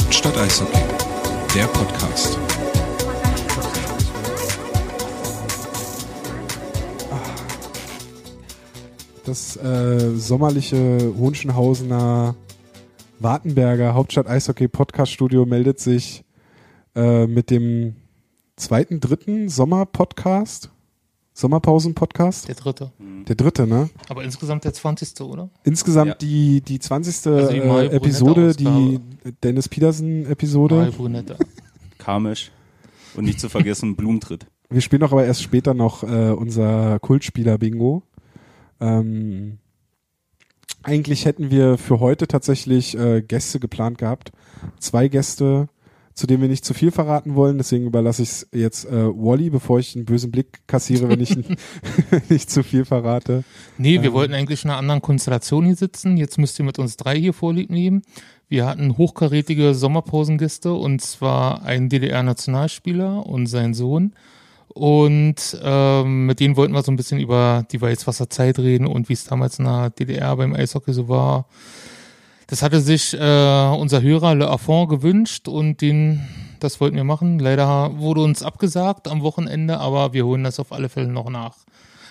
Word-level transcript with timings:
Hauptstadt 0.00 0.38
Eishockey, 0.38 0.80
der 1.56 1.66
Podcast. 1.66 2.38
Das 9.24 9.56
äh, 9.56 10.14
sommerliche 10.14 11.12
Hohenschönhausener 11.18 12.36
Wartenberger 13.18 13.94
Hauptstadt 13.94 14.28
Eishockey 14.28 14.68
Podcast 14.68 15.10
Studio 15.10 15.44
meldet 15.46 15.80
sich 15.80 16.22
äh, 16.94 17.26
mit 17.26 17.50
dem 17.50 17.96
zweiten, 18.54 19.00
dritten 19.00 19.48
Sommer-Podcast. 19.48 20.70
Sommerpausen-Podcast. 21.38 22.48
Der 22.48 22.56
dritte. 22.56 22.90
Der 23.28 23.36
dritte, 23.36 23.68
ne? 23.68 23.90
Aber 24.08 24.24
insgesamt 24.24 24.64
der 24.64 24.72
20. 24.72 25.20
oder? 25.20 25.50
Insgesamt 25.62 26.08
Ja. 26.08 26.14
die, 26.16 26.60
die 26.62 26.80
20. 26.80 27.26
Also 27.32 27.52
die 27.52 27.58
äh, 27.58 27.86
Episode, 27.94 28.56
die. 28.56 28.98
Dennis 29.44 29.68
Brunetta. 30.96 31.36
Karmisch. 31.98 32.50
Und 33.14 33.24
nicht 33.24 33.38
zu 33.38 33.48
vergessen, 33.48 33.94
Blumentritt. 33.94 34.46
Wir 34.68 34.80
spielen 34.80 34.98
doch 35.00 35.12
aber 35.12 35.24
erst 35.26 35.42
später 35.44 35.74
noch 35.74 36.02
äh, 36.02 36.32
unser 36.32 36.98
Kultspieler-Bingo. 36.98 38.02
Ähm, 38.80 39.58
eigentlich 40.82 41.24
hätten 41.24 41.52
wir 41.52 41.78
für 41.78 42.00
heute 42.00 42.26
tatsächlich 42.26 42.98
äh, 42.98 43.22
Gäste 43.22 43.60
geplant 43.60 43.98
gehabt. 43.98 44.32
Zwei 44.80 45.06
Gäste, 45.06 45.68
zu 46.18 46.26
denen 46.26 46.42
wir 46.42 46.48
nicht 46.48 46.64
zu 46.64 46.74
viel 46.74 46.90
verraten 46.90 47.36
wollen. 47.36 47.58
Deswegen 47.58 47.86
überlasse 47.86 48.24
ich 48.24 48.28
es 48.30 48.48
jetzt 48.52 48.86
äh, 48.86 49.06
Wally, 49.06 49.50
bevor 49.50 49.78
ich 49.78 49.94
einen 49.94 50.04
bösen 50.04 50.32
Blick 50.32 50.66
kassiere, 50.66 51.08
wenn 51.08 51.20
ich 51.20 51.36
nicht 52.28 52.50
zu 52.50 52.64
viel 52.64 52.84
verrate. 52.84 53.44
Nee, 53.76 54.02
wir 54.02 54.08
Ähm. 54.08 54.14
wollten 54.14 54.34
eigentlich 54.34 54.64
in 54.64 54.70
einer 54.70 54.80
anderen 54.80 55.00
Konstellation 55.00 55.64
hier 55.64 55.76
sitzen. 55.76 56.16
Jetzt 56.16 56.36
müsst 56.36 56.58
ihr 56.58 56.64
mit 56.64 56.80
uns 56.80 56.96
drei 56.96 57.16
hier 57.16 57.32
vorlieb 57.32 57.70
nehmen. 57.70 58.02
Wir 58.48 58.66
hatten 58.66 58.96
hochkarätige 58.98 59.74
Sommerpausengäste 59.74 60.72
und 60.72 61.00
zwar 61.02 61.62
einen 61.62 61.88
DDR-Nationalspieler 61.88 63.24
und 63.24 63.46
sein 63.46 63.72
Sohn. 63.72 64.12
Und 64.66 65.56
ähm, 65.62 66.26
mit 66.26 66.40
denen 66.40 66.56
wollten 66.56 66.72
wir 66.74 66.82
so 66.82 66.90
ein 66.90 66.96
bisschen 66.96 67.20
über 67.20 67.64
die 67.70 67.80
Weißwasserzeit 67.80 68.58
reden 68.58 68.88
und 68.88 69.08
wie 69.08 69.12
es 69.12 69.22
damals 69.24 69.60
in 69.60 69.66
der 69.66 69.90
DDR 69.90 70.34
beim 70.36 70.52
Eishockey 70.52 70.92
so 70.92 71.08
war. 71.08 71.46
Das 72.48 72.62
hatte 72.62 72.80
sich 72.80 73.14
äh, 73.14 73.18
unser 73.78 74.00
Hörer 74.02 74.34
Le 74.34 74.48
Affont 74.48 74.88
gewünscht 74.88 75.48
und 75.48 75.80
den, 75.82 76.26
das 76.60 76.80
wollten 76.80 76.96
wir 76.96 77.04
machen. 77.04 77.38
Leider 77.38 77.98
wurde 77.98 78.22
uns 78.22 78.42
abgesagt 78.42 79.06
am 79.06 79.20
Wochenende, 79.22 79.78
aber 79.78 80.14
wir 80.14 80.24
holen 80.24 80.44
das 80.44 80.58
auf 80.58 80.72
alle 80.72 80.88
Fälle 80.88 81.08
noch 81.08 81.28
nach. 81.28 81.56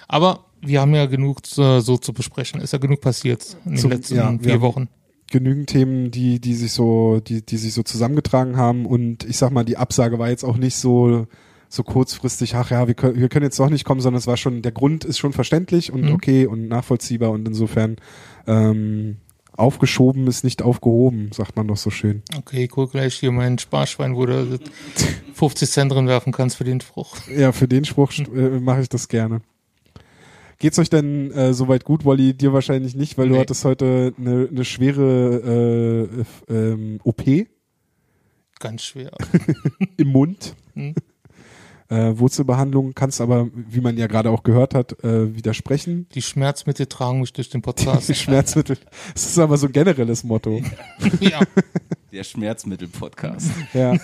Aber 0.08 0.46
wir 0.62 0.80
haben 0.80 0.94
ja 0.94 1.08
genug 1.08 1.46
zu, 1.46 1.82
so 1.82 1.98
zu 1.98 2.14
besprechen. 2.14 2.62
Ist 2.62 2.72
ja 2.72 2.78
genug 2.80 3.02
passiert 3.02 3.58
in 3.66 3.72
den 3.72 3.78
Zum- 3.80 3.92
letzten 3.92 4.16
ja, 4.16 4.38
vier 4.40 4.62
Wochen. 4.62 4.88
Genügend 5.30 5.68
Themen, 5.70 6.12
die, 6.12 6.40
die 6.40 6.54
sich 6.54 6.72
so, 6.72 7.20
die, 7.20 7.46
die 7.46 7.58
sich 7.58 7.74
so 7.74 7.84
zusammengetragen 7.84 8.56
haben 8.56 8.86
und 8.86 9.26
ich 9.26 9.36
sag 9.38 9.52
mal, 9.52 9.66
die 9.66 9.76
Absage 9.76 10.20
war 10.20 10.30
jetzt 10.30 10.46
auch 10.46 10.56
nicht 10.56 10.78
so, 10.78 11.28
so 11.68 11.84
kurzfristig, 11.84 12.56
ach 12.56 12.72
ja, 12.72 12.88
wir 12.88 12.94
können, 12.94 13.20
wir 13.20 13.28
können 13.28 13.44
jetzt 13.44 13.60
doch 13.60 13.70
nicht 13.70 13.84
kommen, 13.84 14.00
sondern 14.00 14.20
es 14.20 14.28
war 14.28 14.38
schon, 14.38 14.62
der 14.62 14.72
Grund 14.72 15.04
ist 15.04 15.18
schon 15.18 15.34
verständlich 15.34 15.92
und 15.92 16.04
Mhm. 16.06 16.14
okay 16.14 16.46
und 16.46 16.70
nachvollziehbar 16.70 17.32
und 17.32 17.46
insofern 17.46 17.98
ähm, 18.48 19.18
aufgeschoben 19.58 20.28
ist 20.28 20.44
nicht 20.44 20.62
aufgehoben, 20.62 21.32
sagt 21.34 21.56
man 21.56 21.68
doch 21.68 21.78
so 21.78 21.90
schön. 21.90 22.22
Okay, 22.38 22.66
ich 22.66 22.76
hol 22.76 22.88
gleich 22.88 23.16
hier 23.16 23.32
mein 23.32 23.58
Sparschwein, 23.58 24.16
wo 24.16 24.26
du 24.26 24.60
50 25.34 25.70
Cent 25.70 25.92
drin 25.92 26.08
werfen 26.08 26.32
kannst 26.32 26.58
für 26.58 26.64
den 26.64 26.80
Spruch. 26.82 27.18
Ja, 27.36 27.52
für 27.52 27.68
den 27.68 27.86
Spruch 27.86 28.12
äh, 28.20 28.60
mache 28.60 28.82
ich 28.82 28.90
das 28.90 29.08
gerne. 29.08 29.42
Geht's 30.60 30.80
euch 30.80 30.90
denn 30.90 31.32
äh, 31.32 31.54
soweit 31.54 31.84
gut, 31.84 32.04
Wolli? 32.06 32.34
Dir 32.34 32.52
wahrscheinlich 32.54 32.96
nicht, 32.96 33.18
weil 33.18 33.28
du 33.28 33.36
Nee. 33.36 33.42
hattest 33.42 33.64
heute 33.64 34.14
eine, 34.18 34.48
eine 34.50 34.66
schwere 34.66 36.08
äh, 36.50 36.54
ähm, 36.54 37.00
OP 37.04 37.24
Ganz 38.60 38.84
schwer. 38.84 39.12
im 39.98 40.08
Mund. 40.08 40.56
Hm. 40.74 40.96
Äh, 41.90 42.18
Wurzelbehandlung 42.20 42.94
kannst 42.94 43.22
aber, 43.22 43.48
wie 43.54 43.80
man 43.80 43.98
ja 43.98 44.08
gerade 44.08 44.30
auch 44.30 44.44
gehört 44.44 44.74
hat, 44.76 45.02
äh, 45.04 45.36
widersprechen. 45.36 46.08
Die 46.14 46.22
Schmerzmittel 46.22 46.86
tragen 46.86 47.22
mich 47.22 47.32
durch 47.32 47.50
den 47.50 47.62
Die 47.62 47.66
Podcast. 47.66 48.14
Schmerzmittel. 48.16 48.78
Das 49.14 49.26
ist 49.26 49.40
aber 49.40 49.58
so 49.58 49.68
ein 49.68 49.72
generelles 49.72 50.24
Motto. 50.26 50.62
ja, 51.22 51.40
Der 52.12 52.24
Schmerzmittel-Podcast. 52.26 53.52
Ja. 53.74 53.96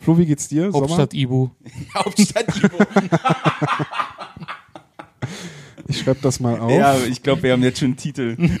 Flo, 0.00 0.18
wie 0.18 0.26
geht's 0.26 0.48
dir? 0.48 0.72
Sommer? 0.72 0.88
Hauptstadt 0.88 1.14
Ibu. 1.14 1.50
Hauptstadt 1.94 2.56
Ivo. 2.56 2.78
Ich 5.86 6.00
schreibe 6.00 6.20
das 6.22 6.40
mal 6.40 6.58
auf. 6.58 6.72
Ja, 6.72 6.96
ich 6.98 7.22
glaube, 7.22 7.44
wir 7.44 7.52
haben 7.52 7.62
jetzt 7.62 7.78
schon 7.78 7.88
einen 7.88 7.96
Titel. 7.96 8.36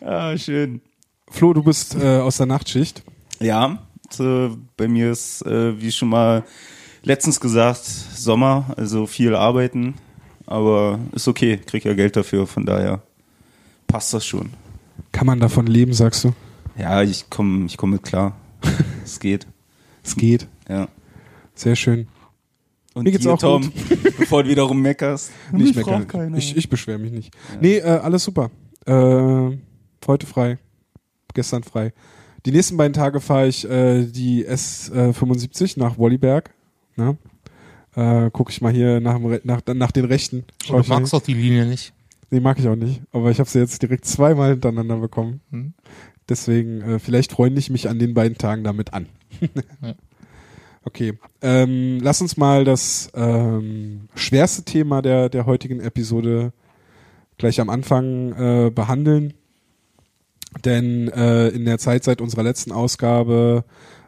ah, 0.00 0.36
schön. 0.36 0.80
Flo, 1.28 1.52
du 1.52 1.62
bist 1.64 1.96
äh, 1.96 2.18
aus 2.18 2.36
der 2.36 2.46
Nachtschicht. 2.46 3.02
Ja, 3.40 3.78
bei 4.18 4.88
mir 4.88 5.10
ist, 5.10 5.42
äh, 5.42 5.80
wie 5.80 5.92
schon 5.92 6.08
mal 6.08 6.44
letztens 7.02 7.40
gesagt, 7.40 7.84
Sommer, 7.84 8.74
also 8.76 9.06
viel 9.06 9.34
arbeiten. 9.34 9.94
Aber 10.46 10.98
ist 11.12 11.28
okay, 11.28 11.58
krieg 11.58 11.84
ja 11.84 11.94
Geld 11.94 12.16
dafür, 12.16 12.46
von 12.46 12.66
daher 12.66 13.02
passt 13.86 14.12
das 14.12 14.26
schon. 14.26 14.50
Kann 15.12 15.26
man 15.26 15.40
davon 15.40 15.66
leben, 15.66 15.92
sagst 15.92 16.24
du? 16.24 16.34
Ja, 16.76 17.02
ich 17.02 17.30
komme 17.30 17.66
ich 17.66 17.76
komm 17.76 17.90
mit 17.90 18.02
klar. 18.02 18.36
es 19.04 19.20
geht. 19.20 19.46
Es 20.02 20.16
geht. 20.16 20.48
Ja. 20.68 20.88
Sehr 21.54 21.76
schön. 21.76 22.08
Und 22.94 23.04
Mir 23.04 23.12
geht's 23.12 23.24
dir, 23.24 23.32
auch 23.32 23.38
Tom, 23.38 23.72
bevor 24.18 24.42
du 24.42 24.50
wiederum 24.50 24.80
meckerst. 24.80 25.32
Nicht 25.52 25.76
Mich 25.76 25.86
meckern. 25.86 26.34
Ich, 26.36 26.56
ich 26.56 26.68
beschwere 26.68 26.98
mich 26.98 27.12
nicht. 27.12 27.34
Nee, 27.60 27.78
äh, 27.78 27.82
alles 27.82 28.22
super. 28.22 28.50
Äh, 28.86 29.56
heute 30.06 30.26
frei. 30.26 30.58
Gestern 31.32 31.64
frei. 31.64 31.92
Die 32.46 32.52
nächsten 32.52 32.76
beiden 32.76 32.92
Tage 32.92 33.20
fahre 33.20 33.48
ich 33.48 33.68
äh, 33.68 34.04
die 34.04 34.46
S75 34.46 35.78
nach 35.78 35.96
Wolliberg. 35.96 36.50
Ne? 36.96 37.16
Äh, 37.94 38.30
guck 38.32 38.50
ich 38.50 38.60
mal 38.60 38.72
hier 38.72 39.00
nach, 39.00 39.14
dem 39.14 39.40
nach, 39.44 39.62
nach 39.66 39.92
den 39.92 40.04
Rechten. 40.04 40.44
Schau 40.64 40.80
du 40.80 40.88
magst 40.88 41.12
doch 41.12 41.22
die 41.22 41.34
Linie 41.34 41.66
nicht. 41.66 41.94
Nee, 42.30 42.40
mag 42.40 42.58
ich 42.58 42.68
auch 42.68 42.76
nicht. 42.76 43.00
Aber 43.12 43.30
ich 43.30 43.38
habe 43.38 43.48
sie 43.48 43.60
jetzt 43.60 43.80
direkt 43.80 44.04
zweimal 44.04 44.50
hintereinander 44.50 44.96
bekommen. 44.96 45.40
Hm. 45.50 45.74
Deswegen, 46.28 46.80
äh, 46.82 46.98
vielleicht 46.98 47.32
freue 47.32 47.50
ich 47.52 47.70
mich 47.70 47.88
an 47.88 47.98
den 47.98 48.14
beiden 48.14 48.38
Tagen 48.38 48.64
damit 48.64 48.92
an. 48.92 49.06
Ja. 49.82 49.94
Okay. 50.86 51.14
Ähm, 51.40 51.98
lass 52.02 52.20
uns 52.20 52.36
mal 52.36 52.64
das 52.64 53.10
ähm, 53.14 54.08
schwerste 54.14 54.64
Thema 54.64 55.00
der, 55.00 55.30
der 55.30 55.46
heutigen 55.46 55.80
Episode 55.80 56.52
gleich 57.38 57.60
am 57.60 57.70
Anfang 57.70 58.32
äh, 58.32 58.70
behandeln. 58.70 59.32
Denn 60.64 61.08
äh, 61.08 61.48
in 61.48 61.64
der 61.64 61.78
Zeit 61.78 62.04
seit 62.04 62.20
unserer 62.20 62.42
letzten 62.42 62.72
Ausgabe 62.72 63.64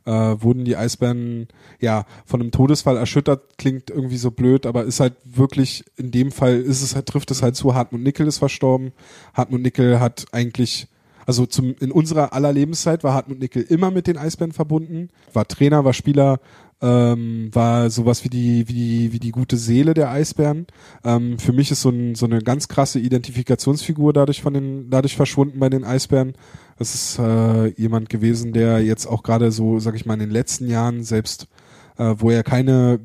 äh, 0.06 0.10
wurden 0.10 0.64
die 0.64 0.76
Eisbären 0.76 1.48
ja 1.80 2.06
von 2.24 2.40
einem 2.40 2.52
Todesfall 2.52 2.96
erschüttert, 2.96 3.58
klingt 3.58 3.90
irgendwie 3.90 4.16
so 4.16 4.30
blöd, 4.30 4.64
aber 4.64 4.84
ist 4.84 5.00
halt 5.00 5.14
wirklich, 5.24 5.84
in 5.96 6.10
dem 6.10 6.30
Fall 6.30 6.60
ist 6.60 6.82
es 6.82 6.94
halt, 6.94 7.06
trifft 7.06 7.30
es 7.30 7.42
halt 7.42 7.56
zu, 7.56 7.74
Hartmut 7.74 8.00
Nickel 8.00 8.26
ist 8.26 8.38
verstorben. 8.38 8.92
Hartmut 9.34 9.60
Nickel 9.60 10.00
hat 10.00 10.26
eigentlich, 10.32 10.86
also 11.26 11.44
zum, 11.44 11.74
in 11.80 11.90
unserer 11.90 12.32
aller 12.32 12.52
Lebenszeit 12.52 13.02
war 13.04 13.14
Hartmut 13.14 13.40
Nickel 13.40 13.62
immer 13.62 13.90
mit 13.90 14.06
den 14.06 14.16
Eisbären 14.16 14.52
verbunden, 14.52 15.10
war 15.32 15.46
Trainer, 15.46 15.84
war 15.84 15.92
Spieler, 15.92 16.38
ähm, 16.82 17.48
war 17.52 17.88
sowas 17.90 18.24
wie 18.24 18.28
die, 18.28 18.68
wie 18.68 18.72
die, 18.72 19.12
wie 19.12 19.18
die 19.18 19.30
gute 19.30 19.56
Seele 19.56 19.94
der 19.94 20.10
Eisbären. 20.10 20.66
Ähm, 21.04 21.38
für 21.38 21.52
mich 21.52 21.70
ist 21.70 21.82
so, 21.82 21.90
ein, 21.90 22.14
so 22.14 22.26
eine 22.26 22.42
ganz 22.42 22.68
krasse 22.68 22.98
Identifikationsfigur 22.98 24.12
dadurch 24.12 24.42
von 24.42 24.52
den, 24.52 24.90
dadurch 24.90 25.16
verschwunden 25.16 25.58
bei 25.58 25.70
den 25.70 25.84
Eisbären. 25.84 26.34
Das 26.78 26.94
ist 26.94 27.18
äh, 27.18 27.68
jemand 27.80 28.10
gewesen, 28.10 28.52
der 28.52 28.80
jetzt 28.80 29.06
auch 29.06 29.22
gerade 29.22 29.52
so, 29.52 29.78
sag 29.78 29.94
ich 29.94 30.04
mal, 30.04 30.14
in 30.14 30.20
den 30.20 30.30
letzten 30.30 30.68
Jahren 30.68 31.02
selbst, 31.02 31.48
äh, 31.96 32.14
wo 32.18 32.30
er 32.30 32.42
keine 32.42 33.00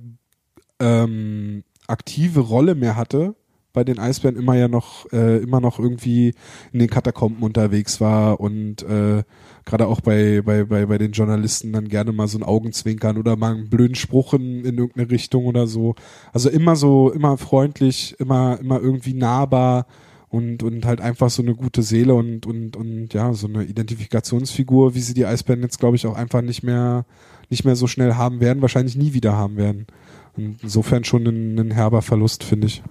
ähm, 0.80 1.64
aktive 1.88 2.42
Rolle 2.42 2.76
mehr 2.76 2.98
hatte, 2.98 3.36
bei 3.74 3.84
den 3.84 4.00
Eisbären 4.00 4.36
immer 4.36 4.56
ja 4.56 4.68
noch, 4.68 5.12
äh, 5.14 5.38
immer 5.38 5.62
noch 5.62 5.80
irgendwie 5.80 6.34
in 6.74 6.80
den 6.80 6.90
Katakomben 6.90 7.42
unterwegs 7.44 8.02
war 8.02 8.40
und 8.40 8.84
äh, 8.84 9.24
gerade 9.66 9.88
auch 9.88 10.02
bei, 10.02 10.42
bei, 10.42 10.64
bei, 10.64 10.86
bei 10.86 10.98
den 10.98 11.12
Journalisten 11.12 11.74
dann 11.74 11.88
gerne 11.88 12.12
mal 12.12 12.28
so 12.28 12.38
ein 12.38 12.44
Augenzwinkern 12.44 13.18
oder 13.18 13.36
mal 13.36 13.54
einen 13.54 13.70
blöden 13.70 13.96
Spruch 13.96 14.34
in, 14.34 14.66
in 14.66 14.78
irgendeine 14.78 15.10
Richtung 15.10 15.46
oder 15.46 15.68
so. 15.68 15.96
Also 16.34 16.50
immer 16.50 16.76
so, 16.76 17.12
immer 17.12 17.38
freundlich, 17.38 18.16
immer, 18.20 18.60
immer 18.60 18.80
irgendwie 18.80 19.14
nahbar 19.14 19.86
und, 20.30 20.64
und 20.64 20.86
halt 20.86 21.02
einfach 21.02 21.30
so 21.30 21.42
eine 21.42 21.56
gute 21.56 21.84
Seele 21.84 22.16
und, 22.16 22.46
und, 22.46 22.78
und 22.78 23.14
ja, 23.14 23.34
so 23.34 23.48
eine 23.48 23.64
Identifikationsfigur, 23.64 24.96
wie 24.96 25.02
sie 25.02 25.14
die 25.14 25.26
Eisbären 25.26 25.62
jetzt, 25.62 25.80
glaube 25.80 25.98
ich, 25.98 26.08
auch 26.08 26.16
einfach 26.16 26.42
nicht 26.42 26.64
mehr, 26.64 27.06
nicht 27.50 27.66
mehr 27.66 27.76
so 27.76 27.86
schnell 27.86 28.16
haben 28.16 28.40
werden, 28.40 28.62
wahrscheinlich 28.62 28.96
nie 28.96 29.14
wieder 29.14 29.34
haben 29.34 29.58
werden. 29.58 29.88
Insofern 30.38 31.04
schon 31.04 31.28
ein, 31.28 31.60
ein 31.60 31.72
herber 31.72 32.02
Verlust, 32.02 32.46
finde 32.46 32.68
ich. 32.68 32.82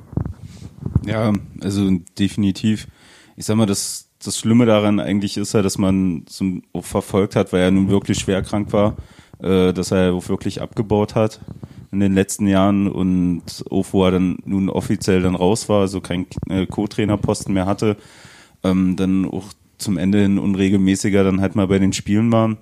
Ja, 1.07 1.33
also 1.63 1.91
definitiv. 2.19 2.89
Ich 3.37 3.47
sag 3.47 3.57
mal, 3.57 3.65
das, 3.65 4.10
das 4.23 4.39
Schlimme 4.39 4.67
daran 4.67 5.01
eigentlich 5.01 5.37
ist 5.37 5.55
ja, 5.55 5.63
dass 5.63 5.79
man 5.79 6.25
so 6.29 6.45
auch 6.73 6.85
verfolgt 6.85 7.37
hat, 7.37 7.53
weil 7.53 7.63
er 7.63 7.71
nun 7.71 7.89
wirklich 7.89 8.19
schwer 8.19 8.43
krank 8.43 8.73
war, 8.73 8.97
äh, 9.43 9.73
dass 9.73 9.91
er 9.91 10.13
auch 10.13 10.29
wirklich 10.29 10.61
abgebaut 10.61 11.15
hat 11.15 11.41
in 11.91 12.01
den 12.01 12.15
letzten 12.15 12.47
Jahren 12.47 12.87
und 12.87 13.65
auch 13.71 13.87
wo 13.93 14.05
er 14.05 14.13
dann 14.13 14.39
nun 14.45 14.69
offiziell 14.69 15.23
dann 15.23 15.35
raus 15.35 15.69
war, 15.69 15.81
also 15.81 16.01
kein 16.01 16.27
äh, 16.49 16.67
Co-Trainerposten 16.67 17.53
mehr 17.53 17.67
hatte, 17.67 17.97
ähm, 18.63 18.97
dann 18.97 19.25
auch 19.25 19.47
zum 19.79 19.97
Ende 19.97 20.21
hin 20.21 20.39
unregelmäßiger 20.39 21.25
dann 21.25 21.41
halt 21.41 21.57
mal 21.57 21.67
bei 21.67 21.79
den 21.79 21.93
Spielen 21.93 22.31
war. 22.31 22.59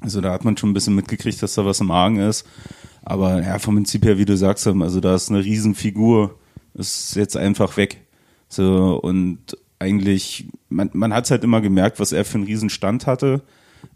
Also 0.00 0.20
da 0.20 0.32
hat 0.32 0.44
man 0.44 0.56
schon 0.56 0.70
ein 0.70 0.74
bisschen 0.74 0.94
mitgekriegt, 0.94 1.42
dass 1.42 1.54
da 1.54 1.64
was 1.64 1.80
im 1.80 1.90
Argen 1.90 2.18
ist. 2.18 2.46
Aber 3.02 3.42
ja, 3.42 3.58
vom 3.58 3.76
Prinzip 3.76 4.04
her, 4.04 4.18
wie 4.18 4.24
du 4.26 4.36
sagst, 4.36 4.66
also 4.66 5.00
da 5.00 5.14
ist 5.14 5.30
eine 5.30 5.42
Riesenfigur, 5.42 6.38
ist 6.74 7.16
jetzt 7.16 7.36
einfach 7.36 7.76
weg. 7.76 8.02
So, 8.48 9.00
und 9.02 9.56
eigentlich, 9.80 10.46
man, 10.68 10.90
man 10.92 11.12
hat 11.12 11.24
es 11.24 11.30
halt 11.30 11.42
immer 11.42 11.60
gemerkt, 11.60 11.98
was 11.98 12.12
er 12.12 12.24
für 12.24 12.36
einen 12.36 12.46
Riesenstand 12.46 13.06
hatte. 13.06 13.42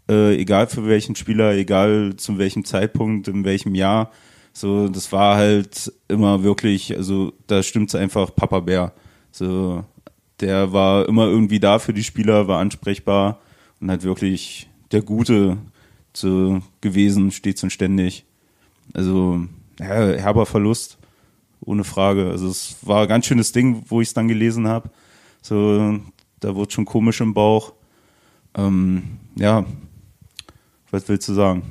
Äh, 0.09 0.35
egal 0.35 0.67
für 0.67 0.85
welchen 0.87 1.15
Spieler, 1.15 1.53
egal 1.55 2.15
zu 2.17 2.37
welchem 2.37 2.65
Zeitpunkt, 2.65 3.27
in 3.27 3.45
welchem 3.45 3.75
Jahr. 3.75 4.11
So, 4.51 4.89
das 4.89 5.11
war 5.11 5.37
halt 5.37 5.93
immer 6.07 6.43
wirklich, 6.43 6.95
also 6.97 7.33
da 7.47 7.61
stimmt's 7.61 7.95
einfach 7.95 8.35
Papa 8.35 8.61
Bär. 8.61 8.93
So, 9.31 9.83
der 10.39 10.73
war 10.73 11.07
immer 11.07 11.27
irgendwie 11.27 11.59
da 11.59 11.79
für 11.79 11.93
die 11.93 12.03
Spieler, 12.03 12.47
war 12.47 12.59
ansprechbar 12.59 13.39
und 13.79 13.89
halt 13.89 14.03
wirklich 14.03 14.67
der 14.91 15.01
Gute 15.01 15.57
so 16.13 16.61
gewesen, 16.81 17.31
stets 17.31 17.63
und 17.63 17.71
ständig. 17.71 18.25
Also, 18.93 19.45
ja, 19.79 19.85
herber 19.85 20.45
Verlust, 20.45 20.97
ohne 21.61 21.83
Frage. 21.83 22.29
Also 22.29 22.47
es 22.47 22.77
war 22.81 23.03
ein 23.03 23.07
ganz 23.07 23.25
schönes 23.25 23.51
Ding, 23.51 23.83
wo 23.87 24.01
ich 24.01 24.09
es 24.09 24.13
dann 24.13 24.27
gelesen 24.27 24.67
habe. 24.67 24.89
So, 25.47 25.99
da 26.39 26.55
wurde 26.55 26.71
schon 26.71 26.85
komisch 26.85 27.21
im 27.21 27.35
Bauch. 27.35 27.73
Ähm, 28.57 29.19
ja, 29.35 29.63
was 30.89 31.07
willst 31.07 31.29
du 31.29 31.35
sagen? 31.35 31.61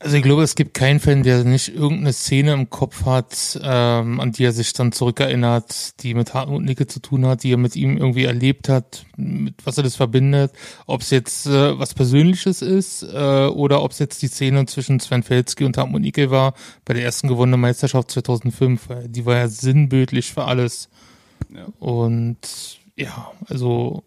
Also 0.00 0.16
ich 0.16 0.24
glaube, 0.24 0.42
es 0.42 0.56
gibt 0.56 0.74
keinen 0.74 0.98
Fan, 0.98 1.22
der 1.22 1.44
nicht 1.44 1.68
irgendeine 1.68 2.12
Szene 2.12 2.52
im 2.52 2.68
Kopf 2.68 3.04
hat, 3.04 3.60
ähm, 3.62 4.18
an 4.18 4.32
die 4.32 4.42
er 4.42 4.50
sich 4.50 4.72
dann 4.72 4.90
zurückerinnert, 4.90 6.02
die 6.02 6.14
mit 6.14 6.34
Hartmut 6.34 6.64
Nicke 6.64 6.88
zu 6.88 6.98
tun 6.98 7.24
hat, 7.26 7.44
die 7.44 7.52
er 7.52 7.58
mit 7.58 7.76
ihm 7.76 7.96
irgendwie 7.96 8.24
erlebt 8.24 8.68
hat, 8.68 9.06
mit 9.16 9.64
was 9.64 9.76
er 9.76 9.84
das 9.84 9.94
verbindet. 9.94 10.50
Ob 10.86 11.02
es 11.02 11.10
jetzt 11.10 11.46
äh, 11.46 11.78
was 11.78 11.94
Persönliches 11.94 12.60
ist 12.60 13.04
äh, 13.04 13.46
oder 13.46 13.84
ob 13.84 13.92
es 13.92 14.00
jetzt 14.00 14.20
die 14.22 14.28
Szene 14.28 14.66
zwischen 14.66 14.98
Sven 14.98 15.22
Felski 15.22 15.62
und 15.64 15.78
Hartmut 15.78 16.02
Nicke 16.02 16.32
war 16.32 16.54
bei 16.84 16.92
der 16.92 17.04
ersten 17.04 17.28
gewonnenen 17.28 17.60
Meisterschaft 17.60 18.10
2005. 18.10 18.88
Die 19.06 19.24
war 19.26 19.36
ja 19.36 19.46
sinnbildlich 19.46 20.32
für 20.32 20.44
alles. 20.44 20.88
Ja. 21.54 21.66
Und 21.78 22.80
ja, 22.96 23.32
also 23.48 24.02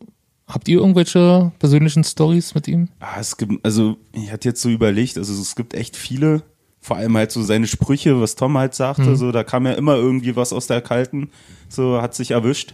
Habt 0.50 0.68
ihr 0.68 0.80
irgendwelche 0.80 1.52
persönlichen 1.60 2.04
Stories 2.04 2.56
mit 2.56 2.68
ihm? 2.68 2.88
Ah, 3.00 3.20
es 3.20 3.38
gibt, 3.38 3.64
also 3.64 3.98
ich 4.14 4.32
hatte 4.32 4.50
jetzt 4.50 4.64
so 4.64 4.70
überlegt, 4.70 5.16
also 5.16 5.40
es 5.40 5.56
gibt 5.56 5.76
echt 5.76 5.96
viele, 5.96 6.42
vor 6.82 6.98
allem 6.98 7.16
halt 7.16 7.32
so 7.32 7.44
seine 7.44 7.68
Sprüche, 7.68 8.20
was 8.20 8.36
Tom 8.36 8.58
halt 8.58 8.74
sagte, 8.74 9.04
mhm. 9.04 9.16
so 9.16 9.32
da 9.32 9.44
kam 9.44 9.68
ja 9.68 9.74
immer 9.74 9.96
irgendwie 9.96 10.36
was 10.36 10.52
aus 10.52 10.66
der 10.66 10.82
Kalten, 10.82 11.30
so 11.68 12.02
hat 12.02 12.16
sich 12.16 12.32
erwischt. 12.32 12.74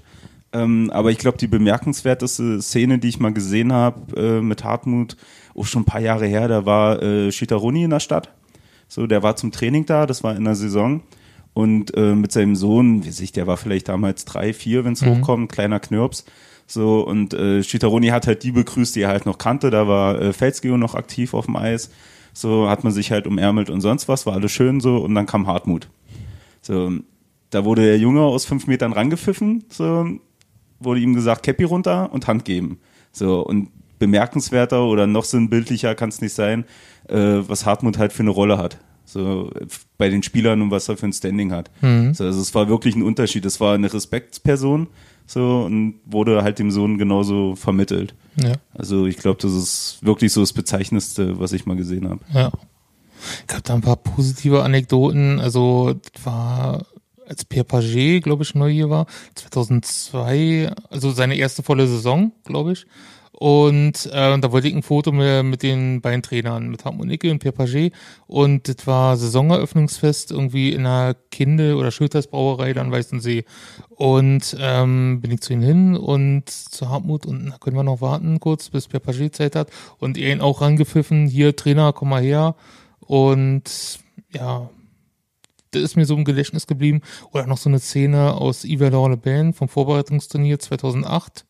Ähm, 0.53 0.89
aber 0.93 1.11
ich 1.11 1.17
glaube, 1.17 1.37
die 1.37 1.47
bemerkenswerteste 1.47 2.61
Szene, 2.61 2.97
die 2.97 3.09
ich 3.09 3.19
mal 3.19 3.33
gesehen 3.33 3.73
habe 3.73 4.15
äh, 4.15 4.41
mit 4.41 4.63
Hartmut, 4.63 5.17
auch 5.53 5.65
schon 5.65 5.81
ein 5.81 5.85
paar 5.85 5.99
Jahre 5.99 6.27
her, 6.27 6.47
da 6.47 6.65
war 6.65 7.03
äh, 7.03 7.29
Shitaroni 7.29 7.83
in 7.83 7.89
der 7.89 7.99
Stadt. 7.99 8.29
So, 8.87 9.05
der 9.05 9.21
war 9.21 9.35
zum 9.35 9.51
Training 9.51 9.85
da, 9.85 10.05
das 10.05 10.23
war 10.23 10.33
in 10.37 10.45
der 10.45 10.55
Saison. 10.55 11.01
Und 11.55 11.95
äh, 11.95 12.15
mit 12.15 12.33
seinem 12.33 12.57
Sohn, 12.57 13.05
wie 13.05 13.11
sich, 13.11 13.31
der 13.31 13.47
war 13.47 13.55
vielleicht 13.55 13.87
damals 13.87 14.25
drei, 14.25 14.51
vier, 14.53 14.83
wenn 14.83 14.91
es 14.91 15.01
mhm. 15.01 15.21
hochkommt, 15.21 15.51
kleiner 15.51 15.79
Knirps. 15.79 16.25
So, 16.67 16.99
und 16.99 17.33
äh, 17.33 17.63
Shitaroni 17.63 18.07
hat 18.09 18.27
halt 18.27 18.43
die 18.43 18.51
begrüßt, 18.51 18.93
die 18.93 19.03
er 19.03 19.09
halt 19.09 19.25
noch 19.25 19.37
kannte. 19.37 19.69
Da 19.69 19.87
war 19.87 20.21
äh, 20.21 20.33
Felsgeo 20.33 20.75
noch 20.75 20.95
aktiv 20.95 21.33
auf 21.33 21.45
dem 21.45 21.55
Eis. 21.55 21.91
So 22.33 22.69
hat 22.69 22.83
man 22.83 22.91
sich 22.91 23.09
halt 23.09 23.25
umärmelt 23.25 23.69
und 23.69 23.79
sonst 23.79 24.09
was, 24.09 24.25
war 24.25 24.33
alles 24.33 24.51
schön 24.51 24.81
so. 24.81 24.97
Und 24.97 25.15
dann 25.15 25.27
kam 25.27 25.47
Hartmut. 25.47 25.87
So, 26.61 26.91
da 27.51 27.63
wurde 27.63 27.83
der 27.83 27.99
Junge 27.99 28.21
aus 28.23 28.43
fünf 28.43 28.67
Metern 28.67 28.91
rangepfiffen. 28.91 29.63
So, 29.69 30.09
wurde 30.81 30.99
ihm 30.99 31.13
gesagt, 31.13 31.43
Käppi 31.43 31.63
runter 31.63 32.11
und 32.11 32.27
Hand 32.27 32.43
geben. 32.43 32.79
So, 33.13 33.39
und 33.39 33.69
bemerkenswerter 33.97 34.83
oder 34.83 35.07
noch 35.07 35.23
sinnbildlicher 35.23 35.95
kann 35.95 36.09
es 36.09 36.19
nicht 36.19 36.33
sein, 36.33 36.65
äh, 37.07 37.15
was 37.47 37.65
Hartmut 37.65 37.97
halt 37.97 38.11
für 38.11 38.23
eine 38.23 38.31
Rolle 38.31 38.57
hat. 38.57 38.77
So 39.05 39.51
bei 39.97 40.09
den 40.09 40.23
Spielern 40.23 40.61
und 40.61 40.71
was 40.71 40.89
er 40.89 40.97
für 40.97 41.05
ein 41.05 41.13
Standing 41.13 41.51
hat. 41.51 41.69
Mhm. 41.81 42.13
So, 42.13 42.25
also 42.25 42.41
es 42.41 42.53
war 42.55 42.67
wirklich 42.67 42.95
ein 42.95 43.03
Unterschied. 43.03 43.45
Es 43.45 43.59
war 43.59 43.75
eine 43.75 43.93
Respektsperson, 43.93 44.87
so 45.25 45.63
und 45.63 45.99
wurde 46.05 46.43
halt 46.43 46.59
dem 46.59 46.71
Sohn 46.71 46.97
genauso 46.97 47.55
vermittelt. 47.55 48.15
Ja. 48.35 48.53
Also 48.73 49.05
ich 49.05 49.17
glaube, 49.17 49.39
das 49.41 49.53
ist 49.53 49.99
wirklich 50.01 50.33
so 50.33 50.41
das 50.41 50.53
Bezeichnendste, 50.53 51.39
was 51.39 51.53
ich 51.53 51.65
mal 51.65 51.77
gesehen 51.77 52.09
habe. 52.09 52.19
Ja. 52.33 52.51
Ich 53.47 53.53
habe 53.53 53.63
da 53.63 53.73
ein 53.75 53.81
paar 53.81 53.95
positive 53.95 54.63
Anekdoten. 54.63 55.39
Also 55.39 55.93
das 55.93 56.25
war 56.25 56.85
als 57.27 57.45
Pierre 57.45 57.65
Paget, 57.65 58.23
glaube 58.23 58.43
ich, 58.43 58.53
neu 58.55 58.71
hier 58.71 58.89
war, 58.89 59.07
2002, 59.35 60.71
also 60.89 61.11
seine 61.11 61.35
erste 61.35 61.63
volle 61.63 61.87
Saison, 61.87 62.31
glaube 62.43 62.73
ich. 62.73 62.85
Und 63.37 64.05
äh, 64.13 64.39
da 64.39 64.51
wollte 64.53 64.69
ich 64.69 64.75
ein 64.75 64.81
Foto 64.81 65.11
mit, 65.11 65.43
mit 65.43 65.61
den 65.61 65.99
beiden 65.99 66.21
Trainern, 66.21 66.69
mit 66.69 66.85
Hartmut 66.85 67.07
Nicke 67.07 67.29
und 67.29 67.39
Pierre 67.39 67.55
Paget. 67.55 67.93
Und 68.27 68.69
das 68.69 68.87
war 68.87 69.17
Saisoneröffnungsfest 69.17 70.31
irgendwie 70.31 70.71
in 70.71 70.85
einer 70.85 71.15
Kinde- 71.31 71.75
oder 71.75 71.91
Schulters 71.91 72.27
Brauerei 72.27 72.71
dann 72.71 72.91
Weißensee. 72.91 73.43
Und 73.89 74.55
ähm, 74.59 75.19
bin 75.21 75.31
ich 75.31 75.41
zu 75.41 75.51
ihnen 75.51 75.63
hin 75.63 75.97
und 75.97 76.49
zu 76.49 76.89
Hartmut 76.89 77.25
und 77.25 77.49
da 77.49 77.57
können 77.57 77.75
wir 77.75 77.83
noch 77.83 77.99
warten 77.99 78.39
kurz, 78.39 78.69
bis 78.69 78.87
Pierre 78.87 79.03
Paget 79.03 79.35
Zeit 79.35 79.55
hat. 79.57 79.69
Und 79.97 80.17
er 80.17 80.31
ihn 80.31 80.41
auch 80.41 80.61
rangepfiffen, 80.61 81.27
hier 81.27 81.57
Trainer, 81.57 81.91
komm 81.91 82.09
mal 82.09 82.21
her. 82.21 82.55
Und 83.01 83.99
ja, 84.33 84.69
das 85.71 85.83
ist 85.83 85.97
mir 85.97 86.05
so 86.05 86.15
im 86.15 86.23
Gedächtnis 86.23 86.67
geblieben. 86.67 87.01
Oder 87.31 87.47
noch 87.47 87.57
so 87.57 87.67
eine 87.69 87.79
Szene 87.79 88.33
aus 88.33 88.63
Yves 88.63 88.91
Le 88.91 89.17
Band 89.17 89.57
vom 89.57 89.67
Vorbereitungsturnier 89.67 90.57
2008 90.57 91.45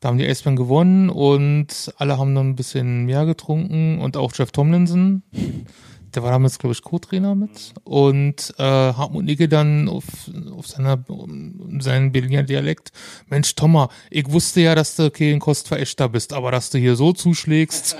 da 0.00 0.08
haben 0.08 0.18
die 0.18 0.26
Eisbären 0.26 0.56
gewonnen 0.56 1.10
und 1.10 1.92
alle 1.98 2.18
haben 2.18 2.34
dann 2.34 2.50
ein 2.50 2.56
bisschen 2.56 3.04
mehr 3.04 3.26
getrunken 3.26 4.00
und 4.00 4.16
auch 4.16 4.32
Jeff 4.34 4.50
Tomlinson. 4.50 5.22
Der 6.14 6.22
war 6.22 6.32
damals, 6.32 6.58
glaube 6.58 6.72
ich, 6.72 6.82
Co-Trainer 6.82 7.34
mit. 7.34 7.72
Und 7.84 8.52
äh, 8.58 8.62
Hartmut 8.62 9.24
Nicke 9.24 9.48
dann 9.48 9.88
auf, 9.88 10.04
auf 10.56 10.66
seiner, 10.66 11.04
um, 11.08 11.80
seinen 11.80 12.10
Berliner 12.12 12.42
Dialekt. 12.42 12.90
Mensch, 13.28 13.54
Thomas, 13.54 13.90
ich 14.10 14.30
wusste 14.30 14.60
ja, 14.60 14.74
dass 14.74 14.96
du 14.96 15.10
kein 15.10 15.38
Kostverächter 15.38 16.08
bist, 16.08 16.32
aber 16.32 16.50
dass 16.50 16.70
du 16.70 16.78
hier 16.78 16.96
so 16.96 17.12
zuschlägst. 17.12 17.96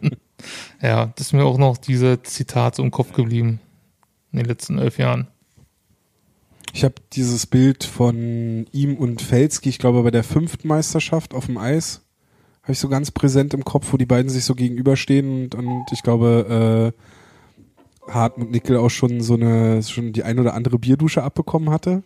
ja, 0.82 1.06
das 1.06 1.28
ist 1.28 1.32
mir 1.32 1.44
auch 1.44 1.58
noch 1.58 1.78
diese 1.78 2.22
Zitate 2.22 2.82
im 2.82 2.90
Kopf 2.90 3.12
geblieben. 3.12 3.60
In 4.32 4.40
den 4.40 4.46
letzten 4.46 4.78
elf 4.78 4.98
Jahren. 4.98 5.28
Ich 6.74 6.82
habe 6.82 6.96
dieses 7.12 7.46
Bild 7.46 7.84
von 7.84 8.66
ihm 8.72 8.96
und 8.96 9.22
Felski, 9.22 9.68
ich 9.68 9.78
glaube 9.78 10.02
bei 10.02 10.10
der 10.10 10.24
fünften 10.24 10.66
Meisterschaft 10.66 11.32
auf 11.32 11.46
dem 11.46 11.56
Eis, 11.56 12.02
habe 12.62 12.72
ich 12.72 12.80
so 12.80 12.88
ganz 12.88 13.12
präsent 13.12 13.54
im 13.54 13.64
Kopf, 13.64 13.92
wo 13.92 13.96
die 13.96 14.06
beiden 14.06 14.28
sich 14.28 14.44
so 14.44 14.56
gegenüberstehen 14.56 15.44
und, 15.44 15.54
und 15.54 15.84
ich 15.92 16.02
glaube 16.02 16.92
äh, 16.92 18.10
Hartmut 18.10 18.50
Nickel 18.50 18.76
auch 18.76 18.88
schon 18.90 19.20
so 19.20 19.34
eine, 19.34 19.84
schon 19.84 20.12
die 20.12 20.24
ein 20.24 20.40
oder 20.40 20.54
andere 20.54 20.80
Bierdusche 20.80 21.22
abbekommen 21.22 21.70
hatte. 21.70 22.02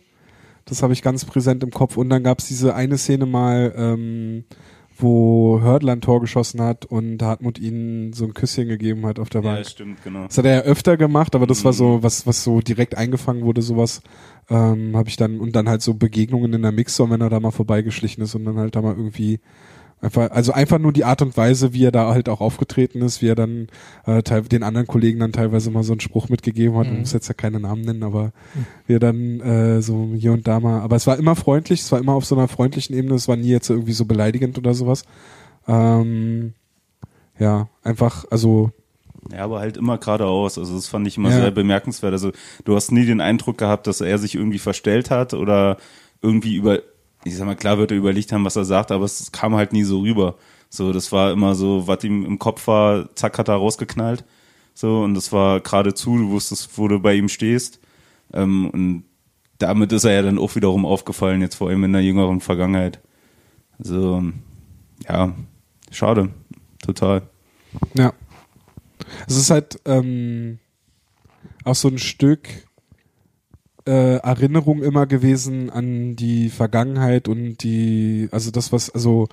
Das 0.65 0.83
habe 0.83 0.93
ich 0.93 1.01
ganz 1.01 1.25
präsent 1.25 1.63
im 1.63 1.71
Kopf. 1.71 1.97
Und 1.97 2.11
dann 2.11 2.23
gab 2.23 2.37
es 2.37 2.47
diese 2.47 2.75
eine 2.75 2.99
Szene 2.99 3.25
mal, 3.25 3.73
ähm, 3.75 4.43
wo 5.01 5.61
Hördler 5.61 5.93
ein 5.93 6.01
Tor 6.01 6.21
geschossen 6.21 6.61
hat 6.61 6.85
und 6.85 7.21
Hartmut 7.21 7.57
ihnen 7.59 8.13
so 8.13 8.25
ein 8.25 8.33
Küsschen 8.33 8.67
gegeben 8.67 9.05
hat 9.05 9.19
auf 9.19 9.29
der 9.29 9.41
Bank. 9.41 9.59
Ja, 9.59 9.63
stimmt, 9.63 10.03
genau. 10.03 10.25
Das 10.25 10.37
hat 10.37 10.45
er 10.45 10.55
ja 10.55 10.61
öfter 10.61 10.97
gemacht, 10.97 11.35
aber 11.35 11.47
das 11.47 11.61
mhm. 11.61 11.65
war 11.65 11.73
so, 11.73 11.97
mhm. 11.97 12.03
was, 12.03 12.27
was 12.27 12.43
so 12.43 12.61
direkt 12.61 12.97
eingefangen 12.97 13.43
wurde, 13.43 13.61
sowas 13.61 14.01
ähm, 14.49 14.95
habe 14.95 15.09
ich 15.09 15.15
dann 15.15 15.39
und 15.39 15.55
dann 15.55 15.69
halt 15.69 15.81
so 15.81 15.93
Begegnungen 15.93 16.53
in 16.53 16.61
der 16.61 16.71
Mixer, 16.71 17.09
wenn 17.09 17.21
er 17.21 17.29
da 17.29 17.39
mal 17.39 17.51
vorbeigeschlichen 17.51 18.23
ist 18.23 18.35
und 18.35 18.45
dann 18.45 18.57
halt 18.57 18.75
da 18.75 18.81
mal 18.81 18.95
irgendwie 18.95 19.39
einfach, 20.01 20.31
also 20.31 20.51
einfach 20.51 20.79
nur 20.79 20.93
die 20.93 21.05
Art 21.05 21.21
und 21.21 21.35
Weise, 21.37 21.73
wie 21.73 21.85
er 21.85 21.91
da 21.91 22.09
halt 22.09 22.29
auch 22.29 22.41
aufgetreten 22.41 23.01
ist, 23.01 23.21
wie 23.21 23.27
er 23.27 23.35
dann 23.35 23.67
äh, 24.05 24.21
den 24.23 24.63
anderen 24.63 24.87
Kollegen 24.87 25.19
dann 25.19 25.31
teilweise 25.31 25.71
mal 25.71 25.83
so 25.83 25.93
einen 25.93 25.99
Spruch 25.99 26.29
mitgegeben 26.29 26.77
hat, 26.77 26.87
mhm. 26.87 26.93
ich 26.93 26.99
muss 26.99 27.13
jetzt 27.13 27.27
ja 27.27 27.33
keine 27.33 27.59
Namen 27.59 27.81
nennen, 27.81 28.03
aber 28.03 28.25
mhm. 28.25 28.65
wie 28.87 28.93
er 28.95 28.99
dann 28.99 29.39
äh, 29.41 29.81
so 29.81 30.11
hier 30.15 30.33
und 30.33 30.47
da 30.47 30.59
mal, 30.59 30.81
aber 30.81 30.95
es 30.95 31.07
war 31.07 31.17
immer 31.17 31.35
freundlich, 31.35 31.81
es 31.81 31.91
war 31.91 31.99
immer 31.99 32.13
auf 32.13 32.25
so 32.25 32.35
einer 32.35 32.47
freundlichen 32.47 32.95
Ebene, 32.95 33.15
es 33.15 33.27
war 33.27 33.35
nie 33.35 33.49
jetzt 33.49 33.69
irgendwie 33.69 33.93
so 33.93 34.05
beleidigend 34.05 34.57
oder 34.57 34.73
sowas. 34.73 35.03
Ähm, 35.67 36.53
ja, 37.37 37.69
einfach, 37.83 38.25
also 38.29 38.71
ja, 39.31 39.43
aber 39.43 39.59
halt 39.59 39.77
immer 39.77 39.97
geradeaus. 39.97 40.57
Also 40.57 40.75
das 40.75 40.87
fand 40.87 41.07
ich 41.07 41.17
immer 41.17 41.29
ja. 41.29 41.41
sehr 41.41 41.51
bemerkenswert. 41.51 42.13
Also 42.13 42.31
du 42.65 42.75
hast 42.75 42.91
nie 42.91 43.05
den 43.05 43.21
Eindruck 43.21 43.57
gehabt, 43.57 43.87
dass 43.87 44.01
er 44.01 44.17
sich 44.17 44.35
irgendwie 44.35 44.59
verstellt 44.59 45.11
hat 45.11 45.33
oder 45.33 45.77
irgendwie 46.21 46.55
über, 46.55 46.79
ich 47.23 47.35
sag 47.35 47.45
mal, 47.45 47.55
klar 47.55 47.77
wird 47.77 47.91
er 47.91 47.97
überlegt 47.97 48.31
haben, 48.31 48.45
was 48.45 48.55
er 48.55 48.65
sagt, 48.65 48.91
aber 48.91 49.05
es 49.05 49.31
kam 49.31 49.55
halt 49.55 49.73
nie 49.73 49.83
so 49.83 49.99
rüber. 49.99 50.35
So, 50.69 50.93
das 50.93 51.11
war 51.11 51.31
immer 51.31 51.55
so, 51.55 51.87
was 51.87 52.03
ihm 52.03 52.25
im 52.25 52.39
Kopf 52.39 52.67
war, 52.67 53.13
zack, 53.15 53.37
hat 53.37 53.47
er 53.47 53.55
rausgeknallt. 53.55 54.23
So, 54.73 55.01
und 55.01 55.15
das 55.15 55.31
war 55.31 55.59
geradezu, 55.59 56.17
du 56.17 56.29
wusstest, 56.29 56.77
wo 56.77 56.87
du 56.87 56.99
bei 56.99 57.15
ihm 57.15 57.27
stehst. 57.27 57.79
Ähm, 58.33 58.69
und 58.69 59.03
damit 59.57 59.91
ist 59.91 60.05
er 60.05 60.13
ja 60.13 60.21
dann 60.21 60.39
auch 60.39 60.55
wiederum 60.55 60.85
aufgefallen, 60.85 61.41
jetzt 61.41 61.55
vor 61.55 61.69
allem 61.69 61.83
in 61.83 61.93
der 61.93 62.03
jüngeren 62.03 62.39
Vergangenheit. 62.39 63.01
Also, 63.77 64.23
ja, 65.07 65.33
schade. 65.91 66.29
Total. 66.81 67.23
Ja. 67.93 68.13
Es 69.27 69.35
ist 69.35 69.49
halt 69.49 69.79
ähm, 69.85 70.59
auch 71.63 71.75
so 71.75 71.87
ein 71.87 71.97
Stück 71.97 72.68
äh, 73.89 74.17
Erinnerung 74.17 74.83
immer 74.83 75.07
gewesen 75.07 75.71
an 75.71 76.15
die 76.15 76.49
Vergangenheit 76.49 77.27
und 77.27 77.63
die, 77.63 78.29
also 78.31 78.51
das, 78.51 78.71
was, 78.71 78.91
also 78.91 79.27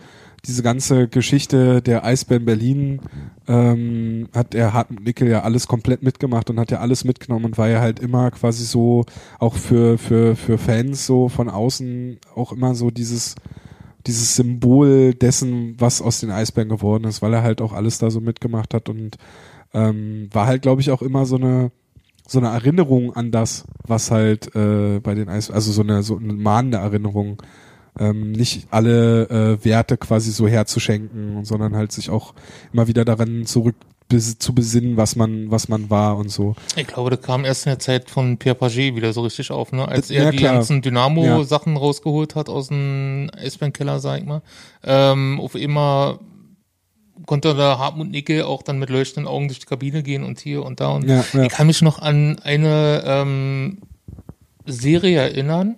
diese 0.46 0.62
ganze 0.62 1.08
Geschichte 1.08 1.82
der 1.82 2.04
Eisbären 2.06 2.46
Berlin 2.46 3.00
ähm, 3.46 4.28
hat 4.34 4.54
er 4.54 4.72
Hartmut 4.72 5.04
Nickel 5.04 5.28
ja 5.28 5.42
alles 5.42 5.66
komplett 5.66 6.02
mitgemacht 6.02 6.48
und 6.48 6.58
hat 6.58 6.70
ja 6.70 6.78
alles 6.78 7.04
mitgenommen 7.04 7.44
und 7.44 7.58
war 7.58 7.68
ja 7.68 7.80
halt 7.80 8.00
immer 8.00 8.30
quasi 8.30 8.64
so 8.64 9.04
auch 9.38 9.56
für 9.56 9.98
für 9.98 10.36
für 10.36 10.56
Fans 10.56 11.04
so 11.04 11.28
von 11.28 11.50
außen 11.50 12.18
auch 12.34 12.52
immer 12.52 12.74
so 12.74 12.90
dieses 12.90 13.34
dieses 14.06 14.36
Symbol 14.36 15.12
dessen, 15.14 15.74
was 15.78 16.00
aus 16.00 16.20
den 16.20 16.30
Eisbären 16.30 16.70
geworden 16.70 17.04
ist, 17.04 17.20
weil 17.20 17.34
er 17.34 17.42
halt 17.42 17.60
auch 17.60 17.74
alles 17.74 17.98
da 17.98 18.10
so 18.10 18.20
mitgemacht 18.20 18.72
hat 18.72 18.88
und 18.88 19.18
ähm, 19.74 20.28
war 20.32 20.46
halt, 20.46 20.62
glaube 20.62 20.80
ich, 20.80 20.90
auch 20.92 21.02
immer 21.02 21.26
so 21.26 21.36
eine 21.36 21.72
so 22.26 22.38
eine 22.38 22.48
Erinnerung 22.48 23.14
an 23.14 23.30
das, 23.30 23.64
was 23.86 24.10
halt 24.10 24.54
äh, 24.54 25.00
bei 25.00 25.14
den 25.14 25.28
Eis, 25.28 25.50
also 25.50 25.72
so 25.72 25.82
eine 25.82 26.02
so 26.02 26.16
eine 26.18 26.32
mahnende 26.32 26.78
Erinnerung, 26.78 27.42
ähm, 27.98 28.32
nicht 28.32 28.68
alle 28.70 29.28
äh, 29.28 29.64
Werte 29.64 29.96
quasi 29.96 30.30
so 30.32 30.46
herzuschenken, 30.48 31.44
sondern 31.44 31.76
halt 31.76 31.92
sich 31.92 32.10
auch 32.10 32.34
immer 32.72 32.88
wieder 32.88 33.04
daran 33.04 33.46
zurück 33.46 33.76
zu 34.38 34.54
besinnen, 34.54 34.96
was 34.96 35.16
man 35.16 35.50
was 35.50 35.68
man 35.68 35.90
war 35.90 36.16
und 36.16 36.28
so. 36.30 36.54
Ich 36.76 36.86
glaube, 36.86 37.10
das 37.10 37.22
kam 37.22 37.44
erst 37.44 37.66
in 37.66 37.70
der 37.70 37.80
Zeit 37.80 38.08
von 38.08 38.36
Pierre 38.38 38.54
Paget 38.54 38.94
wieder 38.94 39.12
so 39.12 39.22
richtig 39.22 39.50
auf, 39.50 39.72
ne? 39.72 39.88
Als 39.88 40.10
Ja, 40.10 40.24
er 40.24 40.30
die 40.30 40.36
klar. 40.38 40.54
ganzen 40.54 40.80
Dynamo-Sachen 40.80 41.76
rausgeholt 41.76 42.36
hat 42.36 42.48
aus 42.48 42.68
dem 42.68 43.30
Eisbärenkeller, 43.36 43.98
sag 43.98 44.20
ich 44.20 44.24
mal. 44.26 44.42
Ähm, 44.84 45.40
auf 45.40 45.56
immer 45.56 46.20
konnte 47.24 47.54
der 47.54 47.78
Hartmut 47.78 48.10
Nickel 48.10 48.42
auch 48.42 48.62
dann 48.62 48.78
mit 48.78 48.90
leuchtenden 48.90 49.26
Augen 49.26 49.48
durch 49.48 49.60
die 49.60 49.66
Kabine 49.66 50.02
gehen 50.02 50.22
und 50.24 50.38
hier 50.40 50.62
und 50.64 50.80
da 50.80 50.88
und 50.88 51.08
Ja, 51.08 51.24
ja. 51.32 51.42
ich 51.44 51.48
kann 51.48 51.66
mich 51.66 51.80
noch 51.82 51.98
an 52.00 52.38
eine 52.44 53.02
ähm, 53.06 53.78
Serie 54.66 55.20
erinnern. 55.20 55.76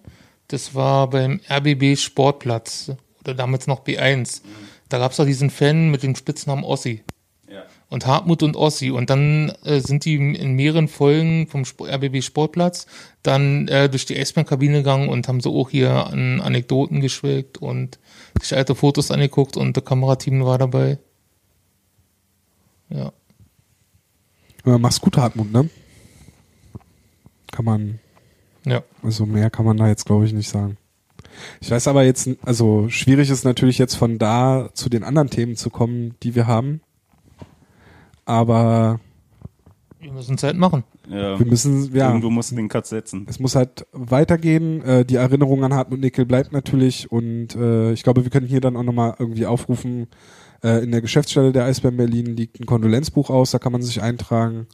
Das 0.48 0.74
war 0.74 1.10
beim 1.10 1.40
RBB 1.48 1.96
Sportplatz 1.98 2.92
oder 3.22 3.34
damals 3.34 3.66
noch 3.66 3.84
B1. 3.84 4.42
Da 4.88 4.98
gab's 4.98 5.16
doch 5.18 5.26
diesen 5.26 5.50
Fan 5.50 5.90
mit 5.90 6.02
dem 6.02 6.16
Spitznamen 6.16 6.64
Ossi 6.64 7.02
Ja. 7.50 7.64
und 7.90 8.06
Hartmut 8.06 8.42
und 8.42 8.56
Ossi. 8.56 8.90
Und 8.90 9.10
dann 9.10 9.52
äh, 9.64 9.80
sind 9.80 10.06
die 10.06 10.14
in 10.14 10.52
mehreren 10.54 10.88
Folgen 10.88 11.46
vom 11.48 11.62
Sp 11.68 11.84
RBB 11.84 12.22
Sportplatz 12.22 12.86
dann 13.22 13.68
äh, 13.68 13.90
durch 13.90 14.06
die 14.06 14.18
Eisbahn-Kabine 14.18 14.78
gegangen 14.78 15.10
und 15.10 15.28
haben 15.28 15.40
so 15.40 15.54
auch 15.60 15.68
hier 15.68 15.90
an 16.06 16.40
Anekdoten 16.40 17.00
geschwelgt 17.00 17.58
und 17.58 17.98
sich 18.40 18.56
alte 18.56 18.74
Fotos 18.74 19.10
angeguckt 19.10 19.56
und 19.58 19.76
das 19.76 19.84
Kamerateam 19.84 20.42
war 20.44 20.56
dabei. 20.56 20.98
Ja. 22.90 23.12
Ja, 24.64 24.78
mach's 24.78 25.00
gut, 25.00 25.16
Hartmut, 25.16 25.50
ne? 25.52 25.68
Kann 27.50 27.64
man, 27.64 27.98
Ja. 28.64 28.82
also 29.02 29.24
mehr 29.26 29.50
kann 29.50 29.64
man 29.64 29.76
da 29.76 29.88
jetzt 29.88 30.04
glaube 30.06 30.26
ich 30.26 30.32
nicht 30.32 30.48
sagen. 30.48 30.76
Ich 31.60 31.70
weiß 31.70 31.86
aber 31.88 32.02
jetzt, 32.04 32.28
also 32.42 32.88
schwierig 32.88 33.30
ist 33.30 33.44
natürlich 33.44 33.78
jetzt 33.78 33.94
von 33.94 34.18
da 34.18 34.70
zu 34.74 34.88
den 34.88 35.04
anderen 35.04 35.30
Themen 35.30 35.56
zu 35.56 35.70
kommen, 35.70 36.16
die 36.22 36.34
wir 36.34 36.46
haben. 36.46 36.80
Aber 38.24 39.00
Wir 40.00 40.12
müssen 40.12 40.36
Zeit 40.38 40.56
machen. 40.56 40.84
Ja. 41.08 41.38
wir 41.38 41.46
müssen, 41.46 41.94
ja, 41.94 42.08
Irgendwo 42.08 42.30
musst 42.30 42.50
du 42.52 42.56
den 42.56 42.68
Cut 42.68 42.86
setzen. 42.86 43.26
es 43.28 43.38
muss 43.38 43.56
halt 43.56 43.86
weitergehen. 43.92 44.82
Äh, 44.82 45.04
die 45.04 45.16
Erinnerung 45.16 45.64
an 45.64 45.74
Hartmut 45.74 46.00
Nickel 46.00 46.26
bleibt 46.26 46.52
natürlich 46.52 47.10
und 47.10 47.54
äh, 47.54 47.92
ich 47.92 48.02
glaube, 48.02 48.24
wir 48.24 48.30
können 48.30 48.46
hier 48.46 48.60
dann 48.60 48.76
auch 48.76 48.82
nochmal 48.82 49.14
irgendwie 49.18 49.46
aufrufen. 49.46 50.08
Äh, 50.62 50.82
in 50.82 50.90
der 50.90 51.00
Geschäftsstelle 51.00 51.52
der 51.52 51.64
Eisbären 51.64 51.96
Berlin 51.96 52.26
liegt 52.26 52.60
ein 52.60 52.66
Kondolenzbuch 52.66 53.30
aus, 53.30 53.52
da 53.52 53.58
kann 53.58 53.72
man 53.72 53.82
sich 53.82 54.02
eintragen. 54.02 54.66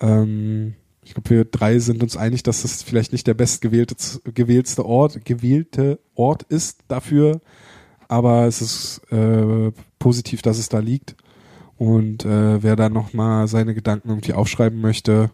Ähm, 0.00 0.74
ich 1.04 1.14
glaube, 1.14 1.30
wir 1.30 1.44
drei 1.44 1.78
sind 1.78 2.02
uns 2.02 2.16
einig, 2.16 2.42
dass 2.42 2.62
das 2.62 2.82
vielleicht 2.82 3.12
nicht 3.12 3.26
der 3.26 3.34
bestgewählte 3.34 3.94
gewählteste 4.34 4.84
Ort, 4.84 5.24
gewählte 5.24 6.00
Ort 6.14 6.42
ist 6.44 6.80
dafür, 6.88 7.40
aber 8.08 8.46
es 8.46 8.60
ist 8.60 9.02
äh, 9.12 9.72
positiv, 9.98 10.42
dass 10.42 10.58
es 10.58 10.68
da 10.68 10.78
liegt. 10.80 11.16
Und 11.78 12.24
äh, 12.24 12.62
wer 12.62 12.74
da 12.74 12.88
nochmal 12.88 13.48
seine 13.48 13.74
Gedanken 13.74 14.08
irgendwie 14.08 14.32
aufschreiben 14.32 14.80
möchte, 14.80 15.30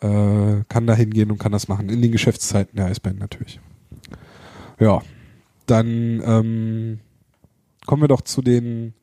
äh, 0.00 0.64
kann 0.68 0.86
da 0.86 0.94
hingehen 0.94 1.30
und 1.30 1.38
kann 1.38 1.52
das 1.52 1.68
machen. 1.68 1.88
In 1.88 2.02
den 2.02 2.12
Geschäftszeiten 2.12 2.76
der 2.76 2.86
Eisbären 2.86 3.18
natürlich. 3.18 3.60
Ja, 4.78 5.02
dann 5.66 6.22
ähm, 6.24 7.00
kommen 7.86 8.02
wir 8.02 8.08
doch 8.08 8.22
zu 8.22 8.42
den 8.42 8.94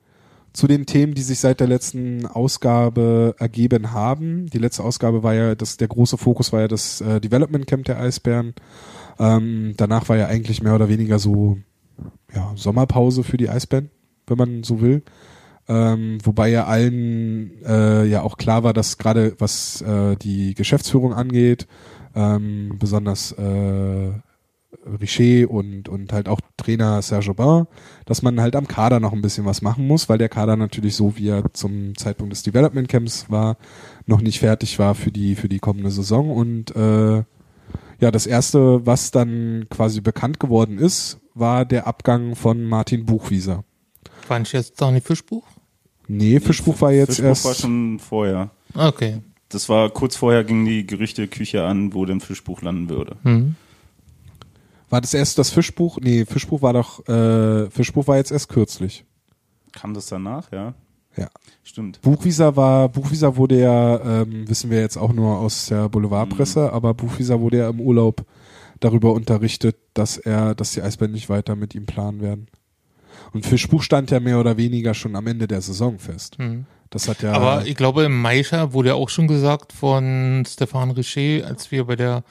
zu 0.58 0.66
den 0.66 0.88
Themen, 0.88 1.13
die 1.13 1.22
sich 1.22 1.39
seit 1.39 1.60
der 1.60 1.68
letzten 1.68 2.25
Ausgabe 2.25 3.36
ergeben 3.38 3.92
haben. 3.92 4.48
Die 4.48 4.58
letzte 4.58 4.84
Ausgabe 4.84 5.22
war 5.22 5.36
ja, 5.36 5.54
das, 5.54 5.77
der 5.77 5.88
große 5.88 6.18
Fokus 6.18 6.51
war 6.51 6.62
ja 6.62 6.68
das 6.68 7.00
äh, 7.00 7.22
Development 7.22 7.68
Camp 7.68 7.86
der 7.86 8.00
Eisbären. 8.00 8.56
Ähm, 9.20 9.75
danach 9.77 10.10
war 10.10 10.18
ja 10.18 10.25
eigentlich 10.25 10.63
mehr 10.63 10.74
oder 10.74 10.89
weniger 10.89 11.20
so 11.20 11.60
ja, 12.34 12.54
Sommerpause 12.56 13.24
für 13.24 13.38
die 13.38 13.50
Eisbären, 13.50 13.92
wenn 14.25 14.38
man 14.39 14.63
so 14.63 14.82
will. 14.82 15.04
Ähm, 15.70 16.20
wobei 16.24 16.50
ja 16.50 16.66
allen 16.66 17.64
äh, 17.64 18.06
ja 18.06 18.22
auch 18.22 18.38
klar 18.38 18.64
war, 18.64 18.74
dass 18.74 18.98
gerade 18.98 19.36
was 19.40 19.82
äh, 19.82 20.16
die 20.16 20.54
Geschäftsführung 20.54 21.14
angeht, 21.14 21.68
ähm, 22.16 22.76
besonders 22.80 23.34
äh, 23.34 24.12
Richer 24.86 25.50
und, 25.50 25.90
und 25.90 26.14
halt 26.14 26.30
auch 26.30 26.40
Trainer 26.56 27.02
Serge 27.02 27.32
Aubin, 27.32 27.68
dass 28.06 28.22
man 28.22 28.40
halt 28.40 28.56
am 28.56 28.68
Kader 28.68 29.00
noch 29.00 29.14
ein 29.14 29.22
bisschen 29.22 29.46
was 29.46 29.62
machen 29.62 29.88
muss, 29.88 30.10
weil 30.10 30.18
der 30.18 30.30
Kader 30.30 30.56
natürlich 30.56 30.96
so, 30.96 31.18
wie 31.18 31.30
er 31.30 31.54
zum 31.54 31.96
Zeitpunkt 31.98 32.34
des 32.34 32.44
Development 32.44 32.88
Camps 32.88 33.30
war, 33.30 33.58
noch 34.06 34.22
nicht 34.22 34.40
fertig 34.40 34.80
war 34.80 34.96
für 34.96 35.12
die, 35.12 35.36
für 35.36 35.50
die 35.50 35.60
kommende 35.60 35.92
Saison. 35.92 36.32
Und 36.32 36.76
äh, 36.76 37.24
ja, 38.00 38.12
das 38.12 38.28
erste, 38.28 38.86
was 38.86 39.12
dann 39.12 39.66
quasi 39.70 40.02
bekannt 40.02 40.40
geworden 40.40 40.78
ist, 40.78 41.20
war 41.34 41.66
der 41.66 41.88
Abgang 41.88 42.36
von 42.36 42.64
Martin 42.64 43.06
Buchwieser. 43.06 43.64
War 44.28 44.40
nicht 44.40 44.54
jetzt 44.54 44.80
nicht 44.82 45.06
Fischbuch? 45.06 45.46
Nee, 46.08 46.40
Fischbuch 46.40 46.80
war 46.82 46.92
jetzt 46.92 47.18
Fischbuch 47.18 47.26
erst. 47.26 47.46
war 47.46 47.54
schon 47.54 48.00
vorher. 48.00 48.50
Okay. 48.74 49.22
Das 49.50 49.70
war 49.70 49.90
kurz 49.90 50.16
vorher 50.16 50.44
ging 50.44 50.66
die 50.66 50.86
Gerüchteküche 50.86 51.64
an, 51.64 51.94
wo 51.94 52.06
denn 52.06 52.20
Fischbuch 52.20 52.62
landen 52.62 52.90
würde. 52.90 53.16
Hm. 53.24 53.56
War 54.90 55.02
das 55.02 55.14
erst 55.14 55.38
das 55.38 55.50
Fischbuch? 55.50 56.00
Nee, 56.02 56.26
Fischbuch 56.26 56.62
war 56.62 56.74
doch, 56.74 57.08
äh, 57.08 57.70
Fischbuch 57.70 58.08
war 58.08 58.18
jetzt 58.18 58.32
erst 58.32 58.50
kürzlich. 58.50 59.06
Kam 59.74 59.94
das 59.94 60.08
danach, 60.08 60.52
ja? 60.52 60.74
Ja. 61.16 61.30
Stimmt. 61.64 62.02
Buchwieser 62.02 62.56
war, 62.56 62.90
Buchwieser 62.90 63.36
wurde 63.36 63.60
ja, 63.60 64.22
ähm, 64.22 64.48
wissen 64.48 64.70
wir 64.70 64.80
jetzt 64.80 64.98
auch 64.98 65.12
nur 65.12 65.40
aus 65.40 65.66
der 65.66 65.90
Boulevardpresse, 65.90 66.72
aber 66.72 66.94
Buchwieser 66.94 67.42
wurde 67.42 67.58
ja 67.58 67.70
im 67.70 67.82
Urlaub 67.82 68.26
darüber 68.80 69.14
unterrichtet, 69.14 69.76
dass 69.94 70.18
er, 70.18 70.56
dass 70.56 70.74
die 70.74 70.82
Eisbären 70.82 71.12
nicht 71.12 71.30
weiter 71.30 71.56
mit 71.56 71.76
ihm 71.76 71.86
planen 71.86 72.22
werden. 72.22 72.48
Und 73.34 73.46
Fischbuch 73.46 73.84
stand 73.84 74.12
ja 74.12 74.20
mehr 74.20 74.40
oder 74.40 74.58
weniger 74.58 74.94
schon 74.94 75.16
am 75.16 75.28
Ende 75.28 75.48
der 75.48 75.62
Saison 75.62 76.00
fest. 76.00 76.38
Hm. 76.38 76.66
Das 76.90 77.08
hat 77.10 77.22
ja. 77.22 77.34
Aber 77.34 77.66
ich 77.66 77.76
glaube, 77.76 78.04
im 78.06 78.22
Maischer 78.22 78.72
wurde 78.74 78.90
ja 78.90 78.96
auch 78.96 79.10
schon 79.10 79.28
gesagt 79.28 79.74
von 79.74 80.44
Stefan 80.48 80.92
Richer, 80.92 81.46
als 81.46 81.70
wir 81.72 81.84
bei 81.86 81.96
der 81.98 82.24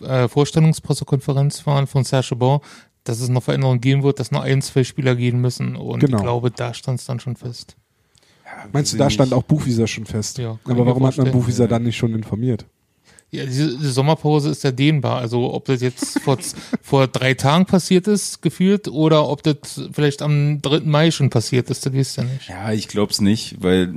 äh, 0.00 0.28
Vorstellungspressekonferenz 0.28 1.66
waren 1.66 1.86
von 1.86 2.04
Serge 2.04 2.36
Bon, 2.36 2.60
dass 3.04 3.20
es 3.20 3.28
noch 3.28 3.42
Veränderungen 3.42 3.80
geben 3.80 4.02
wird, 4.02 4.20
dass 4.20 4.30
nur 4.30 4.42
ein, 4.42 4.60
zwei 4.62 4.84
Spieler 4.84 5.14
gehen 5.16 5.40
müssen. 5.40 5.76
Und 5.76 6.00
Genau. 6.00 6.18
ich 6.18 6.22
glaube, 6.22 6.50
da 6.50 6.74
stand 6.74 7.00
es 7.00 7.06
dann 7.06 7.20
schon 7.20 7.36
fest. 7.36 7.76
meinst 8.72 8.92
du, 8.92 8.96
da 8.98 9.08
stand 9.10 9.32
auch 9.32 9.42
Buchwieser 9.42 9.86
schon 9.86 10.06
fest? 10.06 10.38
Ja, 10.38 10.58
Aber 10.64 10.86
warum 10.86 11.06
hat 11.06 11.16
man. 11.16 11.30
Buchwieser 11.30 11.68
dann 11.68 11.84
nicht 11.84 11.96
schon 11.96 12.14
informiert? 12.14 12.66
Ja, 13.34 13.44
diese, 13.44 13.76
Sommerpause 13.90 14.50
ist 14.50 14.64
ja 14.64 14.70
dehnbar. 14.72 15.18
Also 15.20 15.52
ob 15.52 15.64
das 15.66 15.80
jetzt 15.82 16.20
vor, 16.20 16.38
vor 16.82 17.06
drei 17.06 17.34
Tagen 17.34 17.66
passiert 17.66 18.06
ist, 18.06 18.42
gefühlt, 18.42 18.88
oder 18.88 19.28
ob 19.28 19.42
das 19.42 19.56
vielleicht 19.92 20.22
am 20.22 20.60
3. 20.62 20.80
Mai 20.80 21.10
schon 21.10 21.30
passiert 21.30 21.70
ist, 21.70 21.84
das 21.86 21.92
wisst 21.92 22.18
ihr 22.18 22.24
nicht. 22.24 22.48
Ja, 22.48 22.72
ich 22.72 22.88
glaub's 22.88 23.20
nicht, 23.20 23.56
weil, 23.62 23.94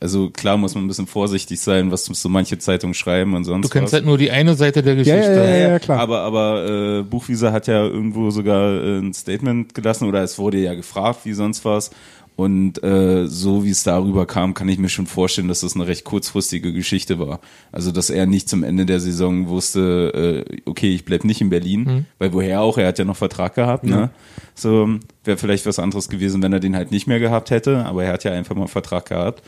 also 0.00 0.30
klar 0.30 0.56
muss 0.56 0.74
man 0.74 0.84
ein 0.84 0.88
bisschen 0.88 1.06
vorsichtig 1.06 1.60
sein, 1.60 1.90
was 1.90 2.04
so 2.06 2.28
manche 2.28 2.58
Zeitungen 2.58 2.94
schreiben 2.94 3.34
und 3.34 3.44
sonst 3.44 3.66
Du 3.66 3.68
kennst 3.70 3.92
was. 3.92 3.98
halt 3.98 4.06
nur 4.06 4.16
die 4.18 4.30
eine 4.30 4.54
Seite 4.54 4.82
der 4.82 4.96
Geschichte. 4.96 5.18
ja, 5.18 5.44
ja, 5.44 5.68
ja, 5.70 5.78
klar. 5.78 6.00
Aber, 6.00 6.20
aber 6.20 6.98
äh, 7.00 7.02
Buchwieser 7.02 7.52
hat 7.52 7.66
ja 7.66 7.84
irgendwo 7.84 8.30
sogar 8.30 8.82
äh, 8.82 8.98
ein 8.98 9.12
Statement 9.12 9.74
gelassen 9.74 10.08
oder 10.08 10.22
es 10.22 10.38
wurde 10.38 10.58
ja 10.58 10.74
gefragt, 10.74 11.20
wie 11.24 11.32
sonst 11.34 11.64
was. 11.64 11.90
Und 12.36 12.82
äh, 12.82 13.26
so 13.26 13.64
wie 13.64 13.70
es 13.70 13.82
darüber 13.82 14.24
kam, 14.24 14.54
kann 14.54 14.68
ich 14.68 14.78
mir 14.78 14.88
schon 14.88 15.06
vorstellen, 15.06 15.48
dass 15.48 15.60
das 15.60 15.74
eine 15.74 15.86
recht 15.86 16.04
kurzfristige 16.04 16.72
Geschichte 16.72 17.18
war. 17.18 17.40
Also 17.70 17.92
dass 17.92 18.08
er 18.08 18.24
nicht 18.24 18.48
zum 18.48 18.62
Ende 18.64 18.86
der 18.86 18.98
Saison 18.98 19.48
wusste, 19.48 20.46
äh, 20.48 20.56
okay, 20.64 20.94
ich 20.94 21.04
bleib 21.04 21.24
nicht 21.24 21.42
in 21.42 21.50
Berlin, 21.50 22.06
weil 22.18 22.32
woher 22.32 22.62
auch, 22.62 22.78
er 22.78 22.88
hat 22.88 22.98
ja 22.98 23.04
noch 23.04 23.16
Vertrag 23.16 23.54
gehabt, 23.54 23.84
ne? 23.84 24.10
So 24.54 24.88
wäre 25.24 25.36
vielleicht 25.36 25.66
was 25.66 25.78
anderes 25.78 26.08
gewesen, 26.08 26.42
wenn 26.42 26.52
er 26.52 26.60
den 26.60 26.76
halt 26.76 26.90
nicht 26.90 27.06
mehr 27.06 27.20
gehabt 27.20 27.50
hätte, 27.50 27.84
aber 27.84 28.04
er 28.04 28.12
hat 28.12 28.24
ja 28.24 28.32
einfach 28.32 28.54
mal 28.54 28.62
einen 28.62 28.68
Vertrag 28.68 29.06
gehabt. 29.06 29.42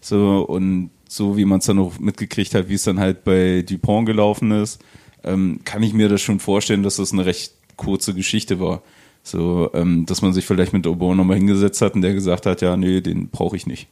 So, 0.00 0.42
und 0.42 0.90
so 1.08 1.36
wie 1.36 1.44
man 1.44 1.60
es 1.60 1.66
dann 1.66 1.78
auch 1.78 1.98
mitgekriegt 1.98 2.54
hat, 2.54 2.68
wie 2.68 2.74
es 2.74 2.84
dann 2.84 3.00
halt 3.00 3.24
bei 3.24 3.62
Dupont 3.62 4.06
gelaufen 4.06 4.50
ist, 4.50 4.82
ähm, 5.24 5.60
kann 5.64 5.82
ich 5.82 5.92
mir 5.92 6.08
das 6.08 6.20
schon 6.20 6.38
vorstellen, 6.38 6.82
dass 6.82 6.96
das 6.96 7.12
eine 7.12 7.24
recht 7.26 7.54
kurze 7.76 8.14
Geschichte 8.14 8.60
war. 8.60 8.82
So, 9.26 9.70
ähm, 9.74 10.06
dass 10.06 10.22
man 10.22 10.32
sich 10.32 10.46
vielleicht 10.46 10.72
mit 10.72 10.86
Aubin 10.86 11.16
nochmal 11.16 11.36
hingesetzt 11.36 11.82
hat 11.82 11.96
und 11.96 12.02
der 12.02 12.14
gesagt 12.14 12.46
hat, 12.46 12.62
ja, 12.62 12.76
nee, 12.76 13.00
den 13.00 13.28
brauche 13.28 13.56
ich 13.56 13.66
nicht. 13.66 13.88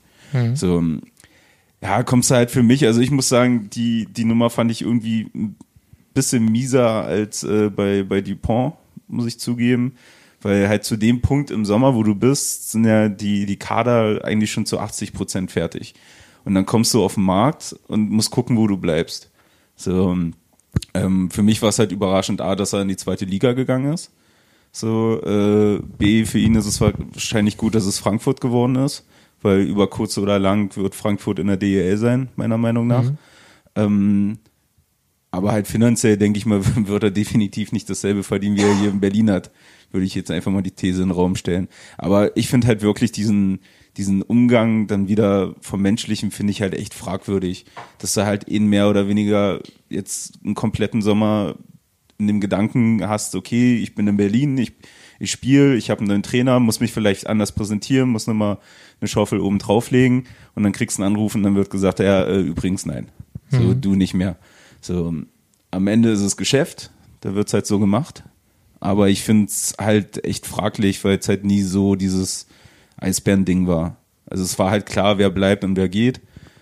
So, 0.55 0.79
ähm, 0.79 1.03
ja, 1.83 2.05
kommst 2.05 2.31
du 2.31 2.37
halt 2.37 2.53
für 2.53 2.63
mich, 2.63 2.87
also 2.87 3.01
ich 3.01 3.11
muss 3.11 3.29
sagen, 3.29 3.69
die, 3.69 4.07
die 4.07 4.25
Nummer 4.25 4.49
fand 4.49 4.71
ich 4.71 4.83
irgendwie 4.83 5.29
ein 5.35 5.57
bisschen 6.15 6.45
mieser 6.45 7.03
als 7.03 7.43
äh, 7.43 7.69
bei, 7.69 8.05
bei 8.05 8.21
Dupont, 8.21 8.75
muss 9.09 9.27
ich 9.27 9.41
zugeben. 9.41 9.97
Weil 10.41 10.69
halt 10.69 10.85
zu 10.85 10.97
dem 10.97 11.21
Punkt 11.21 11.51
im 11.51 11.65
Sommer, 11.65 11.97
wo 11.97 12.05
du 12.05 12.15
bist, 12.15 12.71
sind 12.71 12.85
ja 12.85 13.09
die, 13.09 13.45
die 13.45 13.57
Kader 13.57 14.25
eigentlich 14.25 14.53
schon 14.53 14.67
zu 14.67 14.79
80 14.79 15.15
Prozent 15.15 15.51
fertig. 15.51 15.95
Und 16.45 16.55
dann 16.55 16.65
kommst 16.65 16.95
du 16.95 17.03
auf 17.03 17.15
den 17.15 17.25
Markt 17.25 17.75
und 17.89 18.09
musst 18.09 18.31
gucken, 18.31 18.57
wo 18.57 18.69
du 18.69 18.77
bleibst. 18.77 19.33
So, 19.75 20.17
ähm, 20.93 21.31
für 21.31 21.43
mich 21.43 21.61
war 21.61 21.71
es 21.71 21.81
halt 21.81 21.91
überraschend, 21.91 22.41
A, 22.41 22.55
dass 22.55 22.73
er 22.73 22.83
in 22.83 22.89
die 22.89 22.97
zweite 22.97 23.25
Liga 23.25 23.53
gegangen 23.53 23.93
ist. 23.93 24.13
So, 24.77 25.23
äh, 25.23 25.79
B, 25.99 26.25
für 26.25 26.41
ihn 26.41 26.57
ist 26.57 26.67
es 26.67 26.81
wahrscheinlich 26.81 27.57
gut, 27.57 27.77
dass 27.77 27.87
es 27.87 28.01
Frankfurt 28.01 28.41
geworden 28.41 28.75
ist, 28.75 29.07
weil 29.41 29.61
über 29.61 29.89
kurz 29.89 30.19
oder 30.19 30.41
lang 30.41 30.75
wird 30.77 30.97
Frankfurt 30.97 31.39
in 31.39 31.47
der 31.47 31.57
DEL 31.57 31.97
sein, 31.97 32.29
meiner 32.35 32.59
Meinung 32.59 32.89
nach. 32.89 33.05
Mhm. 33.05 33.19
Ähm, 33.77 34.39
aber 35.31 35.53
halt 35.53 35.69
finanziell, 35.69 36.17
denke 36.17 36.39
ich 36.39 36.47
mal, 36.47 36.61
wird 36.89 37.05
er 37.05 37.13
definitiv 37.13 37.71
nicht 37.71 37.89
dasselbe 37.89 38.25
verdienen, 38.25 38.57
wie 38.57 38.63
er 38.63 38.77
hier 38.77 38.91
in 38.91 38.99
Berlin 38.99 39.31
hat. 39.31 39.53
Würde 39.93 40.07
ich 40.07 40.17
jetzt 40.17 40.33
einfach 40.33 40.51
mal 40.51 40.63
die 40.63 40.73
These 40.73 41.03
in 41.03 41.11
den 41.11 41.15
Raum 41.15 41.37
stellen. 41.37 41.69
Aber 41.97 42.37
ich 42.37 42.49
finde 42.49 42.67
halt 42.67 42.83
wirklich 42.83 43.13
diesen, 43.13 43.61
diesen 43.97 44.23
Umgang 44.23 44.89
dann 44.89 45.07
wieder 45.07 45.55
vom 45.61 45.83
Menschlichen 45.83 46.33
finde 46.33 46.51
ich 46.51 46.63
halt 46.63 46.75
echt 46.75 46.95
fragwürdig, 46.95 47.65
dass 47.99 48.15
du 48.15 48.27
halt 48.27 48.49
ihn 48.49 48.67
mehr 48.67 48.91
oder 48.91 49.07
weniger 49.07 49.61
jetzt 49.89 50.41
einen 50.45 50.57
kompletten 50.57 51.01
Sommer 51.01 51.55
in 52.25 52.29
dem 52.29 52.41
Gedanken 52.41 53.07
hast, 53.07 53.35
okay, 53.35 53.77
ich 53.77 53.95
bin 53.95 54.09
in 54.09 54.17
Berlin, 54.17 54.57
ich, 54.59 54.73
ich 55.19 55.31
spiele, 55.31 55.77
ich 55.77 55.91
habe 55.91 56.01
einen 56.01 56.09
neuen 56.09 56.23
Trainer, 56.23 56.59
muss 56.59 56.81
mich 56.81 56.93
vielleicht 56.93 57.27
anders 57.27 57.53
präsentieren, 57.53 58.09
muss 58.09 58.27
nochmal 58.27 58.59
eine 59.01 59.09
Schaufel 59.09 59.41
oben 59.41 59.59
drauflegen 59.59 60.25
und 60.55 60.63
dann 60.63 60.73
kriegst 60.73 60.99
du 60.99 61.03
einen 61.03 61.15
Anruf 61.15 61.35
und 61.35 61.43
dann 61.43 61.55
wird 61.55 61.71
gesagt, 61.71 61.99
ja, 62.01 62.25
äh, 62.25 62.41
übrigens 62.41 62.87
nein, 62.87 63.09
so 63.51 63.61
mhm. 63.61 63.81
du 63.81 63.95
nicht 63.95 64.15
mehr. 64.15 64.37
So 64.81 65.15
am 65.71 65.87
Ende 65.87 66.11
ist 66.11 66.21
es 66.21 66.37
Geschäft, 66.37 66.91
da 67.21 67.35
wird's 67.35 67.53
halt 67.53 67.67
so 67.67 67.79
gemacht, 67.79 68.25
aber 68.81 69.09
ich 69.09 69.23
finde 69.23 69.47
es 69.47 69.75
halt 69.79 70.25
echt 70.25 70.47
fraglich, 70.47 71.05
weil 71.05 71.19
es 71.19 71.29
halt 71.29 71.45
nie 71.45 71.63
so 71.63 71.95
dieses 71.95 72.47
Eisbären-Ding 72.97 73.67
war. 73.67 73.97
Also 74.27 74.45
es 74.45 74.59
war 74.59 74.71
halt 74.71 74.87
klar, 74.87 75.19
wer 75.19 75.31
bleibt 75.31 75.65
und 75.65 75.77
wer 75.77 75.89
geht, 75.89 76.21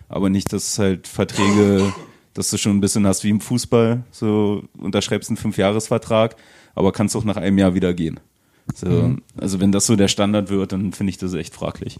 aber 0.09 0.29
nicht, 0.29 0.53
dass 0.53 0.79
halt 0.79 1.07
Verträge, 1.07 1.93
dass 2.35 2.51
du 2.51 2.59
schon 2.59 2.77
ein 2.77 2.81
bisschen 2.81 3.07
hast 3.07 3.25
wie 3.25 3.31
im 3.31 3.41
Fußball, 3.41 4.05
so 4.11 4.65
unterschreibst 4.79 5.31
einen 5.31 5.37
Fünfjahresvertrag, 5.37 6.37
aber 6.75 6.93
kannst 6.93 7.17
auch 7.17 7.25
nach 7.25 7.37
einem 7.37 7.59
Jahr 7.59 7.75
wieder 7.75 7.95
gehen. 7.95 8.21
So, 8.75 8.87
mhm. 8.87 9.23
Also 9.37 9.61
wenn 9.61 9.73
das 9.73 9.87
so 9.87 9.97
der 9.97 10.09
Standard 10.09 10.49
wird, 10.51 10.73
dann 10.73 10.93
finde 10.93 11.11
ich 11.11 11.19
das 11.19 11.35
echt 11.35 11.55
fraglich. 11.55 11.99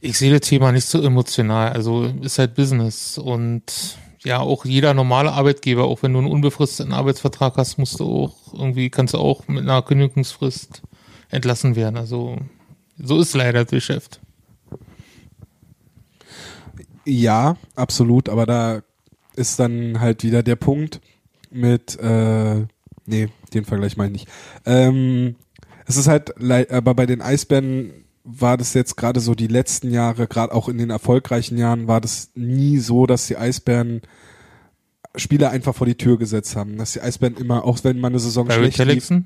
Ich 0.00 0.16
sehe 0.16 0.32
das 0.32 0.48
Thema 0.48 0.72
nicht 0.72 0.86
so 0.86 1.02
emotional. 1.02 1.72
Also 1.72 2.04
ist 2.22 2.38
halt 2.38 2.54
Business 2.54 3.18
und 3.18 3.98
ja, 4.22 4.38
auch 4.38 4.64
jeder 4.64 4.94
normale 4.94 5.32
Arbeitgeber, 5.32 5.84
auch 5.84 6.02
wenn 6.02 6.12
du 6.12 6.18
einen 6.18 6.30
unbefristeten 6.30 6.92
Arbeitsvertrag 6.92 7.56
hast, 7.56 7.78
musst 7.78 8.00
du 8.00 8.04
auch 8.04 8.54
irgendwie, 8.54 8.90
kannst 8.90 9.14
du 9.14 9.18
auch 9.18 9.48
mit 9.48 9.62
einer 9.62 9.82
Kündigungsfrist 9.82 10.82
entlassen 11.30 11.74
werden. 11.74 11.96
Also 11.96 12.36
so 12.98 13.18
ist 13.18 13.34
leider 13.34 13.64
das 13.64 13.70
Geschäft. 13.70 14.20
Ja, 17.10 17.56
absolut, 17.74 18.28
aber 18.28 18.46
da 18.46 18.82
ist 19.34 19.58
dann 19.58 19.98
halt 19.98 20.22
wieder 20.22 20.44
der 20.44 20.54
Punkt 20.54 21.00
mit, 21.50 21.98
äh, 21.98 22.66
nee, 23.06 23.28
den 23.52 23.64
Vergleich 23.64 23.96
meine 23.96 24.14
ich 24.14 24.22
nicht. 24.22 24.32
Ähm, 24.64 25.34
es 25.86 25.96
ist 25.96 26.06
halt, 26.06 26.40
aber 26.70 26.94
bei 26.94 27.06
den 27.06 27.20
Eisbären 27.20 28.04
war 28.22 28.56
das 28.56 28.74
jetzt 28.74 28.96
gerade 28.96 29.18
so 29.18 29.34
die 29.34 29.48
letzten 29.48 29.90
Jahre, 29.90 30.28
gerade 30.28 30.54
auch 30.54 30.68
in 30.68 30.78
den 30.78 30.90
erfolgreichen 30.90 31.58
Jahren, 31.58 31.88
war 31.88 32.00
das 32.00 32.30
nie 32.36 32.78
so, 32.78 33.06
dass 33.06 33.26
die 33.26 33.36
Eisbären 33.36 34.02
Spieler 35.16 35.50
einfach 35.50 35.74
vor 35.74 35.88
die 35.88 35.96
Tür 35.96 36.16
gesetzt 36.16 36.54
haben. 36.54 36.76
Dass 36.76 36.92
die 36.92 37.00
Eisbären 37.00 37.36
immer, 37.36 37.64
auch 37.64 37.82
wenn 37.82 37.98
man 37.98 38.12
eine 38.12 38.20
Saison 38.20 38.46
Barry 38.46 38.70
schlecht 38.70 39.10
lief, 39.10 39.22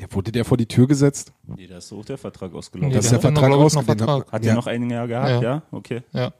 ja, 0.00 0.06
wurde 0.10 0.30
der 0.30 0.44
vor 0.44 0.56
die 0.56 0.66
Tür 0.66 0.86
gesetzt? 0.86 1.32
Nee, 1.46 1.66
da 1.66 1.78
ist 1.78 1.88
so 1.88 2.02
der 2.02 2.18
Vertrag 2.18 2.54
ausgelaufen. 2.54 2.90
Nee, 2.90 2.94
das 2.94 3.06
ist 3.06 3.10
der 3.10 3.20
Vertrag 3.20 3.50
ausgelaufen. 3.50 4.24
Hat 4.30 4.44
ja. 4.44 4.52
er 4.52 4.54
noch 4.54 4.66
ein 4.66 4.88
Jahr 4.88 5.08
gehabt, 5.08 5.28
ja. 5.28 5.42
ja? 5.42 5.62
Okay. 5.72 6.02
Ja. 6.12 6.32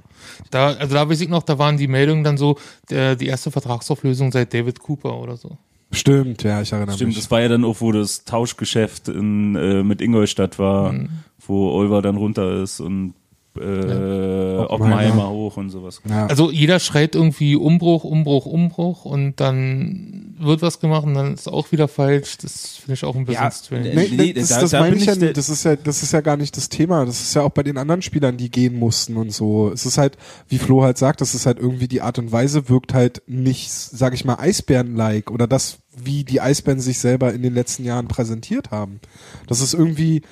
Da, 0.51 0.69
also 0.75 0.95
da 0.95 1.09
weiß 1.09 1.21
ich 1.21 1.29
noch, 1.29 1.43
da 1.43 1.59
waren 1.59 1.77
die 1.77 1.89
Meldungen 1.89 2.23
dann 2.23 2.37
so, 2.37 2.57
der, 2.89 3.17
die 3.17 3.27
erste 3.27 3.51
Vertragsauflösung 3.51 4.31
seit 4.31 4.55
David 4.55 4.79
Cooper 4.81 5.19
oder 5.19 5.37
so. 5.37 5.59
Stimmt, 5.91 6.43
ja, 6.45 6.61
ich 6.61 6.73
erinnere 6.73 6.95
Stimmt, 6.95 7.09
mich. 7.09 7.17
Stimmt, 7.17 7.25
das 7.25 7.31
war 7.31 7.41
ja 7.41 7.49
dann 7.49 7.65
auch, 7.65 7.81
wo 7.81 7.93
das 7.93 8.25
Tauschgeschäft 8.25 9.09
in, 9.09 9.57
äh, 9.57 9.83
mit 9.83 10.01
Ingolstadt 10.03 10.59
war, 10.59 10.93
mhm. 10.93 11.09
wo 11.45 11.71
Olver 11.71 12.03
dann 12.03 12.17
runter 12.17 12.63
ist 12.63 12.81
und 12.81 13.15
äh, 13.61 14.57
ja. 14.57 14.71
Oppenheimer 14.71 15.31
hoch 15.31 15.57
und 15.57 15.71
sowas. 15.71 16.01
Ja. 16.09 16.27
Also 16.27 16.51
jeder 16.51 16.81
schreit 16.81 17.15
irgendwie 17.15 17.57
Umbruch, 17.57 18.05
Umbruch, 18.05 18.47
Umbruch 18.47 19.05
und 19.05 19.41
dann 19.41 20.35
wird 20.39 20.63
was 20.63 20.81
gemacht 20.81 21.05
und 21.05 21.15
dann 21.15 21.35
ist 21.35 21.49
auch 21.49 21.73
wieder 21.73 21.89
falsch. 21.89 22.39
Das 22.39 22.77
finde 22.77 22.95
ich 22.95 23.05
auch 23.05 23.17
ein 23.17 23.25
bisschen 23.25 23.43
ja, 23.43 23.51
strange. 23.51 23.95
Nee, 23.95 24.09
nee, 24.13 24.33
das, 24.33 24.49
das, 24.49 24.71
das 24.71 24.73
meine 24.73 24.97
ich 24.97 25.07
ja 25.07 25.15
nicht. 25.15 25.37
Das 25.37 25.49
ist 25.49 25.65
ja, 25.65 25.77
das 25.77 26.03
ist 26.03 26.13
ja 26.13 26.21
gar 26.21 26.37
nicht 26.37 26.57
das 26.57 26.69
Thema. 26.69 27.05
Das 27.05 27.21
ist 27.21 27.35
ja 27.35 27.43
auch 27.43 27.51
bei 27.51 27.63
den 27.63 27.79
anderen 27.79 28.03
Spielern, 28.03 28.37
die 28.37 28.51
gehen 28.51 28.79
mussten 28.79 29.17
und 29.17 29.33
so. 29.33 29.71
Es 29.73 29.87
ist 29.87 29.99
halt, 29.99 30.17
wie 30.49 30.59
Flo 30.59 30.83
halt 30.83 30.99
sagt, 30.99 31.21
das 31.21 31.35
ist 31.35 31.47
halt 31.47 31.59
irgendwie 31.59 31.89
die 31.89 32.03
Art 32.03 32.19
und 32.19 32.33
Weise 32.33 32.69
wirkt 32.69 32.95
halt 32.95 33.23
nicht, 33.27 33.71
sag 33.71 34.15
ich 34.15 34.25
mal, 34.25 34.37
Eisbären-like 34.37 35.31
oder 35.31 35.47
das, 35.47 35.79
wie 35.97 36.25
die 36.25 36.41
Eisbären 36.41 36.81
sich 36.81 36.99
selber 36.99 37.33
in 37.33 37.43
den 37.43 37.55
letzten 37.55 37.85
Jahren 37.85 38.09
präsentiert 38.09 38.71
haben. 38.71 39.01
Das 39.47 39.61
ist 39.61 39.75
irgendwie, 39.75 40.23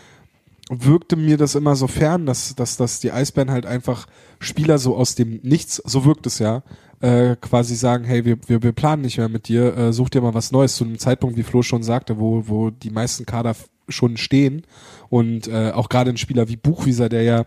wirkte 0.71 1.17
mir 1.17 1.37
das 1.37 1.55
immer 1.55 1.77
so 1.77 1.87
fern, 1.87 2.27
dass, 2.27 2.55
dass, 2.55 2.77
dass 2.77 3.01
die 3.01 3.13
Eisbären 3.13 3.51
halt 3.51 3.67
einfach 3.67 4.07
Spieler 4.41 4.79
so 4.79 4.97
aus 4.97 5.15
dem 5.15 5.41
Nichts, 5.43 5.77
so 5.85 6.05
wirkt 6.05 6.27
es 6.27 6.39
ja, 6.39 6.63
äh, 7.01 7.37
quasi 7.37 7.77
sagen, 7.77 8.05
hey, 8.05 8.25
wir, 8.25 8.39
wir, 8.47 8.63
wir 8.63 8.73
planen 8.73 9.03
nicht 9.03 9.19
mehr 9.19 9.29
mit 9.29 9.49
dir, 9.49 9.77
äh, 9.77 9.93
such 9.93 10.11
dir 10.11 10.23
mal 10.23 10.35
was 10.35 10.53
Neues. 10.53 10.77
Zu 10.77 10.85
einem 10.85 10.99
Zeitpunkt, 10.99 11.37
wie 11.37 11.43
Flo 11.43 11.63
schon 11.63 11.83
sagte, 11.83 12.19
wo, 12.19 12.49
wo 12.49 12.71
die 12.71 12.91
meisten 12.91 13.27
Kader 13.27 13.55
schon 13.89 14.17
stehen. 14.17 14.63
Und 15.09 15.47
äh, 15.47 15.71
auch 15.73 15.89
gerade 15.89 16.11
ein 16.11 16.17
Spieler 16.17 16.49
wie 16.49 16.57
Buchwieser, 16.57 17.09
der 17.09 17.23
ja 17.23 17.47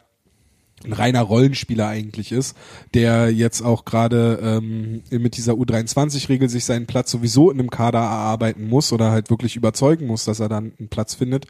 ein 0.84 0.94
reiner 0.94 1.22
Rollenspieler 1.22 1.88
eigentlich 1.88 2.32
ist, 2.32 2.56
der 2.94 3.32
jetzt 3.32 3.62
auch 3.62 3.86
gerade 3.86 4.40
ähm, 4.42 5.02
mit 5.12 5.38
dieser 5.38 5.54
U23-Regel 5.54 6.50
sich 6.50 6.66
seinen 6.66 6.88
Platz 6.88 7.12
sowieso 7.12 7.52
in 7.52 7.60
einem 7.60 7.70
Kader 7.70 8.00
erarbeiten 8.00 8.68
muss 8.68 8.94
oder 8.94 9.12
halt 9.12 9.30
wirklich 9.30 9.56
überzeugen 9.56 10.08
muss, 10.08 10.26
dass 10.26 10.40
er 10.40 10.50
dann 10.50 10.74
einen 10.80 10.90
Platz 10.90 11.16
findet, 11.16 11.48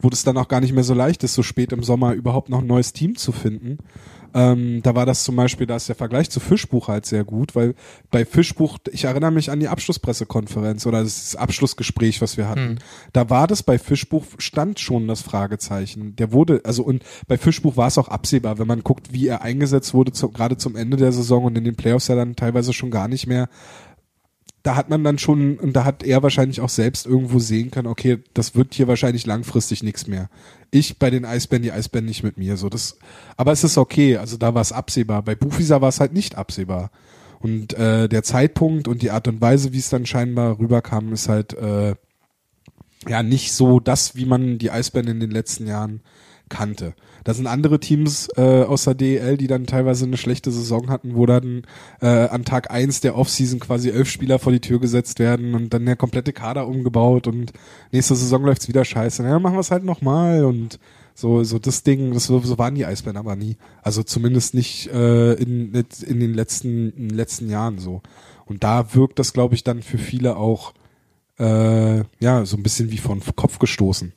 wo 0.00 0.10
das 0.10 0.24
dann 0.24 0.36
auch 0.36 0.48
gar 0.48 0.60
nicht 0.60 0.72
mehr 0.72 0.84
so 0.84 0.94
leicht 0.94 1.22
ist, 1.22 1.34
so 1.34 1.42
spät 1.42 1.72
im 1.72 1.82
Sommer 1.82 2.12
überhaupt 2.14 2.48
noch 2.48 2.60
ein 2.60 2.66
neues 2.66 2.92
Team 2.92 3.16
zu 3.16 3.32
finden. 3.32 3.78
Ähm, 4.34 4.80
da 4.82 4.94
war 4.94 5.06
das 5.06 5.24
zum 5.24 5.36
Beispiel, 5.36 5.66
da 5.66 5.76
ist 5.76 5.88
der 5.88 5.96
Vergleich 5.96 6.30
zu 6.30 6.40
Fischbuch 6.40 6.88
halt 6.88 7.06
sehr 7.06 7.24
gut, 7.24 7.54
weil 7.54 7.74
bei 8.10 8.24
Fischbuch, 8.24 8.78
ich 8.90 9.04
erinnere 9.04 9.30
mich 9.30 9.50
an 9.50 9.60
die 9.60 9.68
Abschlusspressekonferenz 9.68 10.86
oder 10.86 11.02
das 11.02 11.36
Abschlussgespräch, 11.36 12.22
was 12.22 12.36
wir 12.36 12.48
hatten. 12.48 12.74
Mhm. 12.74 12.78
Da 13.12 13.30
war 13.30 13.46
das 13.46 13.62
bei 13.62 13.78
Fischbuch 13.78 14.24
stand 14.38 14.80
schon 14.80 15.08
das 15.08 15.22
Fragezeichen. 15.22 16.16
Der 16.16 16.32
wurde, 16.32 16.62
also 16.64 16.82
und 16.82 17.04
bei 17.26 17.36
Fischbuch 17.36 17.76
war 17.76 17.88
es 17.88 17.98
auch 17.98 18.08
absehbar, 18.08 18.58
wenn 18.58 18.66
man 18.66 18.82
guckt, 18.82 19.12
wie 19.12 19.26
er 19.26 19.42
eingesetzt 19.42 19.94
wurde, 19.94 20.12
zu, 20.12 20.30
gerade 20.30 20.56
zum 20.56 20.76
Ende 20.76 20.96
der 20.96 21.12
Saison 21.12 21.44
und 21.44 21.56
in 21.56 21.64
den 21.64 21.76
Playoffs 21.76 22.08
ja 22.08 22.14
dann 22.14 22.36
teilweise 22.36 22.72
schon 22.72 22.90
gar 22.90 23.08
nicht 23.08 23.26
mehr 23.26 23.48
da 24.62 24.76
hat 24.76 24.88
man 24.88 25.02
dann 25.02 25.18
schon, 25.18 25.58
und 25.58 25.74
da 25.74 25.84
hat 25.84 26.04
er 26.04 26.22
wahrscheinlich 26.22 26.60
auch 26.60 26.68
selbst 26.68 27.06
irgendwo 27.06 27.38
sehen 27.40 27.70
können, 27.70 27.88
okay, 27.88 28.18
das 28.32 28.54
wird 28.54 28.74
hier 28.74 28.86
wahrscheinlich 28.86 29.26
langfristig 29.26 29.82
nichts 29.82 30.06
mehr. 30.06 30.30
Ich 30.70 30.98
bei 30.98 31.10
den 31.10 31.24
Eisbären, 31.24 31.62
die 31.62 31.72
Eisbären 31.72 32.06
nicht 32.06 32.22
mit 32.22 32.38
mir. 32.38 32.56
So, 32.56 32.68
das, 32.68 32.96
aber 33.36 33.52
es 33.52 33.64
ist 33.64 33.76
okay, 33.76 34.18
also 34.18 34.36
da 34.36 34.54
war 34.54 34.62
es 34.62 34.72
absehbar. 34.72 35.22
Bei 35.22 35.34
Buchwieser 35.34 35.80
war 35.80 35.88
es 35.88 36.00
halt 36.00 36.12
nicht 36.12 36.36
absehbar. 36.36 36.90
Und 37.40 37.74
äh, 37.74 38.08
der 38.08 38.22
Zeitpunkt 38.22 38.86
und 38.86 39.02
die 39.02 39.10
Art 39.10 39.26
und 39.26 39.40
Weise, 39.40 39.72
wie 39.72 39.78
es 39.78 39.90
dann 39.90 40.06
scheinbar 40.06 40.60
rüberkam, 40.60 41.12
ist 41.12 41.28
halt 41.28 41.54
äh, 41.54 41.96
ja 43.08 43.22
nicht 43.24 43.52
so 43.52 43.80
das, 43.80 44.14
wie 44.14 44.26
man 44.26 44.58
die 44.58 44.70
Eisbären 44.70 45.08
in 45.08 45.18
den 45.18 45.32
letzten 45.32 45.66
Jahren 45.66 46.02
kannte. 46.48 46.94
Da 47.24 47.34
sind 47.34 47.46
andere 47.46 47.80
Teams 47.80 48.28
äh, 48.36 48.64
aus 48.64 48.84
der 48.84 48.94
DEL, 48.94 49.36
die 49.36 49.46
dann 49.46 49.66
teilweise 49.66 50.04
eine 50.04 50.16
schlechte 50.16 50.50
Saison 50.50 50.90
hatten, 50.90 51.14
wo 51.14 51.26
dann 51.26 51.62
äh, 52.00 52.06
an 52.06 52.44
Tag 52.44 52.70
eins 52.70 53.00
der 53.00 53.16
Offseason 53.16 53.60
quasi 53.60 53.90
elf 53.90 54.08
Spieler 54.08 54.38
vor 54.38 54.52
die 54.52 54.60
Tür 54.60 54.80
gesetzt 54.80 55.18
werden 55.18 55.54
und 55.54 55.72
dann 55.72 55.86
der 55.86 55.96
komplette 55.96 56.32
Kader 56.32 56.66
umgebaut 56.66 57.26
und 57.26 57.52
nächste 57.92 58.16
Saison 58.16 58.44
läuft's 58.44 58.68
wieder 58.68 58.84
scheiße. 58.84 59.22
Ja, 59.22 59.38
machen 59.38 59.56
wir 59.56 59.60
es 59.60 59.70
halt 59.70 59.84
nochmal 59.84 60.44
und 60.44 60.78
so, 61.14 61.44
so 61.44 61.58
das 61.58 61.82
Ding, 61.82 62.14
das, 62.14 62.24
so 62.26 62.58
waren 62.58 62.74
die 62.74 62.86
Eisbären 62.86 63.16
aber 63.16 63.36
nie. 63.36 63.56
Also 63.82 64.02
zumindest 64.02 64.54
nicht 64.54 64.88
äh, 64.88 65.34
in, 65.34 65.72
in 65.72 66.20
den 66.20 66.34
letzten, 66.34 66.90
in 66.90 67.08
den 67.08 67.16
letzten 67.16 67.50
Jahren 67.50 67.78
so. 67.78 68.02
Und 68.46 68.64
da 68.64 68.94
wirkt 68.94 69.18
das, 69.18 69.32
glaube 69.32 69.54
ich, 69.54 69.64
dann 69.64 69.82
für 69.82 69.98
viele 69.98 70.36
auch 70.36 70.72
äh, 71.38 72.02
ja 72.20 72.44
so 72.44 72.56
ein 72.56 72.62
bisschen 72.62 72.90
wie 72.90 72.98
von 72.98 73.20
Kopf 73.36 73.58
gestoßen. 73.58 74.12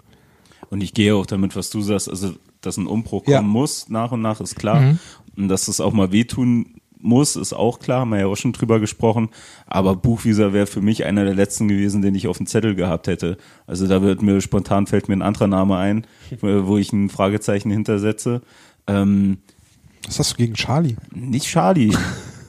Und 0.70 0.82
ich 0.82 0.94
gehe 0.94 1.16
auch 1.16 1.26
damit, 1.26 1.56
was 1.56 1.70
du 1.70 1.82
sagst, 1.82 2.10
also 2.10 2.34
dass 2.62 2.78
ein 2.78 2.88
Umbruch 2.88 3.24
kommen 3.24 3.36
ja. 3.36 3.42
muss, 3.42 3.90
nach 3.90 4.12
und 4.12 4.22
nach 4.22 4.42
ist 4.42 4.56
klar. 4.56 4.82
Mhm. 4.82 5.00
Und 5.38 5.48
dass 5.50 5.68
es 5.68 5.80
auch 5.80 5.94
mal 5.94 6.12
wehtun 6.12 6.76
muss, 7.06 7.36
ist 7.36 7.54
auch 7.54 7.80
klar, 7.80 8.02
haben 8.02 8.10
wir 8.10 8.20
ja 8.20 8.26
auch 8.26 8.36
schon 8.36 8.54
drüber 8.54 8.80
gesprochen. 8.80 9.30
Aber 9.68 9.96
Buchwieser 9.96 10.54
wäre 10.54 10.68
für 10.68 10.82
mich 10.82 11.06
einer 11.06 11.24
der 11.24 11.36
letzten 11.36 11.68
gewesen, 11.68 12.02
den 12.02 12.16
ich 12.16 12.28
auf 12.28 12.38
dem 12.38 12.48
Zettel 12.48 12.76
gehabt 12.76 13.08
hätte. 13.08 13.38
Also 13.68 13.88
da 13.88 14.02
wird 14.02 14.22
mir 14.22 14.42
spontan 14.42 14.88
fällt 14.88 15.08
mir 15.08 15.16
ein 15.16 15.22
anderer 15.22 15.48
Name 15.48 15.78
ein, 15.78 16.08
wo 16.42 16.78
ich 16.78 16.92
ein 16.92 17.10
Fragezeichen 17.10 17.70
hintersetze. 17.70 18.42
Ähm, 18.88 19.38
Was 20.06 20.20
hast 20.20 20.34
du 20.34 20.38
gegen 20.38 20.56
Charlie? 20.56 20.96
Nicht 21.14 21.46
Charlie. 21.46 21.96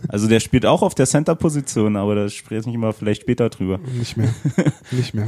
Also 0.09 0.29
der 0.29 0.38
spielt 0.38 0.66
auch 0.66 0.83
auf 0.83 0.94
der 0.94 1.07
Center-Position, 1.07 1.96
aber 1.96 2.14
da 2.14 2.29
sprechen 2.29 2.70
wir 2.70 2.79
mal 2.79 2.92
vielleicht 2.92 3.22
später 3.22 3.48
drüber. 3.48 3.81
Nicht 3.98 4.16
mehr. 4.16 4.33
Nicht 4.92 5.14
mehr. 5.14 5.26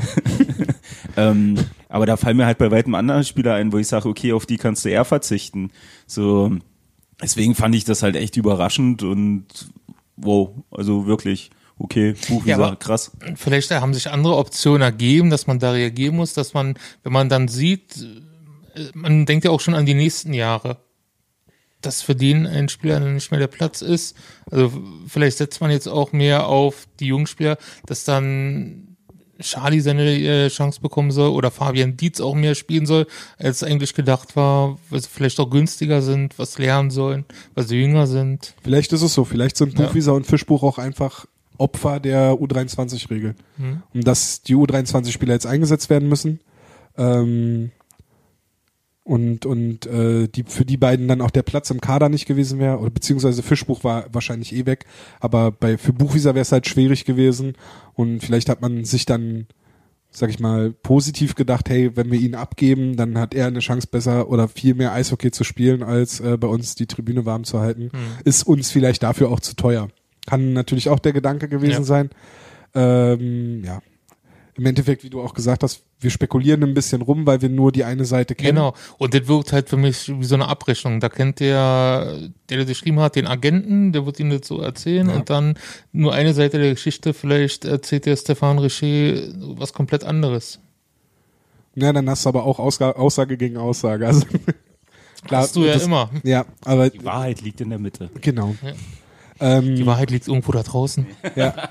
Ähm, 1.17 1.57
aber 1.89 2.07
da 2.07 2.17
fallen 2.17 2.37
mir 2.37 2.47
halt 2.47 2.59
bei 2.59 2.71
weitem 2.71 2.95
andere 2.95 3.25
Spieler 3.25 3.55
ein, 3.55 3.73
wo 3.73 3.79
ich 3.79 3.89
sage, 3.89 4.09
okay, 4.09 4.33
auf 4.33 4.47
die 4.47 4.57
kannst 4.57 4.85
du 4.85 4.91
eher 4.91 5.05
verzichten. 5.05 5.71
So, 6.07 6.53
deswegen 7.23 7.55
fand 7.55 7.75
ich 7.75 7.85
das 7.85 8.03
halt 8.03 8.17
echt 8.17 8.37
überraschend 8.37 9.03
und 9.03 9.47
wow, 10.17 10.51
also 10.71 11.07
wirklich 11.07 11.51
okay, 11.79 12.15
Buchwieser, 12.29 12.59
Ja, 12.59 12.77
krass. 12.77 13.13
Vielleicht 13.37 13.71
haben 13.71 13.95
sich 13.95 14.11
andere 14.11 14.37
Optionen 14.37 14.83
ergeben, 14.83 15.31
dass 15.31 15.47
man 15.47 15.59
da 15.59 15.73
reagieren 15.73 16.17
muss, 16.17 16.35
dass 16.35 16.55
man, 16.55 16.75
wenn 17.03 17.13
man 17.13 17.29
dann 17.29 17.49
sieht, 17.49 17.97
äh, 18.75 18.91
man 18.95 19.27
denkt 19.27 19.45
ja 19.45 19.51
auch 19.51 19.61
schon 19.61 19.75
an 19.75 19.87
die 19.87 19.95
nächsten 19.95 20.35
Jahre, 20.35 20.79
dass 21.81 22.03
für 22.03 22.17
den 22.17 22.47
ein 22.47 22.69
Spieler 22.69 22.99
dann 22.99 23.15
nicht 23.15 23.31
mehr 23.31 23.39
der 23.39 23.47
Platz 23.47 23.83
ist. 23.83 24.17
Also 24.51 24.73
vielleicht 25.07 25.39
setzt 25.39 25.61
man 25.61 25.71
jetzt 25.71 25.87
auch 25.87 26.13
mehr 26.13 26.49
auf 26.49 26.89
die 26.99 27.07
jungen 27.07 27.29
Spieler, 27.29 27.57
dass 27.87 28.05
dann 28.05 28.88
Charlie 29.41 29.81
seine 29.81 30.05
äh, 30.05 30.49
Chance 30.49 30.81
bekommen 30.81 31.11
soll 31.11 31.31
oder 31.31 31.51
Fabian 31.51 31.97
Dietz 31.97 32.21
auch 32.21 32.35
mehr 32.35 32.55
spielen 32.55 32.87
soll, 32.87 33.07
als 33.39 33.63
eigentlich 33.63 33.95
gedacht 33.95 34.37
war, 34.37 34.79
weil 34.91 35.01
sie 35.01 35.09
vielleicht 35.09 35.39
auch 35.41 35.49
günstiger 35.51 36.03
sind, 36.03 36.39
was 36.39 36.59
lernen 36.59 36.91
sollen, 36.91 37.25
weil 37.55 37.67
sie 37.67 37.77
jünger 37.77 38.07
sind. 38.07 38.55
Vielleicht 38.63 38.93
ist 38.93 39.03
es 39.03 39.15
so. 39.15 39.25
Vielleicht 39.25 39.57
sind 39.57 39.79
Ja. 39.79 39.87
Buchwieser 39.87 40.15
und 40.15 40.27
Fischbuch 40.27 40.63
auch 40.63 40.79
einfach 40.79 41.27
Opfer 41.57 42.01
der 42.01 42.35
U23-Regel. 42.35 43.35
Mhm. 43.57 43.83
Und 43.95 44.07
dass 44.07 44.43
die 44.43 44.55
U23-Spieler 44.55 45.35
jetzt 45.35 45.47
eingesetzt 45.47 45.91
werden 45.91 46.09
müssen. 46.09 46.41
Ähm, 46.97 47.71
und 49.09 49.47
und 49.47 49.87
äh, 49.87 50.29
die 50.29 50.45
für 50.47 50.65
die 50.65 50.77
beiden 50.77 51.09
dann 51.09 51.21
auch 51.23 51.31
der 51.31 51.43
Platz 51.43 51.71
im 51.71 51.81
Kader 51.81 52.09
nicht 52.09 52.27
gewesen 52.27 52.59
wäre 52.59 52.79
oder 52.79 52.91
beziehungsweise 52.91 53.43
Fischbuch 53.43 53.83
war 53.83 54.05
wahrscheinlich 54.13 54.55
eh 54.55 54.67
weg, 54.67 54.85
aber 55.21 55.51
bei 55.51 55.79
für 55.79 55.93
Buchwieser 55.93 56.35
wäre 56.35 56.43
es 56.43 56.53
halt 56.53 56.69
schwierig 56.69 57.05
gewesen 57.07 57.55
und 57.95 58.21
vielleicht 58.21 58.49
hat 58.49 58.61
man 58.61 58.85
sich 58.85 59.07
dann 59.07 59.47
sag 60.11 60.31
ich 60.31 60.41
mal 60.41 60.73
positiv 60.73 61.35
gedacht, 61.35 61.69
hey, 61.69 61.95
wenn 61.95 62.11
wir 62.11 62.19
ihn 62.19 62.35
abgeben, 62.35 62.97
dann 62.97 63.19
hat 63.19 63.35
er 63.35 63.47
eine 63.47 63.59
Chance 63.61 63.89
besser 63.91 64.31
oder 64.31 64.49
viel 64.49 64.75
mehr 64.75 64.93
Eishockey 64.93 65.31
zu 65.31 65.45
spielen 65.45 65.83
als 65.83 66.21
äh, 66.21 66.37
bei 66.39 66.49
uns 66.49 66.75
die 66.75 66.87
Tribüne 66.87 67.27
warm 67.27 67.45
zu 67.45 67.61
halten, 67.61 67.91
ist 68.25 68.47
uns 68.47 68.71
vielleicht 68.71 69.03
dafür 69.03 69.31
auch 69.31 69.41
zu 69.41 69.55
teuer. 69.55 69.89
Kann 70.27 70.55
natürlich 70.55 70.89
auch 70.89 70.99
der 70.99 71.13
Gedanke 71.13 71.49
gewesen 71.49 71.81
Ja. 71.81 71.85
sein. 71.85 72.11
Ähm, 72.75 73.63
ja, 73.65 73.81
im 74.59 74.67
Endeffekt, 74.67 75.05
wie 75.05 75.11
du 75.11 75.23
auch 75.23 75.33
gesagt 75.35 75.63
hast, 75.63 75.83
wir 76.01 76.11
spekulieren 76.11 76.63
ein 76.65 76.75
bisschen 76.75 77.01
rum, 77.01 77.27
weil 77.27 77.41
wir 77.41 77.49
nur 77.49 77.73
die 77.73 77.85
eine 77.85 78.05
Seite 78.05 78.35
kennen. 78.35 78.57
Genau. 78.57 78.75
Und 78.99 79.15
das 79.15 79.27
wirkt 79.29 79.53
halt 79.53 79.69
für 79.69 79.77
mich 79.77 80.09
wie 80.09 80.25
so 80.25 80.35
eine 80.35 80.49
Abrechnung. 80.49 80.99
Da 81.01 81.09
kennt 81.09 81.41
der, 81.41 82.19
der 82.51 82.59
das 82.59 82.67
geschrieben 82.67 82.99
hat, 83.01 83.17
den 83.17 83.27
Agenten, 83.27 83.93
der 83.93 84.05
wird 84.05 84.19
ihm 84.21 84.31
das 84.31 84.47
so 84.49 84.61
erzählen 84.61 85.09
Ja. 85.09 85.15
und 85.17 85.31
dann 85.31 85.57
nur 85.93 86.13
eine 86.13 86.35
Seite 86.35 86.59
der 86.59 86.73
Geschichte, 86.75 87.15
vielleicht 87.15 87.65
erzählt 87.65 88.05
der 88.07 88.17
Stefan 88.17 88.59
Richer 88.59 89.33
was 89.57 89.73
komplett 89.73 90.05
anderes. 90.05 90.59
Ja, 91.77 91.93
dann 91.93 92.11
hast 92.11 92.25
du 92.25 92.29
aber 92.31 92.45
auch 92.45 92.59
Ausga 92.59 92.91
Aussage 92.93 93.37
gegen 93.37 93.57
Aussage. 93.57 94.07
Also, 94.09 94.27
klar, 95.25 95.43
Hast 95.43 95.55
du 95.55 95.65
ja 95.65 95.75
das, 95.75 95.85
immer. 95.85 96.11
Ja, 96.25 96.45
aber 96.65 96.91
Die 96.91 97.05
Wahrheit 97.05 97.41
liegt 97.43 97.61
in 97.61 97.71
der 97.71 97.79
Mitte. 97.79 98.11
genau. 98.21 98.57
Ja. 98.63 98.73
Ähm, 99.59 99.77
Die 99.77 99.87
Wahrheit 99.87 100.11
liegt 100.11 100.27
irgendwo 100.27 100.51
da 100.51 100.65
draußen. 100.65 101.07
Ja. 101.37 101.55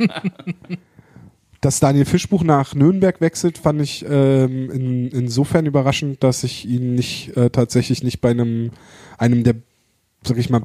Dass 1.61 1.79
Daniel 1.79 2.05
Fischbuch 2.05 2.43
nach 2.43 2.75
Nürnberg 2.75 3.19
wechselt, 3.19 3.57
fand 3.57 3.81
ich 3.81 4.05
ähm, 4.07 4.69
in, 4.69 5.07
insofern 5.07 5.65
überraschend, 5.65 6.23
dass 6.23 6.43
ich 6.43 6.67
ihn 6.67 6.93
nicht 6.93 7.35
äh, 7.35 7.49
tatsächlich 7.49 8.03
nicht 8.03 8.21
bei 8.21 8.29
einem 8.29 8.71
einem 9.17 9.43
der, 9.43 9.55
sag 10.23 10.37
ich 10.37 10.49
mal, 10.49 10.63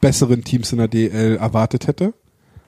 besseren 0.00 0.44
Teams 0.44 0.72
in 0.72 0.78
der 0.78 0.88
DL 0.88 1.36
erwartet 1.36 1.86
hätte. 1.86 2.14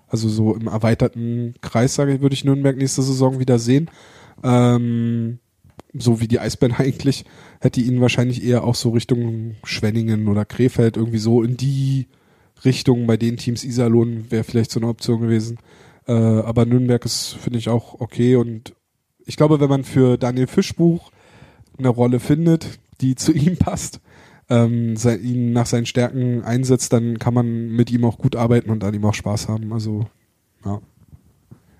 Also 0.08 0.28
so 0.28 0.54
im 0.54 0.66
erweiterten 0.66 1.54
Kreis, 1.60 1.94
sage 1.94 2.14
ich, 2.14 2.20
würde 2.20 2.34
ich 2.34 2.44
Nürnberg 2.44 2.76
nächste 2.76 3.02
Saison 3.02 3.38
wieder 3.38 3.58
sehen. 3.58 3.90
Ähm, 4.42 5.38
so 5.94 6.20
wie 6.20 6.28
die 6.28 6.40
Eisbären 6.40 6.74
eigentlich, 6.78 7.24
hätte 7.60 7.80
ihn 7.80 8.00
wahrscheinlich 8.00 8.44
eher 8.44 8.64
auch 8.64 8.74
so 8.74 8.90
Richtung 8.90 9.56
Schwenningen 9.64 10.28
oder 10.28 10.44
Krefeld 10.44 10.96
irgendwie 10.96 11.18
so 11.18 11.42
in 11.42 11.56
die 11.56 12.08
Richtung 12.64 13.06
bei 13.06 13.16
den 13.16 13.36
Teams 13.36 13.64
Iserlohn 13.64 14.30
wäre 14.30 14.44
vielleicht 14.44 14.70
so 14.70 14.80
eine 14.80 14.88
Option 14.88 15.20
gewesen. 15.20 15.58
Äh, 16.08 16.12
aber 16.12 16.64
Nürnberg 16.64 17.04
ist, 17.04 17.34
finde 17.34 17.58
ich, 17.58 17.68
auch 17.68 18.00
okay. 18.00 18.36
Und 18.36 18.74
ich 19.26 19.36
glaube, 19.36 19.60
wenn 19.60 19.68
man 19.68 19.84
für 19.84 20.16
Daniel 20.16 20.46
Fischbuch 20.46 21.12
eine 21.78 21.88
Rolle 21.88 22.18
findet, 22.18 22.80
die 23.00 23.14
zu 23.14 23.32
ihm 23.32 23.58
passt, 23.58 24.00
ähm, 24.48 24.96
sei, 24.96 25.16
ihn 25.16 25.52
nach 25.52 25.66
seinen 25.66 25.86
Stärken 25.86 26.42
einsetzt, 26.42 26.92
dann 26.92 27.18
kann 27.18 27.34
man 27.34 27.68
mit 27.68 27.90
ihm 27.90 28.04
auch 28.06 28.16
gut 28.16 28.34
arbeiten 28.34 28.70
und 28.70 28.82
an 28.82 28.94
ihm 28.94 29.04
auch 29.04 29.14
Spaß 29.14 29.48
haben. 29.48 29.72
Also, 29.72 30.06
ja. 30.64 30.80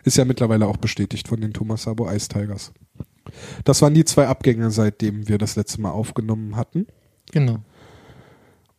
Ist 0.05 0.19
ja 0.19 0.25
mittlerweile 0.25 0.67
auch 0.67 0.77
bestätigt 0.77 1.29
von 1.29 1.41
den 1.41 1.53
Thomas 1.53 1.83
Sabo 1.83 2.09
Ice 2.11 2.29
Tigers. 2.29 2.73
Das 3.65 3.83
waren 3.83 3.95
die 3.95 4.05
zwei 4.05 4.27
Abgänge, 4.27 4.71
seitdem 4.71 5.29
wir 5.29 5.39
das 5.39 5.57
letzte 5.57 5.81
Mal 5.81 5.91
aufgenommen 5.91 6.57
hatten. 6.57 6.87
Genau. 7.31 7.59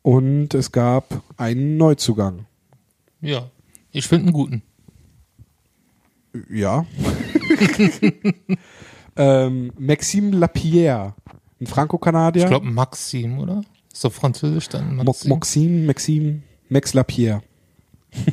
Und 0.01 0.53
es 0.53 0.71
gab 0.71 1.21
einen 1.37 1.77
Neuzugang. 1.77 2.45
Ja. 3.21 3.51
Ich 3.91 4.07
finde 4.07 4.27
einen 4.27 4.33
guten. 4.33 4.63
Ja. 6.49 6.85
ähm, 9.15 9.71
Maxime 9.77 10.31
Lapierre, 10.35 11.15
ein 11.59 11.67
Franco-Kanadier. 11.67 12.43
Ich 12.43 12.49
glaube 12.49 12.67
Maxim, 12.67 13.39
oder? 13.39 13.61
Ist 13.91 14.03
doch 14.03 14.13
französisch 14.13 14.69
dann 14.69 14.95
Mo- 14.97 15.03
Maxim. 15.03 15.29
Maxime, 15.29 15.85
Maxime, 15.87 16.41
Max 16.69 16.93
Lapierre. 16.93 17.41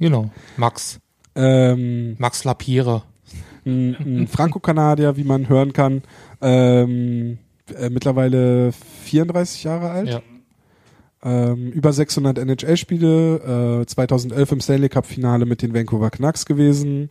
Genau. 0.00 0.28
Max. 0.56 0.98
Ähm, 1.36 2.16
Max 2.18 2.42
Lapierre. 2.44 3.04
ein, 3.64 3.94
ein 3.94 4.26
Franco-Kanadier, 4.26 5.16
wie 5.16 5.22
man 5.24 5.48
hören 5.48 5.72
kann. 5.72 6.02
Ähm, 6.42 7.38
äh, 7.78 7.88
mittlerweile 7.90 8.72
34 9.04 9.64
Jahre 9.64 9.90
alt. 9.90 10.08
Ja. 10.08 10.20
Ähm, 11.22 11.70
über 11.70 11.92
600 11.92 12.38
NHL-Spiele, 12.38 13.80
äh, 13.82 13.86
2011 13.86 14.52
im 14.52 14.60
Stanley 14.60 14.88
Cup-Finale 14.88 15.46
mit 15.46 15.62
den 15.62 15.72
Vancouver 15.72 16.10
Canucks 16.10 16.44
gewesen. 16.44 17.08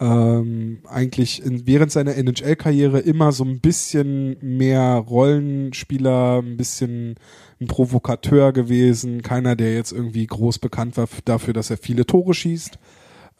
Ähm, 0.00 0.80
eigentlich 0.88 1.44
in, 1.44 1.66
während 1.66 1.92
seiner 1.92 2.16
NHL-Karriere 2.16 2.98
immer 2.98 3.30
so 3.30 3.44
ein 3.44 3.60
bisschen 3.60 4.36
mehr 4.40 4.96
Rollenspieler, 4.96 6.42
ein 6.42 6.56
bisschen 6.56 7.14
ein 7.60 7.66
Provokateur 7.68 8.52
gewesen. 8.52 9.22
Keiner, 9.22 9.54
der 9.54 9.74
jetzt 9.74 9.92
irgendwie 9.92 10.26
groß 10.26 10.58
bekannt 10.58 10.96
war 10.96 11.06
dafür, 11.24 11.54
dass 11.54 11.70
er 11.70 11.76
viele 11.76 12.06
Tore 12.06 12.34
schießt. 12.34 12.78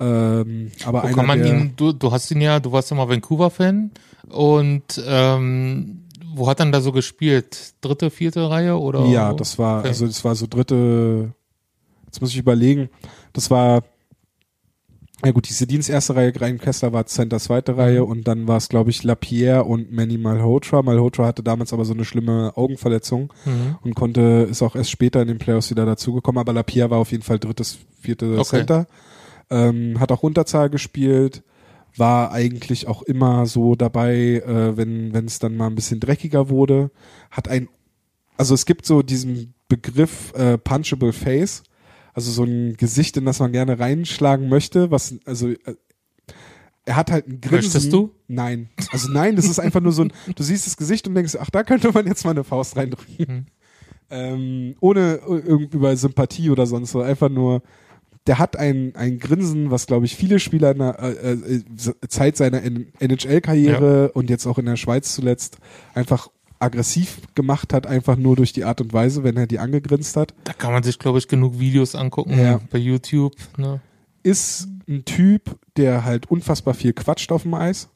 Ähm, 0.00 0.70
aber 0.84 1.02
Wo 1.02 1.06
einer, 1.06 1.16
kann 1.16 1.26
man 1.26 1.38
der, 1.42 1.48
ihn, 1.48 1.72
du, 1.76 1.92
du 1.92 2.10
hast 2.12 2.30
ihn 2.30 2.40
ja, 2.40 2.60
du 2.60 2.72
warst 2.72 2.90
ja 2.90 2.96
mal 2.96 3.08
Vancouver-Fan 3.08 3.90
und 4.28 5.02
ähm, 5.06 6.00
wo 6.34 6.48
hat 6.48 6.58
er 6.60 6.66
denn 6.66 6.72
da 6.72 6.80
so 6.80 6.90
gespielt? 6.90 7.74
Dritte, 7.80 8.10
vierte 8.10 8.50
Reihe 8.50 8.76
oder? 8.76 9.06
Ja, 9.06 9.32
das 9.32 9.56
war, 9.58 9.80
Okay. 9.80 9.88
also 9.88 10.06
das 10.06 10.24
war 10.24 10.34
so 10.34 10.46
dritte, 10.48 11.32
jetzt 12.06 12.20
muss 12.20 12.30
ich 12.30 12.38
überlegen, 12.38 12.88
das 13.32 13.50
war, 13.52 13.84
ja 15.24 15.30
gut, 15.32 15.48
diese 15.48 15.66
Dienst 15.66 15.88
erste 15.90 16.16
Reihe, 16.16 16.32
Ryan 16.38 16.58
Kessler 16.58 16.92
war 16.92 17.06
Center 17.06 17.38
zweite 17.38 17.76
Reihe 17.76 18.04
und 18.04 18.26
dann 18.28 18.48
war 18.48 18.56
es, 18.56 18.68
glaube 18.68 18.90
ich, 18.90 19.04
Lapierre 19.04 19.64
und 19.64 19.92
Manny 19.92 20.18
Malhotra. 20.18 20.82
Malhotra 20.82 21.26
hatte 21.26 21.42
damals 21.42 21.72
aber 21.72 21.84
so 21.84 21.94
eine 21.94 22.04
schlimme 22.04 22.52
Augenverletzung 22.56 23.32
Mhm. 23.46 23.76
und 23.82 23.94
konnte, 23.94 24.46
ist 24.50 24.60
auch 24.62 24.74
erst 24.76 24.90
später 24.90 25.22
in 25.22 25.28
den 25.28 25.38
Playoffs 25.38 25.70
wieder 25.70 25.86
dazugekommen, 25.86 26.38
aber 26.38 26.52
Lapierre 26.52 26.90
war 26.90 26.98
auf 26.98 27.12
jeden 27.12 27.22
Fall 27.22 27.38
drittes, 27.38 27.78
vierte 28.00 28.38
Okay. 28.38 28.44
Center. 28.58 28.86
Ähm, 29.50 30.00
hat 30.00 30.10
auch 30.10 30.22
Unterzahl 30.22 30.68
gespielt, 30.70 31.42
war 31.96 32.32
eigentlich 32.32 32.88
auch 32.88 33.02
immer 33.02 33.46
so 33.46 33.76
dabei, 33.76 34.42
äh, 34.44 34.76
wenn 34.76 35.12
wenn 35.14 35.26
es 35.26 35.38
dann 35.38 35.56
mal 35.56 35.68
ein 35.68 35.74
bisschen 35.76 36.00
dreckiger 36.00 36.48
wurde. 36.48 36.90
Hat 37.30 37.48
ein, 37.48 37.68
also 38.36 38.54
es 38.54 38.66
gibt 38.66 38.84
so 38.84 39.02
diesen 39.02 39.54
Begriff 39.68 40.32
äh, 40.34 40.58
punchable 40.58 41.12
face, 41.12 41.62
also 42.14 42.30
so 42.30 42.44
ein 42.44 42.76
Gesicht, 42.76 43.16
in 43.16 43.24
das 43.24 43.40
man 43.40 43.52
gerne 43.52 43.78
reinschlagen 43.78 44.48
möchte, 44.48 44.90
was 44.90 45.16
also 45.26 45.48
äh, 45.48 45.56
er 46.86 46.96
hat 46.96 47.10
halt 47.10 47.26
ein 47.26 47.40
Grinsen. 47.40 47.72
Möchtest 47.72 47.92
du? 47.92 48.12
Nein. 48.28 48.68
Also 48.90 49.10
nein, 49.10 49.36
das 49.36 49.46
ist 49.46 49.58
einfach 49.58 49.80
nur 49.80 49.92
so 49.92 50.02
ein, 50.02 50.12
du 50.34 50.42
siehst 50.42 50.66
das 50.66 50.76
Gesicht 50.76 51.06
und 51.08 51.14
denkst, 51.14 51.36
ach, 51.40 51.50
da 51.50 51.62
könnte 51.62 51.90
man 51.92 52.06
jetzt 52.06 52.24
mal 52.24 52.32
eine 52.32 52.44
Faust 52.44 52.76
reindrücken. 52.76 53.26
Mhm. 53.26 53.46
Ähm, 54.10 54.76
ohne 54.80 55.20
irgendwie 55.26 55.76
über 55.76 55.96
Sympathie 55.96 56.50
oder 56.50 56.66
sonst 56.66 56.94
was. 56.94 57.06
Einfach 57.06 57.30
nur, 57.30 57.62
der 58.26 58.38
hat 58.38 58.56
ein, 58.56 58.94
ein 58.96 59.18
Grinsen, 59.18 59.70
was 59.70 59.86
glaube 59.86 60.04
ich 60.04 60.14
viele 60.14 60.38
Spieler 60.38 60.72
in 60.72 60.78
der 60.78 60.98
äh, 61.00 61.32
äh, 61.32 61.62
Zeit 62.08 62.36
seiner 62.36 62.62
NHL-Karriere 62.62 64.12
und 64.12 64.28
jetzt 64.28 64.46
auch 64.46 64.58
in 64.58 64.66
der 64.66 64.76
Schweiz 64.76 65.14
zuletzt 65.14 65.56
einfach 65.94 66.28
aggressiv 66.64 67.20
gemacht 67.34 67.72
hat, 67.72 67.86
einfach 67.86 68.16
nur 68.16 68.36
durch 68.36 68.52
die 68.52 68.64
Art 68.64 68.80
und 68.80 68.92
Weise, 68.92 69.22
wenn 69.24 69.36
er 69.36 69.46
die 69.46 69.58
angegrinst 69.58 70.16
hat. 70.16 70.34
Da 70.44 70.52
kann 70.52 70.72
man 70.72 70.82
sich, 70.82 70.98
glaube 70.98 71.18
ich, 71.18 71.28
genug 71.28 71.58
Videos 71.58 71.94
angucken 71.94 72.38
Ja. 72.38 72.60
bei 72.70 72.78
YouTube. 72.78 73.34
Ne? 73.56 73.80
ist 74.22 74.68
ein 74.88 75.04
Typ, 75.04 75.58
der 75.76 76.04
halt 76.06 76.30
unfassbar 76.30 76.72
viel 76.72 76.94
quatscht 76.94 77.30
auf 77.30 77.42
dem 77.42 77.52
Eis. 77.52 77.90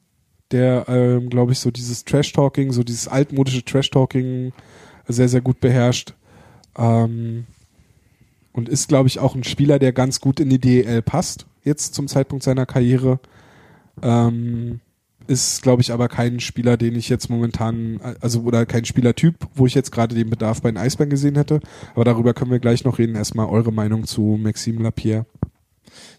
Der, 0.51 0.85
ähm, 0.87 1.29
glaube 1.31 1.53
ich, 1.53 1.59
so 1.59 1.71
dieses 1.71 2.05
Trash-Talking, 2.05 2.71
so 2.71 2.83
dieses 2.83 3.07
altmodische 3.07 3.65
Trash-Talking 3.65 4.53
sehr, 5.07 5.27
sehr 5.27 5.41
gut 5.41 5.59
beherrscht. 5.59 6.13
Ähm, 6.77 7.45
und 8.53 8.69
ist, 8.69 8.89
glaube 8.89 9.07
ich, 9.07 9.17
auch 9.19 9.33
ein 9.35 9.43
Spieler, 9.43 9.79
der 9.79 9.91
ganz 9.91 10.19
gut 10.21 10.39
in 10.39 10.49
die 10.49 10.59
DEL 10.59 11.01
passt, 11.01 11.47
jetzt 11.63 11.95
zum 11.95 12.07
Zeitpunkt 12.07 12.43
seiner 12.43 12.67
Karriere. 12.67 13.19
Ähm, 14.03 14.79
ist, 15.29 15.61
glaube 15.61 15.81
ich, 15.81 15.91
aber 15.93 16.07
kein 16.07 16.39
Spieler, 16.39 16.75
den 16.75 16.95
ich 16.95 17.07
jetzt 17.07 17.29
momentan, 17.29 18.01
also 18.19 18.41
oder 18.41 18.65
kein 18.65 18.85
Spielertyp, 18.85 19.35
wo 19.53 19.67
ich 19.67 19.75
jetzt 19.75 19.91
gerade 19.91 20.15
den 20.15 20.29
Bedarf 20.29 20.61
bei 20.61 20.71
den 20.71 20.77
Eisbären 20.77 21.11
gesehen 21.11 21.35
hätte. 21.35 21.59
Aber 21.93 22.03
darüber 22.03 22.33
können 22.33 22.51
wir 22.51 22.59
gleich 22.59 22.83
noch 22.83 22.97
reden. 22.97 23.15
Erstmal 23.15 23.45
eure 23.45 23.71
Meinung 23.71 24.05
zu 24.05 24.39
Maxime 24.41 24.81
Lapierre. 24.81 25.25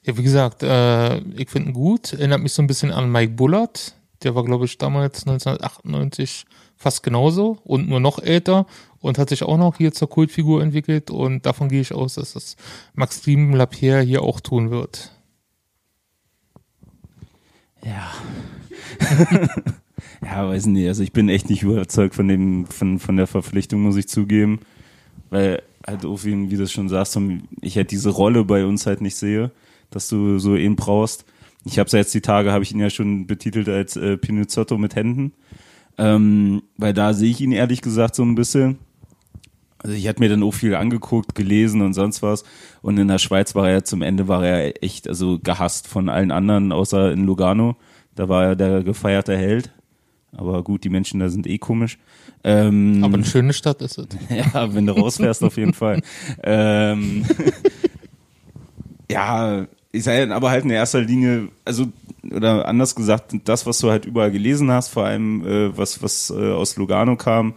Ja, 0.04 0.16
wie 0.16 0.22
gesagt, 0.22 0.62
äh, 0.62 1.18
ich 1.36 1.50
finde 1.50 1.70
ihn 1.70 1.74
gut. 1.74 2.12
Erinnert 2.12 2.40
mich 2.40 2.52
so 2.52 2.62
ein 2.62 2.68
bisschen 2.68 2.92
an 2.92 3.10
Mike 3.10 3.32
Bullard. 3.32 3.94
Der 4.22 4.34
war, 4.34 4.44
glaube 4.44 4.64
ich, 4.64 4.78
damals 4.78 5.26
1998 5.26 6.46
fast 6.76 7.02
genauso 7.02 7.58
und 7.64 7.88
nur 7.88 8.00
noch 8.00 8.18
älter 8.20 8.66
und 9.00 9.18
hat 9.18 9.28
sich 9.28 9.42
auch 9.42 9.58
noch 9.58 9.76
hier 9.76 9.92
zur 9.92 10.08
Kultfigur 10.08 10.62
entwickelt. 10.62 11.10
Und 11.10 11.46
davon 11.46 11.68
gehe 11.68 11.80
ich 11.80 11.92
aus, 11.92 12.14
dass 12.14 12.34
das 12.34 12.56
Maxime 12.94 13.56
Lapierre 13.56 14.02
hier 14.02 14.22
auch 14.22 14.40
tun 14.40 14.70
wird. 14.70 15.10
Ja. 17.84 18.12
ja, 20.24 20.48
weiß 20.48 20.66
nicht. 20.66 20.88
Also 20.88 21.02
ich 21.02 21.12
bin 21.12 21.28
echt 21.28 21.50
nicht 21.50 21.62
überzeugt 21.62 22.14
von 22.14 22.28
dem, 22.28 22.66
von, 22.66 22.98
von 22.98 23.16
der 23.16 23.26
Verpflichtung, 23.26 23.82
muss 23.82 23.96
ich 23.96 24.08
zugeben. 24.08 24.60
Weil 25.30 25.62
halt 25.86 26.04
auch 26.04 26.24
wie, 26.24 26.48
du 26.48 26.56
das 26.56 26.72
schon 26.72 26.88
sagst, 26.88 27.18
ich 27.60 27.76
halt 27.76 27.90
diese 27.90 28.10
Rolle 28.10 28.44
bei 28.44 28.64
uns 28.64 28.86
halt 28.86 29.00
nicht 29.00 29.16
sehe, 29.16 29.50
dass 29.90 30.08
du 30.08 30.38
so 30.38 30.56
ihn 30.56 30.76
brauchst. 30.76 31.24
Ich 31.64 31.78
habe 31.78 31.90
jetzt 31.96 32.14
die 32.14 32.20
Tage, 32.20 32.52
habe 32.52 32.64
ich 32.64 32.72
ihn 32.72 32.80
ja 32.80 32.90
schon 32.90 33.26
betitelt 33.26 33.68
als 33.68 33.96
äh, 33.96 34.16
Pinizotto 34.16 34.78
mit 34.78 34.96
Händen. 34.96 35.32
Ähm, 35.98 36.62
weil 36.76 36.94
da 36.94 37.12
sehe 37.12 37.30
ich 37.30 37.40
ihn 37.40 37.52
ehrlich 37.52 37.82
gesagt 37.82 38.14
so 38.14 38.22
ein 38.22 38.34
bisschen. 38.34 38.78
Also 39.82 39.96
ich 39.96 40.08
hatte 40.08 40.20
mir 40.20 40.28
dann 40.28 40.42
auch 40.42 40.52
viel 40.52 40.74
angeguckt, 40.74 41.34
gelesen 41.34 41.80
und 41.82 41.94
sonst 41.94 42.22
was. 42.22 42.44
Und 42.82 42.98
in 42.98 43.08
der 43.08 43.18
Schweiz 43.18 43.54
war 43.54 43.68
er 43.68 43.84
zum 43.84 44.02
Ende 44.02 44.28
war 44.28 44.44
er 44.44 44.82
echt 44.82 45.08
also 45.08 45.38
gehasst 45.38 45.88
von 45.88 46.08
allen 46.08 46.30
anderen, 46.30 46.72
außer 46.72 47.12
in 47.12 47.24
Lugano. 47.24 47.76
Da 48.20 48.28
war 48.28 48.44
er 48.44 48.54
der 48.54 48.82
gefeierte 48.82 49.34
Held. 49.34 49.70
Aber 50.36 50.62
gut, 50.62 50.84
die 50.84 50.90
Menschen 50.90 51.20
da 51.20 51.30
sind 51.30 51.46
eh 51.46 51.56
komisch. 51.56 51.96
Ähm, 52.44 53.02
aber 53.02 53.14
eine 53.14 53.24
schöne 53.24 53.54
Stadt 53.54 53.80
ist 53.80 53.96
es. 53.96 54.08
ja, 54.28 54.74
wenn 54.74 54.84
du 54.84 54.92
rausfährst, 54.92 55.42
auf 55.42 55.56
jeden 55.56 55.72
Fall. 55.72 56.02
Ähm, 56.42 57.24
ja, 59.10 59.66
ich 59.90 60.04
sage 60.04 60.34
aber 60.34 60.50
halt 60.50 60.64
in 60.64 60.70
erster 60.70 61.00
Linie, 61.00 61.48
also 61.64 61.86
oder 62.30 62.68
anders 62.68 62.94
gesagt, 62.94 63.34
das, 63.44 63.64
was 63.64 63.78
du 63.78 63.88
halt 63.88 64.04
überall 64.04 64.30
gelesen 64.30 64.70
hast, 64.70 64.88
vor 64.88 65.06
allem 65.06 65.46
äh, 65.46 65.74
was, 65.78 66.02
was 66.02 66.28
äh, 66.28 66.52
aus 66.52 66.76
Lugano 66.76 67.16
kam, 67.16 67.54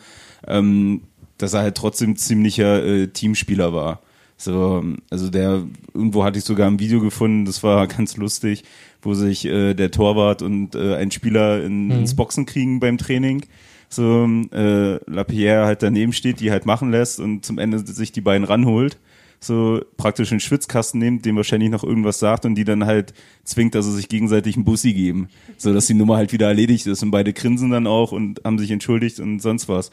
ähm, 0.48 1.02
dass 1.40 1.52
er 1.52 1.60
halt 1.60 1.76
trotzdem 1.76 2.16
ziemlicher 2.16 2.86
äh, 2.86 3.08
Teamspieler 3.10 3.74
war. 3.74 4.00
So, 4.44 4.84
also 5.10 5.30
der, 5.30 5.64
irgendwo 5.94 6.24
hatte 6.24 6.38
ich 6.38 6.44
sogar 6.44 6.68
ein 6.68 6.80
Video 6.80 7.00
gefunden, 7.00 7.46
das 7.46 7.64
war 7.64 7.88
ganz 7.88 8.18
lustig, 8.18 8.64
wo 9.02 9.14
sich 9.14 9.46
äh, 9.46 9.74
der 9.74 9.92
Torwart 9.92 10.42
und 10.42 10.76
äh, 10.76 10.96
ein 10.96 11.12
Spieler 11.12 11.64
in, 11.64 11.86
mhm. 11.86 11.92
ins 11.92 12.16
Boxen 12.16 12.46
kriegen 12.46 12.80
beim 12.80 12.98
Training. 12.98 13.46
So, 13.90 14.28
äh, 14.52 14.98
Lapierre 15.10 15.66
halt 15.66 15.84
daneben 15.84 16.14
steht, 16.14 16.40
die 16.40 16.52
halt 16.52 16.66
machen 16.66 16.90
lässt 16.90 17.20
und 17.20 17.46
zum 17.46 17.60
Ende 17.60 17.80
sich 17.80 18.12
die 18.12 18.22
beiden 18.22 18.44
ranholt 18.44 18.98
so 19.44 19.82
praktisch 19.98 20.32
einen 20.32 20.40
Schwitzkasten 20.40 21.00
nimmt, 21.00 21.26
dem 21.26 21.36
wahrscheinlich 21.36 21.70
noch 21.70 21.84
irgendwas 21.84 22.20
sagt 22.20 22.46
und 22.46 22.56
die 22.56 22.64
dann 22.64 22.86
halt 22.86 23.14
zwingt, 23.44 23.76
dass 23.76 23.86
sie 23.86 23.94
sich 23.94 24.10
gegenseitig 24.10 24.56
einen 24.56 24.66
Bussi 24.66 24.94
geben, 24.94 25.28
so 25.58 25.74
dass 25.74 25.88
die 25.88 25.94
Nummer 25.94 26.18
halt 26.18 26.32
wieder 26.32 26.48
erledigt 26.48 26.88
ist 26.88 27.04
und 27.04 27.12
beide 27.12 27.34
grinsen 27.34 27.70
dann 27.70 27.88
auch 27.88 28.12
und 28.12 28.42
haben 28.44 28.58
sich 28.58 28.72
entschuldigt 28.72 29.20
und 29.20 29.42
sonst 29.42 29.68
was. 29.68 29.92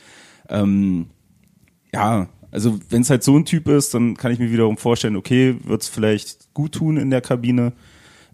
Ähm, 0.49 1.07
ja, 1.93 2.29
also 2.51 2.79
wenn 2.89 3.03
es 3.03 3.11
halt 3.11 3.23
so 3.23 3.37
ein 3.37 3.45
Typ 3.45 3.69
ist, 3.69 3.95
dann 3.95 4.17
kann 4.17 4.33
ich 4.33 4.39
mir 4.39 4.51
wiederum 4.51 4.77
vorstellen, 4.77 5.17
okay, 5.17 5.57
wird 5.65 5.83
es 5.83 5.89
vielleicht 5.89 6.53
gut 6.55 6.73
tun 6.73 6.97
in 6.97 7.11
der 7.11 7.21
Kabine, 7.21 7.73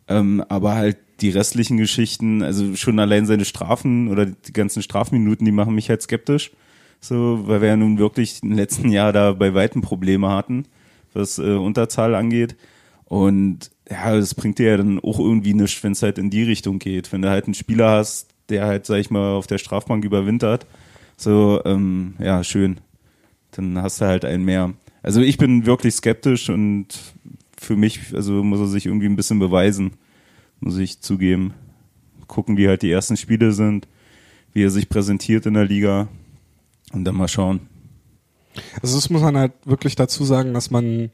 ähm, 0.09 0.42
aber 0.48 0.74
halt 0.74 0.96
die 1.20 1.31
restlichen 1.31 1.76
Geschichten, 1.76 2.42
also 2.42 2.76
schon 2.76 2.98
allein 2.98 3.26
seine 3.26 3.44
Strafen 3.44 4.09
oder 4.09 4.26
die 4.26 4.52
ganzen 4.52 4.83
Strafminuten, 4.83 5.44
die 5.44 5.52
machen 5.52 5.74
mich 5.74 5.88
halt 5.88 6.02
skeptisch. 6.02 6.50
So, 7.00 7.46
weil 7.46 7.61
wir 7.61 7.68
ja 7.68 7.76
nun 7.76 7.98
wirklich 7.98 8.42
im 8.42 8.52
letzten 8.52 8.90
Jahr 8.90 9.12
da 9.12 9.33
bei 9.33 9.55
weitem 9.55 9.83
Probleme 9.83 10.31
hatten, 10.31 10.64
was 11.12 11.38
äh, 11.38 11.55
Unterzahl 11.55 12.14
angeht. 12.14 12.57
Und 13.05 13.70
ja, 13.88 14.16
das 14.16 14.35
bringt 14.35 14.59
dir 14.59 14.70
ja 14.70 14.76
dann 14.79 14.98
auch 15.00 15.18
irgendwie 15.18 15.55
nichts, 15.55 15.83
wenn 15.85 15.92
es 15.92 16.02
halt 16.02 16.18
in 16.18 16.31
die 16.31 16.42
Richtung 16.42 16.79
geht. 16.79 17.12
Wenn 17.12 17.22
du 17.22 17.31
halt 17.31 17.44
einen 17.44 17.55
Spieler 17.55 17.90
hast, 17.90 18.29
der 18.48 18.66
halt, 18.66 18.87
sag 18.87 18.98
ich 18.98 19.11
mal, 19.11 19.35
auf 19.35 19.46
der 19.46 19.59
Strafbank 19.59 20.05
überwintert, 20.05 20.66
so, 21.16 21.62
ähm, 21.64 22.14
ja, 22.18 22.42
schön 22.44 22.81
dann 23.52 23.80
hast 23.80 24.00
du 24.00 24.06
halt 24.06 24.24
einen 24.24 24.44
mehr. 24.44 24.74
Also 25.02 25.20
ich 25.20 25.38
bin 25.38 25.66
wirklich 25.66 25.94
skeptisch 25.94 26.50
und 26.50 26.88
für 27.56 27.76
mich, 27.76 28.14
also 28.14 28.42
muss 28.44 28.61
er 28.61 28.66
sich 28.66 28.87
irgendwie 28.87 29.06
ein 29.06 29.16
bisschen 29.16 29.38
beweisen, 29.38 29.92
muss 30.61 30.76
ich 30.78 31.00
zugeben. 31.00 31.54
Gucken, 32.26 32.56
wie 32.56 32.68
halt 32.68 32.82
die 32.82 32.90
ersten 32.90 33.16
Spiele 33.16 33.52
sind, 33.52 33.87
wie 34.52 34.64
er 34.64 34.70
sich 34.70 34.88
präsentiert 34.88 35.46
in 35.46 35.54
der 35.54 35.64
Liga 35.64 36.09
und 36.92 37.04
dann 37.04 37.16
mal 37.16 37.28
schauen. 37.28 37.61
Also 38.82 38.96
das 38.96 39.11
muss 39.11 39.22
man 39.22 39.37
halt 39.37 39.52
wirklich 39.64 39.96
dazu 39.96 40.24
sagen, 40.24 40.54
dass 40.54 40.70
man 40.70 41.11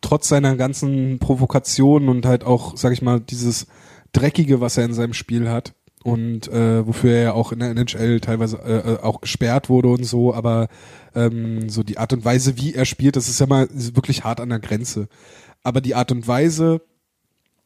trotz 0.00 0.28
seiner 0.28 0.56
ganzen 0.56 1.18
Provokationen 1.18 2.08
und 2.08 2.26
halt 2.26 2.44
auch, 2.44 2.76
sag 2.76 2.92
ich 2.92 3.02
mal, 3.02 3.20
dieses 3.20 3.66
Dreckige, 4.12 4.60
was 4.60 4.76
er 4.76 4.84
in 4.84 4.94
seinem 4.94 5.14
Spiel 5.14 5.48
hat, 5.48 5.74
und 6.02 6.48
äh, 6.48 6.86
wofür 6.86 7.12
er 7.12 7.22
ja 7.22 7.32
auch 7.32 7.52
in 7.52 7.58
der 7.58 7.70
NHL 7.70 8.20
teilweise 8.20 8.58
äh, 8.58 8.94
äh, 8.94 8.98
auch 9.00 9.20
gesperrt 9.20 9.68
wurde 9.68 9.88
und 9.88 10.04
so, 10.04 10.34
aber 10.34 10.68
ähm, 11.14 11.68
so 11.68 11.82
die 11.82 11.98
Art 11.98 12.12
und 12.12 12.24
Weise, 12.24 12.56
wie 12.56 12.74
er 12.74 12.86
spielt, 12.86 13.16
das 13.16 13.28
ist 13.28 13.40
ja 13.40 13.46
mal 13.46 13.68
wirklich 13.70 14.24
hart 14.24 14.40
an 14.40 14.48
der 14.48 14.60
Grenze. 14.60 15.08
Aber 15.62 15.80
die 15.80 15.94
Art 15.94 16.10
und 16.10 16.26
Weise, 16.26 16.80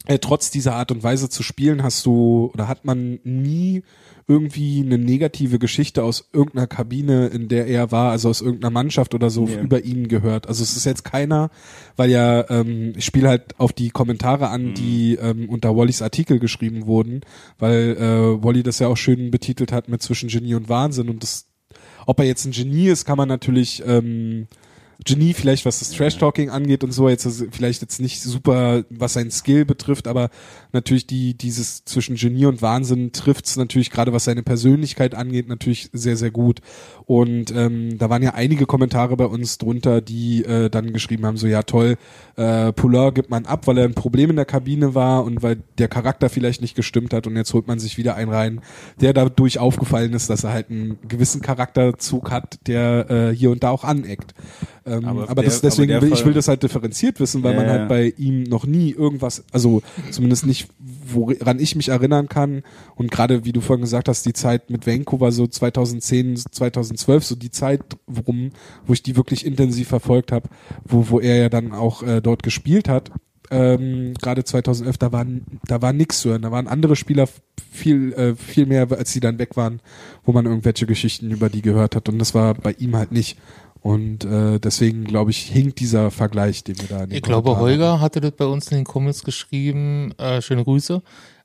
äh, 0.06 0.18
trotz 0.18 0.50
dieser 0.50 0.74
Art 0.74 0.90
und 0.90 1.02
Weise 1.02 1.28
zu 1.28 1.42
spielen, 1.42 1.82
hast 1.82 2.04
du 2.04 2.50
oder 2.52 2.68
hat 2.68 2.84
man 2.84 3.20
nie 3.24 3.82
irgendwie 4.26 4.80
eine 4.80 4.96
negative 4.96 5.58
Geschichte 5.58 6.02
aus 6.02 6.28
irgendeiner 6.32 6.66
Kabine, 6.66 7.26
in 7.26 7.48
der 7.48 7.66
er 7.66 7.92
war, 7.92 8.10
also 8.10 8.30
aus 8.30 8.40
irgendeiner 8.40 8.70
Mannschaft 8.70 9.14
oder 9.14 9.28
so, 9.28 9.44
nee. 9.44 9.60
über 9.60 9.84
ihn 9.84 10.08
gehört. 10.08 10.46
Also 10.46 10.62
es 10.62 10.76
ist 10.76 10.86
jetzt 10.86 11.04
keiner, 11.04 11.50
weil 11.96 12.10
ja, 12.10 12.48
ähm, 12.48 12.94
ich 12.96 13.04
spiele 13.04 13.28
halt 13.28 13.58
auf 13.58 13.72
die 13.72 13.90
Kommentare 13.90 14.48
an, 14.48 14.68
mhm. 14.68 14.74
die 14.74 15.18
ähm, 15.20 15.48
unter 15.50 15.76
Wallys 15.76 16.00
Artikel 16.00 16.38
geschrieben 16.38 16.86
wurden, 16.86 17.20
weil 17.58 17.96
äh, 17.98 18.42
Wally 18.42 18.62
das 18.62 18.78
ja 18.78 18.88
auch 18.88 18.96
schön 18.96 19.30
betitelt 19.30 19.72
hat 19.72 19.88
mit 19.88 20.02
zwischen 20.02 20.30
Genie 20.30 20.54
und 20.54 20.68
Wahnsinn 20.68 21.08
und 21.08 21.22
das 21.22 21.46
ob 22.06 22.18
er 22.18 22.26
jetzt 22.26 22.44
ein 22.44 22.52
Genie 22.52 22.88
ist, 22.88 23.06
kann 23.06 23.16
man 23.16 23.28
natürlich 23.28 23.82
ähm, 23.86 24.46
Genie 25.04 25.34
vielleicht, 25.34 25.64
was 25.66 25.80
das 25.80 25.90
Trash-Talking 25.90 26.50
angeht 26.50 26.84
und 26.84 26.92
so, 26.92 27.08
jetzt 27.08 27.26
vielleicht 27.50 27.82
jetzt 27.82 28.00
nicht 28.00 28.22
super, 28.22 28.84
was 28.90 29.14
sein 29.14 29.30
Skill 29.30 29.64
betrifft, 29.64 30.06
aber 30.06 30.30
natürlich 30.72 31.06
die, 31.06 31.34
dieses 31.36 31.84
zwischen 31.84 32.16
Genie 32.16 32.46
und 32.46 32.62
Wahnsinn 32.62 33.12
trifft's 33.12 33.56
natürlich 33.56 33.90
gerade, 33.90 34.12
was 34.12 34.24
seine 34.24 34.42
Persönlichkeit 34.42 35.14
angeht, 35.14 35.48
natürlich 35.48 35.90
sehr, 35.92 36.16
sehr 36.16 36.30
gut. 36.30 36.60
Und 37.06 37.50
ähm, 37.54 37.98
da 37.98 38.08
waren 38.10 38.22
ja 38.22 38.34
einige 38.34 38.66
Kommentare 38.66 39.16
bei 39.16 39.26
uns 39.26 39.58
drunter, 39.58 40.00
die 40.00 40.44
äh, 40.44 40.70
dann 40.70 40.92
geschrieben 40.92 41.26
haben, 41.26 41.36
so 41.36 41.46
ja 41.46 41.62
toll, 41.62 41.96
äh, 42.36 42.72
Poulain 42.72 43.14
gibt 43.14 43.30
man 43.30 43.46
ab, 43.46 43.66
weil 43.66 43.78
er 43.78 43.84
ein 43.84 43.94
Problem 43.94 44.30
in 44.30 44.36
der 44.36 44.44
Kabine 44.44 44.94
war 44.94 45.24
und 45.24 45.42
weil 45.42 45.62
der 45.78 45.88
Charakter 45.88 46.28
vielleicht 46.28 46.62
nicht 46.62 46.74
gestimmt 46.74 47.12
hat 47.12 47.26
und 47.26 47.36
jetzt 47.36 47.52
holt 47.52 47.66
man 47.66 47.78
sich 47.78 47.98
wieder 47.98 48.14
einen 48.14 48.32
rein, 48.32 48.60
der 49.00 49.12
dadurch 49.12 49.58
aufgefallen 49.58 50.12
ist, 50.12 50.30
dass 50.30 50.44
er 50.44 50.52
halt 50.52 50.70
einen 50.70 50.98
gewissen 51.06 51.42
Charakterzug 51.42 52.30
hat, 52.30 52.58
der 52.66 53.10
äh, 53.10 53.34
hier 53.34 53.50
und 53.50 53.62
da 53.62 53.70
auch 53.70 53.84
aneckt. 53.84 54.34
Ähm, 54.86 55.04
aber, 55.04 55.30
aber 55.30 55.42
der, 55.42 55.50
das, 55.50 55.60
deswegen 55.62 55.92
aber 55.92 56.02
will 56.02 56.12
ich 56.12 56.24
will 56.26 56.34
das 56.34 56.48
halt 56.48 56.62
differenziert 56.62 57.18
wissen, 57.20 57.42
weil 57.42 57.54
ja, 57.54 57.60
man 57.60 57.70
halt 57.70 57.88
bei 57.88 58.12
ihm 58.18 58.42
noch 58.42 58.66
nie 58.66 58.90
irgendwas, 58.90 59.44
also 59.50 59.82
zumindest 60.10 60.46
nicht, 60.46 60.68
woran 60.78 61.58
ich 61.58 61.74
mich 61.74 61.88
erinnern 61.88 62.28
kann. 62.28 62.62
Und 62.94 63.10
gerade 63.10 63.44
wie 63.44 63.52
du 63.52 63.60
vorhin 63.60 63.82
gesagt 63.82 64.08
hast, 64.08 64.26
die 64.26 64.34
Zeit 64.34 64.70
mit 64.70 64.86
Vancouver 64.86 65.32
so 65.32 65.46
2010, 65.46 66.36
2012, 66.36 67.24
so 67.24 67.34
die 67.34 67.50
Zeit, 67.50 67.82
worum, 68.06 68.50
wo 68.86 68.92
ich 68.92 69.02
die 69.02 69.16
wirklich 69.16 69.46
intensiv 69.46 69.88
verfolgt 69.88 70.32
habe, 70.32 70.48
wo, 70.84 71.08
wo 71.08 71.20
er 71.20 71.36
ja 71.36 71.48
dann 71.48 71.72
auch 71.72 72.02
äh, 72.02 72.20
dort 72.20 72.42
gespielt 72.42 72.88
hat. 72.88 73.10
Ähm, 73.50 74.14
gerade 74.20 74.42
2011, 74.42 74.98
da 74.98 75.12
war, 75.12 75.26
da 75.66 75.82
war 75.82 75.92
nix 75.92 76.20
zu 76.20 76.30
hören. 76.30 76.42
Da 76.42 76.50
waren 76.50 76.66
andere 76.66 76.96
Spieler 76.96 77.28
viel, 77.70 78.12
äh, 78.14 78.34
viel 78.34 78.66
mehr, 78.66 78.90
als 78.90 79.12
sie 79.12 79.20
dann 79.20 79.38
weg 79.38 79.56
waren, 79.56 79.80
wo 80.24 80.32
man 80.32 80.46
irgendwelche 80.46 80.86
Geschichten 80.86 81.30
über 81.30 81.48
die 81.48 81.62
gehört 81.62 81.94
hat. 81.94 82.08
Und 82.08 82.18
das 82.18 82.34
war 82.34 82.54
bei 82.54 82.72
ihm 82.72 82.96
halt 82.96 83.12
nicht. 83.12 83.38
Und 83.84 84.24
äh, 84.24 84.58
deswegen, 84.60 85.04
glaube 85.04 85.30
ich, 85.30 85.40
hinkt 85.40 85.78
dieser 85.78 86.10
Vergleich, 86.10 86.64
den 86.64 86.80
wir 86.80 86.88
da 86.88 87.02
in 87.02 87.10
den 87.10 87.16
Ich 87.16 87.22
glaube, 87.22 87.58
Holger 87.58 88.00
hatte 88.00 88.22
das 88.22 88.32
bei 88.32 88.46
uns 88.46 88.68
in 88.68 88.78
den 88.78 88.84
Comments 88.86 89.22
geschrieben, 89.22 90.12
äh, 90.16 90.40
schöne 90.40 90.64
Grüße, 90.64 91.02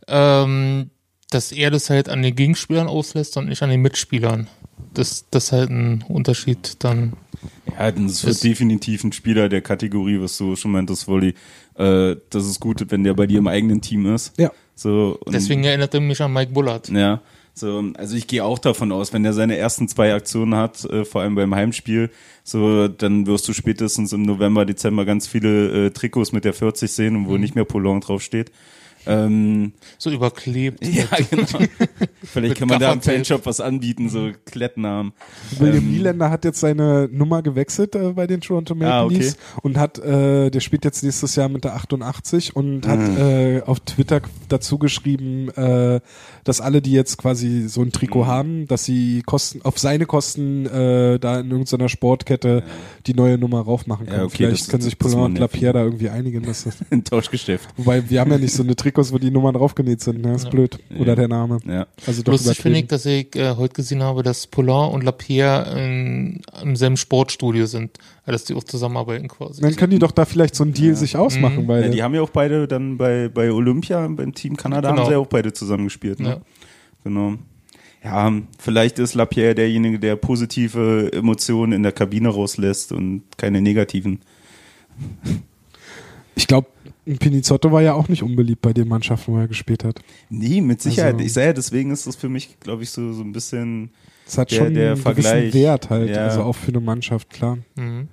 ähm, 0.08 0.90
dass 1.32 1.52
er 1.52 1.70
das 1.70 1.90
halt 1.90 2.08
an 2.08 2.22
den 2.22 2.34
Gegenspielern 2.34 2.88
auslässt 2.88 3.36
und 3.36 3.50
nicht 3.50 3.62
an 3.62 3.70
den 3.70 3.82
Mitspielern. 3.82 4.48
Das, 4.94 5.26
das 5.30 5.48
ist 5.48 5.52
halt 5.52 5.70
ein 5.70 6.06
Unterschied 6.08 6.78
dann. 6.80 7.12
Ja, 7.78 7.92
das 7.92 8.24
ist 8.24 8.42
definitiv 8.42 9.04
ein 9.04 9.12
Spieler 9.12 9.50
der 9.50 9.62
Kategorie, 9.62 10.22
was 10.22 10.38
du 10.38 10.56
schon 10.56 10.72
meintest, 10.72 11.10
Wolli. 11.10 11.34
Äh, 11.76 12.16
das 12.30 12.46
ist 12.46 12.62
gut, 12.62 12.90
wenn 12.90 13.04
der 13.04 13.16
bei 13.16 13.28
dir 13.28 13.40
im 13.40 13.48
eigenen 13.48 13.82
Team 13.82 14.16
ist. 14.16 14.32
Ja. 14.40 14.54
So, 14.76 15.20
Deswegen 15.28 15.66
erinnert 15.66 15.94
er 15.94 16.00
mich 16.00 16.22
an 16.22 16.32
Mike 16.32 16.54
Bullard. 16.54 16.88
Ja. 16.88 17.20
So, 17.60 17.84
also 17.96 18.16
ich 18.16 18.28
gehe 18.28 18.44
auch 18.44 18.60
davon 18.60 18.92
aus, 18.92 19.12
wenn 19.12 19.26
er 19.26 19.34
seine 19.34 19.58
ersten 19.58 19.88
zwei 19.88 20.14
Aktionen 20.14 20.56
hat, 20.56 20.86
äh, 20.86 21.04
vor 21.04 21.22
allem 21.22 21.36
beim 21.36 21.54
Heimspiel, 21.54 22.10
so 22.44 22.88
dann 22.88 23.28
wirst 23.28 23.48
du 23.48 23.54
spätestens 23.54 24.14
im 24.14 24.24
November, 24.24 24.66
Dezember 24.66 25.06
ganz 25.06 25.28
viele 25.28 25.88
äh, 25.88 25.90
Trikots 25.92 26.32
mit 26.32 26.46
der 26.46 26.54
40 26.54 26.92
sehen, 26.92 27.28
wo 27.28 27.38
nicht 27.38 27.56
mehr 27.56 27.66
Poulon 27.66 28.00
draufsteht. 28.02 28.52
Ähm, 29.06 29.74
So 29.98 30.10
überklebt. 30.12 30.86
ja, 30.88 31.06
genau. 31.30 31.46
Vielleicht 32.32 32.58
kann 32.58 32.68
man 32.68 32.80
da 32.80 32.94
im. 32.94 33.02
Fanshop 33.02 33.46
was 33.46 33.60
anbieten, 33.60 34.10
so 34.10 34.30
Klettnamen. 34.46 35.14
William 35.58 35.78
Ähm, 35.84 35.92
Nylander 35.92 36.30
hat 36.30 36.46
jetzt 36.46 36.60
seine 36.60 37.10
Nummer 37.12 37.42
gewechselt 37.42 37.96
äh, 37.96 38.14
bei 38.14 38.28
den 38.28 38.42
Toronto 38.42 38.76
Maple 38.76 38.94
Ah, 38.94 39.04
okay. 39.06 39.16
Leafs 39.18 39.38
und 39.64 39.78
hat, 39.78 39.98
äh, 40.00 40.50
der 40.50 40.60
spielt 40.60 40.86
jetzt 40.86 41.04
nächstes 41.04 41.36
Jahr 41.36 41.50
mit 41.50 41.64
der 41.64 41.76
88 41.76 42.56
und 42.56 42.88
hat 42.88 43.00
Mhm. 43.00 43.18
äh, 43.18 43.62
auf 43.62 43.80
Twitter 43.80 44.22
dazu 44.48 44.78
geschrieben, 44.78 45.50
äh, 45.50 46.00
dass 46.44 46.62
alle, 46.62 46.82
die 46.82 46.92
jetzt 46.92 47.18
quasi 47.18 47.68
so 47.68 47.82
ein 47.82 47.92
Trikot 47.92 48.24
Mhm. 48.24 48.28
haben, 48.28 48.68
dass 48.68 48.86
sie 48.86 49.22
Kosten 49.26 49.62
auf 49.64 49.80
seine 49.80 50.06
Kosten 50.06 50.66
äh, 50.66 51.20
da 51.20 51.40
in 51.40 51.50
irgendeiner 51.52 51.90
Sportkette 51.90 52.64
die 53.08 53.14
neue 53.14 53.38
Nummer 53.38 53.62
raufmachen 53.62 54.06
Ja, 54.06 54.12
können. 54.14 54.26
okay, 54.26 54.36
Vielleicht 54.38 54.62
das- 54.62 54.68
können 54.70 54.82
sich 54.84 54.98
das 54.98 55.00
Poulin 55.00 55.18
war 55.20 55.26
und. 55.26 55.40
Lapierre 55.40 55.74
da 55.74 55.84
irgendwie 55.84 56.10
einigen. 56.10 56.44
Dass 56.44 56.64
das, 56.66 56.78
Ein 56.92 57.04
Tauschgeschäft. 57.04 57.68
wobei 57.78 58.10
wir 58.10 58.20
haben 58.20 58.32
ja 58.32 58.38
nicht 58.38 58.54
so 58.54 58.64
eine 58.64 58.76
Trikots, 58.76 59.12
wo 59.14 59.18
die 59.18 59.32
Nummern 59.32 59.54
draufgenäht 59.56 60.02
sind. 60.02 60.22
Ne? 60.22 60.34
ist 60.34 60.46
Ja. 60.46 60.50
blöd. 60.50 60.80
Oder 60.98 61.10
Ja. 61.10 61.16
der 61.16 61.28
Name. 61.28 61.60
Ja. 61.66 61.88
Also 62.06 62.19
doch 62.24 62.34
Lustig 62.34 62.58
finde 62.62 62.80
ich, 62.80 62.88
dass 62.88 63.06
ich 63.06 63.36
äh, 63.36 63.56
heute 63.56 63.74
gesehen 63.74 64.02
habe, 64.04 64.24
dass 64.24 64.48
Poulain 64.48 64.92
und 64.92 65.04
Lapierre 65.04 65.80
in, 65.80 66.42
im 66.62 66.76
selben 66.76 66.98
Sportstudio 66.98 67.66
sind, 67.66 67.98
äh, 68.26 68.32
dass 68.32 68.46
die 68.46 68.54
auch 68.56 68.64
zusammenarbeiten 68.64 69.28
quasi. 69.28 69.62
Dann 69.62 69.76
können 69.76 69.92
die 69.92 70.00
doch 70.00 70.12
da 70.12 70.26
vielleicht 70.26 70.56
so 70.56 70.64
einen 70.64 70.74
Deal 70.74 70.96
sich 70.96 71.16
ausmachen, 71.18 71.64
Mhm. 71.64 71.68
weil 71.68 71.84
Ja, 71.84 71.90
die 71.90 72.04
haben 72.04 72.14
ja 72.16 72.22
auch 72.22 72.30
beide 72.30 72.68
dann 72.68 72.98
bei, 72.98 73.30
bei 73.30 73.52
Olympia, 73.52 74.08
beim 74.08 74.34
Team 74.34 74.56
Kanada, 74.58 74.90
Genau. 74.90 75.02
haben 75.02 75.08
sie 75.08 75.14
ja 75.14 75.20
auch 75.20 75.28
beide 75.28 75.54
zusammengespielt. 75.54 76.20
Ne? 76.20 76.30
Ja. 76.30 76.38
Genau. 77.04 77.36
Ja, 78.04 78.32
vielleicht 78.58 78.98
ist 79.00 79.14
Lapierre 79.14 79.56
derjenige, 79.56 80.00
der 80.00 80.16
positive 80.16 81.12
Emotionen 81.12 81.74
in 81.74 81.84
der 81.84 81.92
Kabine 81.92 82.30
rauslässt 82.30 82.94
und 82.94 83.24
keine 83.38 83.62
negativen. 83.62 84.22
Ich 86.36 86.48
glaube, 86.48 86.68
Pinizotto 87.18 87.72
war 87.72 87.82
ja 87.82 87.94
auch 87.94 88.08
nicht 88.08 88.22
unbeliebt 88.24 88.62
bei 88.62 88.74
den 88.74 88.88
Mannschaften, 88.88 89.34
wo 89.34 89.38
er 89.40 89.48
gespielt 89.48 89.84
hat. 89.84 90.00
Nee, 90.30 90.62
mit 90.62 90.82
Sicherheit. 90.82 91.14
Also- 91.16 91.26
ich 91.26 91.34
sage 91.34 91.48
ja, 91.48 91.54
deswegen 91.54 91.92
ist 91.92 92.06
das 92.08 92.16
für 92.16 92.30
mich, 92.30 92.60
glaube 92.60 92.84
ich, 92.84 92.92
so, 92.92 93.14
so 93.14 93.24
ein 93.24 93.32
bisschen. 93.32 93.92
Es 94.28 94.38
hat 94.38 94.52
Der- 94.52 94.58
schon 94.58 94.74
der 94.76 94.88
einen 94.92 95.02
Vergleich, 95.02 95.42
gewissen 95.52 95.54
Wert 95.60 95.90
halt, 95.90 96.10
ja. 96.12 96.28
also 96.28 96.44
auch 96.44 96.56
für 96.56 96.68
eine 96.70 96.80
Mannschaft, 96.82 97.30
klar. 97.32 97.58
Mhm. 97.76 98.08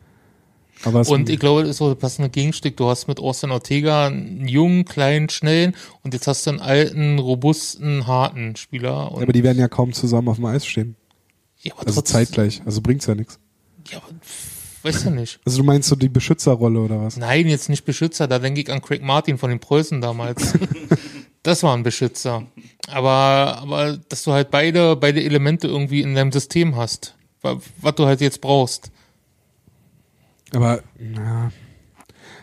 Aber 0.85 1.01
es 1.01 1.09
Und 1.09 1.31
ich 1.31 1.39
glaube, 1.39 1.63
das 1.63 1.71
ist 1.71 1.77
so 1.79 1.89
das 1.91 1.99
passende 1.99 2.29
Gegenstück. 2.29 2.77
Du 2.77 2.87
hast 2.87 3.07
mit 3.09 3.19
Austin 3.19 3.51
Ortega 3.51 4.07
einen 4.09 4.47
jungen, 4.47 4.85
kleinen, 4.85 5.29
schnellen 5.31 5.75
und 6.03 6.13
jetzt 6.13 6.27
hast 6.27 6.47
du 6.47 6.51
einen 6.51 6.61
alten, 6.61 7.19
robusten, 7.19 8.07
harten 8.07 8.57
Spieler. 8.57 9.11
Und, 9.13 9.23
aber 9.23 9.33
die 9.33 9.43
werden 9.43 9.59
ja 9.59 9.69
kaum 9.69 9.93
zusammen 9.95 10.29
auf 10.29 10.37
dem 10.37 10.45
Eis 10.47 10.67
stehen. 10.67 10.95
ja, 11.63 11.73
aber 11.77 11.87
Also 11.87 12.03
zeitgleich. 12.03 12.61
Also 12.67 12.83
bringt's 12.83 13.07
ja 13.07 13.15
nichts. 13.15 13.39
Ja, 13.91 13.99
aber 13.99 14.09
weißt 14.87 15.07
du 15.07 15.11
nicht. 15.11 15.40
Also 15.44 15.59
du 15.59 15.64
meinst 15.64 15.88
so 15.88 15.96
die 15.96 16.09
Beschützerrolle 16.09 16.81
oder 16.81 17.01
was? 17.03 17.16
Nein, 17.16 17.46
jetzt 17.49 17.68
nicht 17.68 17.85
Beschützer, 17.85 18.27
da 18.29 18.38
denke 18.38 18.61
ich 18.61 18.70
an 18.72 18.81
Craig 18.81 19.03
Martin 19.03 19.37
von 19.38 19.51
den 19.51 19.61
Preußen 19.61 20.01
damals. 20.01 20.55
das 21.42 21.62
war 21.62 21.77
ein 21.77 21.83
Beschützer. 21.83 22.46
Aber, 22.88 23.59
aber 23.61 23.99
dass 24.09 24.22
du 24.22 24.33
halt 24.33 24.51
beide, 24.51 24.96
beide 24.96 25.22
Elemente 25.22 25.66
irgendwie 25.66 26.01
in 26.03 26.14
deinem 26.14 26.33
System 26.33 26.77
hast, 26.77 27.16
wa- 27.42 27.59
was 27.81 27.94
du 27.96 28.07
halt 28.07 28.20
jetzt 28.20 28.40
brauchst. 28.40 28.90
Aber 30.53 30.81
ja, 31.14 31.51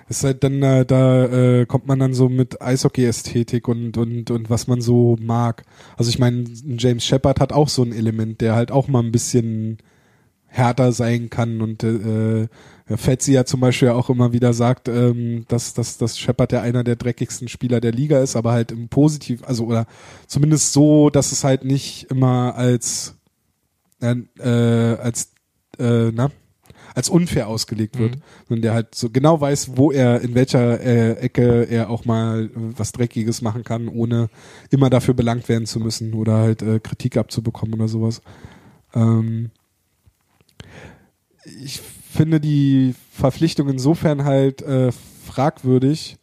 es 0.09 0.17
ist 0.17 0.23
halt 0.25 0.43
dann 0.43 0.61
äh, 0.61 0.85
da 0.85 1.25
äh, 1.61 1.65
kommt 1.65 1.87
man 1.87 1.99
dann 1.99 2.13
so 2.13 2.27
mit 2.27 2.61
Eishockey-Ästhetik 2.61 3.67
und 3.69 3.97
und 3.97 4.29
und 4.29 4.49
was 4.49 4.67
man 4.67 4.81
so 4.81 5.15
mag. 5.21 5.63
Also 5.97 6.09
ich 6.09 6.19
meine, 6.19 6.43
James 6.77 7.05
Shepard 7.05 7.39
hat 7.39 7.53
auch 7.53 7.69
so 7.69 7.83
ein 7.83 7.93
Element, 7.93 8.41
der 8.41 8.55
halt 8.55 8.71
auch 8.71 8.89
mal 8.89 9.01
ein 9.01 9.13
bisschen 9.13 9.77
härter 10.53 10.91
sein 10.91 11.31
kann 11.31 11.61
und 11.61 11.83
äh, 11.83 12.43
äh, 12.43 12.47
Fetzi 12.95 13.33
ja 13.33 13.43
zum 13.43 13.59
Beispiel 13.59 13.89
auch 13.89 14.09
immer 14.11 14.33
wieder 14.33 14.53
sagt, 14.53 14.87
ähm, 14.87 15.45
dass, 15.47 15.73
dass, 15.73 15.97
dass 15.97 16.19
Shepard 16.19 16.51
ja 16.51 16.61
einer 16.61 16.83
der 16.83 16.95
dreckigsten 16.95 17.47
Spieler 17.47 17.81
der 17.81 17.91
Liga 17.91 18.19
ist, 18.19 18.35
aber 18.35 18.51
halt 18.51 18.71
im 18.71 18.87
Positiv, 18.87 19.43
also 19.45 19.65
oder 19.65 19.87
zumindest 20.27 20.73
so, 20.73 21.09
dass 21.09 21.31
es 21.31 21.43
halt 21.43 21.65
nicht 21.65 22.03
immer 22.11 22.55
als 22.55 23.15
äh, 23.99 24.15
äh, 24.39 24.97
als 24.97 25.31
äh, 25.79 26.11
na, 26.13 26.29
als 26.93 27.09
unfair 27.09 27.47
ausgelegt 27.47 27.97
wird, 27.97 28.17
Mhm. 28.17 28.21
sondern 28.47 28.61
der 28.61 28.73
halt 28.75 28.93
so 28.93 29.09
genau 29.09 29.41
weiß, 29.41 29.71
wo 29.75 29.91
er, 29.91 30.21
in 30.21 30.35
welcher 30.35 30.79
äh, 30.81 31.13
Ecke 31.13 31.63
er 31.63 31.89
auch 31.89 32.05
mal 32.05 32.51
was 32.53 32.91
Dreckiges 32.91 33.41
machen 33.41 33.63
kann, 33.63 33.87
ohne 33.87 34.29
immer 34.69 34.91
dafür 34.91 35.15
belangt 35.15 35.49
werden 35.49 35.65
zu 35.65 35.79
müssen 35.79 36.13
oder 36.13 36.37
halt 36.37 36.61
äh, 36.61 36.79
Kritik 36.79 37.17
abzubekommen 37.17 37.73
oder 37.73 37.87
sowas. 37.87 38.21
Ähm, 38.93 39.49
ich 41.45 41.81
finde 42.11 42.39
die 42.39 42.95
Verpflichtung 43.11 43.69
insofern 43.69 44.23
halt 44.23 44.61
äh, 44.61 44.91
fragwürdig, 45.25 46.17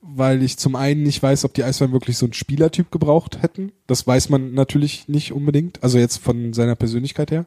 weil 0.00 0.42
ich 0.42 0.56
zum 0.56 0.76
einen 0.76 1.02
nicht 1.02 1.22
weiß, 1.22 1.44
ob 1.44 1.54
die 1.54 1.64
Eisbären 1.64 1.92
wirklich 1.92 2.16
so 2.16 2.26
einen 2.26 2.32
Spielertyp 2.32 2.90
gebraucht 2.90 3.42
hätten. 3.42 3.72
Das 3.86 4.06
weiß 4.06 4.28
man 4.30 4.54
natürlich 4.54 5.08
nicht 5.08 5.32
unbedingt, 5.32 5.82
also 5.82 5.98
jetzt 5.98 6.18
von 6.18 6.52
seiner 6.52 6.74
Persönlichkeit 6.74 7.30
her. 7.30 7.46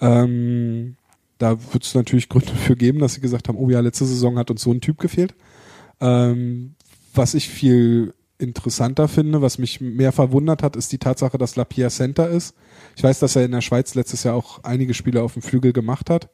Ähm, 0.00 0.96
da 1.38 1.56
wird 1.72 1.84
es 1.84 1.94
natürlich 1.94 2.28
Gründe 2.28 2.54
für 2.54 2.76
geben, 2.76 3.00
dass 3.00 3.14
sie 3.14 3.20
gesagt 3.20 3.48
haben, 3.48 3.58
oh 3.58 3.68
ja, 3.68 3.80
letzte 3.80 4.06
Saison 4.06 4.38
hat 4.38 4.50
uns 4.50 4.62
so 4.62 4.72
ein 4.72 4.80
Typ 4.80 4.98
gefehlt. 4.98 5.34
Ähm, 6.00 6.74
was 7.14 7.34
ich 7.34 7.48
viel 7.48 8.14
interessanter 8.42 9.08
finde, 9.08 9.40
was 9.40 9.58
mich 9.58 9.80
mehr 9.80 10.12
verwundert 10.12 10.62
hat, 10.62 10.76
ist 10.76 10.92
die 10.92 10.98
Tatsache, 10.98 11.38
dass 11.38 11.56
Lapierre 11.56 11.90
Center 11.90 12.28
ist. 12.28 12.54
Ich 12.96 13.02
weiß, 13.02 13.20
dass 13.20 13.36
er 13.36 13.44
in 13.44 13.52
der 13.52 13.60
Schweiz 13.60 13.94
letztes 13.94 14.24
Jahr 14.24 14.34
auch 14.34 14.62
einige 14.64 14.94
Spiele 14.94 15.22
auf 15.22 15.34
dem 15.34 15.42
Flügel 15.42 15.72
gemacht 15.72 16.10
hat, 16.10 16.28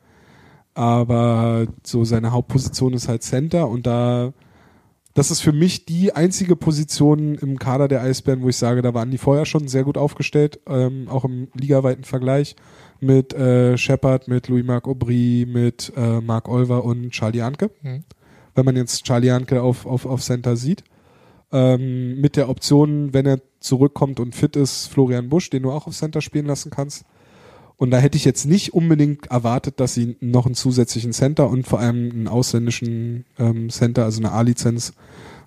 aber 0.75 1.67
so 1.85 2.05
seine 2.05 2.33
Hauptposition 2.33 2.95
ist 2.95 3.09
halt 3.09 3.23
Center 3.23 3.69
und 3.69 3.87
da 3.87 4.33
das 5.19 5.33
ist 5.33 5.41
für 5.41 5.53
mich 5.53 5.85
die 5.85 6.15
einzige 6.15 6.55
Position 6.55 7.35
im 7.35 7.59
Kader 7.59 7.89
der 7.89 8.03
Eisbären, 8.03 8.43
wo 8.43 8.51
ich 8.51 8.57
sage, 8.57 8.83
da 8.83 8.95
waren 8.95 9.11
die 9.11 9.19
vorher 9.19 9.47
schon 9.47 9.67
sehr 9.67 9.83
gut 9.83 9.99
aufgestellt, 9.99 10.61
ähm, 10.69 11.09
auch 11.09 11.25
im 11.25 11.49
ligaweiten 11.55 12.05
Vergleich 12.05 12.55
mit 13.01 13.35
äh, 13.35 13.77
Shepard, 13.77 14.29
mit 14.29 14.47
Louis-Marc 14.47 14.87
Aubry, 14.87 15.45
mit 15.49 15.93
äh, 15.97 16.21
Marc 16.21 16.49
Olver 16.49 16.85
und 16.85 17.11
Charlie 17.11 17.43
Anke. 17.43 17.73
Mhm. 17.83 18.05
Wenn 18.55 18.65
man 18.65 18.77
jetzt 18.77 19.05
Charlie 19.05 19.33
Anke 19.33 19.61
auf, 19.61 19.87
auf, 19.87 20.07
auf 20.07 20.23
Center 20.23 20.57
sieht. 20.57 20.85
Ähm, 21.51 22.21
mit 22.21 22.37
der 22.37 22.51
Option, 22.51 23.15
wenn 23.15 23.25
er 23.25 23.41
zurückkommt 23.59 24.21
und 24.21 24.35
fit 24.35 24.55
ist, 24.55 24.87
Florian 24.89 25.31
Busch, 25.31 25.49
den 25.49 25.63
du 25.63 25.71
auch 25.71 25.87
auf 25.87 25.97
Center 25.97 26.21
spielen 26.21 26.45
lassen 26.45 26.71
kannst. 26.71 27.05
Und 27.79 27.91
da 27.91 27.99
hätte 27.99 28.17
ich 28.17 28.25
jetzt 28.27 28.45
nicht 28.45 28.75
unbedingt 28.75 29.29
erwartet, 29.29 29.81
dass 29.81 29.95
sie 29.95 30.17
noch 30.21 30.47
einen 30.47 30.55
zusätzlichen 30.55 31.13
Center 31.13 31.49
und 31.49 31.67
vor 31.67 31.79
allem 31.79 32.11
einen 32.11 32.29
ausländischen 32.29 33.25
ähm, 33.39 33.71
Center, 33.71 34.05
also 34.05 34.21
eine 34.21 34.33
A-Lizenz, 34.33 34.93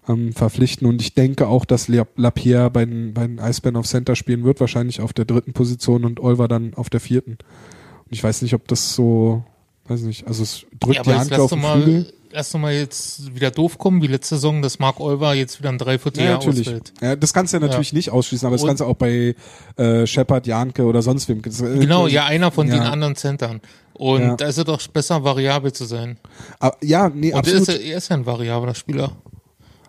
ähm, 0.07 0.33
verpflichten. 0.33 0.87
Und 0.87 1.01
ich 1.01 1.13
denke 1.13 1.47
auch, 1.47 1.65
dass 1.65 1.87
La- 1.87 2.07
Lapierre 2.15 2.71
bei 2.71 2.85
den, 2.85 3.13
bei 3.13 3.27
den 3.27 3.39
Eisbären 3.39 3.75
auf 3.75 3.85
Center 3.85 4.15
spielen 4.15 4.43
wird, 4.43 4.59
wahrscheinlich 4.59 5.01
auf 5.01 5.13
der 5.13 5.25
dritten 5.25 5.53
Position 5.53 6.03
und 6.03 6.19
Olver 6.19 6.47
dann 6.47 6.73
auf 6.73 6.89
der 6.89 7.01
vierten. 7.01 7.31
Und 7.33 8.11
ich 8.11 8.23
weiß 8.23 8.41
nicht, 8.41 8.55
ob 8.55 8.67
das 8.67 8.95
so, 8.95 9.43
weiß 9.91 10.01
nicht, 10.01 10.25
also 10.27 10.43
es 10.43 10.65
drückt 10.79 10.95
Ja, 10.97 11.03
die 11.03 11.13
Hand 11.13 11.29
jetzt 11.31 11.39
auf 11.39 11.51
den 11.51 11.61
Flügel. 11.61 12.13
lass 12.31 12.51
doch 12.51 12.59
mal 12.59 12.73
jetzt 12.73 13.35
wieder 13.35 13.51
doof 13.51 13.77
kommen, 13.77 14.01
wie 14.01 14.07
letzte 14.07 14.35
Saison, 14.35 14.61
dass 14.61 14.79
Mark 14.79 14.99
Olver 14.99 15.33
jetzt 15.33 15.59
wieder 15.59 15.69
ein 15.69 15.77
Ja, 15.77 15.85
Dreivierteljahr 15.85 16.33
natürlich. 16.33 16.67
ausfällt. 16.67 16.93
Ja, 17.01 17.15
das 17.15 17.33
kannst 17.33 17.53
du 17.53 17.57
ja 17.57 17.65
natürlich 17.67 17.93
nicht 17.93 18.09
ausschließen, 18.09 18.45
aber 18.45 18.55
das 18.55 18.63
Und- 18.63 18.67
kannst 18.69 18.81
du 18.81 18.85
auch 18.85 18.95
bei 18.95 19.35
äh, 19.77 20.07
Shepard, 20.07 20.47
Janke 20.47 20.83
oder 20.83 21.01
sonst 21.01 21.27
wem. 21.29 21.39
Äh, 21.39 21.79
Genau, 21.79 22.07
ja, 22.07 22.25
einer 22.25 22.51
von 22.51 22.67
ja. 22.67 22.75
den 22.75 22.83
anderen 22.83 23.15
Centern. 23.15 23.61
Und 23.93 24.21
Ja. 24.21 24.35
da 24.35 24.45
ist 24.47 24.57
es 24.57 24.63
doch 24.65 24.81
besser, 24.87 25.23
variabel 25.23 25.73
zu 25.73 25.85
sein. 25.85 26.17
Ah, 26.59 26.71
ja, 26.81 27.09
nee, 27.09 27.27
Und 27.27 27.33
er 27.33 27.37
absolut. 27.39 27.61
ist, 27.61 27.67
ja- 27.67 27.73
er 27.91 27.97
ist 27.97 28.09
ja 28.09 28.15
ein 28.15 28.25
variabler 28.25 28.73
Spieler. 28.75 29.11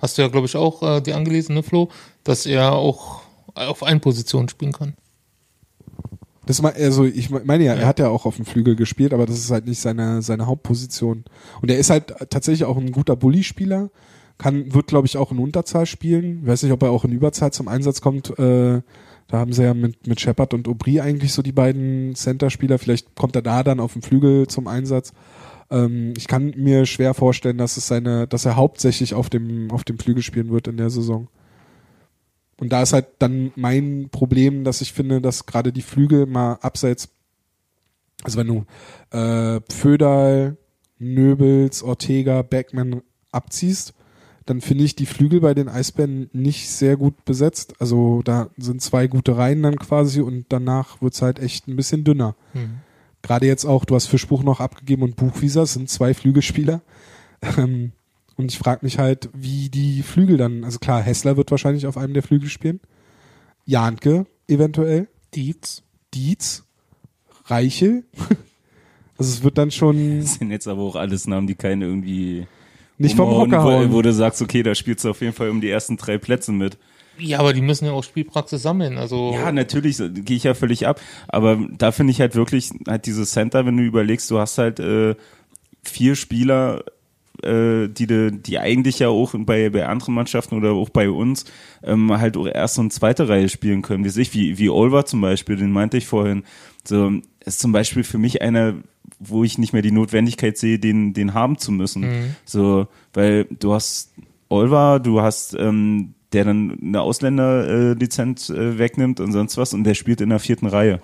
Hast 0.03 0.19
du 0.19 0.23
ja, 0.23 0.29
glaube 0.29 0.47
ich, 0.47 0.57
auch 0.57 0.83
äh, 0.83 1.01
dir 1.01 1.17
angelesen, 1.17 1.55
ne, 1.55 1.63
Flo? 1.63 1.89
Dass 2.25 2.45
er 2.45 2.73
auch 2.73 3.23
auf 3.55 3.83
allen 3.85 4.01
Positionen 4.01 4.49
spielen 4.49 4.73
kann. 4.73 4.95
Das 6.53 6.61
mal, 6.61 6.75
also 6.75 7.07
ich 7.07 7.31
meine 7.31 7.65
ja, 7.65 7.73
er 7.73 7.87
hat 7.87 7.99
ja 7.99 8.11
auch 8.11 8.27
auf 8.27 8.37
dem 8.37 8.45
Flügel 8.45 8.77
gespielt, 8.77 9.15
aber 9.15 9.25
das 9.25 9.39
ist 9.39 9.51
halt 9.51 9.67
nicht 9.67 9.81
seine 9.81 10.21
seine 10.21 10.47
Hauptposition. 10.47 11.25
Und 11.63 11.71
er 11.71 11.79
ist 11.79 11.89
halt 11.89 12.15
tatsächlich 12.29 12.67
auch 12.67 12.77
ein 12.77 12.93
guter 12.93 13.17
Bully-Spieler, 13.17 13.89
kann 14.37 14.75
wird 14.75 14.89
glaube 14.89 15.07
ich 15.07 15.17
auch 15.17 15.33
in 15.33 15.39
Unterzahl 15.39 15.87
spielen. 15.87 16.47
Weiß 16.47 16.63
nicht, 16.63 16.73
ob 16.73 16.83
er 16.83 16.91
auch 16.91 17.07
in 17.07 17.13
Überzahl 17.13 17.55
zum 17.55 17.69
Einsatz 17.69 18.03
kommt. 18.03 18.39
Äh, 18.39 18.83
da 19.29 19.39
haben 19.39 19.55
sie 19.55 19.63
ja 19.63 19.73
mit 19.73 20.07
mit 20.07 20.21
Shepard 20.21 20.53
und 20.53 20.69
Aubry 20.69 21.01
eigentlich 21.01 21.33
so 21.33 21.41
die 21.41 21.53
beiden 21.53 22.15
Center-Spieler. 22.15 22.79
Vielleicht 22.79 23.17
kommt 23.17 23.35
er 23.35 23.41
da 23.41 23.63
dann 23.63 23.81
auf 23.81 23.95
dem 23.95 24.03
Flügel 24.03 24.47
zum 24.47 24.67
Einsatz. 24.67 25.15
Ähm, 25.71 26.13
ich 26.19 26.29
kann 26.29 26.53
mir 26.55 26.85
schwer 26.85 27.15
vorstellen, 27.15 27.57
dass 27.57 27.79
es 27.79 27.87
seine, 27.87 28.27
dass 28.27 28.45
er 28.45 28.57
hauptsächlich 28.57 29.15
auf 29.15 29.31
dem 29.31 29.71
auf 29.71 29.85
dem 29.85 29.99
Flügel 29.99 30.23
spielen 30.23 30.51
wird 30.51 30.69
in 30.69 30.77
der 30.77 30.91
Saison. 30.91 31.29
Und 32.63 32.73
da 32.73 32.81
ist 32.81 32.93
halt 32.93 33.07
dann 33.19 33.51
mein 33.57 34.07
Problem, 34.13 34.63
dass 34.63 34.83
ich 34.83 34.93
finde, 34.93 35.21
dass 35.21 35.47
gerade 35.47 35.73
die 35.73 35.83
Flügel 35.83 36.27
mal 36.27 36.61
abseits, 36.61 37.09
also 38.23 38.39
wenn 38.39 38.47
du 38.47 38.65
äh, 39.11 39.61
Pföderl, 39.63 40.57
Nöbels, 40.97 41.83
Ortega, 41.83 42.43
Beckman 42.43 43.03
abziehst, 43.33 43.95
dann 44.47 44.61
finde 44.61 44.85
ich 44.85 44.95
die 44.95 45.07
Flügel 45.07 45.41
bei 45.41 45.55
den 45.55 45.69
Eisbären 45.69 46.31
nicht 46.33 46.71
sehr 46.71 46.97
gut 46.97 47.25
besetzt. 47.25 47.75
Also 47.81 48.23
da 48.23 48.51
sind 48.57 48.81
zwei 48.81 49.09
gute 49.09 49.37
Reihen 49.37 49.65
dann 49.65 49.77
quasi 49.77 50.21
und 50.21 50.47
danach 50.51 51.03
wird's 51.03 51.21
halt 51.21 51.41
echt 51.41 51.67
ein 51.67 51.75
bisschen 51.75 52.05
dünner. 52.05 52.37
Mhm. 52.55 52.77
Gerade 53.23 53.47
jetzt 53.47 53.65
auch, 53.65 53.85
du 53.85 53.97
hast 53.97 54.07
Fischbuch 54.07 54.45
noch 54.45 54.61
abgegeben 54.61 55.03
und 55.03 55.17
Buchwieser, 55.17 55.63
es 55.63 55.73
sind 55.73 55.91
zwei 55.91 56.15
Flügelspieler. 56.15 56.81
Ähm, 57.59 57.91
und 58.43 58.53
ich 58.53 58.59
frage 58.59 58.85
mich 58.85 58.99
halt, 58.99 59.29
wie 59.33 59.69
die 59.69 60.03
Flügel 60.03 60.37
dann, 60.37 60.65
also 60.65 60.79
klar, 60.79 61.03
Hessler 61.03 61.37
wird 61.37 61.51
wahrscheinlich 61.51 61.87
auf 61.87 61.97
einem 61.97 62.15
der 62.15 62.23
Flügel 62.23 62.49
spielen. 62.49 62.81
Janke 63.65 64.27
eventuell, 64.49 65.09
Dietz. 65.35 65.83
Dietz, 66.15 66.65
Reichel. 67.47 68.05
Also 69.19 69.31
es 69.35 69.45
wird 69.45 69.57
dann 69.57 69.71
schon 69.71 70.21
Das 70.21 70.35
sind 70.35 70.51
jetzt 70.51 70.67
aber 70.67 70.83
auch 70.83 70.97
alles 70.97 71.29
Namen, 71.29 71.47
die 71.47 71.55
keine 71.55 71.85
irgendwie 71.85 72.47
nicht 72.99 73.15
vom 73.15 73.31
Hocker 73.31 73.63
wo, 73.63 73.71
hauen. 73.71 73.93
wo 73.93 74.03
du 74.03 74.13
sagst, 74.13 74.43
okay, 74.43 74.65
da 74.65 74.75
spielst 74.75 75.05
du 75.05 75.11
auf 75.11 75.21
jeden 75.21 75.35
Fall 75.35 75.51
um 75.51 75.61
die 75.61 75.71
ersten 75.71 75.97
drei 75.97 76.19
Plätze 76.19 76.51
mit. 76.51 76.77
Ja, 77.19 77.39
aber 77.39 77.53
die 77.53 77.61
müssen 77.61 77.85
ja 77.85 77.93
auch 77.93 78.03
Spielpraxis 78.03 78.63
sammeln. 78.63 78.99
Also 78.99 79.33
Ja, 79.35 79.53
natürlich, 79.53 79.99
gehe 79.99 80.37
ich 80.37 80.43
ja 80.45 80.55
völlig 80.55 80.89
ab. 80.89 81.01
Aber 81.29 81.59
da 81.79 81.93
finde 81.93 82.11
ich 82.11 82.21
halt 82.21 82.35
wirklich, 82.35 82.71
halt 82.89 83.07
dieses 83.07 83.31
Center, 83.31 83.65
wenn 83.65 83.77
du 83.77 83.85
überlegst, 83.85 84.29
du 84.31 84.41
hast 84.41 84.59
halt 84.59 84.81
äh, 84.81 85.15
vier 85.85 86.17
Spieler, 86.17 86.85
äh, 87.43 87.89
die, 87.89 88.07
die 88.07 88.59
eigentlich 88.59 88.99
ja 88.99 89.09
auch 89.09 89.35
bei, 89.35 89.71
bei 89.71 89.87
anderen 89.87 90.15
Mannschaften 90.15 90.57
oder 90.57 90.73
auch 90.73 90.91
bei 90.91 91.11
uns 91.11 91.45
ähm, 91.83 92.13
halt 92.19 92.37
auch 92.37 92.47
erste 92.47 92.81
und 92.81 92.93
zweite 92.93 93.29
Reihe 93.29 93.49
spielen 93.49 93.83
können. 93.83 94.05
Wie 94.05 94.11
sich, 94.11 94.35
wie, 94.35 94.59
wie 94.59 94.71
Olver 94.71 95.05
zum 95.05 95.21
Beispiel, 95.21 95.57
den 95.57 95.73
meinte 95.73 95.97
ich 95.97 96.07
vorhin. 96.07 96.45
So, 96.85 97.13
ist 97.45 97.61
zum 97.61 97.73
Beispiel 97.73 98.05
für 98.05 98.19
mich 98.19 98.43
einer, 98.43 98.75
wo 99.19 99.45
ich 99.45 99.59
nicht 99.59 99.73
mehr 99.73 99.83
die 99.83 99.93
Notwendigkeit 99.93 100.57
sehe, 100.57 100.79
den, 100.79 101.13
den 101.15 101.35
haben 101.35 101.59
zu 101.59 101.73
müssen. 101.73 102.05
So, 102.45 102.87
weil 103.13 103.45
du 103.45 103.73
hast 103.73 104.13
Olver, 104.49 105.01
du 105.01 105.23
hast 105.23 105.55
ähm, 105.55 106.15
der 106.33 106.45
dann 106.45 106.79
eine 106.83 107.01
Ausländerlizenz 107.01 108.51
äh, 108.51 108.79
wegnimmt 108.79 109.21
und 109.21 109.33
sonst 109.33 109.57
was 109.57 109.75
und 109.75 109.85
der 109.85 109.95
spielt 109.95 110.21
in 110.21 110.31
der 110.31 110.39
vierten 110.39 110.67
Reihe. 110.67 111.01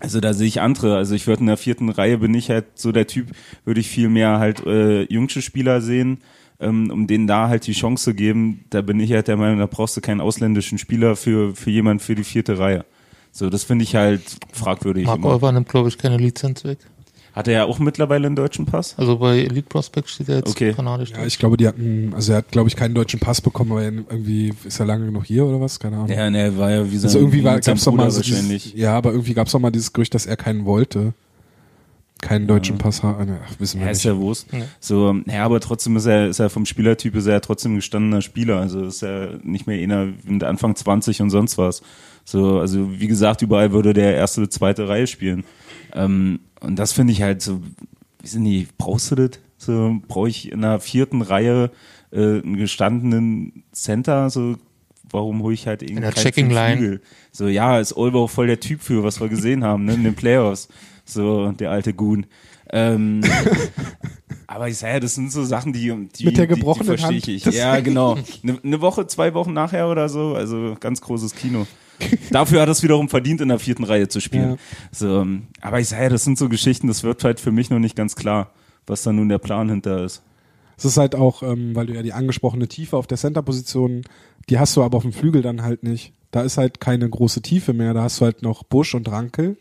Also 0.00 0.20
da 0.20 0.34
sehe 0.34 0.46
ich 0.46 0.60
andere. 0.60 0.96
Also 0.96 1.14
ich 1.14 1.26
würde 1.26 1.40
in 1.40 1.46
der 1.46 1.56
vierten 1.56 1.88
Reihe 1.88 2.18
bin 2.18 2.34
ich 2.34 2.50
halt 2.50 2.66
so 2.74 2.92
der 2.92 3.06
Typ, 3.06 3.28
würde 3.64 3.80
ich 3.80 3.88
viel 3.88 4.08
mehr 4.08 4.38
halt 4.38 4.64
äh, 4.66 5.02
jüngsche 5.04 5.40
Spieler 5.40 5.80
sehen, 5.80 6.18
ähm, 6.60 6.90
um 6.90 7.06
denen 7.06 7.26
da 7.26 7.48
halt 7.48 7.66
die 7.66 7.72
Chance 7.72 8.04
zu 8.04 8.14
geben. 8.14 8.64
Da 8.70 8.82
bin 8.82 9.00
ich 9.00 9.12
halt 9.12 9.28
der 9.28 9.36
Meinung, 9.36 9.58
da 9.58 9.66
brauchst 9.66 9.96
du 9.96 10.00
keinen 10.00 10.20
ausländischen 10.20 10.78
Spieler 10.78 11.16
für 11.16 11.54
für 11.54 11.70
jemand 11.70 12.02
für 12.02 12.14
die 12.14 12.24
vierte 12.24 12.58
Reihe. 12.58 12.84
So, 13.32 13.50
das 13.50 13.64
finde 13.64 13.84
ich 13.84 13.94
halt 13.94 14.22
fragwürdig. 14.52 15.08
Immer. 15.08 15.28
Olver 15.28 15.52
nimmt, 15.52 15.68
glaube 15.68 15.88
ich, 15.88 15.98
keine 15.98 16.16
Lizenz 16.16 16.64
weg. 16.64 16.78
Hat 17.36 17.46
er 17.48 17.52
ja 17.54 17.64
auch 17.66 17.78
mittlerweile 17.78 18.26
einen 18.26 18.34
deutschen 18.34 18.64
Pass? 18.64 18.94
Also 18.98 19.18
bei 19.18 19.40
Elite 19.40 19.68
Prospect 19.68 20.08
steht 20.08 20.28
er 20.30 20.36
jetzt 20.36 20.48
Okay. 20.50 20.72
kanadisch. 20.72 21.10
Ja, 21.10 21.24
ich 21.26 21.38
glaube, 21.38 21.58
die 21.58 21.68
hatten, 21.68 22.12
also 22.14 22.32
er 22.32 22.38
hat, 22.38 22.50
glaube 22.50 22.68
ich, 22.68 22.76
keinen 22.76 22.94
deutschen 22.94 23.20
Pass 23.20 23.42
bekommen, 23.42 23.72
aber 23.72 23.82
er 23.82 23.92
irgendwie 23.92 24.54
ist 24.64 24.80
er 24.80 24.86
lange 24.86 25.04
genug 25.04 25.26
hier 25.26 25.44
oder 25.44 25.60
was? 25.60 25.78
Keine 25.78 25.96
Ahnung. 25.96 26.08
Ja, 26.08 26.30
ne, 26.30 26.56
war 26.56 26.70
ja 26.70 26.90
wie 26.90 26.96
sein, 26.96 27.08
also 27.08 27.18
irgendwie 27.18 27.44
war, 27.44 27.60
gab's 27.60 27.84
doch 27.84 27.92
mal 27.92 28.10
so 28.10 28.16
wahrscheinlich. 28.20 28.62
dieses, 28.64 28.80
ja, 28.80 28.96
aber 28.96 29.10
irgendwie 29.12 29.34
gab's 29.34 29.52
doch 29.52 29.58
mal 29.60 29.70
dieses 29.70 29.92
Gerücht, 29.92 30.14
dass 30.14 30.24
er 30.24 30.38
keinen 30.38 30.64
wollte. 30.64 31.12
Keinen 32.22 32.46
deutschen 32.46 32.78
Pass 32.78 33.02
hat. 33.02 33.16
Ach, 33.20 33.52
wissen 33.58 33.78
wir 33.80 33.84
Ja, 33.84 33.88
nicht. 33.90 33.98
ist 33.98 34.04
ja 34.04 34.16
Wurst. 34.16 34.46
Ja. 34.50 34.60
So, 34.80 35.14
ja, 35.26 35.44
aber 35.44 35.60
trotzdem 35.60 35.96
ist 35.98 36.06
er, 36.06 36.28
ist 36.28 36.38
er 36.38 36.48
vom 36.48 36.64
Spielertyp 36.64 37.14
ist 37.14 37.26
er 37.26 37.34
ja 37.34 37.40
trotzdem 37.40 37.72
ein 37.72 37.76
gestandener 37.76 38.22
Spieler. 38.22 38.56
Also 38.58 38.86
ist 38.86 39.02
er 39.02 39.38
nicht 39.42 39.66
mehr 39.66 39.78
einer 39.82 40.14
mit 40.24 40.42
Anfang 40.42 40.74
20 40.74 41.20
und 41.20 41.28
sonst 41.28 41.58
was. 41.58 41.82
So, 42.26 42.58
also 42.58 42.98
wie 43.00 43.06
gesagt, 43.06 43.40
überall 43.40 43.72
würde 43.72 43.94
der 43.94 44.14
erste 44.14 44.48
zweite 44.48 44.88
Reihe 44.88 45.06
spielen. 45.06 45.44
Ähm, 45.94 46.40
und 46.60 46.76
das 46.76 46.92
finde 46.92 47.12
ich 47.12 47.22
halt 47.22 47.40
so, 47.40 47.62
wie 48.20 48.26
sind 48.26 48.44
die, 48.44 48.66
brauchst 48.76 49.12
du 49.12 49.14
das? 49.14 49.30
So, 49.58 49.96
brauche 50.08 50.28
ich 50.28 50.50
in 50.50 50.60
der 50.60 50.80
vierten 50.80 51.22
Reihe 51.22 51.70
äh, 52.10 52.40
einen 52.42 52.56
gestandenen 52.56 53.62
Center, 53.72 54.28
so 54.28 54.56
warum 55.08 55.40
hole 55.42 55.54
ich 55.54 55.68
halt 55.68 55.82
irgendwie 55.82 56.02
der 56.02 56.12
keinen 56.12 56.22
Checking 56.24 56.50
Line. 56.50 56.76
Flügel? 56.76 57.00
So, 57.30 57.46
ja, 57.46 57.78
ist 57.78 57.96
Olber 57.96 58.18
auch 58.18 58.30
voll 58.30 58.48
der 58.48 58.58
Typ 58.58 58.82
für, 58.82 59.04
was 59.04 59.20
wir 59.20 59.28
gesehen 59.28 59.62
haben, 59.62 59.84
ne, 59.84 59.94
in 59.94 60.02
den 60.02 60.16
Playoffs. 60.16 60.68
So, 61.04 61.52
der 61.52 61.70
alte 61.70 61.94
Goon. 61.94 62.26
Ähm, 62.70 63.20
aber 64.46 64.68
ich 64.68 64.76
sage 64.78 64.94
ja, 64.94 65.00
das 65.00 65.14
sind 65.14 65.32
so 65.32 65.44
Sachen, 65.44 65.72
die, 65.72 65.92
die 66.14 66.24
Mit 66.24 66.36
der 66.36 66.46
die- 66.46 66.54
die 66.54 66.60
gebrochenen 66.60 66.98
verstehe 66.98 67.34
ich. 67.36 67.44
Ja, 67.46 67.80
genau. 67.80 68.16
Eine 68.42 68.58
ne 68.62 68.80
Woche, 68.80 69.06
zwei 69.06 69.34
Wochen 69.34 69.52
nachher 69.52 69.88
oder 69.88 70.08
so, 70.08 70.34
also 70.34 70.76
ganz 70.78 71.00
großes 71.00 71.34
Kino. 71.34 71.66
Dafür 72.30 72.60
hat 72.60 72.68
es 72.68 72.82
wiederum 72.82 73.08
verdient, 73.08 73.40
in 73.40 73.48
der 73.48 73.58
vierten 73.58 73.84
Reihe 73.84 74.08
zu 74.08 74.20
spielen. 74.20 74.50
Ja. 74.50 74.56
So, 74.92 75.20
ähm, 75.22 75.46
aber 75.62 75.80
ich 75.80 75.88
sage 75.88 76.04
ja, 76.04 76.08
das 76.10 76.24
sind 76.24 76.36
so 76.38 76.48
Geschichten, 76.48 76.88
das 76.88 77.02
wird 77.02 77.24
halt 77.24 77.40
für 77.40 77.52
mich 77.52 77.70
noch 77.70 77.78
nicht 77.78 77.96
ganz 77.96 78.16
klar, 78.16 78.50
was 78.86 79.02
da 79.02 79.12
nun 79.12 79.28
der 79.28 79.38
Plan 79.38 79.68
hinter 79.70 80.04
ist. 80.04 80.22
Es 80.76 80.84
ist 80.84 80.98
halt 80.98 81.14
auch, 81.14 81.42
ähm, 81.42 81.74
weil 81.74 81.86
du 81.86 81.94
ja 81.94 82.02
die 82.02 82.12
angesprochene 82.12 82.68
Tiefe 82.68 82.98
auf 82.98 83.06
der 83.06 83.16
Center-Position, 83.16 84.02
die 84.50 84.58
hast 84.58 84.76
du 84.76 84.82
aber 84.82 84.98
auf 84.98 85.04
dem 85.04 85.12
Flügel 85.14 85.40
dann 85.40 85.62
halt 85.62 85.82
nicht. 85.82 86.12
Da 86.32 86.42
ist 86.42 86.58
halt 86.58 86.80
keine 86.80 87.08
große 87.08 87.40
Tiefe 87.40 87.72
mehr. 87.72 87.94
Da 87.94 88.02
hast 88.02 88.20
du 88.20 88.26
halt 88.26 88.42
noch 88.42 88.62
Busch 88.62 88.94
und 88.94 89.10
Rankel. 89.10 89.56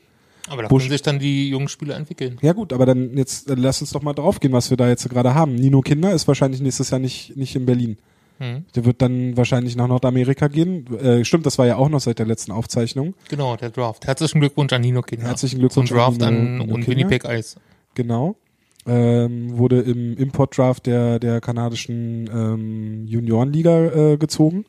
Aber 0.50 0.62
da 0.64 0.68
Busch- 0.68 0.84
können 0.84 0.92
sich 0.92 1.02
dann 1.02 1.20
die 1.20 1.50
jungen 1.50 1.68
Spieler 1.68 1.96
entwickeln. 1.96 2.38
Ja 2.42 2.54
gut, 2.54 2.72
aber 2.74 2.86
dann 2.86 3.18
jetzt 3.18 3.50
äh, 3.50 3.56
lass 3.58 3.82
uns 3.82 3.92
doch 3.92 4.02
mal 4.04 4.14
draufgehen, 4.14 4.54
was 4.54 4.70
wir 4.70 4.78
da 4.78 4.88
jetzt 4.88 5.10
gerade 5.10 5.34
haben. 5.34 5.56
Nino 5.56 5.82
Kinder 5.82 6.14
ist 6.14 6.28
wahrscheinlich 6.28 6.62
nächstes 6.62 6.92
Jahr 6.92 7.00
nicht, 7.00 7.36
nicht 7.36 7.56
in 7.56 7.66
Berlin. 7.66 7.98
Mhm. 8.38 8.66
Der 8.76 8.86
wird 8.86 9.02
dann 9.02 9.38
wahrscheinlich 9.38 9.76
nach 9.76 9.88
Nordamerika 9.88 10.48
gehen. 10.48 10.86
Äh, 10.98 11.24
stimmt, 11.26 11.46
das 11.46 11.58
war 11.58 11.66
ja 11.66 11.78
auch 11.78 11.90
noch 11.90 12.02
seit 12.02 12.20
der 12.20 12.26
letzten 12.26 12.52
Aufzeichnung. 12.52 13.14
Genau, 13.30 13.56
der 13.56 13.70
Draft. 13.70 14.06
Herzlichen 14.06 14.40
Glückwunsch 14.42 14.74
an 14.74 14.82
Nino 14.82 15.02
Kinder. 15.02 15.26
Herzlichen 15.28 15.60
Glückwunsch 15.60 15.88
Zum 15.90 15.98
Draft 15.98 16.22
an 16.22 16.28
an, 16.36 16.44
Nino- 16.44 16.64
Nino 16.66 16.76
und. 16.76 16.88
Winnipeg 16.88 17.24
Ice. 17.26 17.56
Genau. 17.96 18.36
Ähm, 18.88 19.58
wurde 19.58 19.80
im 19.82 20.16
Import-Draft 20.16 20.86
der, 20.86 21.18
der 21.18 21.42
kanadischen 21.42 22.30
ähm, 22.32 23.08
Juniorenliga 23.08 24.12
äh, 24.12 24.18
gezogen 24.18 24.66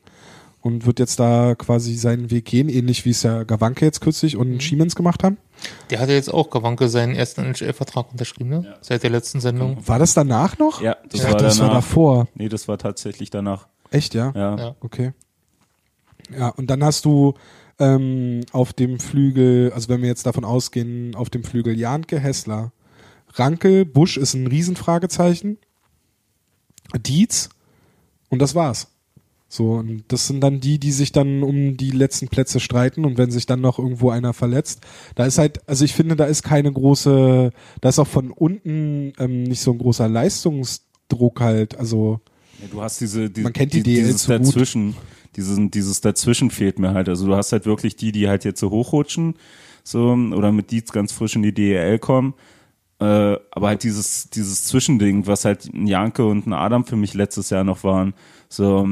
und 0.67 0.85
wird 0.85 0.99
jetzt 0.99 1.19
da 1.19 1.55
quasi 1.55 1.95
seinen 1.95 2.29
Weg 2.29 2.45
gehen, 2.45 2.69
ähnlich 2.69 3.05
wie 3.05 3.11
es 3.11 3.23
ja 3.23 3.43
Gawanke 3.43 3.85
jetzt 3.85 4.01
kürzlich 4.01 4.35
und 4.37 4.49
Mhm. 4.55 4.59
Schiemens 4.59 4.95
gemacht 4.95 5.23
haben. 5.23 5.37
Der 5.89 5.99
hatte 5.99 6.11
jetzt 6.11 6.31
auch 6.31 6.49
Gawanke 6.49 6.89
seinen 6.89 7.15
ersten 7.15 7.41
NHL-Vertrag 7.41 8.11
unterschrieben, 8.11 8.49
ne? 8.49 8.75
Seit 8.81 9.01
der 9.01 9.09
letzten 9.09 9.39
Sendung. 9.39 9.77
War 9.87 9.97
das 9.97 10.13
danach 10.13 10.59
noch? 10.59 10.81
Ja, 10.81 10.97
das 11.09 11.13
ich 11.21 11.23
war 11.23 11.31
dachte, 11.31 11.45
das 11.45 11.59
war 11.59 11.69
davor. 11.71 12.27
Nee, 12.35 12.49
das 12.49 12.67
war 12.67 12.77
tatsächlich 12.77 13.29
danach. 13.31 13.67
Echt, 13.89 14.13
ja? 14.13 14.31
Ja. 14.35 14.57
Ja. 14.57 14.75
Okay. 14.81 15.13
Ja, 16.37 16.49
und 16.49 16.67
dann 16.69 16.83
hast 16.83 17.05
du 17.05 17.33
ähm, 17.79 18.41
auf 18.51 18.73
dem 18.73 18.99
Flügel, 18.99 19.71
also 19.73 19.89
wenn 19.89 20.01
wir 20.01 20.09
jetzt 20.09 20.25
davon 20.25 20.43
ausgehen, 20.43 21.15
auf 21.15 21.29
dem 21.29 21.43
Flügel 21.43 21.77
Janke, 21.79 22.19
Hessler, 22.19 22.71
Ranke, 23.33 23.85
Busch 23.85 24.17
ist 24.17 24.33
ein 24.33 24.47
Riesenfragezeichen, 24.47 25.57
Dietz 26.95 27.49
und 28.29 28.39
das 28.39 28.55
war's. 28.55 28.87
So, 29.49 29.73
und 29.73 30.03
das 30.09 30.27
sind 30.27 30.41
dann 30.41 30.59
die, 30.59 30.77
die 30.77 30.91
sich 30.91 31.13
dann 31.13 31.41
um 31.41 31.77
die 31.77 31.91
letzten 31.91 32.27
Plätze 32.27 32.59
streiten 32.59 33.05
und 33.05 33.17
wenn 33.17 33.31
sich 33.31 33.45
dann 33.45 33.61
noch 33.61 33.79
irgendwo 33.79 34.09
einer 34.09 34.33
verletzt, 34.33 34.81
da 35.15 35.25
ist 35.25 35.37
halt, 35.37 35.67
also 35.69 35.85
ich 35.85 35.93
finde, 35.93 36.17
da 36.17 36.25
ist 36.25 36.43
keine 36.43 36.71
große, 36.71 37.51
da 37.79 37.89
ist 37.89 37.97
auch 37.99 38.07
von 38.07 38.31
unten 38.31 39.13
ähm, 39.17 39.43
nicht 39.43 39.61
so 39.61 39.71
ein 39.71 39.77
großer 39.77 40.09
Leistungsdruck 40.09 41.39
halt, 41.39 41.77
also 41.77 42.19
Ja, 42.61 42.67
du 42.69 42.81
hast 42.81 42.99
diese, 42.99 43.29
die, 43.29 43.41
Man 43.41 43.53
kennt 43.53 43.71
die 43.71 43.83
die 43.83 43.95
DL 43.95 44.07
dieses 44.07 44.25
dazwischen, 44.25 44.95
dieses, 45.37 45.57
dieses 45.71 46.01
dazwischen 46.01 46.51
fehlt 46.51 46.77
mir 46.77 46.93
halt. 46.93 47.07
Also 47.07 47.25
du 47.25 47.35
hast 47.35 47.53
halt 47.53 47.65
wirklich 47.65 47.95
die, 47.95 48.11
die 48.11 48.27
halt 48.27 48.43
jetzt 48.43 48.59
so 48.59 48.69
hochrutschen, 48.69 49.35
so, 49.83 50.11
oder 50.11 50.51
mit 50.51 50.71
Dietz 50.71 50.91
ganz 50.91 51.13
frisch 51.13 51.37
in 51.37 51.43
die 51.43 51.53
DEL 51.53 51.99
kommen. 51.99 52.33
Äh, 52.99 53.37
aber 53.51 53.67
halt 53.67 53.83
dieses, 53.83 54.29
dieses 54.29 54.65
Zwischending, 54.65 55.25
was 55.27 55.45
halt 55.45 55.71
ein 55.73 55.87
Janke 55.87 56.25
und 56.25 56.47
ein 56.47 56.53
Adam 56.53 56.83
für 56.83 56.97
mich 56.97 57.13
letztes 57.13 57.49
Jahr 57.49 57.63
noch 57.63 57.83
waren, 57.85 58.13
so, 58.49 58.87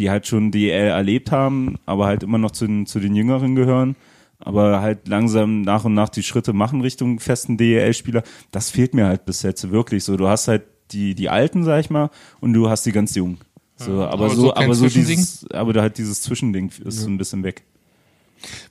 die 0.00 0.10
halt 0.10 0.26
schon 0.26 0.50
DEL 0.50 0.88
erlebt 0.88 1.30
haben, 1.30 1.76
aber 1.84 2.06
halt 2.06 2.22
immer 2.22 2.38
noch 2.38 2.52
zu 2.52 2.66
den, 2.66 2.86
zu 2.86 3.00
den 3.00 3.14
Jüngeren 3.14 3.54
gehören, 3.54 3.96
aber 4.38 4.80
halt 4.80 5.06
langsam 5.06 5.60
nach 5.60 5.84
und 5.84 5.92
nach 5.92 6.08
die 6.08 6.22
Schritte 6.22 6.54
machen 6.54 6.80
Richtung 6.80 7.20
festen 7.20 7.58
DEL-Spieler. 7.58 8.22
Das 8.50 8.70
fehlt 8.70 8.94
mir 8.94 9.04
halt 9.06 9.26
bis 9.26 9.42
jetzt 9.42 9.70
wirklich 9.70 10.04
so. 10.04 10.16
Du 10.16 10.26
hast 10.26 10.48
halt 10.48 10.62
die, 10.92 11.14
die 11.14 11.28
Alten, 11.28 11.64
sag 11.64 11.80
ich 11.80 11.90
mal, 11.90 12.08
und 12.40 12.54
du 12.54 12.70
hast 12.70 12.86
die 12.86 12.92
ganz 12.92 13.14
Jungen. 13.14 13.38
So, 13.76 14.02
aber, 14.02 14.12
aber 14.12 14.30
so, 14.30 14.40
so 14.40 14.54
aber 14.54 14.74
so 14.74 14.88
dieses, 14.88 15.46
aber 15.50 15.74
da 15.74 15.82
halt 15.82 15.98
dieses 15.98 16.22
Zwischending 16.22 16.72
ist 16.84 17.00
so 17.00 17.08
ein 17.08 17.18
bisschen 17.18 17.44
weg. 17.44 17.64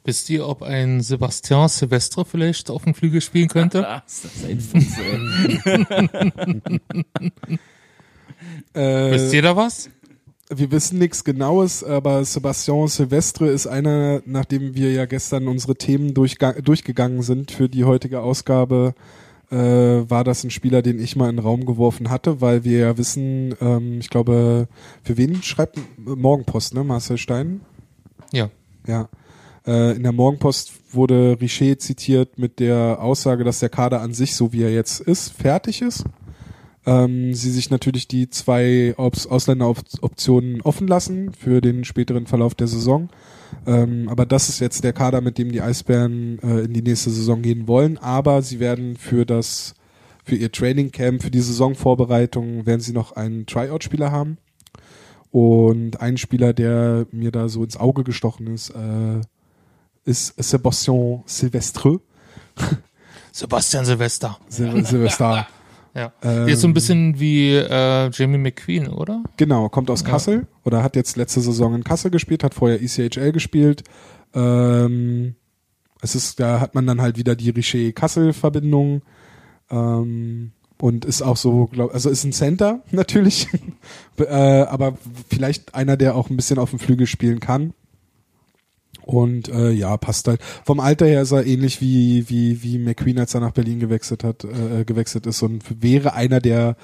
Wisst 0.04 0.32
ihr, 0.32 0.48
ob 0.48 0.64
ein 0.64 1.02
Sebastian 1.02 1.70
Silvestre 1.70 2.26
vielleicht 2.26 2.72
auf 2.72 2.86
dem 2.86 2.96
Flügel 2.96 3.22
spielen 3.22 3.50
könnte? 3.50 3.80
ist 4.08 4.26
das 4.26 4.44
ein 4.46 4.60
Fuß, 4.60 4.98
ey. 8.74 8.82
äh, 8.82 9.12
Wisst 9.12 9.32
ihr 9.34 9.44
da 9.44 9.56
was? 9.56 9.92
Wir 10.52 10.72
wissen 10.72 10.98
nichts 10.98 11.24
Genaues, 11.24 11.84
aber 11.84 12.26
Sebastian 12.26 12.88
Silvestre 12.88 13.50
ist 13.50 13.68
einer, 13.68 14.24
nachdem 14.26 14.74
wir 14.74 14.92
ja 14.92 15.06
gestern 15.06 15.48
unsere 15.48 15.76
Themen 15.76 16.16
durchgegangen 16.16 17.22
sind 17.22 17.52
für 17.52 17.70
die 17.70 17.86
heutige 17.86 18.22
Ausgabe, 18.22 18.96
äh, 19.52 19.56
war 19.56 20.24
das 20.24 20.44
ein 20.44 20.50
Spieler, 20.50 20.82
den 20.82 21.00
ich 21.00 21.16
mal 21.16 21.30
in 21.30 21.36
den 21.36 21.46
Raum 21.46 21.66
geworfen 21.66 22.10
hatte, 22.10 22.42
weil 22.42 22.64
wir 22.64 22.80
ja 22.80 22.98
wissen, 22.98 23.54
ähm, 23.62 24.00
ich 24.00 24.10
glaube, 24.10 24.68
für 25.04 25.18
wen 25.18 25.44
schreibt 25.44 25.78
Morgenpost, 25.98 26.74
ne, 26.74 26.84
Marcel 26.84 27.20
Stein? 27.20 27.62
Ja. 28.32 28.50
Ja. 28.88 29.08
Äh, 29.68 29.96
in 29.96 30.04
der 30.04 30.14
Morgenpost 30.14 30.72
wurde 30.92 31.38
Richer 31.40 31.78
zitiert 31.78 32.40
mit 32.40 32.60
der 32.60 32.98
Aussage, 33.02 33.44
dass 33.44 33.60
der 33.60 33.70
Kader 33.70 34.02
an 34.02 34.14
sich, 34.14 34.36
so 34.36 34.52
wie 34.52 34.64
er 34.64 34.74
jetzt 34.74 35.00
ist, 35.00 35.32
fertig 35.32 35.84
ist. 35.84 36.06
Ähm, 36.86 37.34
sie 37.34 37.52
sich 37.52 37.70
natürlich 37.70 38.08
die 38.08 38.30
zwei 38.30 38.94
Ops 38.98 39.28
Ausländeroptionen 39.28 40.62
offen 40.62 40.88
lassen 40.88 41.34
für 41.34 41.62
den 41.62 41.84
späteren 41.84 42.26
Verlauf 42.26 42.56
der 42.56 42.68
Saison. 42.68 43.10
Ähm, 43.66 44.08
aber 44.10 44.26
das 44.26 44.50
ist 44.50 44.60
jetzt 44.60 44.84
der 44.84 44.94
Kader, 44.94 45.22
mit 45.22 45.38
dem 45.38 45.52
die 45.52 45.62
Eisbären 45.62 46.40
äh, 46.40 46.62
in 46.62 46.74
die 46.74 46.82
nächste 46.82 47.10
Saison 47.10 47.42
gehen 47.42 47.68
wollen. 47.68 47.98
Aber 47.98 48.42
sie 48.42 48.60
werden 48.60 48.96
für 48.96 49.26
das, 49.26 49.74
für 50.24 50.36
ihr 50.36 50.52
Training 50.52 50.92
Camp, 50.92 51.22
für 51.22 51.32
die 51.32 51.42
Saisonvorbereitung, 51.42 52.66
werden 52.66 52.82
sie 52.82 52.94
noch 52.94 53.14
einen 53.14 53.46
Tryout-Spieler 53.46 54.12
haben. 54.12 54.38
Und 55.32 56.02
ein 56.02 56.18
Spieler, 56.18 56.54
der 56.54 57.06
mir 57.12 57.32
da 57.32 57.50
so 57.50 57.64
ins 57.64 57.78
Auge 57.78 58.04
gestochen 58.04 58.48
ist, 58.48 58.72
äh, 58.72 59.22
ist 60.06 60.34
Sebastian 60.38 61.24
Silvestre. 61.26 62.00
Sebastian 63.32 63.86
Silvester. 63.86 64.40
Sil 64.50 64.86
Silvester. 64.86 65.48
Ja. 66.00 66.14
Ähm, 66.24 66.48
ist 66.48 66.62
so 66.62 66.68
ein 66.68 66.74
bisschen 66.74 67.20
wie 67.20 67.54
äh, 67.56 68.10
Jamie 68.14 68.38
McQueen, 68.38 68.88
oder? 68.88 69.22
Genau, 69.36 69.68
kommt 69.68 69.92
aus 69.92 70.02
Ja. 70.02 70.08
Kassel 70.08 70.48
oder 70.64 70.82
hat 70.82 70.96
jetzt 70.96 71.18
letzte 71.18 71.42
Saison 71.42 71.76
in 71.76 71.84
Kassel 71.84 72.10
gespielt, 72.10 72.42
hat 72.42 72.54
vorher 72.54 72.82
ECHL 72.82 73.34
gespielt. 73.34 73.84
Ähm, 74.34 75.36
es 76.02 76.16
ist, 76.16 76.40
da 76.40 76.62
hat 76.62 76.74
man 76.74 76.88
dann 76.88 77.02
halt 77.02 77.18
wieder 77.18 77.36
die 77.36 77.50
Richer-Kassel-Verbindung 77.50 79.02
ähm, 79.70 80.52
und 80.82 81.04
ist 81.04 81.22
auch 81.22 81.36
so, 81.36 81.66
glaub, 81.66 81.94
also 81.94 82.10
ist 82.10 82.24
ein 82.24 82.32
Center 82.32 82.80
natürlich, 82.92 83.50
äh, 84.18 84.24
aber 84.62 84.98
vielleicht 85.30 85.76
einer, 85.76 85.98
der 85.98 86.16
auch 86.16 86.30
ein 86.30 86.38
bisschen 86.38 86.60
auf 86.60 86.70
dem 86.70 86.80
Flügel 86.80 87.08
spielen 87.08 87.42
kann. 87.42 87.74
Und 89.10 89.50
äh, 89.50 89.72
ja, 89.72 89.98
passt 89.98 90.28
halt. 90.28 90.40
Vom 90.64 90.80
Alter 90.80 91.08
her 91.08 91.24
ist 91.24 91.32
er 91.32 91.44
ähnlich 91.44 91.82
wie 91.82 92.30
wie 92.30 92.62
wie 92.62 92.78
McQueen, 92.78 93.18
als 93.18 93.34
er 93.34 93.42
nach 93.42 93.54
Berlin 93.54 93.80
gewechselt 93.80 94.24
hat, 94.24 94.44
äh, 94.44 94.86
gewechselt 94.86 95.26
ist 95.26 95.42
und 95.42 95.64
wäre 95.82 96.14
einer, 96.14 96.40
der 96.40 96.76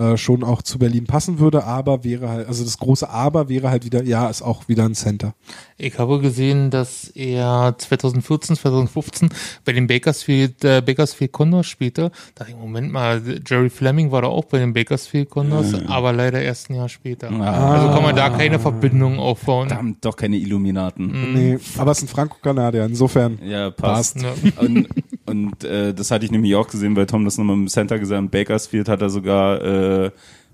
äh, 0.00 0.16
schon 0.16 0.42
auch 0.44 0.62
zu 0.62 0.78
Berlin 0.78 1.04
passen 1.04 1.38
würde, 1.38 1.64
aber 1.64 2.04
wäre 2.04 2.28
halt, 2.28 2.48
also 2.48 2.64
das 2.64 2.78
große 2.78 3.08
Aber 3.10 3.48
wäre 3.48 3.70
halt 3.70 3.84
wieder, 3.84 4.02
ja, 4.02 4.28
ist 4.28 4.40
auch 4.42 4.66
wieder 4.68 4.84
ein 4.84 4.94
Center. 4.94 5.34
Ich 5.76 5.98
habe 5.98 6.20
gesehen, 6.20 6.70
dass 6.70 7.08
er 7.14 7.74
2014, 7.76 8.56
2015 8.56 9.28
bei 9.64 9.72
den 9.72 9.86
Bakersfield, 9.86 10.64
äh, 10.64 10.82
Bakersfield 10.84 11.32
Condors 11.32 11.66
spielte. 11.66 12.10
Da 12.34 12.44
dachte 12.44 12.52
ich, 12.52 12.56
Moment 12.58 12.92
mal, 12.92 13.20
Jerry 13.46 13.68
Fleming 13.70 14.10
war 14.10 14.22
da 14.22 14.28
auch 14.28 14.44
bei 14.46 14.58
den 14.58 14.72
Bakersfield 14.72 15.28
Condors, 15.30 15.74
aber 15.86 16.12
leider 16.12 16.40
erst 16.40 16.70
ein 16.70 16.74
Jahr 16.76 16.88
später. 16.88 17.30
Ah, 17.30 17.74
Also 17.74 17.88
kann 17.94 18.02
man 18.02 18.16
da 18.16 18.30
keine 18.30 18.58
Verbindung 18.58 19.18
aufbauen. 19.18 19.68
verdammt, 19.68 20.04
doch 20.04 20.16
keine 20.16 20.36
Illuminaten. 20.36 21.32
Nee, 21.34 21.58
aber 21.78 21.90
es 21.92 21.98
ist 21.98 22.04
ein 22.04 22.08
Franco-Kanadier, 22.08 22.84
insofern. 22.84 23.38
Ja, 23.44 23.70
passt. 23.70 24.20
Ja. 24.22 24.32
Und, 24.60 24.88
und 25.26 25.64
äh, 25.64 25.94
das 25.94 26.10
hatte 26.10 26.24
ich 26.24 26.30
nämlich 26.30 26.54
auch 26.56 26.66
gesehen, 26.66 26.96
weil 26.96 27.06
Tom 27.06 27.24
das 27.24 27.38
nochmal 27.38 27.56
im 27.56 27.68
Center 27.68 27.98
gesagt 27.98 28.16
hat. 28.16 28.24
In 28.24 28.30
Bakersfield 28.30 28.88
hat 28.88 29.00
er 29.00 29.10
sogar 29.10 29.62
äh, 29.62 29.89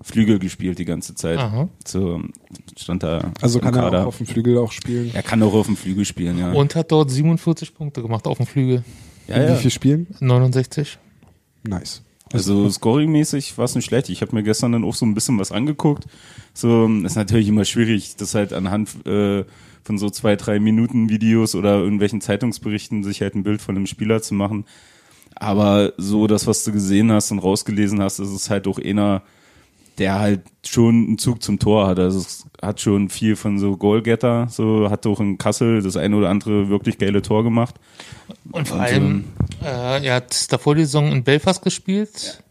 Flügel 0.03 0.39
gespielt 0.39 0.78
die 0.78 0.84
ganze 0.84 1.14
Zeit. 1.14 1.39
Aha. 1.39 1.68
So 1.87 2.20
stand 2.76 3.03
da. 3.03 3.32
Also 3.41 3.61
kann 3.61 3.74
er 3.74 3.80
Kader. 3.82 4.03
auch 4.03 4.07
auf 4.09 4.18
dem 4.18 4.26
Flügel 4.26 4.59
auch 4.59 4.72
spielen. 4.72 5.11
Er 5.14 5.22
kann 5.22 5.43
auch 5.43 5.55
auf 5.55 5.66
dem 5.66 5.76
Flügel 5.76 6.05
spielen, 6.05 6.39
ja. 6.39 6.53
Und 6.53 6.74
hat 6.74 6.93
dort 6.93 7.11
47 7.11 7.74
Punkte 7.74 8.03
gemacht 8.03 8.26
auf 8.26 8.37
dem 8.37 8.47
Flügel. 8.47 8.84
ja, 9.26 9.37
In 9.37 9.43
ja. 9.43 9.55
Wie 9.57 9.62
viel 9.62 9.70
Spielen? 9.70 10.07
69. 10.20 10.99
Nice. 11.64 12.03
Also 12.32 12.68
scoringmäßig 12.68 13.57
war 13.57 13.64
es 13.64 13.74
nicht 13.74 13.84
schlecht. 13.84 14.09
Ich 14.11 14.20
habe 14.20 14.34
mir 14.34 14.43
gestern 14.43 14.72
dann 14.72 14.84
auch 14.84 14.95
so 14.95 15.07
ein 15.07 15.14
bisschen 15.14 15.39
was 15.39 15.53
angeguckt. 15.53 16.07
So 16.55 16.87
ist 17.05 17.14
natürlich 17.16 17.49
immer 17.49 17.64
schwierig, 17.64 18.16
das 18.16 18.34
halt 18.34 18.53
anhand 18.53 19.07
äh, 19.07 19.45
von 19.84 19.99
so 19.99 20.11
zwei, 20.11 20.34
drei 20.37 20.59
Minuten 20.59 21.09
Videos 21.09 21.55
oder 21.55 21.78
irgendwelchen 21.78 22.20
Zeitungsberichten 22.20 23.05
sich 23.05 23.22
halt 23.22 23.37
ein 23.37 23.45
Bild 23.45 23.62
von 23.62 23.76
einem 23.76 23.87
Spieler 23.87 24.20
zu 24.22 24.34
machen. 24.34 24.64
Aber 25.39 25.93
so 25.99 26.26
das, 26.26 26.47
was 26.47 26.64
du 26.64 26.72
gesehen 26.72 27.12
hast 27.12 27.30
und 27.30 27.39
rausgelesen 27.39 28.01
hast, 28.03 28.18
ist 28.18 28.30
es 28.30 28.49
halt 28.51 28.66
auch 28.66 28.78
einer, 28.78 29.22
der 29.99 30.18
halt 30.18 30.43
schon 30.66 30.95
einen 31.07 31.18
Zug 31.18 31.43
zum 31.43 31.59
Tor 31.59 31.87
hat. 31.87 31.99
Also 31.99 32.18
es 32.20 32.47
hat 32.62 32.80
schon 32.80 33.09
viel 33.11 33.37
von 33.37 33.59
so 33.59 33.76
Goalgetter, 33.76 34.49
so 34.51 34.89
hat 34.91 35.07
auch 35.07 35.20
in 35.20 35.37
Kassel 35.39 35.82
das 35.82 35.97
eine 35.97 36.16
oder 36.16 36.30
andere 36.30 36.68
wirklich 36.68 36.99
geile 36.99 37.22
Tor 37.22 37.45
gemacht. 37.45 37.74
Und 38.51 38.68
vor 38.68 38.78
Und, 38.78 38.82
allem, 38.82 39.24
äh, 39.62 40.07
er 40.07 40.14
hat 40.16 40.51
davor 40.53 40.74
die 40.74 40.84
Saison 40.84 41.12
in 41.12 41.22
Belfast 41.22 41.62
gespielt 41.62 42.43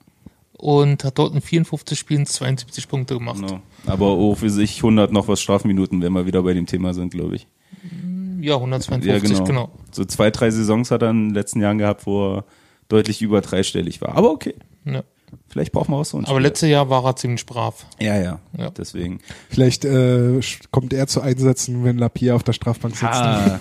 und 0.53 1.03
hat 1.03 1.17
dort 1.17 1.33
in 1.33 1.41
54 1.41 1.97
Spielen 1.97 2.25
72 2.25 2.87
Punkte 2.87 3.15
gemacht. 3.15 3.41
Genau. 3.41 3.61
Aber 3.87 4.07
auch 4.07 4.35
für 4.35 4.49
sich 4.49 4.77
100 4.77 5.11
noch 5.11 5.27
was 5.27 5.41
Strafminuten, 5.41 6.01
wenn 6.01 6.13
wir 6.13 6.25
wieder 6.25 6.43
bei 6.43 6.53
dem 6.53 6.65
Thema 6.65 6.93
sind, 6.93 7.11
glaube 7.13 7.35
ich. 7.35 7.47
Ja, 8.41 8.55
152, 8.55 9.11
Ja, 9.11 9.19
genau. 9.19 9.43
genau. 9.43 9.69
So 9.91 10.05
zwei, 10.05 10.29
drei 10.29 10.51
Saisons 10.51 10.91
hat 10.91 11.01
er 11.01 11.09
in 11.09 11.29
den 11.29 11.33
letzten 11.33 11.61
Jahren 11.61 11.77
gehabt, 11.79 12.05
wo 12.05 12.35
er 12.37 12.45
deutlich 12.87 13.21
über 13.21 13.41
dreistellig 13.41 14.01
war. 14.01 14.15
Aber 14.15 14.31
okay. 14.31 14.55
Ja. 14.85 15.03
Vielleicht 15.49 15.71
brauchen 15.71 15.91
wir 15.91 15.97
auch 15.97 16.05
so 16.05 16.17
einen 16.17 16.25
Aber 16.25 16.35
Spieler. 16.35 16.49
letztes 16.49 16.69
Jahr 16.69 16.89
war 16.89 17.03
er 17.05 17.15
ziemlich 17.15 17.45
brav. 17.45 17.85
Ja, 17.99 18.17
ja, 18.17 18.39
Ja. 18.57 18.69
Deswegen. 18.69 19.19
Vielleicht 19.49 19.83
äh, 19.85 20.39
kommt 20.71 20.93
er 20.93 21.07
zu 21.07 21.21
Einsätzen, 21.21 21.83
wenn 21.83 21.97
Lapierre 21.97 22.35
auf 22.35 22.43
der 22.43 22.53
Strafbank 22.53 22.95
sitzt. 22.95 23.11
Ah. 23.13 23.59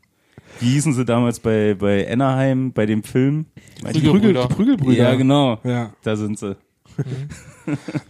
Wie 0.60 0.70
hießen 0.70 0.94
sie 0.94 1.04
damals 1.04 1.40
bei, 1.40 1.74
bei 1.74 2.10
Anaheim, 2.10 2.72
bei 2.72 2.86
dem 2.86 3.02
Film? 3.02 3.46
Die, 3.94 4.00
Prügel, 4.00 4.32
die 4.34 4.54
Prügelbrüder. 4.54 5.10
Ja, 5.10 5.14
genau. 5.14 5.58
Ja. 5.64 5.92
Da 6.02 6.16
sind 6.16 6.38
sie. 6.38 6.56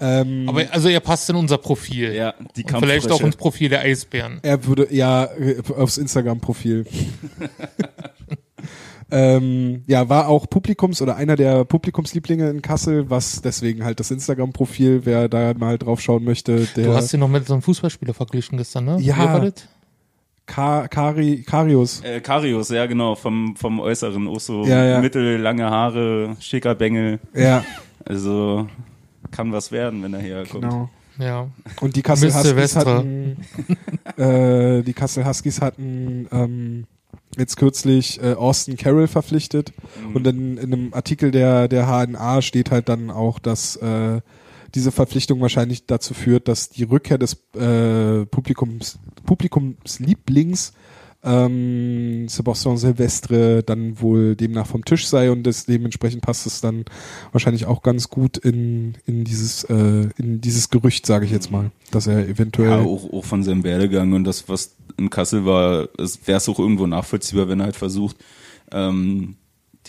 Ähm, 0.00 0.46
Aber 0.50 0.62
also 0.70 0.90
er 0.90 1.00
passt 1.00 1.30
in 1.30 1.36
unser 1.36 1.56
Profil. 1.56 2.12
Ja, 2.12 2.34
die 2.56 2.64
Und 2.64 2.78
vielleicht 2.78 3.10
auch 3.10 3.22
ins 3.22 3.36
Profil 3.36 3.70
der 3.70 3.80
Eisbären. 3.80 4.38
Er 4.42 4.66
würde, 4.66 4.94
ja, 4.94 5.30
aufs 5.74 5.96
Instagram-Profil. 5.96 6.84
ähm, 9.10 9.84
ja, 9.86 10.08
war 10.08 10.28
auch 10.28 10.48
Publikums 10.50 11.00
oder 11.00 11.16
einer 11.16 11.36
der 11.36 11.64
Publikumslieblinge 11.64 12.48
in 12.50 12.62
Kassel, 12.62 13.08
was 13.08 13.40
deswegen 13.42 13.84
halt 13.84 14.00
das 14.00 14.10
Instagram-Profil, 14.10 15.02
wer 15.04 15.28
da 15.28 15.54
mal 15.54 15.78
drauf 15.78 16.00
schauen 16.00 16.24
möchte, 16.24 16.66
der 16.76 16.86
Du 16.86 16.94
hast 16.94 17.12
ihn 17.14 17.20
noch 17.20 17.28
mit 17.28 17.46
so 17.46 17.52
einem 17.54 17.62
Fußballspieler 17.62 18.14
verglichen 18.14 18.58
gestern, 18.58 18.84
ne? 18.86 18.98
Ja. 19.00 19.16
Wer 19.18 19.24
war 19.32 19.40
das? 19.40 19.68
Ka 20.46 20.86
Kari, 20.88 21.42
Karius. 21.44 22.02
Äh, 22.02 22.20
Karius, 22.20 22.68
ja 22.70 22.86
genau, 22.86 23.16
vom, 23.16 23.56
vom 23.56 23.80
Äußeren. 23.80 24.28
Auch 24.28 24.38
so 24.40 24.64
Ja, 24.64 24.84
ja. 24.84 25.00
mittellange 25.00 25.64
Haare, 25.68 26.36
schicker 26.40 26.74
Bengel. 26.76 27.18
Ja, 27.34 27.64
Also 28.04 28.68
kann 29.32 29.50
was 29.52 29.72
werden, 29.72 30.02
wenn 30.04 30.14
er 30.14 30.20
herkommt. 30.20 30.62
genau. 30.62 30.88
Ja. 31.18 31.48
Und 31.80 31.96
die 31.96 32.02
Kassel 32.02 32.32
Huskies 32.32 32.76
hatten, 32.76 33.38
äh, 34.16 34.82
die 34.82 34.92
Kassel 34.92 35.24
Huskies 35.26 35.60
hatten 35.60 36.28
ähm, 36.30 36.84
jetzt 37.36 37.56
kürzlich 37.56 38.22
äh, 38.22 38.34
Austin 38.34 38.76
Carroll 38.76 39.08
verpflichtet. 39.08 39.72
Und 40.14 40.26
in, 40.26 40.56
in 40.56 40.72
einem 40.72 40.94
Artikel 40.94 41.30
der 41.30 41.68
der 41.68 41.86
HNA 41.86 42.42
steht 42.42 42.70
halt 42.70 42.88
dann 42.88 43.10
auch, 43.10 43.38
dass 43.38 43.76
äh, 43.76 44.20
diese 44.74 44.92
Verpflichtung 44.92 45.40
wahrscheinlich 45.40 45.86
dazu 45.86 46.14
führt, 46.14 46.48
dass 46.48 46.68
die 46.68 46.84
Rückkehr 46.84 47.18
des 47.18 47.34
äh, 47.54 48.26
Publikums 48.26 48.98
Publikumslieblings 49.24 50.72
ähm, 51.26 52.28
Sebastian 52.28 52.76
Silvestre 52.76 53.62
dann 53.64 54.00
wohl 54.00 54.36
demnach 54.36 54.66
vom 54.66 54.84
Tisch 54.84 55.08
sei 55.08 55.30
und 55.30 55.42
das, 55.42 55.66
dementsprechend 55.66 56.22
passt 56.22 56.46
es 56.46 56.60
dann 56.60 56.84
wahrscheinlich 57.32 57.66
auch 57.66 57.82
ganz 57.82 58.08
gut 58.08 58.38
in, 58.38 58.94
in 59.06 59.24
dieses 59.24 59.64
äh, 59.64 60.08
in 60.16 60.40
dieses 60.40 60.70
Gerücht, 60.70 61.04
sage 61.04 61.24
ich 61.24 61.32
jetzt 61.32 61.50
mal, 61.50 61.72
dass 61.90 62.06
er 62.06 62.28
eventuell 62.28 62.70
Ja, 62.70 62.78
auch, 62.78 63.12
auch 63.12 63.24
von 63.24 63.42
seinem 63.42 63.64
Werdegang 63.64 64.12
und 64.12 64.24
das, 64.24 64.48
was 64.48 64.76
in 64.96 65.10
Kassel 65.10 65.44
war, 65.44 65.88
wäre 65.96 66.38
es 66.38 66.48
auch 66.48 66.58
irgendwo 66.58 66.86
nachvollziehbar, 66.86 67.48
wenn 67.48 67.60
er 67.60 67.66
halt 67.66 67.76
versucht, 67.76 68.16
ähm, 68.70 69.34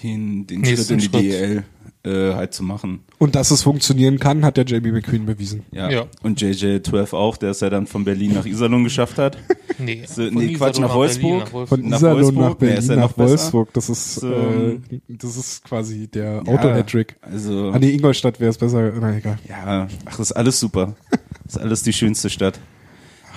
den, 0.04 0.48
den 0.48 0.66
Schritt 0.66 0.90
in 0.90 0.98
die 0.98 1.06
Schritt. 1.06 1.24
DEL 1.24 1.64
äh, 2.08 2.34
halt 2.36 2.54
zu 2.54 2.64
machen. 2.64 3.00
und 3.18 3.36
dass 3.36 3.52
es 3.52 3.64
funktionieren 3.64 4.20
kann, 4.20 4.46
hat 4.46 4.58
der 4.58 4.66
Jamie 4.66 4.92
McQueen 4.92 5.26
bewiesen. 5.26 5.64
Ja. 5.72 5.90
Ja. 5.90 6.06
Und 6.24 6.42
JJ12 6.42 7.14
auch, 7.14 7.38
der 7.38 7.52
es 7.52 7.60
ja 7.60 7.70
dann 7.70 7.86
von 7.88 8.04
Berlin 8.06 8.34
nach 8.34 8.46
Iserlohn 8.46 8.84
geschafft 8.84 9.18
hat. 9.18 9.38
Nee, 9.80 10.06
So, 10.08 10.26
von 10.26 10.34
nee, 10.34 10.54
Quatsch, 10.54 10.72
Iserlohn 10.80 10.88
nach 10.90 10.96
Wolfsburg. 10.96 11.52
Berlin, 11.52 11.60
nach 11.62 11.68
Von 11.70 11.82
Nach 11.90 11.98
Iserlohn 11.98 12.16
Wolfsburg? 12.18 12.42
nach 12.42 12.50
Nee, 12.50 12.56
Berlin 12.60 12.78
ist 12.80 12.90
der 12.90 12.98
nach 12.98 13.12
besser? 13.12 13.30
Wolfsburg, 13.30 13.74
das 13.74 13.90
ist 13.90 14.16
So. 14.16 14.28
äh, 14.34 14.80
das 15.08 15.38
ist 15.38 15.64
quasi 15.64 16.08
der 16.08 16.42
Ja, 16.48 16.52
Auto-Hattrick. 16.54 17.16
Also, 17.22 17.70
An 17.70 17.82
die 17.82 17.94
Ingolstadt 17.94 18.40
wäre 18.40 18.50
es 18.50 18.58
besser, 18.58 18.92
na 19.00 19.16
egal. 19.16 19.38
ja, 19.48 19.88
ach, 20.06 20.12
das 20.18 20.20
ist 20.20 20.32
alles 20.32 20.60
super. 20.60 20.96
Das 21.44 21.56
ist 21.56 21.58
alles 21.62 21.84
die 21.84 21.94
schönste 21.94 22.30
Stadt. 22.32 22.60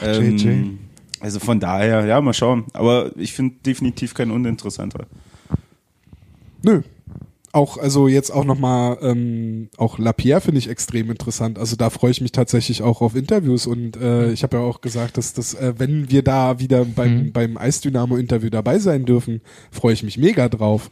Ach, 0.01 0.07
JJ. 0.17 0.49
Also 1.21 1.41
von 1.41 1.61
daher, 1.61 2.07
ja, 2.07 2.19
mal 2.23 2.33
schauen. 2.33 2.65
Aber 2.73 3.11
ich 3.19 3.35
finde 3.35 3.57
definitiv 3.67 4.15
kein 4.15 4.31
uninteressanter. 4.31 5.07
Nö. 6.63 6.81
Auch, 7.53 7.79
also 7.79 8.07
jetzt 8.07 8.31
auch 8.31 8.45
nochmal, 8.45 8.99
ähm, 9.03 9.71
auch 9.77 9.99
Lapierre 9.99 10.41
finde 10.41 10.59
ich 10.59 10.69
extrem 10.69 11.11
interessant. 11.11 11.59
Also 11.59 11.75
da 11.75 11.91
freue 11.91 12.13
ich 12.13 12.21
mich 12.21 12.31
tatsächlich 12.31 12.83
auch 12.83 13.01
auf 13.01 13.17
Interviews 13.17 13.67
und 13.67 13.97
äh, 13.97 14.31
ich 14.31 14.45
habe 14.45 14.59
ja 14.59 14.63
auch 14.63 14.81
gesagt, 14.81 15.17
dass 15.19 15.33
das, 15.33 15.55
äh, 15.55 15.75
wenn 15.77 16.11
wir 16.11 16.23
da 16.23 16.61
wieder 16.61 16.85
beim, 16.85 17.17
Mhm. 17.25 17.33
beim 17.33 17.57
Eisdynamo-Interview 17.57 18.51
dabei 18.51 18.79
sein 18.79 19.05
dürfen, 19.05 19.41
freue 19.73 19.95
ich 19.95 20.05
mich 20.05 20.17
mega 20.17 20.49
drauf. 20.49 20.89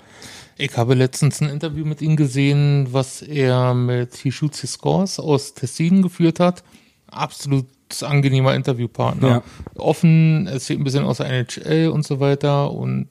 Ich 0.56 0.76
habe 0.76 0.94
letztens 0.94 1.40
ein 1.40 1.48
Interview 1.48 1.84
mit 1.84 2.02
ihm 2.02 2.16
gesehen, 2.16 2.88
was 2.90 3.22
er 3.22 3.74
mit 3.74 4.16
He 4.16 4.32
Shoots 4.32 4.60
His 4.60 4.72
Scores 4.72 5.20
aus 5.20 5.54
Tessin 5.54 6.02
geführt 6.02 6.40
hat. 6.40 6.64
Absolut 7.06 7.66
angenehmer 8.02 8.56
Interviewpartner. 8.56 9.28
Ja. 9.28 9.42
Offen, 9.76 10.48
erzählt 10.48 10.80
ein 10.80 10.84
bisschen 10.84 11.04
aus 11.04 11.18
der 11.18 11.26
NHL 11.30 11.88
und 11.88 12.04
so 12.04 12.18
weiter 12.18 12.72
und 12.72 13.08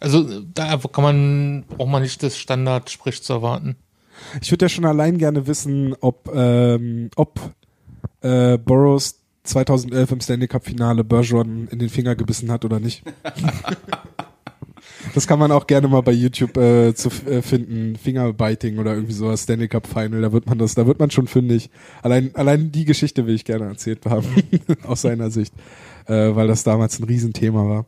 also 0.00 0.40
da 0.42 0.76
kann 0.78 1.04
man, 1.04 1.64
braucht 1.68 1.90
man 1.90 2.02
nicht 2.02 2.22
das 2.22 2.38
Standard-Sprich 2.38 3.22
zu 3.22 3.34
erwarten. 3.34 3.76
Ich 4.40 4.50
würde 4.50 4.64
ja 4.64 4.68
schon 4.68 4.84
allein 4.84 5.18
gerne 5.18 5.46
wissen, 5.46 5.94
ob, 6.00 6.30
ähm, 6.34 7.10
ob 7.16 7.38
äh, 8.22 8.58
Burroughs 8.58 9.20
2011 9.44 10.12
im 10.12 10.20
Stanley 10.20 10.48
Cup 10.48 10.64
Finale 10.64 11.04
Bergeron 11.04 11.68
in 11.68 11.78
den 11.78 11.88
Finger 11.88 12.14
gebissen 12.14 12.50
hat 12.50 12.64
oder 12.64 12.80
nicht. 12.80 13.02
das 15.14 15.26
kann 15.26 15.38
man 15.38 15.52
auch 15.52 15.66
gerne 15.66 15.88
mal 15.88 16.02
bei 16.02 16.12
YouTube 16.12 16.56
äh, 16.56 16.94
zu 16.94 17.08
äh, 17.26 17.42
finden, 17.42 17.96
Fingerbiting 17.96 18.78
oder 18.78 18.94
irgendwie 18.94 19.14
sowas, 19.14 19.42
Stanley 19.44 19.68
Cup 19.68 19.86
Final, 19.86 20.20
da 20.20 20.32
wird 20.32 20.46
man 20.46 20.58
das, 20.58 20.74
da 20.74 20.86
wird 20.86 20.98
man 20.98 21.10
schon 21.10 21.26
fündig. 21.26 21.70
Allein, 22.02 22.34
allein 22.34 22.72
die 22.72 22.84
Geschichte 22.84 23.26
will 23.26 23.34
ich 23.34 23.44
gerne 23.44 23.66
erzählt 23.66 24.04
haben, 24.06 24.26
aus 24.86 25.02
seiner 25.02 25.30
Sicht, 25.30 25.54
äh, 26.06 26.34
weil 26.34 26.46
das 26.46 26.62
damals 26.62 26.98
ein 26.98 27.04
Riesenthema 27.04 27.66
war. 27.66 27.86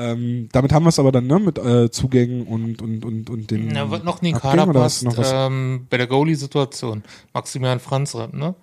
Ähm, 0.00 0.48
damit 0.52 0.72
haben 0.72 0.84
wir 0.84 0.88
es 0.88 0.98
aber 0.98 1.12
dann 1.12 1.26
ne, 1.26 1.38
mit 1.38 1.58
äh, 1.58 1.90
Zugängen 1.90 2.46
und 2.46 2.80
und 2.80 3.04
und 3.04 3.28
und 3.28 3.50
den. 3.50 3.68
Na, 3.68 3.90
was 3.90 4.02
noch 4.02 4.16
Abgängen 4.16 4.38
Kader 4.40 4.66
passt, 4.72 5.04
noch 5.04 5.16
was? 5.16 5.30
ähm, 5.34 5.86
bei 5.90 5.98
der 5.98 6.06
Goalie-Situation. 6.06 7.02
Maximilian 7.34 7.80
Franzrapp, 7.80 8.32
ne? 8.32 8.54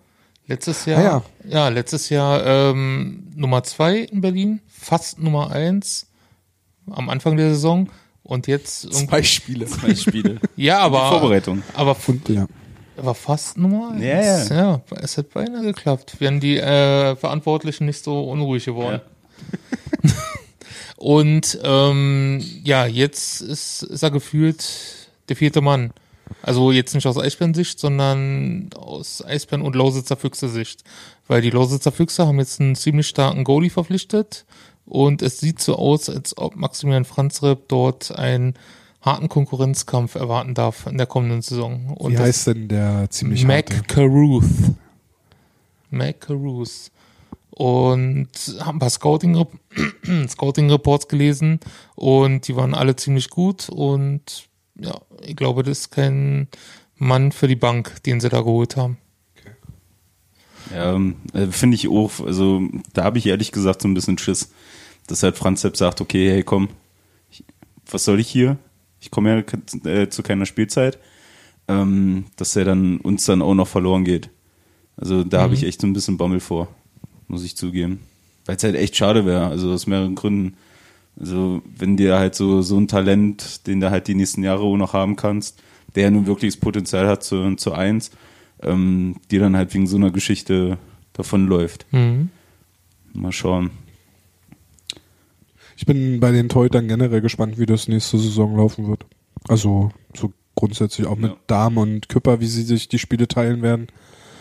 Letztes 0.47 0.85
Jahr, 0.85 0.99
Ah, 0.99 1.23
ja. 1.47 1.67
letztes 1.69 2.09
Jahr 2.09 2.43
ähm, 2.45 3.27
Nummer 3.35 3.63
zwei 3.63 3.97
in 3.99 4.21
Berlin, 4.21 4.61
fast 4.67 5.19
Nummer 5.19 5.51
eins 5.51 6.07
am 6.89 7.09
Anfang 7.09 7.35
der 7.38 7.49
Saison 7.49 7.89
und 8.23 8.47
jetzt 8.47 8.91
Zwei 8.93 9.21
Spiele. 9.23 9.65
Zwei 9.65 9.93
Spiele. 9.93 10.39
ja, 10.55 10.79
aber 10.79 11.09
Vorbereitung. 11.09 11.63
aber 11.75 11.95
Und 12.07 12.29
ja. 12.29 12.47
war 12.95 13.13
fast 13.13 13.57
Nummer 13.57 13.91
eins. 13.91 14.01
Ja, 14.03 14.21
ja. 14.21 14.43
ja, 14.49 14.81
es 15.01 15.17
hat 15.17 15.31
beinahe 15.33 15.63
geklappt. 15.63 16.15
Wären 16.19 16.39
die 16.39 16.57
äh, 16.57 17.15
Verantwortlichen 17.17 17.85
nicht 17.85 18.03
so 18.03 18.23
unruhig 18.29 18.65
geworden. 18.65 19.01
Und 20.97 21.57
ähm, 21.63 22.43
ja, 22.63 22.85
jetzt 22.85 23.41
ist, 23.41 23.83
ist 23.83 24.03
er 24.03 24.11
gefühlt 24.11 24.65
der 25.29 25.35
vierte 25.35 25.61
Mann. 25.61 25.91
Also 26.41 26.71
jetzt 26.71 26.93
nicht 26.93 27.07
aus 27.07 27.17
Eisbären-Sicht, 27.17 27.79
sondern 27.79 28.69
aus 28.75 29.23
Eisbären- 29.23 29.61
und 29.61 29.75
Lausitzer 29.75 30.17
Füchse-Sicht. 30.17 30.83
Weil 31.27 31.41
die 31.41 31.51
Lausitzer 31.51 31.91
Füchse 31.91 32.27
haben 32.27 32.39
jetzt 32.39 32.59
einen 32.59 32.75
ziemlich 32.75 33.07
starken 33.07 33.43
Goalie 33.43 33.69
verpflichtet 33.69 34.45
und 34.85 35.21
es 35.21 35.39
sieht 35.39 35.59
so 35.59 35.75
aus, 35.75 36.09
als 36.09 36.37
ob 36.37 36.55
Maximilian 36.55 37.05
Franzreb 37.05 37.67
dort 37.67 38.11
einen 38.11 38.55
harten 39.01 39.29
Konkurrenzkampf 39.29 40.15
erwarten 40.15 40.53
darf 40.53 40.87
in 40.87 40.97
der 40.97 41.07
kommenden 41.07 41.41
Saison. 41.41 41.93
Und 41.95 42.13
Wie 42.13 42.17
heißt 42.17 42.47
denn 42.47 42.67
der 42.67 43.09
ziemlich 43.09 43.45
harte? 43.45 43.73
Mac 43.75 43.87
Caruth. 43.87 44.43
Mac 45.89 46.21
Caruth. 46.21 46.91
Und 47.58 48.30
haben 48.60 48.76
ein 48.76 48.80
paar 48.80 48.91
Scouting, 48.91 49.47
Scouting 50.30 50.70
Reports 50.70 51.08
gelesen 51.08 51.60
und 51.95 52.47
die 52.47 52.55
waren 52.55 52.76
alle 52.76 52.95
ziemlich 52.95 53.32
gut 53.32 53.68
und 53.70 54.47
ja, 54.80 54.93
ich 55.24 55.36
glaube, 55.36 55.64
das 55.64 55.80
ist 55.80 55.89
kein 55.89 56.49
Mann 56.97 57.32
für 57.32 57.47
die 57.47 57.55
Bank, 57.55 58.03
den 58.03 58.20
sie 58.20 58.30
da 58.30 58.41
geholt 58.41 58.78
haben. 58.78 58.97
Ja, 60.72 60.93
ähm, 60.93 61.16
äh, 61.34 61.47
finde 61.47 61.74
ich 61.74 61.88
auch, 61.88 62.20
also 62.24 62.62
da 62.93 63.03
habe 63.03 63.18
ich 63.18 63.26
ehrlich 63.26 63.51
gesagt 63.51 63.82
so 63.82 63.88
ein 63.88 63.95
bisschen 63.95 64.20
Schiss, 64.20 64.51
dass 65.08 65.24
halt 65.24 65.36
Franz 65.36 65.62
Sepp 65.62 65.78
sagt, 65.78 65.99
okay, 65.99 66.30
hey 66.30 66.43
komm, 66.43 66.70
ich, 67.32 67.43
was 67.89 68.05
soll 68.05 68.20
ich 68.20 68.28
hier? 68.28 68.58
Ich 68.99 69.10
komme 69.10 69.43
ja 69.84 69.91
äh, 69.91 70.10
zu 70.10 70.22
keiner 70.22 70.45
Spielzeit, 70.45 70.99
ähm, 71.68 72.26
dass 72.36 72.55
er 72.55 72.66
dann 72.66 72.97
uns 72.97 73.26
dann 73.26 73.41
auch 73.41 73.55
noch 73.55 73.68
verloren 73.68 74.03
geht. 74.03 74.30
Also 74.95 75.24
da 75.24 75.41
habe 75.41 75.55
ich 75.55 75.64
echt 75.64 75.82
so 75.82 75.88
ein 75.88 75.93
bisschen 75.93 76.18
Bammel 76.18 76.39
vor, 76.39 76.68
muss 77.28 77.43
ich 77.43 77.57
zugeben. 77.57 78.01
Weil 78.45 78.55
es 78.55 78.63
halt 78.63 78.75
echt 78.75 78.95
schade 78.95 79.25
wäre, 79.25 79.47
also 79.47 79.71
aus 79.71 79.88
mehreren 79.88 80.15
Gründen. 80.15 80.55
Also 81.19 81.61
wenn 81.78 81.97
dir 81.97 82.17
halt 82.17 82.36
so, 82.36 82.61
so 82.61 82.78
ein 82.78 82.88
Talent, 82.88 83.67
den 83.67 83.80
du 83.80 83.89
halt 83.89 84.07
die 84.07 84.15
nächsten 84.15 84.43
Jahre 84.43 84.61
auch 84.61 84.78
noch 84.78 84.93
haben 84.93 85.15
kannst, 85.15 85.61
der 85.95 86.03
ja 86.03 86.11
nun 86.11 86.28
wirklich 86.28 86.53
das 86.53 86.59
Potenzial 86.59 87.07
hat 87.07 87.23
zu, 87.23 87.55
zu 87.55 87.73
eins, 87.73 88.11
ähm, 88.61 89.15
die 89.32 89.39
dann 89.39 89.57
halt 89.57 89.73
wegen 89.73 89.88
so 89.88 89.97
einer 89.97 90.11
Geschichte 90.11 90.78
davonläuft. 91.13 91.86
Mhm. 91.91 92.30
Mal 93.13 93.32
schauen. 93.32 93.71
Ich 95.75 95.86
bin 95.86 96.19
bei 96.19 96.32
den 96.32 96.49
Torhütern 96.49 96.88
generell 96.88 97.21
gespannt, 97.21 97.57
wie 97.59 97.65
das 97.65 97.88
nächste 97.88 98.17
Saison 98.17 98.55
laufen 98.57 98.88
wird. 98.88 99.05
Also 99.47 99.91
so 100.15 100.34
grundsätzlich 100.55 101.07
auch 101.07 101.17
mit 101.17 101.32
Ja. 101.32 101.38
Dahm 101.47 101.78
und 101.78 102.09
Küpper, 102.09 102.39
wie 102.39 102.47
sie 102.47 102.63
sich 102.63 102.88
die 102.88 102.99
Spiele 102.99 103.28
teilen 103.28 103.61
werden. 103.61 103.88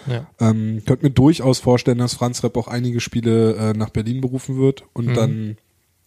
Ja. 0.09 0.27
Ähm, 0.41 0.83
könnte 0.87 1.05
mir 1.05 1.11
durchaus 1.11 1.59
vorstellen, 1.59 1.99
dass 1.99 2.15
Franz 2.15 2.43
Repp 2.45 2.57
auch 2.57 2.69
einige 2.69 3.01
Spiele 3.01 3.55
äh, 3.57 3.73
nach 3.73 3.91
Berlin 3.91 4.21
berufen 4.21 4.57
wird 4.59 4.85
und 4.93 5.07
Mhm. 5.09 5.15
dann, 5.15 5.57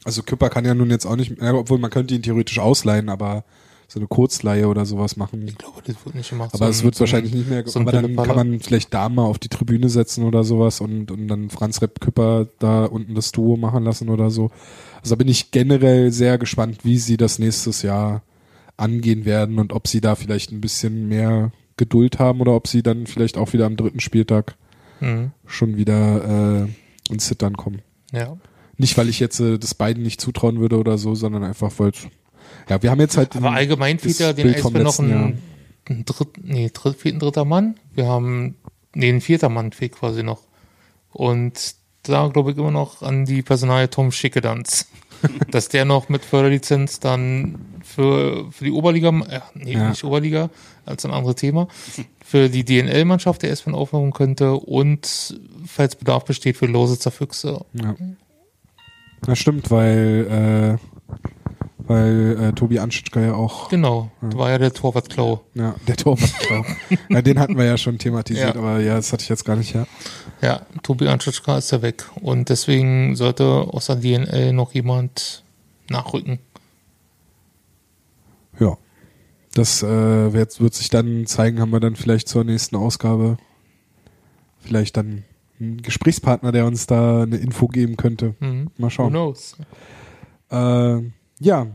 also 0.06 0.24
Küpper 0.24 0.50
kann 0.50 0.66
ja 0.66 0.74
nun 0.74 0.90
jetzt 0.90 1.06
auch 1.06 1.16
nicht, 1.16 1.42
ja, 1.42 1.54
obwohl 1.54 1.80
man 1.80 1.90
könnte 1.92 2.14
ihn 2.16 2.22
theoretisch 2.24 2.60
ausleihen, 2.60 3.10
aber 3.10 3.44
so 3.92 4.00
eine 4.00 4.06
Kurzleihe 4.08 4.68
oder 4.68 4.86
sowas 4.86 5.18
machen. 5.18 5.48
Ich 5.48 5.58
glaube, 5.58 5.82
das 5.84 5.96
wird 6.06 6.14
nicht 6.14 6.30
gemacht. 6.30 6.52
Aber 6.54 6.66
So 6.66 6.72
es 6.72 6.84
wird 6.84 6.94
so 6.94 7.00
ein- 7.00 7.08
wahrscheinlich 7.08 7.34
nicht 7.34 7.50
mehr, 7.50 7.64
so 7.68 7.80
aber 7.80 7.92
dann 7.92 8.16
kann 8.16 8.36
man 8.36 8.60
vielleicht 8.60 8.94
da 8.94 9.10
mal 9.10 9.24
auf 9.24 9.40
die 9.40 9.50
Tribüne 9.50 9.90
setzen 9.90 10.24
oder 10.26 10.44
sowas 10.44 10.80
und, 10.80 11.10
und 11.10 11.28
dann 11.28 11.50
Franz 11.50 11.82
Repp 11.82 12.00
Küpper 12.00 12.48
da 12.60 12.86
unten 12.86 13.16
das 13.16 13.32
Duo 13.32 13.58
machen 13.58 13.84
lassen 13.84 14.10
oder 14.10 14.30
so. 14.30 14.52
Also 15.02 15.16
da 15.16 15.18
bin 15.18 15.28
ich 15.28 15.50
generell 15.50 16.12
sehr 16.12 16.38
gespannt, 16.38 16.86
wie 16.86 17.00
sie 17.00 17.18
das 17.18 17.40
nächstes 17.40 17.82
Jahr 17.82 18.22
angehen 18.78 19.26
werden 19.26 19.58
und 19.58 19.74
ob 19.74 19.88
sie 19.88 20.02
da 20.02 20.14
vielleicht 20.16 20.52
ein 20.52 20.62
bisschen 20.62 21.08
mehr 21.08 21.52
Geduld 21.80 22.20
haben 22.20 22.42
oder 22.42 22.54
ob 22.54 22.68
sie 22.68 22.84
dann 22.84 23.08
vielleicht 23.08 23.38
auch 23.38 23.54
wieder 23.54 23.66
am 23.66 23.76
dritten 23.78 24.00
Spieltag 24.00 24.56
Mhm. 25.02 25.32
schon 25.48 25.78
wieder 25.78 26.66
äh, 26.66 27.12
ins 27.12 27.28
Zittern 27.28 27.56
kommen. 27.56 27.82
Ja. 28.12 28.36
Nicht, 28.78 28.98
weil 28.98 29.08
ich 29.08 29.20
jetzt 29.22 29.40
äh, 29.40 29.58
das 29.58 29.74
beiden 29.74 30.04
nicht 30.04 30.20
zutrauen 30.20 30.60
würde 30.60 30.78
oder 30.78 30.98
so, 30.98 31.16
sondern 31.16 31.44
einfach, 31.44 31.72
weil 31.78 31.94
ja, 32.68 32.84
wir 32.84 32.92
haben 32.92 33.00
jetzt 33.00 33.16
halt 33.16 33.36
Aber 33.38 33.52
allgemein 33.52 33.98
fehlt 33.98 34.20
ja 34.20 34.34
den 34.34 34.44
Bild 34.44 34.58
Eisbären 34.58 34.84
noch 34.84 35.00
ein, 35.00 35.42
ein 35.90 36.04
dritt, 36.06 36.30
nee, 36.44 36.70
dritt, 36.74 37.06
ein 37.06 37.20
dritter 37.20 37.46
Mann. 37.46 37.76
Wir 37.94 38.08
haben, 38.08 38.56
nee, 38.94 39.10
ein 39.10 39.22
vierter 39.22 39.48
Mann 39.48 39.72
fehlt 39.72 39.94
quasi 39.94 40.22
noch. 40.22 40.42
Und 41.12 41.76
da 42.04 42.28
glaube 42.28 42.52
ich 42.52 42.58
immer 42.58 42.72
noch 42.72 43.02
an 43.02 43.24
die 43.26 43.42
Personalie 43.42 43.90
Tom 43.90 44.12
Schickedanz. 44.12 44.88
dass 45.52 45.70
der 45.70 45.86
noch 45.86 46.10
mit 46.10 46.24
Förderlizenz 46.24 47.00
dann 47.00 47.58
für, 47.84 48.52
für 48.52 48.64
die 48.66 48.72
Oberliga, 48.72 49.10
äh, 49.10 49.40
nee, 49.56 49.74
Ja. 49.74 49.90
nicht 49.90 50.04
Oberliga, 50.04 50.50
als 50.86 51.06
ein 51.06 51.12
anderes 51.12 51.36
Thema, 51.36 51.68
für 52.24 52.50
die 52.50 52.64
DNL-Mannschaft 52.66 53.42
der 53.44 53.52
S-Bahn 53.52 53.76
aufmachen 53.76 54.12
könnte 54.14 54.54
und 54.54 55.40
falls 55.66 55.96
Bedarf 55.96 56.26
besteht 56.26 56.58
für 56.58 56.66
Lositzer 56.68 57.12
Füchse. 57.12 57.66
Ja. 57.74 57.96
Das 59.22 59.38
stimmt, 59.40 59.70
weil, 59.72 60.78
äh, 60.80 61.18
weil 61.80 62.38
äh, 62.40 62.54
Tobi 62.54 62.80
Anschitschka 62.80 63.20
ja 63.20 63.34
auch, 63.34 63.70
Genau, 63.70 64.12
da 64.22 64.38
war 64.38 64.50
ja 64.52 64.58
der 64.58 64.74
Torwartklau. 64.74 65.42
ja, 65.56 65.76
der 65.88 65.96
Torwart, 65.98 66.34
klar. 66.40 66.66
ja, 67.10 67.22
den 67.22 67.40
hatten 67.40 67.58
wir 67.58 67.66
ja 67.66 67.78
schon 67.78 67.98
thematisiert, 67.98 68.56
Ja. 68.56 68.62
aber 68.62 68.80
ja, 68.80 68.96
das 68.96 69.12
hatte 69.12 69.24
ich 69.24 69.30
jetzt 69.30 69.44
gar 69.46 69.56
nicht, 69.56 69.74
ja. 69.74 69.86
Ja, 70.42 70.62
Tobi 70.84 71.08
Anschutschka 71.08 71.58
ist 71.58 71.72
ja 71.72 71.82
weg. 71.82 72.06
Und 72.22 72.50
deswegen 72.50 73.16
sollte 73.16 73.46
außer 73.46 73.98
DNL 73.98 74.54
noch 74.54 74.74
jemand 74.74 75.44
nachrücken. 75.90 76.40
Ja. 78.60 78.78
Das 79.54 79.82
äh, 79.82 80.32
wird, 80.32 80.62
wird 80.62 80.74
sich 80.74 80.90
dann 80.90 81.26
zeigen, 81.26 81.60
haben 81.60 81.72
wir 81.72 81.80
dann 81.80 81.96
vielleicht 81.96 82.28
zur 82.30 82.44
nächsten 82.44 82.76
Ausgabe 82.76 83.38
vielleicht 84.60 84.96
dann 84.98 85.24
einen 85.60 85.82
Gesprächspartner, 85.82 86.52
der 86.52 86.66
uns 86.66 86.88
da 86.88 87.24
eine 87.24 87.38
Info 87.38 87.68
geben 87.68 87.98
könnte. 87.98 88.36
Mhm. 88.40 88.70
Mal 88.78 88.88
Who 88.88 88.90
schauen. 88.90 89.10
knows? 89.10 89.58
Äh, 90.52 91.02
ja, 91.40 91.68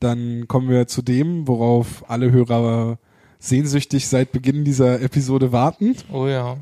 dann 0.00 0.48
kommen 0.48 0.68
wir 0.68 0.86
zu 0.88 1.02
dem, 1.02 1.46
worauf 1.46 2.08
alle 2.10 2.32
Hörer 2.32 2.98
sehnsüchtig 3.38 4.08
seit 4.08 4.32
Beginn 4.32 4.64
dieser 4.64 5.00
Episode 5.00 5.52
warten. 5.52 5.96
Oh 6.12 6.26
ja, 6.26 6.58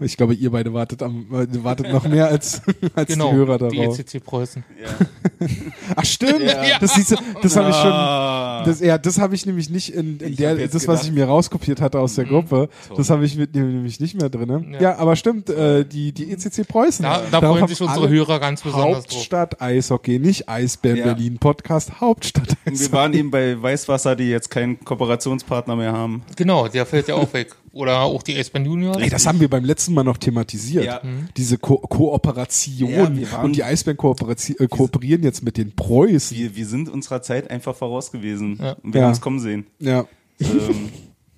Ich 0.00 0.16
glaube, 0.16 0.34
ihr 0.34 0.50
beide 0.50 0.72
wartet, 0.74 1.02
am, 1.02 1.26
äh, 1.32 1.46
wartet 1.64 1.90
noch 1.92 2.06
mehr 2.06 2.28
als, 2.28 2.62
als 2.94 3.08
genau. 3.12 3.30
die 3.30 3.36
Hörer 3.36 3.58
die 3.70 3.76
darauf. 3.78 3.98
ECC 3.98 4.22
Preußen. 4.24 4.64
Ach 5.96 6.04
stimmt, 6.04 6.40
Ja. 6.40 6.78
das, 6.80 6.94
siehst 6.94 7.12
du, 7.12 7.16
das 7.42 7.56
habe 7.56 7.70
ich 7.70 7.76
schon. 7.76 7.92
Ah. 7.92 8.62
Das, 8.64 8.80
ja, 8.80 8.98
das 8.98 9.18
habe 9.18 9.34
ich 9.34 9.46
nämlich 9.46 9.70
nicht 9.70 9.94
in, 9.94 10.18
in 10.18 10.36
der, 10.36 10.56
das, 10.56 10.74
was 10.74 10.82
gedacht- 10.86 11.04
ich 11.04 11.12
mir 11.12 11.24
rauskopiert 11.26 11.80
hatte 11.80 11.98
aus 12.00 12.14
der 12.14 12.24
Gruppe, 12.24 12.68
Toll. 12.88 12.96
das 12.96 13.10
habe 13.10 13.24
ich 13.24 13.36
mit, 13.36 13.54
nämlich 13.54 14.00
nicht 14.00 14.18
mehr 14.20 14.28
drin. 14.30 14.48
Ja. 14.48 14.74
Ja. 14.74 14.80
ja, 14.80 14.96
aber 14.98 15.16
stimmt, 15.16 15.50
äh, 15.50 15.84
die, 15.84 16.12
die 16.12 16.30
ECC 16.32 16.66
Preußen. 16.66 17.02
Da, 17.04 17.22
da 17.30 17.40
freuen 17.40 17.68
sich 17.68 17.80
unsere 17.80 18.08
Hörer 18.08 18.40
ganz 18.40 18.62
besonders 18.62 19.04
drauf. 19.04 19.14
Hauptstadt 19.14 19.60
Eishockey, 19.60 20.18
nicht 20.18 20.48
Eisbären 20.48 20.98
Ja. 20.98 21.04
Berlin 21.04 21.38
Podcast, 21.38 22.00
Hauptstadt 22.00 22.48
Und 22.64 22.72
Eishockey. 22.72 22.92
wir 22.92 22.92
waren 22.98 23.12
eben 23.14 23.30
bei 23.30 23.60
Weißwasser, 23.60 24.16
die 24.16 24.30
jetzt 24.30 24.50
keinen 24.50 24.80
Kooperationspartner 24.84 25.76
mehr 25.76 25.92
haben. 25.92 26.22
Genau, 26.36 26.68
der 26.68 26.86
fällt 26.86 27.08
ja 27.08 27.14
auch 27.16 27.32
weg. 27.32 27.54
Oder 27.74 28.02
auch 28.02 28.22
die 28.22 28.36
Eisbären 28.36 28.66
Juniors. 28.66 28.96
Ey, 28.98 29.10
das 29.10 29.26
haben 29.26 29.40
wir 29.40 29.50
beim 29.50 29.64
letzten 29.64 29.94
Mal 29.94 30.04
noch 30.04 30.16
thematisiert. 30.16 30.84
Ja. 30.84 31.02
Diese 31.36 31.58
Ko 31.58 31.78
Kooperation. 31.78 33.18
Ja, 33.18 33.42
und 33.42 33.56
die 33.56 33.64
Eisbären 33.64 33.98
äh, 33.98 34.68
kooperieren 34.68 35.22
jetzt 35.24 35.42
mit 35.42 35.56
den 35.56 35.74
Preußen. 35.74 36.36
Wir, 36.36 36.54
wir 36.54 36.66
sind 36.66 36.88
unserer 36.88 37.20
Zeit 37.20 37.50
einfach 37.50 37.74
voraus 37.74 38.12
gewesen. 38.12 38.58
Ja. 38.62 38.72
Und 38.82 38.94
wir 38.94 39.00
Ja. 39.00 39.06
haben 39.08 39.12
es 39.12 39.20
kommen 39.20 39.40
sehen. 39.40 39.66
Ja. 39.80 40.06
ähm, 40.40 40.88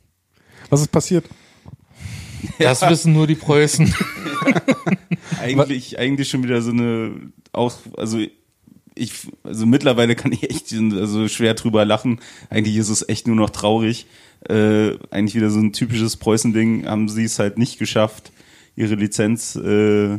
Was 0.71 0.83
ist 0.83 0.93
passiert? 0.93 1.25
Das 2.59 2.83
wissen 2.83 3.15
nur 3.15 3.27
die 3.27 3.35
Preußen. 3.35 3.93
eigentlich, 5.41 5.99
eigentlich 5.99 6.29
schon 6.29 6.43
wieder 6.43 6.61
so 6.61 6.71
eine, 6.71 7.13
auch, 7.53 7.73
also 7.97 8.19
ich, 8.97 9.29
also 9.45 9.67
mittlerweile 9.67 10.17
kann 10.17 10.33
ich 10.33 10.51
echt 10.51 10.73
also 10.73 11.29
schwer 11.29 11.55
drüber 11.55 11.85
lachen. 11.85 12.21
Eigentlich 12.51 12.77
ist 12.77 12.89
es 12.89 13.09
echt 13.09 13.27
nur 13.27 13.37
noch 13.37 13.51
traurig. 13.51 14.07
Äh, 14.49 14.97
eigentlich 15.11 15.35
wieder 15.35 15.51
so 15.51 15.61
ein 15.61 15.73
typisches 15.73 16.17
Preußen-Ding, 16.17 16.87
haben 16.87 17.09
sie 17.09 17.25
es 17.25 17.39
halt 17.39 17.59
nicht 17.59 17.79
geschafft, 17.79 18.33
ihre 18.75 18.95
Lizenz 18.95 19.57
äh, 19.57 20.19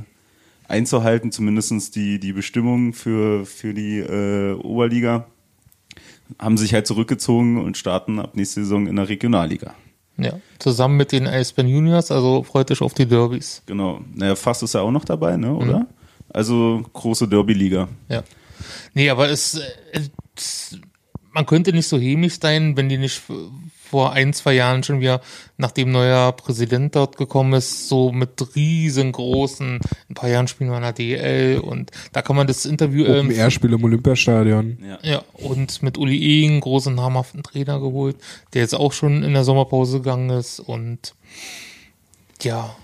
einzuhalten, 0.67 1.31
zumindestens 1.31 1.91
die, 1.91 2.19
die 2.19 2.33
Bestimmungen 2.33 2.93
für, 2.93 3.45
für 3.45 3.73
die 3.73 3.99
äh, 3.99 4.53
Oberliga. 4.53 5.27
Haben 6.39 6.57
sich 6.57 6.73
halt 6.73 6.87
zurückgezogen 6.87 7.63
und 7.63 7.77
starten 7.77 8.19
ab 8.19 8.35
nächste 8.35 8.61
Saison 8.61 8.87
in 8.87 8.97
der 8.97 9.09
Regionalliga. 9.09 9.75
Ja, 10.17 10.33
zusammen 10.59 10.97
mit 10.97 11.11
den 11.11 11.27
Eisbären 11.27 11.69
Juniors, 11.69 12.11
also 12.11 12.43
freut 12.43 12.71
euch 12.71 12.81
auf 12.81 12.93
die 12.93 13.05
Derbys. 13.05 13.61
Genau. 13.65 14.01
Naja, 14.13 14.35
Fass 14.35 14.63
ist 14.63 14.73
ja 14.73 14.81
auch 14.81 14.91
noch 14.91 15.05
dabei, 15.05 15.37
ne, 15.37 15.53
oder? 15.53 15.79
Mhm. 15.79 15.87
Also 16.29 16.83
große 16.91 17.27
Derby-Liga. 17.27 17.87
Ja. 18.09 18.23
Nee, 18.93 19.09
aber 19.09 19.29
es, 19.29 19.59
es, 19.91 20.79
man 21.31 21.45
könnte 21.45 21.73
nicht 21.73 21.87
so 21.87 21.99
hämisch 21.99 22.39
sein, 22.39 22.77
wenn 22.77 22.89
die 22.89 22.97
nicht 22.97 23.21
vor 23.89 24.13
ein, 24.13 24.33
zwei 24.33 24.53
Jahren 24.53 24.83
schon 24.83 24.99
wieder, 24.99 25.21
nachdem 25.57 25.91
neuer 25.91 26.31
Präsident 26.33 26.95
dort 26.95 27.17
gekommen 27.17 27.53
ist, 27.53 27.87
so 27.87 28.11
mit 28.11 28.55
riesengroßen, 28.55 29.79
ein 30.09 30.13
paar 30.13 30.29
Jahren 30.29 30.47
spielen 30.47 30.69
wir 30.69 30.77
in 30.77 30.83
der 30.83 30.93
DL 30.93 31.59
und 31.59 31.91
da 32.11 32.21
kann 32.21 32.35
man 32.35 32.47
das 32.47 32.65
Interview. 32.65 33.05
Open 33.05 33.31
ähm, 33.31 33.31
Air-Spiel 33.31 33.73
im 33.73 33.83
Olympiastadion. 33.83 34.77
Ja. 34.81 34.99
ja, 35.03 35.23
und 35.33 35.81
mit 35.83 35.97
Uli 35.97 36.17
Egen, 36.17 36.59
großen 36.59 36.93
namhaften 36.93 37.43
Trainer 37.43 37.79
geholt, 37.79 38.17
der 38.53 38.61
jetzt 38.61 38.75
auch 38.75 38.91
schon 38.91 39.23
in 39.23 39.33
der 39.33 39.43
Sommerpause 39.43 39.99
gegangen 39.99 40.31
ist 40.31 40.59
und 40.59 41.15
ja. 42.41 42.75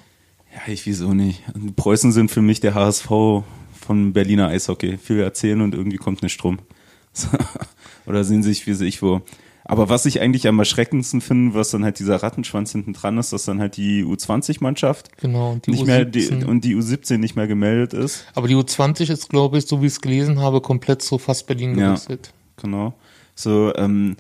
Ja, 0.53 0.71
ich 0.71 0.85
wieso 0.85 1.13
nicht. 1.13 1.43
Preußen 1.75 2.11
sind 2.11 2.29
für 2.29 2.41
mich 2.41 2.59
der 2.59 2.75
HSV 2.75 3.09
von 3.83 4.13
Berliner 4.13 4.47
Eishockey. 4.47 4.97
Viel 4.97 5.19
erzählen 5.19 5.61
und 5.61 5.75
irgendwie 5.75 5.97
kommt 5.97 6.23
nicht 6.23 6.33
Strom. 6.33 6.59
Oder 8.05 8.23
sehen 8.23 8.43
sich, 8.43 8.65
wie 8.67 8.73
sehe 8.73 8.87
ich 8.87 9.01
wo. 9.01 9.21
Aber 9.65 9.87
was 9.87 10.05
ich 10.05 10.19
eigentlich 10.19 10.47
am 10.47 10.59
erschreckendsten 10.59 11.21
finde, 11.21 11.55
was 11.55 11.71
dann 11.71 11.85
halt 11.85 11.99
dieser 11.99 12.21
Rattenschwanz 12.21 12.73
hinten 12.73 12.93
dran 12.93 13.17
ist, 13.17 13.31
dass 13.31 13.45
dann 13.45 13.61
halt 13.61 13.77
die 13.77 14.03
U20-Mannschaft 14.03 15.17
genau, 15.17 15.51
und 15.53 15.65
die 15.65 15.71
nicht 15.71 15.83
U17. 15.83 15.85
mehr 15.85 16.05
die, 16.05 16.27
und 16.45 16.65
die 16.65 16.75
U17 16.75 17.17
nicht 17.17 17.35
mehr 17.35 17.47
gemeldet 17.47 17.93
ist. 17.93 18.25
Aber 18.35 18.47
die 18.47 18.55
U20 18.55 19.09
ist, 19.09 19.29
glaube 19.29 19.57
ich, 19.57 19.65
so 19.65 19.81
wie 19.81 19.85
ich 19.85 19.93
es 19.93 20.01
gelesen 20.01 20.39
habe, 20.39 20.59
komplett 20.59 21.01
so 21.01 21.17
fast 21.17 21.47
Berlin 21.47 21.75
gewechselt. 21.75 22.33
Ja, 22.57 22.63
genau. 22.63 22.93
So, 23.35 23.73
ähm, 23.75 24.17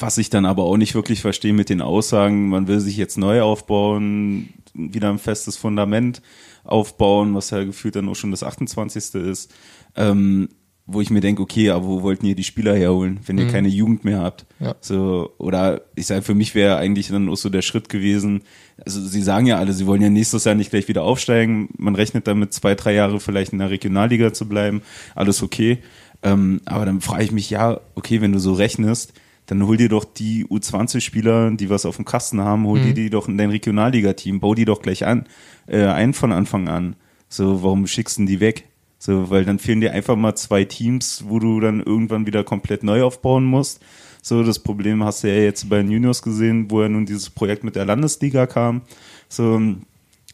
was 0.00 0.18
ich 0.18 0.30
dann 0.30 0.46
aber 0.46 0.64
auch 0.64 0.76
nicht 0.76 0.94
wirklich 0.94 1.20
verstehe 1.20 1.52
mit 1.52 1.68
den 1.68 1.80
Aussagen, 1.80 2.48
man 2.48 2.66
will 2.66 2.80
sich 2.80 2.96
jetzt 2.96 3.18
neu 3.18 3.42
aufbauen, 3.42 4.52
wieder 4.74 5.10
ein 5.10 5.18
festes 5.18 5.56
Fundament 5.56 6.22
aufbauen, 6.64 7.34
was 7.34 7.50
ja 7.50 7.64
gefühlt 7.64 7.96
dann 7.96 8.08
auch 8.08 8.16
schon 8.16 8.30
das 8.30 8.42
28. 8.42 9.14
ist. 9.14 9.52
Ähm, 9.96 10.48
wo 10.84 11.00
ich 11.00 11.10
mir 11.10 11.20
denke, 11.20 11.42
okay, 11.42 11.70
aber 11.70 11.86
wo 11.86 12.02
wollten 12.02 12.26
ihr 12.26 12.34
die 12.34 12.44
Spieler 12.44 12.74
herholen, 12.74 13.20
wenn 13.26 13.38
ihr 13.38 13.44
mhm. 13.44 13.50
keine 13.50 13.68
Jugend 13.68 14.04
mehr 14.04 14.20
habt? 14.20 14.46
Ja. 14.58 14.74
So, 14.80 15.32
oder 15.38 15.82
ich 15.94 16.06
sage, 16.06 16.22
für 16.22 16.34
mich 16.34 16.54
wäre 16.54 16.76
eigentlich 16.76 17.08
dann 17.08 17.28
auch 17.28 17.36
so 17.36 17.48
der 17.48 17.62
Schritt 17.62 17.88
gewesen, 17.88 18.42
also 18.84 19.00
sie 19.00 19.22
sagen 19.22 19.46
ja 19.46 19.58
alle, 19.58 19.72
sie 19.72 19.86
wollen 19.86 20.02
ja 20.02 20.10
nächstes 20.10 20.44
Jahr 20.44 20.56
nicht 20.56 20.70
gleich 20.70 20.88
wieder 20.88 21.04
aufsteigen, 21.04 21.68
man 21.78 21.94
rechnet 21.94 22.26
damit 22.26 22.52
zwei, 22.52 22.74
drei 22.74 22.94
Jahre 22.94 23.20
vielleicht 23.20 23.52
in 23.52 23.60
der 23.60 23.70
Regionalliga 23.70 24.32
zu 24.32 24.48
bleiben, 24.48 24.82
alles 25.14 25.42
okay. 25.42 25.78
Ähm, 26.24 26.60
aber 26.64 26.84
dann 26.84 27.00
frage 27.00 27.24
ich 27.24 27.32
mich, 27.32 27.50
ja, 27.50 27.80
okay, 27.94 28.20
wenn 28.20 28.32
du 28.32 28.38
so 28.40 28.52
rechnest, 28.52 29.12
dann 29.46 29.66
hol 29.66 29.76
dir 29.76 29.88
doch 29.88 30.04
die 30.04 30.44
U20-Spieler, 30.46 31.50
die 31.52 31.70
was 31.70 31.84
auf 31.84 31.96
dem 31.96 32.04
Kasten 32.04 32.40
haben, 32.40 32.66
hol 32.66 32.78
mhm. 32.78 32.84
dir 32.84 32.94
die 32.94 33.10
doch 33.10 33.28
in 33.28 33.38
dein 33.38 33.50
Regionalliga-Team, 33.50 34.40
bau 34.40 34.54
die 34.54 34.64
doch 34.64 34.82
gleich 34.82 35.04
an, 35.04 35.26
äh, 35.66 35.84
ein 35.84 36.14
von 36.14 36.32
Anfang 36.32 36.68
an. 36.68 36.96
So, 37.28 37.62
warum 37.62 37.86
schickst 37.86 38.18
du 38.18 38.24
die 38.24 38.40
weg? 38.40 38.68
So, 38.98 39.30
weil 39.30 39.44
dann 39.44 39.58
fehlen 39.58 39.80
dir 39.80 39.92
einfach 39.92 40.14
mal 40.14 40.36
zwei 40.36 40.64
Teams, 40.64 41.24
wo 41.26 41.40
du 41.40 41.58
dann 41.58 41.80
irgendwann 41.80 42.26
wieder 42.26 42.44
komplett 42.44 42.84
neu 42.84 43.02
aufbauen 43.02 43.44
musst. 43.44 43.80
So, 44.22 44.44
das 44.44 44.60
Problem 44.60 45.02
hast 45.02 45.24
du 45.24 45.28
ja 45.28 45.42
jetzt 45.42 45.68
bei 45.68 45.78
den 45.78 45.90
Juniors 45.90 46.22
gesehen, 46.22 46.70
wo 46.70 46.82
ja 46.82 46.88
nun 46.88 47.06
dieses 47.06 47.28
Projekt 47.28 47.64
mit 47.64 47.74
der 47.74 47.84
Landesliga 47.84 48.46
kam. 48.46 48.82
So, 49.28 49.54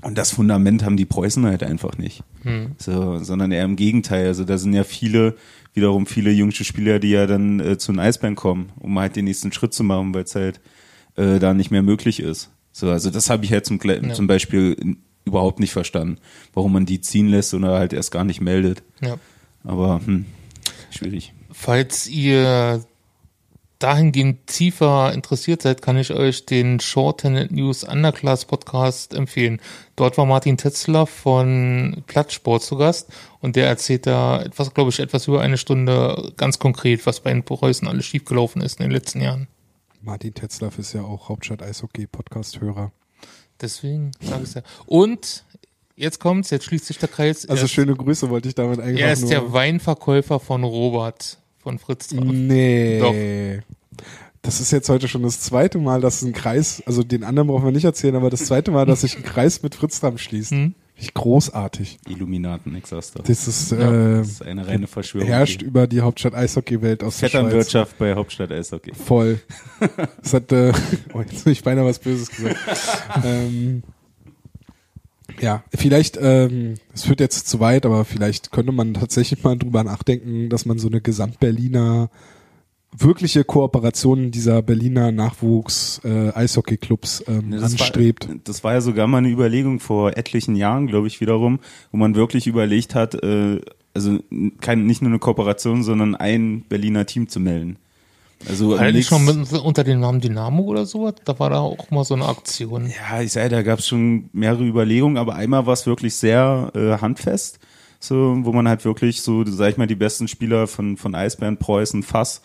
und 0.02 0.18
das 0.18 0.30
Fundament 0.30 0.84
haben 0.84 0.96
die 0.96 1.06
Preußen 1.06 1.46
halt 1.46 1.62
einfach 1.62 1.96
nicht. 1.98 2.22
Hm. 2.42 2.72
So, 2.78 3.18
sondern 3.18 3.50
eher 3.50 3.64
im 3.64 3.76
Gegenteil. 3.76 4.26
Also 4.26 4.44
da 4.44 4.59
sind 4.59 4.74
ja 4.74 4.84
viele, 4.84 5.34
wiederum 5.79 6.07
viele 6.07 6.31
jüngste 6.31 6.64
Spieler, 6.64 6.99
die 6.99 7.11
ja 7.11 7.26
dann 7.26 7.61
äh, 7.61 7.79
zu 7.79 7.93
den 7.93 8.01
Eisbären 8.01 8.35
kommen, 8.35 8.70
um 8.79 8.99
halt 8.99 9.16
den 9.16 9.24
nächsten 9.24 9.53
Schritt 9.53 9.72
zu 9.72 9.85
machen, 9.85 10.12
weil 10.12 10.24
es 10.24 10.35
halt 10.35 10.61
äh, 11.16 11.39
da 11.39 11.55
nicht 11.55 11.70
mehr 11.70 11.83
möglich 11.83 12.20
ist. 12.20 12.51
So, 12.72 12.91
also 12.91 13.11
das 13.11 13.31
habe 13.31 13.45
ich 13.45 13.53
halt 13.53 13.64
zum, 13.64 13.81
ja. 13.83 14.12
zum 14.12 14.26
Beispiel 14.26 14.97
überhaupt 15.24 15.61
nicht 15.61 15.72
verstanden, 15.72 16.18
warum 16.53 16.72
man 16.72 16.87
die 16.87 17.01
ziehen 17.01 17.29
lässt 17.29 17.55
oder 17.55 17.79
halt 17.79 17.93
erst 17.93 18.11
gar 18.11 18.24
nicht 18.24 18.41
meldet. 18.41 18.83
Ja. 19.01 19.16
Aber 19.64 20.01
hm, 20.05 20.26
schwierig. 20.91 21.33
Falls 21.51 22.09
ihr 22.09 22.85
dahingehend 23.79 24.47
tiefer 24.47 25.12
interessiert 25.12 25.62
seid, 25.62 25.83
kann 25.83 25.97
ich 25.97 26.12
euch 26.12 26.47
den 26.47 26.81
Shorthanded 26.81 27.53
News 27.53 27.85
Underclass 27.85 28.45
Podcast 28.45 29.14
empfehlen. 29.14 29.61
Dort 29.95 30.18
war 30.18 30.26
Martin 30.26 30.57
Tetzler 30.57 31.07
von 31.07 32.03
Plattsport 32.07 32.62
zu 32.62 32.76
Gast 32.76 33.09
und 33.41 33.57
der 33.57 33.68
erzählt 33.68 34.07
da 34.07 34.43
etwas, 34.43 34.74
glaube 34.74 34.91
ich, 34.91 34.99
etwas 34.99 35.29
über 35.29 35.41
eine 35.41 35.59
Stunde 35.59 36.33
ganz 36.37 36.59
konkret, 36.59 37.07
was 37.07 37.20
bei 37.20 37.33
den 37.33 37.45
Preußen 37.45 37.87
alles 37.87 38.05
schiefgelaufen 38.07 38.62
ist 38.62 38.81
in 38.81 38.85
den 38.85 38.93
letzten 38.93 39.20
Jahren. 39.20 39.47
Martin 40.01 40.35
Tetzlaff 40.35 40.79
ist 40.79 40.93
ja 40.93 41.03
auch 41.03 41.29
Hauptstadt 41.29 41.62
Eishockey 41.62 42.07
Podcast 42.07 42.61
Hörer. 42.61 42.93
Deswegen 43.61 44.12
sage 44.20 44.45
ich 44.45 44.55
ja. 44.55 44.62
Und 44.87 45.45
jetzt 45.97 46.20
kommt's, 46.20 46.51
jetzt 46.51 46.64
schließt 46.64 46.87
sich 46.87 46.99
der 46.99 47.09
Kreis. 47.09 47.49
Also 47.49 47.64
ist, 47.64 47.72
schöne 47.72 47.95
Grüße 47.95 48.31
wollte 48.31 48.49
ich 48.49 48.55
damit 48.55 48.81
eigentlich 48.81 49.01
Er 49.01 49.12
ist 49.12 49.22
nur 49.22 49.31
der 49.31 49.53
Weinverkäufer 49.53 50.39
von 50.41 50.64
Robert 50.64 51.39
von 51.59 51.78
Fritz 51.78 52.09
drauf. 52.09 52.24
Nee. 52.24 53.00
Doch. 53.00 54.04
Das 54.42 54.61
ist 54.61 54.70
jetzt 54.70 54.88
heute 54.88 55.09
schon 55.09 55.22
das 55.24 55.40
zweite 55.40 55.78
Mal, 55.78 56.00
dass 56.00 56.22
ein 56.22 56.32
Kreis, 56.32 56.82
also 56.86 57.02
den 57.02 57.24
anderen 57.24 57.48
brauchen 57.48 57.64
wir 57.64 57.72
nicht 57.72 57.84
erzählen, 57.84 58.16
aber 58.16 58.30
das 58.30 58.46
zweite 58.46 58.70
Mal, 58.70 58.86
dass 58.86 59.02
sich 59.02 59.16
ein 59.16 59.22
Kreis 59.22 59.62
mit 59.62 59.74
Fritz 59.74 60.00
Damm 60.00 60.16
schließt. 60.16 60.52
Hm? 60.52 60.74
Großartig. 61.14 61.98
Illuminaten, 62.09 62.74
ich 62.74 62.84
doch. 62.84 63.22
Das 63.22 63.46
ist, 63.46 63.70
ja, 63.70 63.78
äh, 63.78 64.18
das 64.18 64.28
ist 64.28 64.42
eine 64.42 64.66
reine 64.66 64.88
Verschwörung. 64.88 65.28
Herrscht 65.28 65.62
über 65.62 65.86
die 65.86 66.00
Hauptstadt 66.00 66.34
Eishockey-Welt 66.34 67.04
aus 67.04 67.18
Vetternwirtschaft 67.18 67.98
bei 67.98 68.14
Hauptstadt 68.14 68.50
Eishockey. 68.50 68.94
Voll. 68.94 69.40
das 70.22 70.34
hat, 70.34 70.50
äh, 70.50 70.72
oh, 71.14 71.20
jetzt 71.20 71.40
habe 71.40 71.52
ich 71.52 71.62
beinahe 71.62 71.84
was 71.84 72.00
Böses 72.00 72.30
gesagt. 72.30 72.56
ähm, 73.24 73.84
ja, 75.41 75.62
vielleicht, 75.74 76.18
ähm, 76.20 76.74
es 76.95 77.05
führt 77.05 77.20
jetzt 77.20 77.49
zu 77.49 77.61
weit, 77.61 77.87
aber 77.87 78.05
vielleicht 78.05 78.51
könnte 78.53 78.72
man 78.72 78.95
tatsächlich 78.95 79.43
mal 79.45 79.57
drüber 79.57 79.85
nachdenken, 79.85 80.49
dass 80.49 80.66
man 80.66 80.79
so 80.79 80.89
eine 80.89 81.01
Gesamtberliner 81.01 82.11
wirkliche 82.97 83.45
Kooperationen 83.45 84.31
dieser 84.31 84.62
Berliner 84.62 85.12
Nachwuchs 85.12 86.01
äh, 86.05 86.33
Eishockey-Clubs 86.33 87.24
ähm, 87.29 87.51
das 87.51 87.72
anstrebt. 87.72 88.29
War, 88.29 88.37
das 88.45 88.64
war 88.64 88.72
ja 88.74 88.81
sogar 88.81 89.07
mal 89.07 89.18
eine 89.18 89.29
Überlegung 89.29 89.79
vor 89.81 90.16
etlichen 90.16 90.57
Jahren, 90.57 90.87
glaube 90.87 91.07
ich, 91.07 91.20
wiederum, 91.20 91.61
wo 91.93 91.99
man 91.99 92.14
wirklich 92.14 92.47
überlegt 92.47 92.95
hat, 92.95 93.14
äh, 93.22 93.61
also 93.95 94.20
kein, 94.61 94.87
nicht 94.87 95.03
nur 95.03 95.11
eine 95.11 95.18
Kooperation, 95.18 95.83
sondern 95.83 96.14
ein 96.14 96.62
Berliner 96.68 97.05
Team 97.07 97.29
zu 97.29 97.41
melden. 97.41 97.76
Also 98.47 98.76
Eigentlich 98.76 99.07
schon 99.07 99.24
mit, 99.24 99.53
unter 99.53 99.84
dem 99.84 100.01
Namen 100.01 100.20
Dynamo 100.20 100.62
oder 100.62 100.86
so, 100.86 101.11
da 101.24 101.39
war 101.39 101.51
da 101.51 101.59
auch 101.59 101.91
mal 101.91 102.05
so 102.05 102.14
eine 102.14 102.26
Aktion. 102.26 102.86
Ja, 102.86 103.20
ich 103.20 103.32
sage, 103.32 103.49
da 103.49 103.62
gab 103.62 103.80
es 103.80 103.89
schon 103.89 104.30
mehrere 104.32 104.64
Überlegungen, 104.64 105.16
aber 105.16 105.34
einmal 105.34 105.66
war 105.66 105.72
es 105.72 105.86
wirklich 105.86 106.14
sehr 106.14 106.70
äh, 106.74 107.01
handfest, 107.01 107.59
so 107.99 108.39
wo 108.43 108.53
man 108.53 108.68
halt 108.68 108.84
wirklich 108.84 109.22
so, 109.22 109.45
sag 109.45 109.70
ich 109.70 109.76
mal, 109.76 109.89
die 109.89 109.97
besten 109.97 110.28
Spieler 110.28 110.68
von 110.68 110.97
von 110.97 111.14
Eisbären, 111.14 111.57
Preußen, 111.57 112.05
Fass 112.05 112.43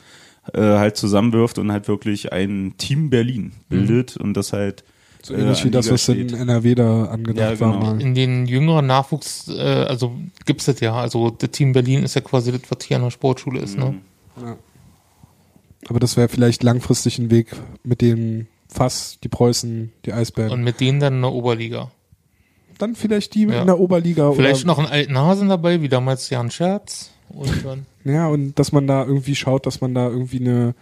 äh, 0.53 0.61
halt 0.61 0.97
zusammenwirft 0.97 1.59
und 1.59 1.71
halt 1.71 1.87
wirklich 1.87 2.33
ein 2.33 2.73
Team 2.77 3.09
Berlin 3.09 3.53
bildet 3.69 4.17
mhm. 4.17 4.25
und 4.25 4.33
das 4.33 4.51
halt 4.51 4.83
so 5.21 5.33
ähnlich 5.35 5.61
äh, 5.61 5.65
wie 5.65 5.71
das, 5.71 5.89
was 5.89 6.03
steht. 6.03 6.31
in 6.31 6.37
NRW 6.37 6.75
da 6.75 7.05
angedacht 7.05 7.59
ja, 7.59 7.71
genau. 7.71 7.81
war. 7.81 7.99
In 7.99 8.13
den 8.13 8.45
jüngeren 8.45 8.87
Nachwuchs, 8.87 9.47
äh, 9.47 9.61
also 9.61 10.13
gibt's 10.45 10.65
das 10.65 10.79
ja, 10.81 10.95
also 10.95 11.29
das 11.29 11.51
Team 11.51 11.71
Berlin 11.71 12.03
ist 12.03 12.15
ja 12.15 12.21
quasi 12.21 12.51
das, 12.51 12.61
was 12.69 12.83
hier 12.83 12.97
an 12.97 13.03
der 13.03 13.11
Sportschule 13.11 13.61
ist, 13.61 13.77
ne? 13.77 13.95
mhm. 14.35 14.43
ne? 14.43 14.49
Ja. 14.49 14.57
Aber 15.89 15.99
das 15.99 16.17
wäre 16.17 16.29
vielleicht 16.29 16.63
langfristig 16.63 17.19
ein 17.19 17.29
Weg 17.29 17.47
mit 17.83 18.01
dem 18.01 18.47
Fass, 18.67 19.19
die 19.23 19.29
Preußen, 19.29 19.91
die 20.05 20.13
Eisbären. 20.13 20.51
Und 20.51 20.63
mit 20.63 20.79
denen 20.79 20.99
dann 20.99 21.15
in 21.15 21.21
der 21.21 21.31
Oberliga. 21.31 21.91
Dann 22.77 22.95
vielleicht 22.95 23.35
die 23.35 23.43
ja. 23.43 23.61
in 23.61 23.67
der 23.67 23.79
Oberliga. 23.79 24.31
Vielleicht 24.33 24.65
noch 24.65 24.79
einen 24.79 24.87
alten 24.87 25.17
Hasen 25.17 25.49
dabei, 25.49 25.81
wie 25.81 25.89
damals 25.89 26.29
Jan 26.29 26.49
Scherz. 26.49 27.11
Und 27.29 27.65
dann 27.65 27.85
ja, 28.05 28.27
und 28.27 28.59
dass 28.59 28.71
man 28.71 28.87
da 28.87 29.05
irgendwie 29.05 29.35
schaut, 29.35 29.65
dass 29.65 29.81
man 29.81 29.93
da 29.93 30.07
irgendwie 30.07 30.39
eine, 30.39 30.75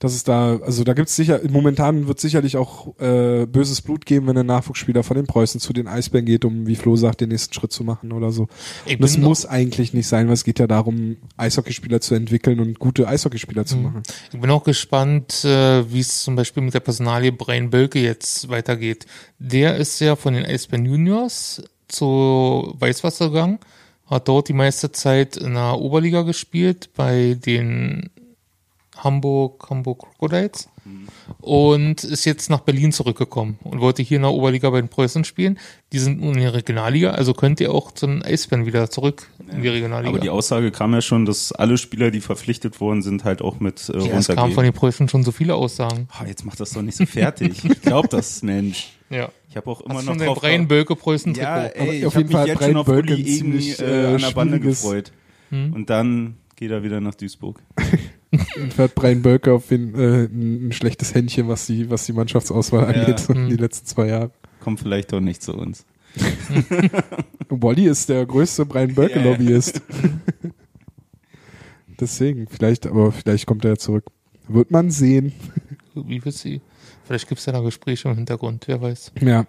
dass 0.00 0.14
es 0.14 0.24
da, 0.24 0.56
also 0.56 0.82
da 0.82 0.94
gibt's 0.94 1.14
sicher, 1.14 1.40
momentan 1.50 2.08
wird 2.08 2.18
sicherlich 2.20 2.56
auch 2.56 2.98
äh, 2.98 3.44
böses 3.44 3.82
Blut 3.82 4.06
geben, 4.06 4.26
wenn 4.28 4.38
ein 4.38 4.46
Nachwuchsspieler 4.46 5.02
von 5.02 5.14
den 5.14 5.26
Preußen 5.26 5.60
zu 5.60 5.74
den 5.74 5.86
Eisbären 5.86 6.24
geht, 6.24 6.46
um, 6.46 6.66
wie 6.66 6.74
Flo 6.74 6.96
sagt, 6.96 7.20
den 7.20 7.28
nächsten 7.28 7.52
Schritt 7.52 7.70
zu 7.70 7.84
machen 7.84 8.10
oder 8.12 8.32
so. 8.32 8.48
Und 8.88 9.02
das 9.02 9.18
muss 9.18 9.44
eigentlich 9.44 9.92
nicht 9.92 10.06
sein, 10.06 10.26
weil 10.26 10.34
es 10.34 10.44
geht 10.44 10.58
ja 10.58 10.66
darum, 10.66 11.18
Eishockeyspieler 11.36 12.00
zu 12.00 12.14
entwickeln 12.14 12.60
und 12.60 12.78
gute 12.78 13.06
Eishockeyspieler 13.06 13.66
zu 13.66 13.76
mhm. 13.76 13.82
machen. 13.82 14.02
Ich 14.32 14.40
bin 14.40 14.50
auch 14.50 14.64
gespannt, 14.64 15.44
äh, 15.44 15.92
wie 15.92 16.00
es 16.00 16.22
zum 16.22 16.34
Beispiel 16.34 16.62
mit 16.62 16.72
der 16.72 16.80
Personalie 16.80 17.32
Brian 17.32 17.68
Bölke 17.68 18.00
jetzt 18.00 18.48
weitergeht. 18.48 19.04
Der 19.38 19.76
ist 19.76 20.00
ja 20.00 20.16
von 20.16 20.32
den 20.32 20.46
Eisbären 20.46 20.86
Juniors 20.86 21.62
zu 21.88 22.74
Weißwasser 22.78 23.28
gegangen 23.28 23.58
hat 24.06 24.26
dort 24.26 24.48
die 24.48 24.54
meiste 24.54 24.90
Zeit 24.90 25.36
in 25.36 25.54
der 25.54 25.78
Oberliga 25.78 26.22
gespielt, 26.22 26.90
bei 26.96 27.34
den 27.34 28.10
Hamburg, 29.02 29.68
Hamburg 29.70 30.00
Crocodiles. 30.00 30.68
Und 31.40 32.04
ist 32.04 32.24
jetzt 32.24 32.50
nach 32.50 32.60
Berlin 32.60 32.92
zurückgekommen 32.92 33.58
und 33.62 33.80
wollte 33.80 34.02
hier 34.02 34.16
in 34.16 34.22
der 34.22 34.32
Oberliga 34.32 34.70
bei 34.70 34.80
den 34.80 34.88
Preußen 34.88 35.24
spielen. 35.24 35.58
Die 35.92 35.98
sind 35.98 36.20
nun 36.20 36.34
in 36.34 36.40
der 36.40 36.54
Regionalliga, 36.54 37.10
also 37.10 37.34
könnt 37.34 37.60
ihr 37.60 37.72
auch 37.72 37.92
zu 37.92 38.06
den 38.06 38.22
Eisbären 38.22 38.66
wieder 38.66 38.90
zurück 38.90 39.28
in 39.50 39.62
die 39.62 39.68
Regionalliga. 39.68 40.10
Aber 40.10 40.18
die 40.18 40.30
Aussage 40.30 40.70
kam 40.70 40.92
ja 40.92 41.00
schon, 41.00 41.26
dass 41.26 41.52
alle 41.52 41.78
Spieler, 41.78 42.10
die 42.10 42.20
verpflichtet 42.20 42.80
worden 42.80 43.02
sind, 43.02 43.24
halt 43.24 43.42
auch 43.42 43.60
mit 43.60 43.88
äh, 43.88 43.98
ja, 43.98 44.18
es 44.18 44.28
kamen 44.28 44.52
von 44.52 44.64
den 44.64 44.72
Preußen 44.72 45.08
schon 45.08 45.22
so 45.22 45.32
viele 45.32 45.54
Aussagen. 45.54 46.08
Ah, 46.10 46.24
jetzt 46.26 46.44
macht 46.44 46.60
das 46.60 46.70
doch 46.70 46.82
nicht 46.82 46.96
so 46.96 47.06
fertig. 47.06 47.64
Ich 47.64 47.82
glaub 47.82 48.10
das, 48.10 48.42
Mensch. 48.42 48.90
Ja. 49.10 49.30
Ich 49.48 49.56
habe 49.56 49.70
auch 49.70 49.80
immer 49.80 49.96
Hast 49.96 50.04
noch 50.04 50.12
schon 50.12 50.18
den 50.18 50.26
drauf 50.28 50.40
Brian 50.40 50.68
Bölke 50.68 50.96
Preußen 50.96 51.34
Trikot. 51.34 51.48
Ja, 51.48 51.64
ey, 51.66 52.06
auf 52.06 52.14
ich 52.14 52.18
jeden 52.18 52.28
mich 52.28 52.36
Fall 52.36 52.46
jetzt 52.46 52.58
Brian 52.58 52.70
schon 52.70 52.80
auf 52.80 52.86
Bölke 52.86 53.14
Uli 53.14 53.22
Egen 53.22 53.58
äh, 53.58 53.70
äh, 53.70 54.14
an 54.14 54.20
der 54.20 54.30
Bande 54.30 54.60
gefreut. 54.60 55.12
Hm? 55.50 55.72
Und 55.72 55.90
dann 55.90 56.36
geht 56.56 56.70
er 56.70 56.82
wieder 56.82 57.00
nach 57.00 57.14
Duisburg. 57.14 57.60
Dann 58.30 58.70
fährt 58.70 58.94
Brian 58.94 59.22
Bölke 59.22 59.52
auf 59.52 59.68
den, 59.68 59.94
äh, 59.94 60.24
ein, 60.24 60.72
schlechtes 60.72 61.14
Händchen, 61.14 61.48
was 61.48 61.66
die, 61.66 61.90
was 61.90 62.06
die 62.06 62.12
Mannschaftsauswahl 62.12 62.94
Ja. 62.94 63.00
angeht, 63.02 63.28
Hm. 63.28 63.48
die 63.48 63.56
letzten 63.56 63.86
zwei 63.86 64.08
Jahre. 64.08 64.30
Kommt 64.60 64.80
vielleicht 64.80 65.12
doch 65.12 65.20
nicht 65.20 65.42
zu 65.42 65.54
uns. 65.54 65.84
Wally 67.48 67.86
ist 67.86 68.08
der 68.08 68.26
größte 68.26 68.66
Brian 68.66 68.94
Bölke-Lobbyist. 68.94 69.80
Deswegen, 72.00 72.46
vielleicht, 72.48 72.86
aber 72.86 73.12
vielleicht 73.12 73.46
kommt 73.46 73.64
er 73.64 73.72
ja 73.72 73.76
zurück. 73.76 74.04
Wird 74.48 74.70
man 74.70 74.90
sehen. 74.90 75.32
Wie 75.94 76.24
wird 76.24 76.34
sie? 76.34 76.60
Vielleicht 77.04 77.28
gibt 77.28 77.40
es 77.40 77.46
ja 77.46 77.52
noch 77.52 77.64
Gespräche 77.64 78.08
im 78.08 78.16
Hintergrund, 78.16 78.64
wer 78.68 78.80
weiß. 78.80 79.12
Ja. 79.20 79.46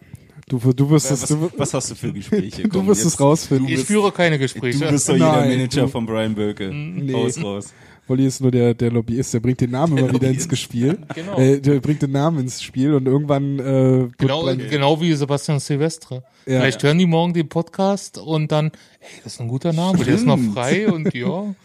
Du, 0.47 0.57
du 0.73 0.89
wirst 0.89 1.11
Was, 1.11 1.23
es, 1.23 1.29
du, 1.29 1.49
was 1.55 1.73
hast 1.73 1.91
du 1.91 1.95
für 1.95 2.11
Gespräche? 2.11 2.63
du 2.63 2.69
Komm, 2.69 2.87
wirst 2.87 3.03
jetzt- 3.03 3.13
es 3.13 3.19
rausfinden. 3.19 3.67
Ich 3.69 3.85
führe 3.85 4.11
keine 4.11 4.35
Du 4.35 4.41
Gespräche. 4.41 4.85
bist 4.89 5.07
doch 5.07 5.15
hier 5.15 5.23
der 5.25 5.31
Nein, 5.41 5.49
Manager 5.49 5.81
du- 5.83 5.87
von 5.87 6.05
Brian 6.05 6.35
Bölke. 6.35 6.69
Nee. 6.73 7.13
Raus, 7.13 7.41
raus. 7.41 7.73
Wolli 8.11 8.25
ist 8.25 8.41
nur 8.41 8.51
der, 8.51 8.73
der 8.73 8.91
Lobbyist, 8.91 9.33
der 9.33 9.39
bringt 9.39 9.61
den 9.61 9.71
Namen 9.71 9.97
immer 9.97 10.13
wieder 10.13 10.27
ins 10.27 10.43
Lobbyist. 10.43 10.61
Spiel. 10.61 10.97
Genau. 11.15 11.37
Äh, 11.37 11.61
der 11.61 11.79
bringt 11.79 12.01
den 12.01 12.11
Namen 12.11 12.39
ins 12.39 12.61
Spiel 12.61 12.93
und 12.93 13.05
irgendwann 13.07 13.57
äh, 13.59 14.09
Genau, 14.17 14.43
Brian- 14.43 14.69
genau 14.69 14.99
wie 14.99 15.13
Sebastian 15.13 15.59
Silvestre. 15.61 16.23
Ja. 16.45 16.59
Vielleicht 16.59 16.83
hören 16.83 16.97
die 16.97 17.05
morgen 17.05 17.33
den 17.33 17.47
Podcast 17.47 18.17
und 18.17 18.51
dann, 18.51 18.71
hey, 18.99 19.21
das 19.23 19.33
ist 19.35 19.39
ein 19.41 19.47
guter 19.47 19.71
Name, 19.73 20.03
der 20.03 20.15
ist 20.15 20.25
noch 20.25 20.37
Stimmt. 20.37 20.53
frei 20.53 20.91
und 20.91 21.13
ja, 21.13 21.55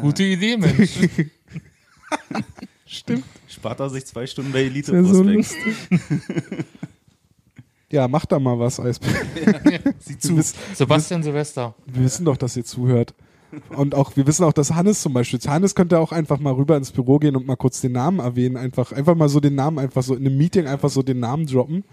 gute 0.00 0.22
Idee, 0.22 0.56
Mensch. 0.56 0.90
Stimmt. 2.86 3.24
Spart 3.48 3.80
er 3.80 3.90
sich 3.90 4.04
zwei 4.06 4.26
Stunden 4.26 4.52
bei 4.52 4.60
Elite 4.64 4.92
lustig. 4.96 5.46
ja, 7.90 8.06
mach 8.08 8.26
da 8.26 8.38
mal 8.38 8.58
was, 8.58 8.78
Eisbär. 8.80 9.10
Sieh 10.00 10.10
Wir, 10.14 10.18
zu. 10.20 10.36
wiss, 10.36 10.54
Sebastian 10.74 11.22
Silvester. 11.22 11.74
wir 11.86 12.04
wissen 12.04 12.24
doch, 12.24 12.36
dass 12.36 12.56
ihr 12.56 12.64
zuhört. 12.64 13.14
Und 13.76 13.94
auch, 13.94 14.16
wir 14.16 14.26
wissen 14.26 14.44
auch, 14.44 14.52
dass 14.52 14.74
Hannes 14.74 15.02
zum 15.02 15.12
Beispiel, 15.12 15.40
Hannes 15.40 15.74
könnte 15.74 15.98
auch 15.98 16.12
einfach 16.12 16.38
mal 16.38 16.52
rüber 16.52 16.76
ins 16.76 16.92
Büro 16.92 17.18
gehen 17.18 17.36
und 17.36 17.46
mal 17.46 17.56
kurz 17.56 17.80
den 17.80 17.92
Namen 17.92 18.20
erwähnen, 18.20 18.56
einfach, 18.56 18.92
einfach 18.92 19.14
mal 19.14 19.28
so 19.28 19.40
den 19.40 19.54
Namen, 19.54 19.78
einfach 19.78 20.02
so 20.02 20.14
in 20.14 20.26
einem 20.26 20.36
Meeting 20.36 20.66
einfach 20.66 20.90
so 20.90 21.02
den 21.02 21.20
Namen 21.20 21.46
droppen. 21.46 21.84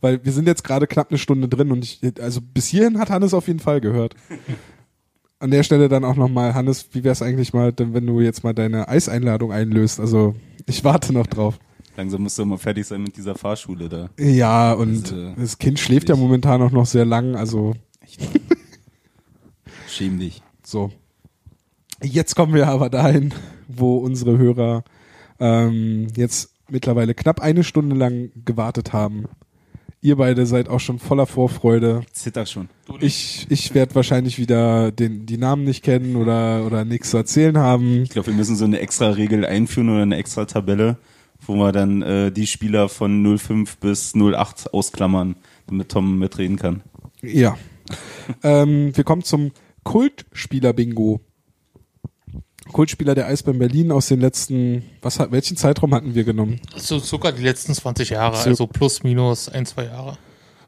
Weil 0.00 0.24
wir 0.24 0.32
sind 0.32 0.46
jetzt 0.46 0.64
gerade 0.64 0.86
knapp 0.86 1.10
eine 1.10 1.18
Stunde 1.18 1.48
drin 1.48 1.72
und 1.72 1.84
ich, 1.84 2.00
also 2.20 2.40
bis 2.40 2.66
hierhin 2.66 2.98
hat 2.98 3.10
Hannes 3.10 3.34
auf 3.34 3.46
jeden 3.46 3.60
Fall 3.60 3.80
gehört. 3.80 4.14
An 5.38 5.50
der 5.50 5.62
Stelle 5.62 5.88
dann 5.88 6.04
auch 6.04 6.16
nochmal, 6.16 6.54
Hannes, 6.54 6.88
wie 6.92 7.04
wär's 7.04 7.22
eigentlich 7.22 7.52
mal, 7.52 7.72
denn 7.72 7.92
wenn 7.92 8.06
du 8.06 8.20
jetzt 8.20 8.42
mal 8.42 8.54
deine 8.54 8.88
Eiseinladung 8.88 9.52
einlöst? 9.52 10.00
Also, 10.00 10.34
ich 10.64 10.82
warte 10.82 11.12
noch 11.12 11.26
drauf. 11.26 11.58
Langsam 11.94 12.22
musst 12.22 12.38
du 12.38 12.44
mal 12.46 12.56
fertig 12.56 12.86
sein 12.86 13.02
mit 13.02 13.16
dieser 13.16 13.34
Fahrschule 13.34 13.88
da. 13.88 14.10
Ja, 14.18 14.72
und 14.72 15.10
Das, 15.10 15.12
äh, 15.12 15.34
das 15.36 15.58
Kind 15.58 15.78
schläft 15.78 16.08
ja 16.08 16.16
momentan 16.16 16.62
auch 16.62 16.70
noch 16.70 16.86
sehr 16.86 17.04
lang, 17.04 17.36
also 17.36 17.74
Schäm 19.88 20.18
dich. 20.18 20.42
So. 20.66 20.90
Jetzt 22.02 22.34
kommen 22.34 22.54
wir 22.54 22.66
aber 22.66 22.90
dahin, 22.90 23.32
wo 23.68 23.98
unsere 23.98 24.36
Hörer 24.36 24.84
ähm, 25.38 26.08
jetzt 26.16 26.50
mittlerweile 26.68 27.14
knapp 27.14 27.40
eine 27.40 27.64
Stunde 27.64 27.94
lang 27.94 28.32
gewartet 28.44 28.92
haben. 28.92 29.26
Ihr 30.02 30.16
beide 30.16 30.44
seid 30.44 30.68
auch 30.68 30.80
schon 30.80 30.98
voller 30.98 31.26
Vorfreude. 31.26 32.02
Zitter 32.12 32.46
schon. 32.46 32.68
Ich, 33.00 33.46
ich 33.48 33.74
werde 33.74 33.94
wahrscheinlich 33.94 34.38
wieder 34.38 34.92
den, 34.92 35.24
die 35.24 35.38
Namen 35.38 35.64
nicht 35.64 35.82
kennen 35.82 36.16
oder, 36.16 36.66
oder 36.66 36.84
nichts 36.84 37.10
zu 37.10 37.16
erzählen 37.16 37.56
haben. 37.58 38.02
Ich 38.02 38.10
glaube, 38.10 38.28
wir 38.28 38.34
müssen 38.34 38.56
so 38.56 38.64
eine 38.64 38.80
extra 38.80 39.10
Regel 39.10 39.44
einführen 39.46 39.88
oder 39.88 40.02
eine 40.02 40.16
extra 40.16 40.44
Tabelle, 40.44 40.98
wo 41.46 41.54
wir 41.54 41.72
dann 41.72 42.02
äh, 42.02 42.30
die 42.30 42.46
Spieler 42.46 42.88
von 42.88 43.38
05 43.38 43.78
bis 43.78 44.14
08 44.14 44.74
ausklammern, 44.74 45.36
damit 45.66 45.88
Tom 45.90 46.18
mitreden 46.18 46.56
kann. 46.56 46.82
Ja. 47.22 47.56
ähm, 48.42 48.96
wir 48.96 49.04
kommen 49.04 49.22
zum 49.22 49.52
Kultspieler-Bingo. 49.86 51.20
Kultspieler 52.72 53.14
der 53.14 53.26
Eisbären 53.28 53.58
Berlin 53.60 53.92
aus 53.92 54.08
den 54.08 54.20
letzten, 54.20 54.82
was 55.00 55.20
hat, 55.20 55.30
welchen 55.30 55.56
Zeitraum 55.56 55.94
hatten 55.94 56.14
wir 56.16 56.24
genommen? 56.24 56.60
So 56.76 56.98
sogar 56.98 57.30
die 57.32 57.42
letzten 57.44 57.72
20 57.74 58.10
Jahre, 58.10 58.36
So. 58.36 58.50
also 58.50 58.66
plus 58.66 59.04
minus 59.04 59.48
ein, 59.48 59.64
zwei 59.66 59.84
Jahre. 59.84 60.18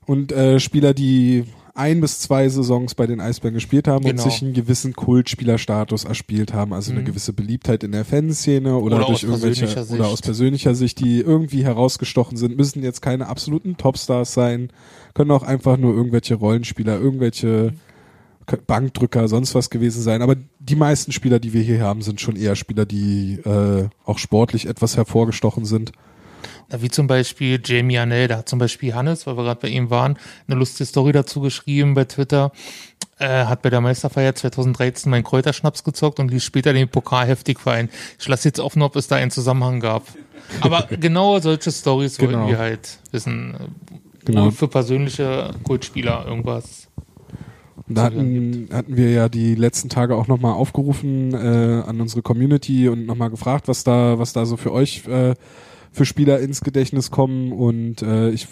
Und 0.07 0.31
äh, 0.33 0.61
Spieler, 0.61 0.95
die 0.95 1.45
ein 1.75 2.01
bis 2.01 2.21
zwei 2.21 2.49
Saisons 2.49 2.95
bei 2.95 3.07
den 3.07 3.21
Eisbären 3.21 3.55
gespielt 3.55 3.89
haben 3.89 4.05
Genau. 4.05 4.23
und 4.23 4.31
sich 4.31 4.43
einen 4.43 4.53
gewissen 4.55 4.95
Kultspielerstatus 4.95 6.05
erspielt 6.05 6.53
haben, 6.53 6.73
also 6.73 6.93
eine 6.93 7.01
Mhm. 7.01 7.07
gewisse 7.07 7.33
Beliebtheit 7.33 7.83
in 7.85 7.93
der 7.93 8.05
Fanszene 8.05 8.77
oder, 8.77 8.97
Oder 8.97 9.07
durch 9.07 9.11
aus 9.11 9.23
irgendwelche 9.25 9.66
persönlicher 9.66 9.95
oder 9.95 10.05
Sicht. 10.05 10.12
aus 10.14 10.23
persönlicher 10.23 10.75
Sicht, 10.77 11.01
die 11.01 11.21
irgendwie 11.21 11.64
herausgestochen 11.64 12.37
sind, 12.37 12.57
müssen 12.57 12.83
jetzt 12.85 13.03
keine 13.03 13.27
absoluten 13.27 13.77
Topstars 13.77 14.33
sein, 14.35 14.71
können 15.14 15.31
auch 15.33 15.43
einfach 15.43 15.77
nur 15.77 15.95
irgendwelche 15.95 16.37
Rollenspieler, 16.37 16.99
irgendwelche 17.01 17.73
K- 17.73 17.75
Bankdrücker, 18.67 19.29
sonst 19.29 19.55
was 19.55 19.71
gewesen 19.71 20.03
sein. 20.03 20.23
Aber 20.23 20.37
die 20.59 20.77
meisten 20.77 21.13
Spieler, 21.13 21.39
die 21.39 21.53
wir 21.53 21.63
hier 21.63 21.81
haben, 21.83 22.03
sind 22.03 22.21
schon 22.21 22.37
eher 22.37 22.57
Spieler, 22.57 22.85
die 22.87 23.41
äh, 23.45 23.89
auch 24.05 24.19
sportlich 24.19 24.67
etwas 24.67 24.97
hervorgestochen 24.97 25.65
sind. 25.65 25.93
Na, 26.71 26.83
wie 26.83 26.91
zum 26.91 27.07
Beispiel 27.07 27.61
Jamie 27.65 27.99
Arnell, 27.99 28.29
da 28.29 28.39
hat 28.39 28.49
zum 28.49 28.59
Beispiel 28.59 28.95
Hannes, 28.95 29.27
weil 29.27 29.37
wir 29.37 29.45
gerade 29.45 29.61
bei 29.61 29.69
ihm 29.69 29.91
waren, 29.91 30.19
eine 30.47 30.59
lustige 30.59 30.87
Story 30.87 31.13
dazu 31.13 31.41
geschrieben 31.41 31.95
bei 31.95 32.05
Twitter. 32.05 32.53
Äh, 33.19 33.47
hat 33.47 33.63
bei 33.63 33.71
der 33.71 33.81
Meisterfeier 33.81 34.35
2013 34.35 35.11
meinen 35.11 35.25
Kräuterschnaps 35.25 35.83
gezockt 35.83 36.21
und 36.21 36.31
ließ 36.31 36.45
später 36.45 36.73
den 36.73 36.89
Pokal 36.89 37.27
heftig 37.27 37.59
fallen. 37.59 37.89
Ich 38.21 38.29
lasse 38.29 38.47
jetzt 38.49 38.61
offen, 38.61 38.81
ob 38.83 38.95
es 38.97 39.09
da 39.09 39.17
einen 39.17 39.31
Zusammenhang 39.33 39.81
gab. 39.81 40.05
Aber 40.61 40.87
genau 41.01 41.39
solche 41.41 41.73
Stories 41.73 42.17
Genau. 42.17 42.39
wollten 42.41 42.49
wir 42.53 42.59
halt 42.59 42.99
wissen. 43.11 43.57
Genau. 44.25 44.51
Für 44.53 44.69
persönliche 44.69 45.51
Kultspieler 45.65 46.27
irgendwas. 46.29 46.87
Und 47.89 47.97
Da 47.97 48.05
hatten, 48.05 48.68
hatten 48.72 48.97
wir 48.97 49.11
ja 49.11 49.28
die 49.28 49.55
letzten 49.55 49.89
Tage 49.89 50.16
auch 50.16 50.28
nochmal 50.28 50.53
aufgerufen 50.53 51.32
äh, 51.32 51.82
an 51.86 52.01
unsere 52.01 52.22
Community 52.22 52.89
und 52.89 53.07
nochmal 53.07 53.30
gefragt, 53.30 53.68
was 53.68 53.84
da, 53.84 54.18
was 54.18 54.32
da 54.32 54.47
so 54.47 54.57
für 54.57 54.72
euch 54.72 55.07
äh, 55.07 55.34
für 55.93 56.05
Spieler 56.05 56.41
ins 56.41 56.61
Gedächtnis 56.61 57.11
kommen. 57.11 57.53
Und 57.53 58.03
äh, 58.03 58.30
ich 58.30 58.47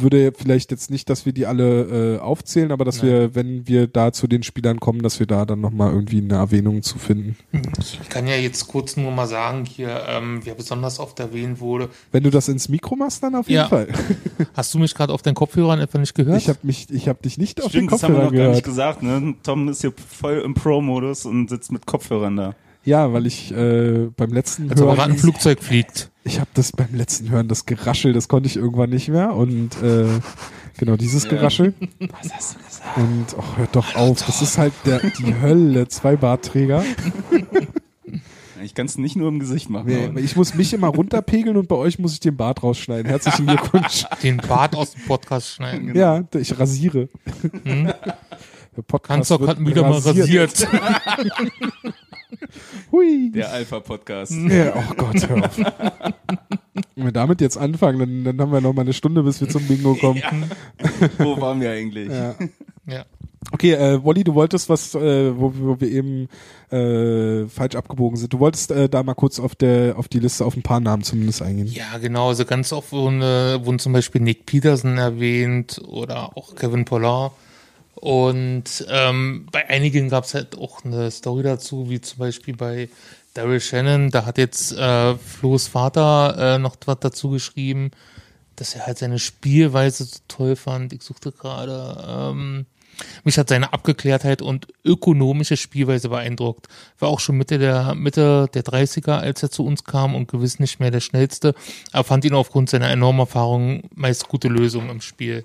würde 0.00 0.32
vielleicht 0.36 0.70
jetzt 0.70 0.90
nicht, 0.90 1.10
dass 1.10 1.26
wir 1.26 1.32
die 1.32 1.46
alle 1.46 2.16
äh, 2.16 2.18
aufzählen, 2.18 2.72
aber 2.72 2.84
dass 2.84 3.02
Nein. 3.02 3.10
wir, 3.10 3.34
wenn 3.34 3.66
wir 3.68 3.86
da 3.86 4.12
zu 4.12 4.26
den 4.26 4.42
Spielern 4.42 4.80
kommen, 4.80 5.02
dass 5.02 5.18
wir 5.20 5.26
da 5.26 5.44
dann 5.44 5.60
nochmal 5.60 5.92
irgendwie 5.92 6.18
eine 6.18 6.34
Erwähnung 6.34 6.82
zu 6.82 6.98
finden. 6.98 7.36
Ich 7.78 8.08
kann 8.08 8.26
ja 8.26 8.36
jetzt 8.36 8.68
kurz 8.68 8.96
nur 8.96 9.10
mal 9.12 9.26
sagen, 9.26 9.64
hier, 9.64 10.02
ähm, 10.08 10.40
wer 10.44 10.54
besonders 10.54 10.98
oft 11.00 11.18
erwähnt 11.20 11.60
wurde. 11.60 11.88
Wenn 12.12 12.22
du 12.22 12.30
das 12.30 12.48
ins 12.48 12.68
Mikro 12.68 12.96
machst, 12.96 13.22
dann 13.22 13.34
auf 13.34 13.48
jeden 13.48 13.60
Ja. 13.62 13.68
Fall. 13.68 13.88
Hast 14.54 14.72
du 14.74 14.78
mich 14.78 14.94
gerade 14.94 15.12
auf 15.12 15.22
deinen 15.22 15.34
Kopfhörern 15.34 15.80
etwa 15.80 15.98
nicht 15.98 16.14
gehört? 16.14 16.38
Ich 16.38 16.48
habe 16.48 16.58
mich, 16.62 16.88
ich 16.90 17.08
habe 17.08 17.20
dich 17.22 17.38
nicht 17.38 17.60
auf 17.62 17.72
den 17.72 17.88
Stimmt, 17.88 17.92
das 17.92 18.02
haben 18.02 18.14
wir 18.14 18.24
noch 18.24 18.32
gar 18.32 18.48
nicht 18.48 18.64
gehört. 18.64 18.64
gesagt. 18.64 19.02
Ne? 19.02 19.34
Tom 19.42 19.68
ist 19.68 19.80
hier 19.82 19.92
voll 19.92 20.42
im 20.44 20.54
Pro-Modus 20.54 21.26
und 21.26 21.50
sitzt 21.50 21.72
mit 21.72 21.86
Kopfhörern 21.86 22.36
da. 22.36 22.54
Ja, 22.84 23.12
weil 23.12 23.26
ich 23.26 23.52
äh, 23.52 24.08
beim 24.16 24.32
letzten 24.32 24.70
Als 24.70 24.80
ob 24.80 24.86
er 24.86 24.88
Hören 24.88 24.96
gerade 24.96 25.12
ein 25.12 25.18
Flugzeug 25.18 25.62
fliegt. 25.62 26.10
Ich 26.24 26.38
habe 26.40 26.50
das 26.54 26.72
beim 26.72 26.94
letzten 26.94 27.30
Hören, 27.30 27.48
das 27.48 27.66
Geraschel, 27.66 28.12
das 28.12 28.28
konnte 28.28 28.46
ich 28.48 28.56
irgendwann 28.56 28.90
nicht 28.90 29.08
mehr. 29.08 29.34
Und 29.34 29.82
äh, 29.82 30.06
genau 30.78 30.96
dieses 30.96 31.24
Ja. 31.24 31.30
Geraschel. 31.30 31.74
Was 32.22 32.32
hast 32.32 32.54
du 32.54 32.58
gesagt? 32.64 32.96
Und 32.96 33.26
oh, 33.38 33.56
hört 33.56 33.76
doch 33.76 33.94
auf, 33.96 34.24
das 34.24 34.42
ist 34.42 34.58
halt 34.58 34.72
der, 34.86 35.00
die 35.00 35.34
Hölle, 35.40 35.88
zwei 35.88 36.16
Bartträger. 36.16 36.84
Ich 38.62 38.74
kann 38.74 38.86
es 38.86 38.98
nicht 38.98 39.16
nur 39.16 39.28
im 39.28 39.38
Gesicht 39.38 39.70
machen. 39.70 39.86
Nee, 39.86 40.20
ich 40.20 40.36
muss 40.36 40.54
mich 40.54 40.74
immer 40.74 40.88
runterpegeln 40.88 41.56
und 41.56 41.68
bei 41.68 41.76
euch 41.76 41.98
muss 41.98 42.12
ich 42.12 42.20
den 42.20 42.36
Bart 42.36 42.62
rausschneiden. 42.62 43.06
Herzlichen 43.06 43.46
Glückwunsch. 43.46 44.04
Den 44.22 44.36
Bart 44.36 44.74
aus 44.76 44.92
dem 44.92 45.02
Podcast 45.06 45.48
schneiden. 45.48 45.94
Ja, 45.94 46.24
ich 46.34 46.58
rasiere. 46.58 47.08
Hm? 47.64 47.92
Der 48.76 48.82
Podcast 48.82 49.30
Kanzog 49.30 49.46
wird 49.46 49.66
wieder 49.66 49.82
mal 49.82 49.98
rasiert. 49.98 50.68
Hui. 52.92 53.30
Der 53.32 53.52
Alpha-Podcast. 53.52 54.32
Ja, 54.32 54.74
oh 54.76 54.94
Gott, 54.96 55.28
hör 55.28 55.44
auf. 55.44 55.58
Wenn 56.96 57.04
wir 57.04 57.12
damit 57.12 57.40
jetzt 57.40 57.56
anfangen, 57.56 57.98
dann, 57.98 58.24
dann 58.24 58.40
haben 58.40 58.52
wir 58.52 58.60
noch 58.60 58.72
mal 58.72 58.82
eine 58.82 58.92
Stunde, 58.92 59.22
bis 59.22 59.40
wir 59.40 59.48
zum 59.48 59.66
Bingo 59.66 59.94
kommen. 59.94 60.22
Wo 61.18 61.40
waren 61.40 61.60
wir 61.60 61.70
eigentlich? 61.70 62.08
Ja. 62.08 62.34
Ja. 62.86 63.04
Okay, 63.52 63.72
äh, 63.72 64.04
Wolli, 64.04 64.22
du 64.22 64.34
wolltest 64.34 64.68
was, 64.68 64.94
äh, 64.94 65.36
wo, 65.36 65.52
wo 65.56 65.80
wir 65.80 65.88
eben 65.88 66.28
äh, 66.70 67.48
falsch 67.48 67.74
abgebogen 67.74 68.16
sind. 68.16 68.32
Du 68.32 68.38
wolltest 68.38 68.70
äh, 68.70 68.88
da 68.88 69.02
mal 69.02 69.14
kurz 69.14 69.40
auf 69.40 69.54
der 69.54 69.98
auf 69.98 70.08
die 70.08 70.20
Liste 70.20 70.44
auf 70.44 70.56
ein 70.56 70.62
paar 70.62 70.78
Namen 70.78 71.02
zumindest 71.02 71.42
eingehen. 71.42 71.66
ja, 71.66 71.98
genau. 71.98 72.28
Also 72.28 72.44
ganz 72.44 72.72
oft 72.72 72.92
wurden, 72.92 73.22
äh, 73.22 73.64
wurden 73.64 73.78
zum 73.78 73.92
Beispiel 73.92 74.20
Nick 74.20 74.46
Peterson 74.46 74.98
erwähnt 74.98 75.80
oder 75.88 76.36
auch 76.36 76.54
Kevin 76.54 76.84
Pollard. 76.84 77.32
Und 78.00 78.86
ähm, 78.88 79.46
bei 79.52 79.68
einigen 79.68 80.08
gab 80.08 80.24
es 80.24 80.32
halt 80.32 80.56
auch 80.56 80.84
eine 80.84 81.10
Story 81.10 81.42
dazu, 81.42 81.90
wie 81.90 82.00
zum 82.00 82.18
Beispiel 82.18 82.56
bei 82.56 82.88
Daryl 83.34 83.60
Shannon, 83.60 84.10
da 84.10 84.24
hat 84.24 84.38
jetzt 84.38 84.72
äh, 84.72 85.16
Flo's 85.16 85.68
Vater 85.68 86.54
äh, 86.56 86.58
noch 86.58 86.76
was 86.86 86.98
dazu 87.00 87.28
geschrieben, 87.28 87.90
dass 88.56 88.74
er 88.74 88.86
halt 88.86 88.98
seine 88.98 89.18
Spielweise 89.18 90.04
so 90.04 90.18
toll 90.28 90.56
fand. 90.56 90.94
Ich 90.94 91.02
suchte 91.02 91.30
gerade, 91.30 92.02
ähm, 92.08 92.66
mich 93.22 93.38
hat 93.38 93.50
seine 93.50 93.72
Abgeklärtheit 93.74 94.40
und 94.40 94.68
ökonomische 94.82 95.58
Spielweise 95.58 96.08
beeindruckt. 96.08 96.68
War 96.98 97.10
auch 97.10 97.20
schon 97.20 97.36
Mitte 97.36 97.58
der, 97.58 97.94
Mitte 97.94 98.48
der 98.54 98.64
30er, 98.64 99.18
als 99.18 99.42
er 99.42 99.50
zu 99.50 99.64
uns 99.64 99.84
kam 99.84 100.14
und 100.14 100.28
gewiss 100.28 100.58
nicht 100.58 100.80
mehr 100.80 100.90
der 100.90 101.00
schnellste, 101.00 101.54
aber 101.92 102.04
fand 102.04 102.24
ihn 102.24 102.34
aufgrund 102.34 102.70
seiner 102.70 102.90
enormen 102.90 103.20
Erfahrung 103.20 103.82
meist 103.94 104.26
gute 104.28 104.48
Lösungen 104.48 104.88
im 104.88 105.00
Spiel. 105.02 105.44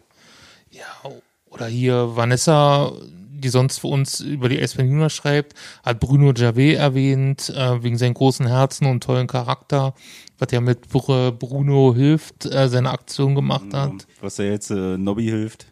Ja, 0.71 1.11
oder 1.55 1.67
hier 1.67 2.15
Vanessa, 2.15 2.91
die 3.31 3.49
sonst 3.49 3.79
für 3.79 3.87
uns 3.87 4.19
über 4.19 4.49
die 4.49 4.57
Junior 4.57 5.09
schreibt, 5.09 5.53
hat 5.83 5.99
Bruno 5.99 6.33
Javet 6.35 6.77
erwähnt, 6.77 7.49
äh, 7.49 7.81
wegen 7.81 7.97
seinem 7.97 8.13
großen 8.13 8.45
Herzen 8.45 8.85
und 8.87 9.03
tollen 9.03 9.27
Charakter, 9.27 9.93
was 10.37 10.51
er 10.51 10.61
mit 10.61 10.89
Br 10.89 11.31
Bruno 11.31 11.93
hilft, 11.95 12.45
äh, 12.45 12.67
seine 12.67 12.91
Aktion 12.91 13.35
gemacht 13.35 13.73
hat. 13.73 14.05
Was 14.21 14.39
er 14.39 14.51
jetzt 14.51 14.69
äh, 14.69 14.97
Nobby 14.97 15.25
hilft. 15.25 15.67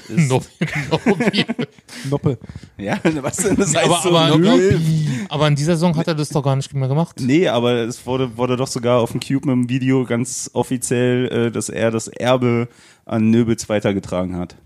Nobby, 0.08 0.46
Nobby. 0.90 1.44
Noppe. 2.10 2.38
ja, 2.78 2.98
was 3.22 3.36
denn 3.36 3.56
das 3.56 3.76
heißt 3.76 3.86
aber, 3.86 4.00
so, 4.02 4.16
aber, 4.16 4.28
Nobby 4.30 4.48
aber, 4.48 4.56
hilft? 4.58 5.30
aber 5.30 5.48
in 5.48 5.56
dieser 5.56 5.74
Saison 5.74 5.94
hat 5.96 6.08
er 6.08 6.14
das 6.14 6.30
doch 6.30 6.42
gar 6.42 6.56
nicht 6.56 6.72
mehr 6.72 6.88
gemacht. 6.88 7.16
Nee, 7.20 7.48
aber 7.48 7.74
es 7.74 8.04
wurde, 8.06 8.36
wurde 8.36 8.56
doch 8.56 8.66
sogar 8.66 9.00
auf 9.00 9.12
dem 9.12 9.20
Cube 9.20 9.52
im 9.52 9.68
Video 9.68 10.04
ganz 10.06 10.50
offiziell, 10.54 11.26
äh, 11.28 11.50
dass 11.50 11.68
er 11.68 11.90
das 11.90 12.08
Erbe 12.08 12.68
an 13.04 13.30
Nöbels 13.30 13.68
weitergetragen 13.68 14.36
hat. 14.36 14.56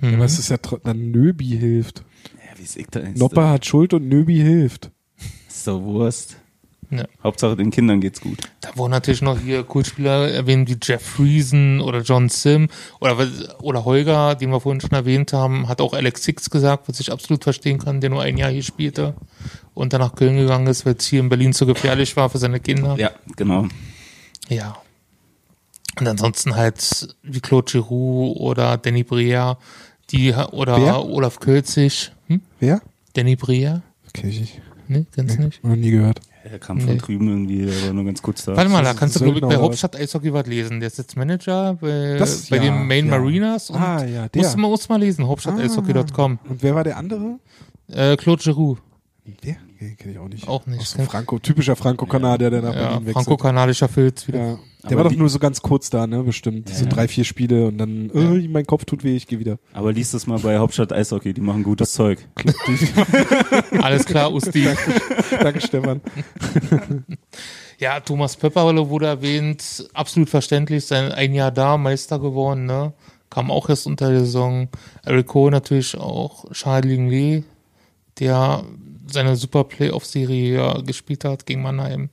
Aber 0.00 0.24
es 0.24 0.38
ist 0.38 0.50
ja 0.50 0.56
dann 0.56 1.10
Nöbi 1.10 1.46
hilft. 1.46 2.04
Ja, 2.34 2.58
wie 2.58 2.64
sieht 2.64 2.94
das? 2.94 3.14
Noppe 3.14 3.48
hat 3.48 3.66
Schuld 3.66 3.94
und 3.94 4.08
Nöbi 4.08 4.36
hilft. 4.36 4.90
Ist 5.48 5.66
doch 5.66 5.82
Wurst. 5.82 6.36
Ja. 6.90 7.04
Hauptsache 7.22 7.54
den 7.54 7.70
Kindern 7.70 8.00
geht's 8.00 8.20
gut. 8.20 8.38
Da 8.62 8.70
wurden 8.74 8.92
natürlich 8.92 9.20
noch 9.20 9.38
hier 9.38 9.62
Kultspieler 9.62 10.30
erwähnt, 10.30 10.70
wie 10.70 10.78
Jeff 10.82 11.02
Friesen 11.02 11.80
oder 11.80 12.00
John 12.00 12.30
Sim 12.30 12.68
oder, 13.00 13.28
oder 13.60 13.84
Holger, 13.84 14.34
den 14.36 14.50
wir 14.50 14.60
vorhin 14.60 14.80
schon 14.80 14.92
erwähnt 14.92 15.34
haben, 15.34 15.68
hat 15.68 15.82
auch 15.82 15.92
Alex 15.92 16.24
Six 16.24 16.48
gesagt, 16.48 16.88
was 16.88 16.98
ich 17.00 17.12
absolut 17.12 17.44
verstehen 17.44 17.78
kann, 17.78 18.00
der 18.00 18.08
nur 18.08 18.22
ein 18.22 18.38
Jahr 18.38 18.50
hier 18.50 18.62
spielte 18.62 19.14
und 19.74 19.92
dann 19.92 20.00
nach 20.00 20.14
Köln 20.14 20.36
gegangen 20.36 20.66
ist, 20.66 20.86
weil 20.86 20.94
es 20.94 21.04
hier 21.04 21.20
in 21.20 21.28
Berlin 21.28 21.52
zu 21.52 21.66
gefährlich 21.66 22.16
war 22.16 22.30
für 22.30 22.38
seine 22.38 22.58
Kinder. 22.58 22.96
Ja, 22.98 23.10
genau. 23.36 23.66
Ja. 24.48 24.78
Und 25.98 26.06
ansonsten 26.06 26.56
halt 26.56 27.16
wie 27.22 27.40
Claude 27.40 27.70
Giroux 27.70 28.32
oder 28.38 28.78
Danny 28.78 29.02
Breer, 29.02 29.58
die 30.10 30.32
oder 30.32 30.76
Wer? 30.80 31.04
Olaf 31.04 31.40
Kölzig. 31.40 32.12
Hm? 32.28 32.40
Wer? 32.60 32.80
Danny 33.14 33.36
Breer? 33.36 33.82
Kenn 34.12 34.30
ich 34.30 34.40
nicht. 34.40 34.60
Ne, 34.88 35.06
kennst 35.14 35.38
du 35.38 35.42
nicht? 35.42 35.62
Noch 35.64 35.76
nie 35.76 35.90
gehört. 35.90 36.20
Er 36.44 36.58
kam 36.58 36.80
von 36.80 36.90
Nee. 36.94 36.96
drüben 36.98 37.28
irgendwie, 37.28 37.66
der 37.66 37.86
war 37.88 37.92
nur 37.92 38.04
ganz 38.04 38.22
kurz 38.22 38.44
da. 38.46 38.56
Warte 38.56 38.70
mal, 38.70 38.82
da 38.82 38.94
kannst 38.94 39.16
du, 39.16 39.24
glaube 39.24 39.38
ich, 39.38 39.44
bei 39.44 39.56
Hauptstadt 39.56 39.96
Eishockey 39.96 40.32
was 40.32 40.46
lesen. 40.46 40.80
Der 40.80 40.86
ist 40.86 40.96
jetzt 40.96 41.14
Manager 41.14 41.74
bei, 41.74 42.16
Das- 42.18 42.48
bei 42.48 42.56
ja, 42.56 42.62
den 42.62 42.86
Main 42.86 43.04
ja. 43.06 43.18
Marinas. 43.18 43.68
Und 43.68 43.76
Ah, 43.76 44.02
ja, 44.06 44.28
der. 44.28 44.42
Musst 44.42 44.54
du 44.54 44.58
mal, 44.60 44.68
musst 44.68 44.88
du 44.88 44.92
mal 44.94 44.98
lesen, 45.00 45.26
hauptstadteishockey.com. 45.26 46.38
Und 46.48 46.62
wer 46.62 46.74
war 46.74 46.84
der 46.84 46.96
andere? 46.96 47.38
Äh, 47.88 48.16
Claude 48.16 48.42
Giroux, 48.42 48.78
Der? 49.44 49.56
Nee, 49.80 49.94
kenn 49.98 50.10
ich 50.12 50.18
auch 50.18 50.28
nicht. 50.28 50.48
auch 50.48 50.66
nicht. 50.66 50.80
Aus 50.80 50.94
dem 50.94 51.04
Franco, 51.06 51.38
typischer 51.38 51.76
Franco-Kanadier, 51.76 52.48
der 52.50 52.62
nach 52.62 52.74
ja, 52.74 52.80
Berlin 52.88 53.06
wechselt. 53.06 53.12
franco-kanadischer 53.26 53.88
Filz 53.88 54.26
wieder. 54.26 54.38
Ja. 54.38 54.58
Der 54.88 54.96
Aber 54.96 55.04
war 55.04 55.10
doch 55.10 55.18
nur 55.18 55.28
so 55.28 55.38
ganz 55.38 55.62
kurz 55.62 55.90
da, 55.90 56.06
ne? 56.06 56.22
Bestimmt. 56.22 56.68
So 56.68 56.86
drei, 56.86 57.08
vier 57.08 57.24
Spiele 57.24 57.66
und 57.66 57.78
dann, 57.78 58.10
äh, 58.10 58.48
mein 58.48 58.66
Kopf 58.66 58.84
tut 58.84 59.04
weh, 59.04 59.16
ich 59.16 59.26
gehe 59.26 59.38
wieder. 59.38 59.58
Aber 59.72 59.92
liest 59.92 60.14
es 60.14 60.26
mal 60.26 60.38
bei 60.38 60.58
Hauptstadt 60.58 60.92
Eishockey, 60.92 61.32
die 61.34 61.40
machen 61.40 61.62
gutes 61.62 61.92
Zeug. 61.92 62.18
Alles 63.82 64.04
klar, 64.04 64.32
Usti. 64.32 64.68
Danke, 65.30 65.60
Stefan. 65.60 66.00
Ja, 67.80 68.00
Thomas 68.00 68.34
Pepperle 68.34 68.88
wurde 68.88 69.06
erwähnt, 69.06 69.88
absolut 69.94 70.28
verständlich, 70.28 70.84
sein 70.84 71.12
ein 71.12 71.32
Jahr 71.32 71.52
da, 71.52 71.76
Meister 71.78 72.18
geworden, 72.18 72.66
ne? 72.66 72.92
Kam 73.30 73.52
auch 73.52 73.68
erst 73.68 73.86
unter 73.86 74.10
der 74.10 74.20
Saison. 74.20 74.68
Eric 75.04 75.28
Cole 75.28 75.52
natürlich 75.52 75.96
auch, 75.96 76.50
Charles 76.50 76.98
Lee, 76.98 77.44
der 78.18 78.64
seine 79.06 79.36
super 79.36 79.62
Playoff-Serie 79.62 80.54
ja 80.56 80.80
gespielt 80.80 81.24
hat 81.24 81.46
gegen 81.46 81.62
Mannheim. 81.62 82.10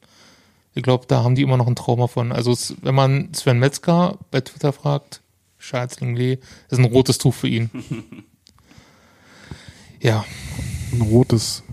Ich 0.76 0.84
glaube, 0.84 1.06
da 1.08 1.24
haben 1.24 1.36
die 1.36 1.42
immer 1.42 1.58
noch 1.58 1.68
ein 1.68 1.76
Trauma 1.76 2.08
von. 2.08 2.32
Also 2.32 2.52
es, 2.52 2.76
wenn 2.82 2.94
man 2.96 3.34
Sven 3.34 3.60
Metzger 3.60 4.18
bei 4.30 4.42
Twitter 4.42 4.74
fragt, 4.74 5.22
Charles 5.58 6.00
Lee, 6.02 6.38
ist 6.70 6.78
ein 6.78 6.86
rotes 6.86 7.18
Tuch 7.18 7.34
für 7.34 7.48
ihn. 7.48 7.70
ja, 10.02 10.26
Ein 10.92 11.02
rotes, 11.02 11.64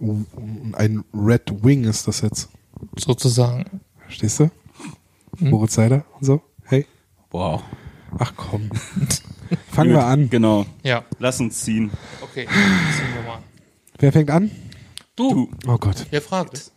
ein 0.00 1.04
Red 1.14 1.64
Wing 1.64 1.84
ist 1.84 2.06
das 2.08 2.20
jetzt. 2.20 2.48
sozusagen. 2.96 3.80
Verstehst 4.00 4.40
du? 4.40 4.50
Hm? 5.38 5.50
Moritz 5.50 5.74
Seider 5.74 6.04
und 6.18 6.24
so. 6.26 6.42
Hey. 6.64 6.86
Wow. 7.30 7.62
Ach 8.18 8.32
komm. 8.36 8.70
Fangen 9.70 9.92
wir 9.92 10.04
an. 10.04 10.28
Genau. 10.30 10.66
Ja, 10.82 11.04
Lass 11.18 11.40
uns 11.40 11.60
ziehen. 11.62 11.90
okay. 12.22 12.46
Ziehen 12.46 13.14
wir 13.14 13.22
mal. 13.22 13.38
Wer 13.98 14.12
fängt 14.12 14.30
an? 14.30 14.50
Du, 15.16 15.30
Du, 15.30 15.50
Oh 15.70 15.78
Gott. 15.78 16.06
wer 16.10 16.22
fragt? 16.22 16.70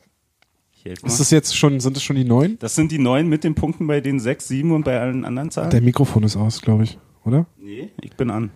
Ist 0.86 1.19
das 1.19 1.29
jetzt 1.32 1.55
schon, 1.55 1.79
sind 1.79 1.95
das 1.95 2.03
schon 2.03 2.15
die 2.15 2.23
neun? 2.23 2.57
Das 2.59 2.75
sind 2.75 2.91
die 2.91 2.97
neun 2.99 3.27
mit 3.27 3.43
den 3.43 3.55
Punkten 3.55 3.88
bei 3.88 4.01
den 4.01 4.19
sechs, 4.19 4.47
sieben 4.47 4.71
und 4.71 4.84
bei 4.84 4.99
allen 4.99 5.25
anderen 5.25 5.51
Zahlen? 5.51 5.69
Der 5.69 5.82
Mikrofon 5.82 6.23
ist 6.23 6.36
aus, 6.36 6.61
glaube 6.61 6.84
ich, 6.84 6.97
oder? 7.25 7.45
nee, 7.59 7.89
ich 8.01 8.15
bin 8.15 8.29
an. 8.29 8.51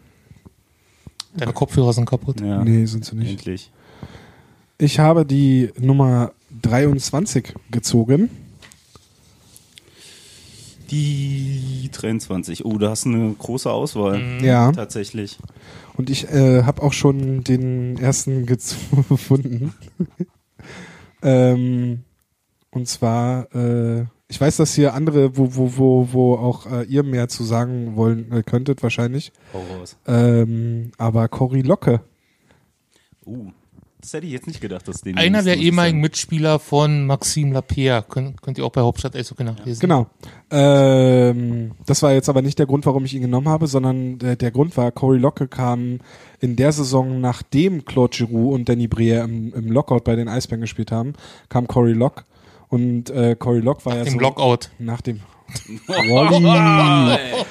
Deine 1.36 1.53
Kopfhörer 1.53 1.91
sind 1.93 2.05
kaputt. 2.05 2.39
Ja, 2.41 2.63
Nee, 2.63 2.86
sind 2.86 3.03
sie 3.05 3.15
nicht. 3.15 3.30
endlich. 3.32 3.71
Ich 4.78 4.99
habe 4.99 5.26
die 5.26 5.69
Nummer 5.80 6.32
23 6.61 7.53
gezogen. 7.71 8.30
Die 10.91 11.89
23. 11.91 12.63
Oh, 12.65 12.78
du 12.78 12.89
hast 12.89 13.05
eine 13.05 13.34
große 13.34 13.71
Auswahl. 13.71 14.21
Ja. 14.43 14.71
Tatsächlich. 14.71 15.39
Und 15.97 16.09
ich 16.09 16.30
äh, 16.30 16.63
habe 16.63 16.84
auch 16.84 16.93
schon 16.93 17.43
den 17.43 17.97
ersten 17.97 18.45
gefunden. 19.09 19.73
ähm, 21.23 22.01
und 22.76 22.88
zwar, 22.88 23.47
äh, 23.55 24.05
ich 24.28 24.41
weiß, 24.41 24.57
dass 24.57 24.76
hier 24.76 24.93
andere, 24.93 25.38
wo, 25.38 25.55
wo, 25.55 25.78
wo, 25.78 26.09
wo 26.11 26.36
auch 26.36 26.69
äh, 26.69 26.84
ihr 26.84 27.03
mehr 27.03 27.30
zu 27.30 27.45
sagen 27.45 27.95
wollen 27.95 28.32
äh, 28.34 28.43
könntet, 28.43 28.84
wahrscheinlich. 28.84 29.32
Ähm, 30.05 30.91
aber 30.97 31.30
Cory 31.30 31.61
Locke. 31.61 32.01
Uh, 33.26 33.51
das 34.05 34.13
hätte 34.13 34.28
ich 34.28 34.34
jetzt 34.34 34.45
nicht 34.45 34.61
gedacht, 34.61 34.88
dass 34.88 35.01
den. 35.01 35.17
Einer 35.17 35.41
der 35.41 35.57
ehemaligen. 35.57 35.99
Mitspieler 35.99 36.59
von 36.59 37.07
Maxime 37.07 37.53
Lapierre. 37.53 38.05
Könnt, 38.07 38.39
könnt 38.41 38.57
ihr 38.59 38.65
auch 38.65 38.71
bei 38.71 38.82
Hauptstadt 38.82 39.15
Eishockey 39.15 39.43
nachlesen. 39.43 39.80
Genau. 39.82 40.07
Ähm, 40.51 41.71
das 41.88 42.03
war 42.03 42.13
jetzt 42.13 42.30
aber 42.30 42.43
nicht 42.43 42.59
der 42.59 42.67
Grund, 42.67 42.86
warum 42.86 43.05
ich 43.05 43.15
ihn 43.15 43.23
genommen 43.23 43.49
habe, 43.49 43.65
sondern 43.65 44.19
der, 44.19 44.36
der 44.36 44.51
Grund 44.51 44.78
war, 44.78 44.91
Cory 44.91 45.17
Locke 45.17 45.47
kam 45.47 46.01
in 46.39 46.55
der 46.55 46.71
Saison, 46.71 47.19
nachdem 47.19 47.86
Claude 47.86 48.15
Giroux 48.15 48.53
und 48.53 48.69
Danny 48.69 48.88
Briere 48.88 49.23
im, 49.23 49.53
im 49.53 49.71
Lockout 49.71 50.03
bei 50.03 50.15
den 50.15 50.28
Eisbären 50.28 50.61
gespielt 50.61 50.91
haben, 50.91 51.13
kam 51.49 51.67
Cory 51.67 51.93
Locke. 51.93 52.26
Und 52.76 53.09
äh, 53.09 53.38
Cory 53.38 53.61
Locke 53.61 53.86
war 53.86 53.95
ja 53.95 54.03
Im 54.03 54.13
so... 54.13 54.19
Lockout. 54.19 54.69
Nach 54.80 54.99
dem... 54.99 55.21
Wally! 55.88 57.45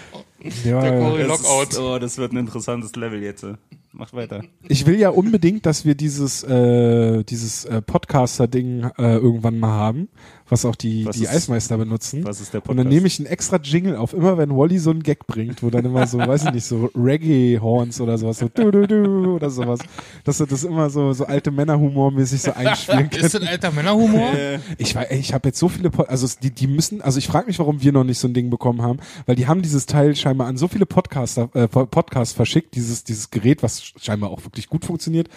Der 0.64 0.81
Der 0.83 1.18
Das 1.27 1.43
Lockout. 1.43 1.68
Ist, 1.70 1.79
oh, 1.79 1.99
das 1.99 2.18
wird 2.18 2.33
ein 2.33 2.37
interessantes 2.37 2.95
Level 2.97 3.22
jetzt. 3.22 3.47
Macht 3.93 4.12
weiter. 4.12 4.43
ich 4.68 4.87
will 4.87 4.99
ja 4.99 5.09
unbedingt, 5.09 5.64
dass 5.64 5.87
wir 5.87 5.95
dieses, 5.95 6.43
äh, 6.43 7.22
dieses 7.25 7.64
äh, 7.64 7.81
Podcaster-Ding 7.81 8.91
äh, 8.99 9.14
irgendwann 9.14 9.59
mal 9.59 9.72
haben, 9.72 10.09
was 10.55 10.65
auch 10.65 10.77
die, 10.77 11.05
Was 11.05 11.17
die 11.17 11.25
ist- 11.25 11.31
Eismeister 11.31 11.77
benutzen. 11.77 12.25
Was 12.25 12.41
ist 12.41 12.53
der 12.55 12.61
Und 12.61 12.67
Podcast? 12.69 12.85
dann 12.87 12.93
nehme 12.95 13.07
ich 13.09 13.19
einen 13.19 13.27
extra 13.27 13.57
Jingle 13.63 13.97
auf, 13.97 14.15
immer 14.15 14.39
wenn 14.39 14.51
Wally 14.57 14.79
so 14.79 14.91
einen 14.91 15.03
Gag 15.03 15.27
bringt, 15.27 15.63
wo 15.63 15.71
dann 15.71 15.85
immer 15.85 16.07
so, 16.07 16.19
weiß 16.19 16.45
ich 16.45 16.53
nicht, 16.53 16.65
so 16.65 16.89
Reggae-Horns 16.95 18.01
oder 18.01 18.17
sowas, 18.19 18.39
so 18.39 18.49
du, 18.49 18.71
du, 18.71 18.87
du 18.87 19.35
oder 19.35 19.51
sowas, 19.51 19.81
dass 20.25 20.39
du 20.39 20.47
das 20.47 20.65
immer 20.65 20.89
so, 20.91 21.13
so 21.13 21.27
alte 21.27 21.51
Männerhumor-mäßig 21.51 22.39
so 22.43 22.53
einspielen 22.53 23.09
Ist 23.11 23.19
kannst. 23.21 23.35
das 23.35 23.43
alter 23.49 23.73
Männerhumor? 23.73 24.31
Ich, 24.79 24.95
ey, 24.97 25.19
ich 25.19 25.35
habe 25.35 25.49
jetzt 25.49 25.59
so 25.59 25.69
viele, 25.69 25.91
Pod 25.91 26.09
also 26.09 26.29
die, 26.43 26.51
die 26.51 26.67
müssen, 26.67 27.03
also 27.03 27.19
ich 27.19 27.27
frage 27.27 27.47
mich, 27.47 27.59
warum 27.59 27.83
wir 27.83 27.93
noch 27.93 28.05
nicht 28.05 28.19
so 28.19 28.29
ein 28.29 28.35
Ding 28.35 28.51
bekommen 28.51 28.83
haben, 28.83 28.99
weil 29.27 29.37
die 29.37 29.47
haben 29.47 29.63
dieses 29.63 29.87
Teil 29.87 30.15
scheinbar 30.17 30.47
an 30.47 30.57
so 30.57 30.69
viele 30.69 30.87
Podcaster, 30.87 31.49
äh, 31.55 31.67
Podcasts 31.69 32.35
verschickt, 32.35 32.75
dieses, 32.77 33.05
dieses 33.05 33.31
Gerät, 33.31 33.63
was 33.63 33.83
scheinbar 34.01 34.31
auch 34.31 34.45
wirklich 34.45 34.69
gut 34.69 34.85
funktioniert. 34.85 35.29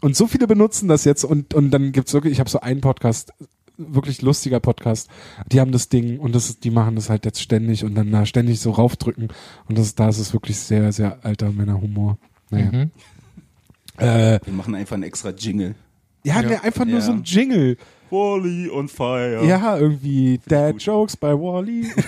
Und 0.00 0.16
so 0.16 0.26
viele 0.26 0.46
benutzen 0.46 0.88
das 0.88 1.04
jetzt 1.04 1.24
und, 1.24 1.54
und 1.54 1.70
dann 1.70 1.92
gibt's 1.92 2.12
wirklich, 2.12 2.32
ich 2.34 2.40
habe 2.40 2.50
so 2.50 2.60
einen 2.60 2.80
Podcast, 2.80 3.32
wirklich 3.78 4.22
lustiger 4.22 4.60
Podcast, 4.60 5.08
die 5.52 5.60
haben 5.60 5.72
das 5.72 5.88
Ding 5.88 6.18
und 6.18 6.34
das 6.34 6.48
ist, 6.50 6.64
die 6.64 6.70
machen 6.70 6.96
das 6.96 7.10
halt 7.10 7.24
jetzt 7.24 7.40
ständig 7.40 7.84
und 7.84 7.94
dann 7.94 8.10
da 8.10 8.26
ständig 8.26 8.60
so 8.60 8.72
raufdrücken 8.72 9.28
und 9.68 9.78
das, 9.78 9.94
da 9.94 10.08
ist 10.08 10.18
es 10.18 10.32
wirklich 10.32 10.58
sehr, 10.58 10.92
sehr 10.92 11.18
alter 11.24 11.50
Männerhumor. 11.52 12.18
Naja. 12.50 12.70
Mhm. 12.72 12.90
Äh, 13.98 14.40
Wir 14.44 14.52
machen 14.52 14.74
einfach 14.74 14.94
einen 14.94 15.02
extra 15.04 15.30
Jingle. 15.30 15.74
ja, 16.24 16.40
Ja. 16.40 16.48
Nee, 16.48 16.56
einfach 16.56 16.84
nur 16.84 16.96
Ja. 16.98 17.00
so 17.00 17.12
ein 17.12 17.22
Jingle. 17.24 17.76
Wally 18.10 18.70
on 18.70 18.88
fire. 18.88 19.44
Ja, 19.44 19.76
irgendwie 19.76 20.40
Dad 20.48 20.72
gut. 20.74 20.82
Jokes 20.82 21.16
bei 21.16 21.34
Wally. 21.34 21.86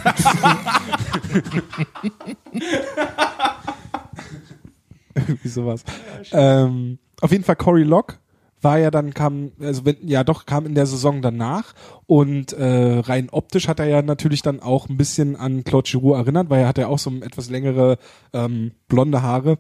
irgendwie 5.14 5.49
sowas. 5.49 5.85
ähm, 6.33 6.99
auf 7.21 7.31
jeden 7.33 7.45
Fall 7.45 7.57
Cory 7.57 7.83
Lock 7.83 8.18
war 8.63 8.79
ja 8.79 8.91
dann 8.91 9.15
kam 9.15 9.53
also 9.61 9.85
wenn, 9.85 9.97
ja 10.07 10.25
doch 10.25 10.47
kam 10.47 10.67
in 10.67 10.75
der 10.75 10.87
Saison 10.87 11.23
danach 11.23 11.75
und 12.07 12.53
äh, 12.53 12.99
rein 12.99 13.29
optisch 13.31 13.69
hat 13.69 13.81
er 13.81 13.87
ja 13.87 14.03
natürlich 14.03 14.43
dann 14.43 14.61
auch 14.61 14.89
ein 14.89 14.97
bisschen 14.97 15.37
an 15.37 15.65
Claude 15.65 15.91
Giroux 15.91 16.15
erinnert, 16.15 16.51
weil 16.51 16.63
er 16.63 16.69
hatte 16.69 16.83
ja 16.83 16.89
auch 16.89 16.99
so 16.99 17.11
etwas 17.21 17.51
längere 17.51 17.99
ähm, 18.33 18.73
blonde 18.89 19.23
Haare, 19.23 19.59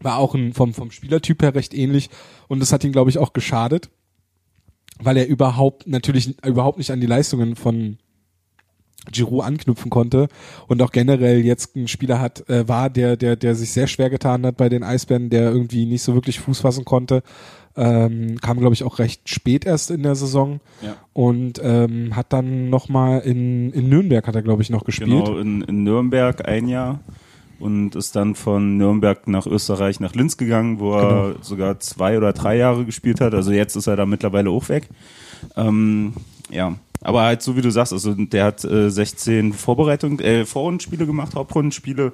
war 0.00 0.18
auch 0.18 0.34
ein, 0.34 0.52
vom 0.52 0.74
vom 0.74 0.90
Spielertyp 0.90 1.42
her 1.42 1.54
recht 1.54 1.74
ähnlich 1.74 2.10
und 2.48 2.60
das 2.60 2.72
hat 2.72 2.84
ihn 2.84 2.92
glaube 2.92 3.10
ich 3.10 3.18
auch 3.18 3.32
geschadet, 3.32 3.90
weil 4.98 5.16
er 5.16 5.26
überhaupt 5.26 5.86
natürlich 5.86 6.44
überhaupt 6.44 6.78
nicht 6.78 6.90
an 6.90 7.00
die 7.00 7.06
Leistungen 7.06 7.56
von 7.56 7.98
Giroud 9.10 9.44
anknüpfen 9.44 9.90
konnte 9.90 10.28
und 10.66 10.82
auch 10.82 10.90
generell 10.92 11.40
jetzt 11.44 11.76
ein 11.76 11.88
Spieler 11.88 12.20
hat, 12.20 12.48
äh, 12.50 12.68
war, 12.68 12.90
der, 12.90 13.16
der, 13.16 13.36
der 13.36 13.54
sich 13.54 13.72
sehr 13.72 13.86
schwer 13.86 14.10
getan 14.10 14.44
hat 14.44 14.56
bei 14.56 14.68
den 14.68 14.82
Eisbären, 14.82 15.30
der 15.30 15.50
irgendwie 15.50 15.86
nicht 15.86 16.02
so 16.02 16.14
wirklich 16.14 16.40
Fuß 16.40 16.60
fassen 16.60 16.84
konnte. 16.84 17.22
Ähm, 17.76 18.40
kam, 18.40 18.58
glaube 18.58 18.74
ich, 18.74 18.82
auch 18.82 18.98
recht 18.98 19.28
spät 19.28 19.64
erst 19.64 19.90
in 19.92 20.02
der 20.02 20.16
Saison 20.16 20.58
Ja. 20.82 20.96
und 21.12 21.60
ähm, 21.62 22.16
hat 22.16 22.32
dann 22.32 22.70
nochmal 22.70 23.20
in, 23.20 23.72
in 23.72 23.88
Nürnberg 23.88 24.26
hat 24.26 24.34
er, 24.34 24.42
glaube 24.42 24.62
ich, 24.62 24.70
noch 24.70 24.84
gespielt. 24.84 25.10
Genau, 25.26 25.38
in, 25.38 25.62
in 25.62 25.84
Nürnberg 25.84 26.46
ein 26.48 26.66
Jahr 26.68 26.98
und 27.60 27.94
ist 27.94 28.16
dann 28.16 28.34
von 28.34 28.76
Nürnberg 28.78 29.28
nach 29.28 29.46
Österreich 29.46 30.00
nach 30.00 30.14
Linz 30.14 30.36
gegangen, 30.36 30.80
wo 30.80 30.92
er 30.94 31.36
sogar 31.40 31.78
zwei 31.78 32.16
oder 32.18 32.32
drei 32.32 32.56
Jahre 32.56 32.84
gespielt 32.84 33.20
hat. 33.20 33.32
Also 33.32 33.52
jetzt 33.52 33.76
ist 33.76 33.86
er 33.86 33.94
da 33.96 34.06
mittlerweile 34.06 34.50
auch 34.50 34.68
weg. 34.68 34.88
Ähm, 35.56 36.14
ja, 36.50 36.74
aber 37.00 37.22
halt 37.22 37.42
so 37.42 37.56
wie 37.56 37.62
du 37.62 37.70
sagst, 37.70 37.92
also 37.92 38.14
der 38.14 38.44
hat 38.44 38.64
äh, 38.64 38.90
16 38.90 39.52
Vorbereitung, 39.52 40.18
äh, 40.20 40.44
Vorrundenspiele 40.44 41.06
gemacht, 41.06 41.34
Hauptrundenspiele, 41.34 42.12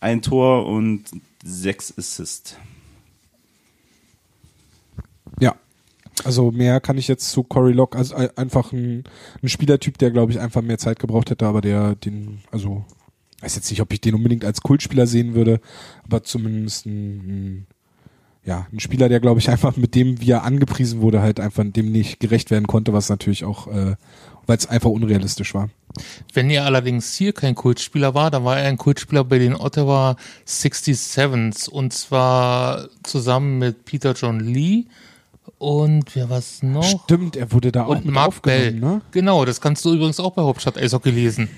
ein 0.00 0.22
Tor 0.22 0.66
und 0.66 1.04
sechs 1.44 1.92
Assist. 1.96 2.58
Ja. 5.40 5.54
Also 6.24 6.52
mehr 6.52 6.80
kann 6.80 6.96
ich 6.96 7.08
jetzt 7.08 7.30
zu 7.30 7.42
Cory 7.42 7.72
Lock, 7.72 7.96
also 7.96 8.14
ein- 8.14 8.36
einfach 8.36 8.72
ein, 8.72 9.04
ein 9.42 9.48
Spielertyp, 9.48 9.98
der 9.98 10.10
glaube 10.12 10.30
ich 10.32 10.38
einfach 10.40 10.62
mehr 10.62 10.78
Zeit 10.78 10.98
gebraucht 11.00 11.30
hätte, 11.30 11.46
aber 11.46 11.60
der 11.60 11.96
den, 11.96 12.38
also 12.52 12.84
weiß 13.40 13.56
jetzt 13.56 13.68
nicht, 13.70 13.80
ob 13.82 13.92
ich 13.92 14.00
den 14.00 14.14
unbedingt 14.14 14.44
als 14.44 14.60
Kultspieler 14.60 15.06
sehen 15.06 15.34
würde, 15.34 15.60
aber 16.04 16.22
zumindest 16.22 16.86
ein, 16.86 17.16
ein 17.18 17.66
ja, 18.44 18.66
ein 18.72 18.80
Spieler, 18.80 19.08
der 19.08 19.20
glaube 19.20 19.40
ich 19.40 19.48
einfach 19.48 19.76
mit 19.76 19.94
dem, 19.94 20.20
wie 20.20 20.30
er 20.30 20.44
angepriesen 20.44 21.00
wurde, 21.00 21.22
halt 21.22 21.40
einfach 21.40 21.64
dem 21.66 21.90
nicht 21.90 22.20
gerecht 22.20 22.50
werden 22.50 22.66
konnte, 22.66 22.92
was 22.92 23.08
natürlich 23.08 23.44
auch, 23.44 23.68
äh, 23.68 23.96
weil 24.46 24.58
es 24.58 24.66
einfach 24.66 24.90
unrealistisch 24.90 25.54
war. 25.54 25.70
Wenn 26.32 26.50
er 26.50 26.64
allerdings 26.64 27.14
hier 27.14 27.32
kein 27.32 27.54
Kultspieler 27.54 28.14
war, 28.14 28.30
dann 28.30 28.44
war 28.44 28.58
er 28.58 28.68
ein 28.68 28.76
Kultspieler 28.76 29.24
bei 29.24 29.38
den 29.38 29.54
Ottawa 29.54 30.16
67s 30.46 31.68
und 31.68 31.92
zwar 31.92 32.88
zusammen 33.02 33.58
mit 33.58 33.84
Peter 33.84 34.12
John 34.12 34.40
Lee 34.40 34.84
und 35.58 36.14
wer 36.14 36.28
war's 36.28 36.62
noch? 36.62 37.04
Stimmt, 37.04 37.36
er 37.36 37.52
wurde 37.52 37.72
da 37.72 37.84
auch 37.84 37.90
und 37.90 38.04
mit 38.04 38.14
Mark 38.14 38.42
Bell. 38.42 38.68
aufgenommen, 38.68 38.96
ne? 38.96 39.02
Genau, 39.12 39.44
das 39.44 39.60
kannst 39.60 39.84
du 39.84 39.94
übrigens 39.94 40.20
auch 40.20 40.32
bei 40.32 40.42
Hauptstadt 40.42 40.76
Eishockey 40.76 41.10
lesen. 41.10 41.48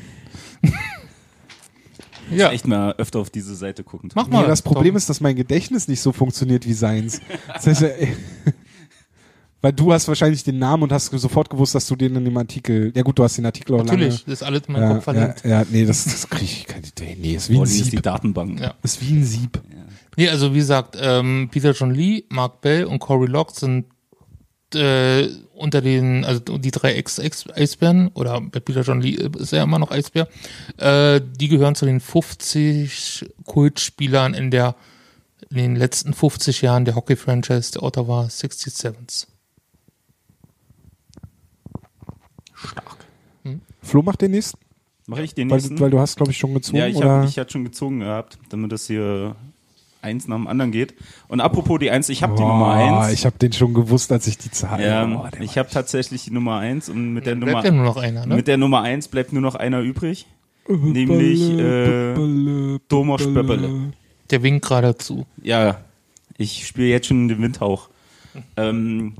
Ja, 2.30 2.50
Echt 2.50 2.66
mal 2.66 2.94
öfter 2.98 3.18
auf 3.20 3.30
diese 3.30 3.54
Seite 3.54 3.84
gucken. 3.84 4.10
mach 4.14 4.28
mal. 4.28 4.42
Nee, 4.42 4.46
das 4.48 4.62
Problem 4.62 4.92
Tom. 4.92 4.96
ist, 4.96 5.08
dass 5.08 5.20
mein 5.20 5.36
Gedächtnis 5.36 5.88
nicht 5.88 6.00
so 6.00 6.12
funktioniert 6.12 6.66
wie 6.66 6.72
seins. 6.72 7.20
Das 7.52 7.66
heißt, 7.66 7.82
äh, 7.82 8.08
weil 9.62 9.72
du 9.72 9.92
hast 9.92 10.06
wahrscheinlich 10.08 10.44
den 10.44 10.58
Namen 10.58 10.82
und 10.84 10.92
hast 10.92 11.06
sofort 11.06 11.50
gewusst, 11.50 11.74
dass 11.74 11.86
du 11.86 11.96
den 11.96 12.14
in 12.16 12.24
dem 12.24 12.36
Artikel. 12.36 12.92
Ja 12.94 13.02
gut, 13.02 13.18
du 13.18 13.24
hast 13.24 13.36
den 13.38 13.46
Artikel 13.46 13.74
auch 13.74 13.84
Natürlich, 13.84 14.24
das 14.24 14.34
ist 14.34 14.42
alles 14.42 14.62
in 14.66 14.72
meinem 14.74 14.82
lange. 14.82 14.94
Kopf 14.96 15.06
Ja, 15.06 15.12
verlinkt. 15.12 15.44
ja, 15.44 15.50
ja, 15.62 15.66
nee, 15.70 15.84
das, 15.84 16.04
das 16.04 16.28
kriege 16.28 16.44
ich 16.44 16.66
keine 16.66 16.86
Idee. 16.86 17.16
Nee, 17.20 17.34
ist 17.36 17.48
wie 17.48 17.54
ein 17.54 17.60
Olli 17.60 17.70
ist 17.70 17.86
die 17.86 17.90
Sieb. 17.90 18.02
Datenbank. 18.02 18.60
Ja. 18.60 18.74
Ist 18.82 19.00
wie 19.06 19.12
ein 19.14 19.24
Sieb. 19.24 19.60
Nee, 20.16 20.28
also 20.28 20.52
wie 20.54 20.58
gesagt, 20.58 20.96
ähm, 21.00 21.48
Peter 21.50 21.72
John 21.72 21.90
Lee, 21.92 22.24
Mark 22.30 22.60
Bell 22.60 22.84
und 22.84 22.98
Corey 23.00 23.28
Locke 23.28 23.52
sind 23.54 23.86
äh, 24.74 25.28
unter 25.54 25.80
den, 25.80 26.24
also 26.24 26.40
die 26.58 26.70
drei 26.70 26.94
Ex-Eisbären, 26.94 28.08
oder 28.08 28.40
bei 28.40 28.60
Peter 28.60 28.82
John 28.82 29.00
Lee 29.00 29.10
ist 29.38 29.52
er 29.52 29.62
immer 29.62 29.78
noch 29.78 29.90
Eisbär, 29.90 30.28
äh, 30.78 31.20
die 31.24 31.48
gehören 31.48 31.74
zu 31.74 31.86
den 31.86 32.00
50 32.00 33.26
Kultspielern 33.44 34.34
in 34.34 34.50
der 34.50 34.74
in 35.50 35.56
den 35.58 35.76
letzten 35.76 36.12
50 36.12 36.62
Jahren 36.62 36.84
der 36.84 36.96
Hockey-Franchise 36.96 37.72
der 37.72 37.82
Ottawa 37.84 38.24
67s. 38.24 39.26
Flo 43.82 44.02
macht 44.02 44.22
den 44.22 44.32
nächsten, 44.32 44.58
Mache 45.06 45.22
ich 45.22 45.34
den 45.34 45.48
weil, 45.48 45.58
nächsten? 45.58 45.76
du- 45.76 45.82
weil 45.82 45.90
du 45.90 46.00
hast, 46.00 46.16
glaube 46.16 46.32
ich, 46.32 46.38
schon 46.38 46.52
gezogen. 46.54 46.78
ja, 46.78 46.86
ich 46.88 47.00
habe 47.00 47.26
ich 47.26 47.38
hatte 47.38 47.52
schon 47.52 47.64
gezogen 47.64 48.00
gehabt, 48.00 48.38
damit 48.48 48.72
das 48.72 48.86
hier 48.88 49.36
eins 50.06 50.26
nach 50.28 50.36
dem 50.36 50.46
anderen 50.46 50.72
geht. 50.72 50.94
Und 51.28 51.40
apropos 51.40 51.78
die 51.78 51.90
eins, 51.90 52.08
ich 52.08 52.22
habe 52.22 52.34
die 52.36 52.42
Nummer 52.42 52.72
eins. 52.72 53.12
Ich 53.12 53.26
habe 53.26 53.36
den 53.38 53.52
schon 53.52 53.74
gewusst, 53.74 54.10
als 54.12 54.26
ich 54.26 54.38
die 54.38 54.50
Zahl. 54.50 54.78
Der 54.78 55.30
ich 55.40 55.58
habe 55.58 55.68
tatsächlich 55.68 56.24
die 56.24 56.30
Nummer 56.30 56.58
eins 56.58 56.88
und 56.88 57.12
mit 57.12 57.26
der 57.26 57.34
Dann 57.34 57.40
Nummer 57.40 57.52
bleibt 57.52 57.66
ja 57.66 57.72
nur 57.72 57.84
noch 57.84 57.96
einer, 57.96 58.26
ne? 58.26 58.36
mit 58.36 58.46
der 58.48 58.56
Nummer 58.56 58.82
eins 58.82 59.08
bleibt 59.08 59.32
nur 59.32 59.42
noch 59.42 59.54
einer 59.56 59.80
übrig, 59.80 60.26
nämlich 60.68 61.42
äh. 61.50 62.14
Pöppele. 62.88 63.92
Der 64.30 64.42
winkt 64.42 64.64
gerade 64.64 64.96
zu. 64.96 65.26
Ja, 65.42 65.78
ich 66.38 66.66
spiele 66.66 66.88
jetzt 66.88 67.06
schon 67.06 67.28
den 67.28 67.40
Windhauch. 67.42 67.88
Ähm, 68.56 69.14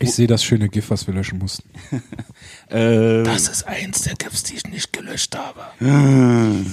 Ich 0.00 0.12
sehe 0.14 0.26
das 0.26 0.44
schöne 0.44 0.68
GIF, 0.68 0.90
was 0.90 1.06
wir 1.06 1.14
löschen 1.14 1.38
mussten. 1.38 1.68
äh, 2.68 3.22
Das 3.22 3.48
ist 3.48 3.66
eins 3.66 4.02
der 4.02 4.14
GIFs, 4.14 4.42
die 4.44 4.56
ich 4.56 4.64
nicht 4.66 4.92
gelöscht 4.92 5.36
habe. 5.36 5.60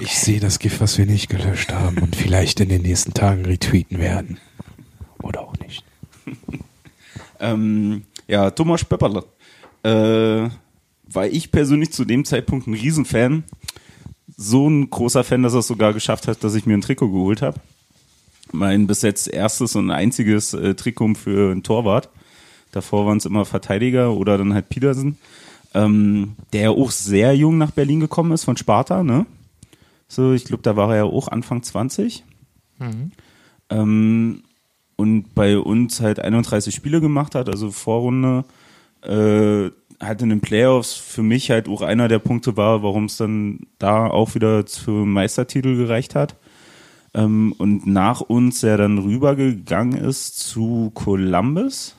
Ich 0.00 0.18
sehe 0.18 0.40
das 0.40 0.58
GIF, 0.58 0.80
was 0.80 0.96
wir 0.96 1.06
nicht 1.06 1.28
gelöscht 1.28 1.72
haben 1.72 1.98
und 1.98 2.16
vielleicht 2.16 2.60
in 2.60 2.70
den 2.70 2.82
nächsten 2.82 3.12
Tagen 3.12 3.44
retweeten 3.44 3.98
werden. 3.98 4.38
Oder 5.22 5.42
auch 5.42 5.54
nicht. 5.58 5.84
ähm, 7.40 8.04
ja, 8.26 8.50
Thomas 8.50 8.84
Pepperle. 8.84 9.24
Äh, 9.82 10.48
war 11.06 11.26
ich 11.26 11.52
persönlich 11.52 11.92
zu 11.92 12.04
dem 12.06 12.24
Zeitpunkt 12.24 12.66
ein 12.66 12.74
Riesenfan. 12.74 13.44
So 14.36 14.68
ein 14.68 14.88
großer 14.88 15.22
Fan, 15.22 15.42
dass 15.42 15.52
er 15.52 15.60
es 15.60 15.66
sogar 15.66 15.92
geschafft 15.92 16.28
hat, 16.28 16.42
dass 16.42 16.54
ich 16.54 16.64
mir 16.64 16.74
ein 16.74 16.80
Trikot 16.80 17.10
geholt 17.10 17.42
habe. 17.42 17.60
Mein 18.52 18.86
bis 18.86 19.02
jetzt 19.02 19.28
erstes 19.28 19.76
und 19.76 19.90
einziges 19.90 20.54
äh, 20.54 20.74
Trikot 20.74 21.14
für 21.14 21.52
einen 21.52 21.62
Torwart. 21.62 22.08
Davor 22.72 23.06
waren 23.06 23.18
es 23.18 23.26
immer 23.26 23.44
Verteidiger 23.44 24.12
oder 24.12 24.38
dann 24.38 24.54
halt 24.54 24.70
Petersen. 24.70 25.18
Ähm, 25.74 26.36
der 26.52 26.70
auch 26.70 26.90
sehr 26.90 27.36
jung 27.36 27.58
nach 27.58 27.70
Berlin 27.70 28.00
gekommen 28.00 28.32
ist 28.32 28.44
von 28.44 28.56
Sparta, 28.56 29.02
ne? 29.02 29.26
So, 30.08 30.32
ich 30.32 30.44
glaube, 30.44 30.62
da 30.62 30.76
war 30.76 30.90
er 30.90 30.96
ja 30.96 31.04
auch 31.04 31.28
Anfang 31.28 31.62
20. 31.62 32.24
Ähm, 33.70 34.42
und 34.96 35.34
bei 35.34 35.58
uns 35.58 36.00
halt 36.00 36.20
31 36.20 36.74
Spiele 36.74 37.00
gemacht 37.00 37.34
hat, 37.34 37.48
also 37.48 37.70
Vorrunde, 37.70 38.44
äh, 39.02 39.70
halt 40.00 40.22
in 40.22 40.28
den 40.28 40.40
Playoffs 40.40 40.94
für 40.94 41.22
mich 41.22 41.50
halt 41.50 41.68
auch 41.68 41.82
einer 41.82 42.08
der 42.08 42.18
Punkte 42.18 42.56
war, 42.56 42.82
warum 42.82 43.06
es 43.06 43.16
dann 43.16 43.60
da 43.78 44.06
auch 44.08 44.34
wieder 44.34 44.66
zum 44.66 45.12
Meistertitel 45.12 45.76
gereicht 45.76 46.14
hat. 46.14 46.36
Ähm, 47.14 47.54
und 47.58 47.86
nach 47.86 48.20
uns 48.20 48.60
der 48.60 48.76
dann 48.76 48.98
rübergegangen 48.98 49.98
ist 49.98 50.38
zu 50.38 50.90
Columbus, 50.94 51.94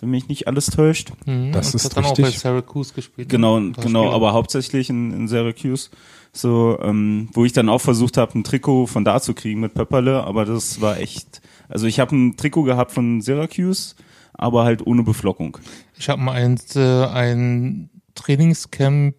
wenn 0.00 0.10
mich 0.10 0.28
nicht 0.28 0.48
alles 0.48 0.66
täuscht. 0.66 1.12
Mhm. 1.26 1.52
Das 1.52 1.68
und 1.68 1.74
ist 1.76 1.84
hat 1.84 1.96
dann 1.96 2.04
auch 2.04 2.16
bei 2.16 2.24
richtig. 2.24 2.40
Syracuse 2.40 2.94
gespielt. 2.94 3.28
ne? 3.28 3.30
Genau, 3.30 3.60
genau, 3.60 4.10
aber 4.12 4.32
hauptsächlich 4.32 4.88
in, 4.88 5.12
in 5.12 5.28
Syracuse. 5.28 5.90
So, 6.36 6.78
ähm, 6.82 7.30
wo 7.32 7.44
ich 7.46 7.52
dann 7.52 7.68
auch 7.70 7.80
versucht 7.80 8.16
habe, 8.18 8.38
ein 8.38 8.44
Trikot 8.44 8.86
von 8.86 9.04
da 9.04 9.20
zu 9.22 9.32
kriegen 9.32 9.60
mit 9.60 9.72
Pepperle, 9.74 10.22
aber 10.24 10.44
das 10.44 10.80
war 10.82 10.98
echt. 10.98 11.40
Also 11.68 11.86
ich 11.86 11.98
habe 11.98 12.14
ein 12.14 12.36
Trikot 12.36 12.64
gehabt 12.64 12.92
von 12.92 13.22
Syracuse, 13.22 13.94
aber 14.34 14.64
halt 14.64 14.86
ohne 14.86 15.02
Beflockung. 15.02 15.56
Ich 15.98 16.08
habe 16.10 16.20
mal 16.20 16.32
ein, 16.32 16.60
äh, 16.74 17.06
ein 17.06 17.88
Trainingscamp 18.14 19.14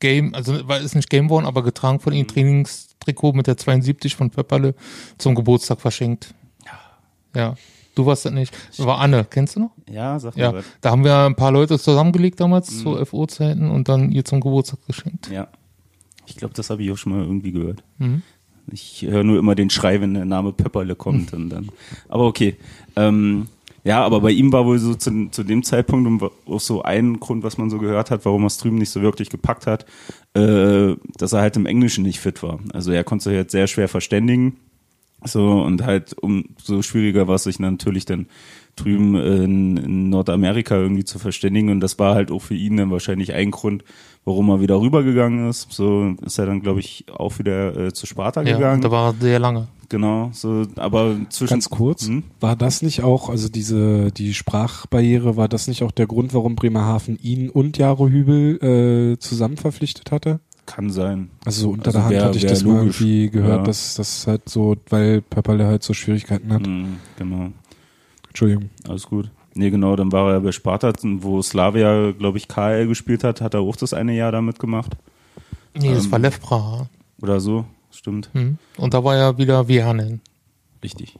Game, 0.00 0.34
also 0.34 0.66
war 0.66 0.80
ist 0.80 0.96
nicht 0.96 1.10
Game 1.10 1.28
Worn, 1.30 1.44
aber 1.46 1.62
getragen 1.62 2.00
von 2.00 2.12
Mhm. 2.12 2.18
ihm 2.20 2.26
Trainingstrikot 2.26 3.34
mit 3.34 3.46
der 3.46 3.56
72 3.56 4.16
von 4.16 4.30
Pepperle 4.30 4.74
zum 5.18 5.34
Geburtstag 5.34 5.80
verschenkt. 5.80 6.34
Ja. 7.36 7.54
Du 7.94 8.06
warst 8.06 8.24
das 8.24 8.32
nicht. 8.32 8.54
War 8.78 8.98
Anne, 8.98 9.26
kennst 9.28 9.56
du 9.56 9.60
noch? 9.60 9.70
Ja, 9.90 10.18
sag 10.18 10.36
mal 10.36 10.42
Ja. 10.42 10.60
Da 10.80 10.90
haben 10.90 11.04
wir 11.04 11.16
ein 11.18 11.34
paar 11.36 11.52
Leute 11.52 11.78
zusammengelegt 11.78 12.40
damals 12.40 12.70
Mhm. 12.70 12.78
zu 12.82 12.96
FO-Zeiten 13.04 13.70
und 13.70 13.88
dann 13.88 14.10
ihr 14.10 14.24
zum 14.24 14.40
Geburtstag 14.40 14.78
geschenkt. 14.86 15.30
Ja. 15.30 15.48
Ich 16.26 16.36
glaube, 16.36 16.54
das 16.54 16.70
habe 16.70 16.82
ich 16.82 16.90
auch 16.90 16.96
schon 16.96 17.12
mal 17.12 17.22
irgendwie 17.22 17.52
gehört. 17.52 17.82
Mhm. 17.98 18.22
Ich 18.70 19.02
höre 19.02 19.24
nur 19.24 19.38
immer 19.38 19.54
den 19.54 19.70
Schrei, 19.70 20.00
wenn 20.00 20.14
der 20.14 20.24
Name 20.24 20.52
Pepperle 20.52 20.94
kommt 20.94 21.32
und 21.32 21.50
dann. 21.50 21.68
Aber 22.08 22.26
okay. 22.26 22.56
Ähm, 22.96 23.48
ja, 23.84 24.04
aber 24.04 24.20
bei 24.20 24.30
ihm 24.30 24.52
war 24.52 24.64
wohl 24.64 24.78
so 24.78 24.94
zu, 24.94 25.28
zu 25.30 25.42
dem 25.42 25.64
Zeitpunkt 25.64 26.06
und 26.06 26.30
auch 26.46 26.60
so 26.60 26.82
ein 26.82 27.18
Grund, 27.18 27.42
was 27.42 27.58
man 27.58 27.68
so 27.68 27.78
gehört 27.78 28.12
hat, 28.12 28.24
warum 28.24 28.44
er 28.44 28.46
es 28.46 28.58
drüben 28.58 28.78
nicht 28.78 28.90
so 28.90 29.02
wirklich 29.02 29.28
gepackt 29.28 29.66
hat, 29.66 29.86
äh, 30.34 30.94
dass 31.16 31.32
er 31.32 31.40
halt 31.40 31.56
im 31.56 31.66
Englischen 31.66 32.04
nicht 32.04 32.20
fit 32.20 32.42
war. 32.44 32.60
Also 32.72 32.92
er 32.92 33.02
konnte 33.02 33.24
sich 33.24 33.36
halt 33.36 33.50
sehr 33.50 33.66
schwer 33.66 33.88
verständigen. 33.88 34.56
So, 35.24 35.62
und 35.62 35.84
halt 35.84 36.16
umso 36.20 36.82
schwieriger 36.82 37.28
war 37.28 37.36
es 37.36 37.44
sich 37.44 37.58
natürlich 37.58 38.04
dann 38.04 38.26
drüben 38.76 39.14
in, 39.16 39.76
in 39.76 40.08
Nordamerika 40.10 40.76
irgendwie 40.76 41.04
zu 41.04 41.18
verständigen. 41.18 41.68
Und 41.70 41.80
das 41.80 41.98
war 41.98 42.14
halt 42.14 42.30
auch 42.30 42.40
für 42.40 42.54
ihn 42.54 42.76
dann 42.78 42.90
wahrscheinlich 42.90 43.32
ein 43.34 43.50
Grund, 43.50 43.84
warum 44.24 44.48
er 44.50 44.60
wieder 44.60 44.80
rübergegangen 44.80 45.48
ist. 45.48 45.70
So 45.72 46.14
ist 46.24 46.38
er 46.38 46.46
dann, 46.46 46.60
glaube 46.62 46.80
ich, 46.80 47.04
auch 47.14 47.38
wieder 47.38 47.76
äh, 47.76 47.92
zu 47.92 48.06
Sparta 48.06 48.42
Ja, 48.42 48.54
gegangen. 48.56 48.80
da 48.82 48.90
war 48.90 49.10
er 49.12 49.14
sehr 49.20 49.38
lange. 49.38 49.68
genau, 49.88 50.30
so, 50.32 50.64
aber 50.76 51.16
zwischen 51.28 51.52
Ganz 51.54 51.68
kurz, 51.68 52.06
Hm? 52.06 52.22
war 52.40 52.56
das 52.56 52.80
nicht 52.80 53.02
auch, 53.02 53.28
also 53.28 53.48
diese, 53.50 54.10
die 54.10 54.32
Sprachbarriere, 54.32 55.36
war 55.36 55.48
das 55.48 55.68
nicht 55.68 55.82
auch 55.82 55.90
der 55.90 56.06
Grund, 56.06 56.32
warum 56.32 56.56
Bremerhaven 56.56 57.18
ihn 57.22 57.50
und 57.50 57.76
Jaro 57.78 58.08
Hübel 58.08 59.12
äh, 59.14 59.18
zusammen 59.18 59.56
verpflichtet 59.58 60.10
hatte? 60.10 60.40
kann 60.64 60.90
sein. 60.90 61.28
Also 61.44 61.62
so 61.62 61.70
unter 61.70 61.86
Also 61.88 61.98
der 61.98 62.04
Hand 62.04 62.14
wär- 62.14 62.24
hatte 62.24 62.38
ich 62.38 62.46
das 62.46 62.62
mal 62.64 62.78
logisch. 62.78 63.00
irgendwie 63.00 63.30
gehört, 63.30 63.58
Ja. 63.58 63.64
dass 63.64 63.94
das 63.96 64.26
halt 64.28 64.48
so, 64.48 64.76
weil 64.88 65.20
Pöpperle 65.20 65.66
halt 65.66 65.82
so 65.82 65.92
Schwierigkeiten 65.92 66.52
hat. 66.52 66.64
Mhm, 66.66 66.96
genau. 67.18 67.50
Entschuldigung. 68.32 68.70
Alles 68.88 69.06
gut. 69.06 69.30
Nee, 69.54 69.68
genau, 69.68 69.94
dann 69.94 70.10
war 70.10 70.32
er 70.32 70.40
bei 70.40 70.52
Sparta, 70.52 70.90
wo 71.02 71.42
Slavia, 71.42 72.12
glaube 72.12 72.38
ich, 72.38 72.48
KL 72.48 72.86
gespielt 72.86 73.22
hat, 73.24 73.42
hat 73.42 73.52
er 73.52 73.60
auch 73.60 73.76
das 73.76 73.92
eine 73.92 74.14
Jahr 74.16 74.32
da 74.32 74.40
mitgemacht. 74.40 74.92
Nee, 75.74 75.92
das 75.92 76.06
Ähm, 76.06 76.12
war 76.12 76.18
Lev 76.18 76.40
Praha. 76.40 76.88
Oder 77.20 77.40
so, 77.40 77.66
stimmt. 77.90 78.30
Hm. 78.32 78.56
Und 78.78 78.94
da 78.94 79.04
war 79.04 79.16
ja 79.16 79.36
wieder 79.36 79.68
Vianen. 79.68 80.22
Richtig. 80.82 81.18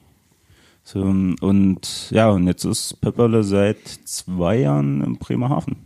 So, 0.85 1.01
und 1.01 2.11
ja, 2.11 2.31
und 2.31 2.47
jetzt 2.47 2.65
ist 2.65 2.99
Pepperle 3.03 3.45
seit 3.45 3.87
zwei 4.05 4.61
Jahren 4.61 5.05
in 5.05 5.19
Bremerhaven. 5.19 5.77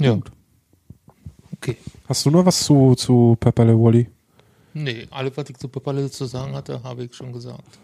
Ja. 0.00 0.18
Okay. 1.56 1.78
Hast 2.08 2.26
du 2.26 2.30
noch 2.30 2.44
was 2.44 2.62
zu, 2.64 2.94
zu 2.94 3.36
Pöpperle, 3.40 3.74
Wally? 3.74 4.08
Nee, 4.74 5.06
alles, 5.10 5.36
was 5.36 5.48
ich 5.48 5.56
zu 5.56 5.68
Pepperle 5.68 6.10
zu 6.10 6.26
sagen 6.26 6.54
hatte, 6.54 6.82
habe 6.82 7.04
ich 7.04 7.14
schon 7.14 7.32
gesagt. 7.32 7.78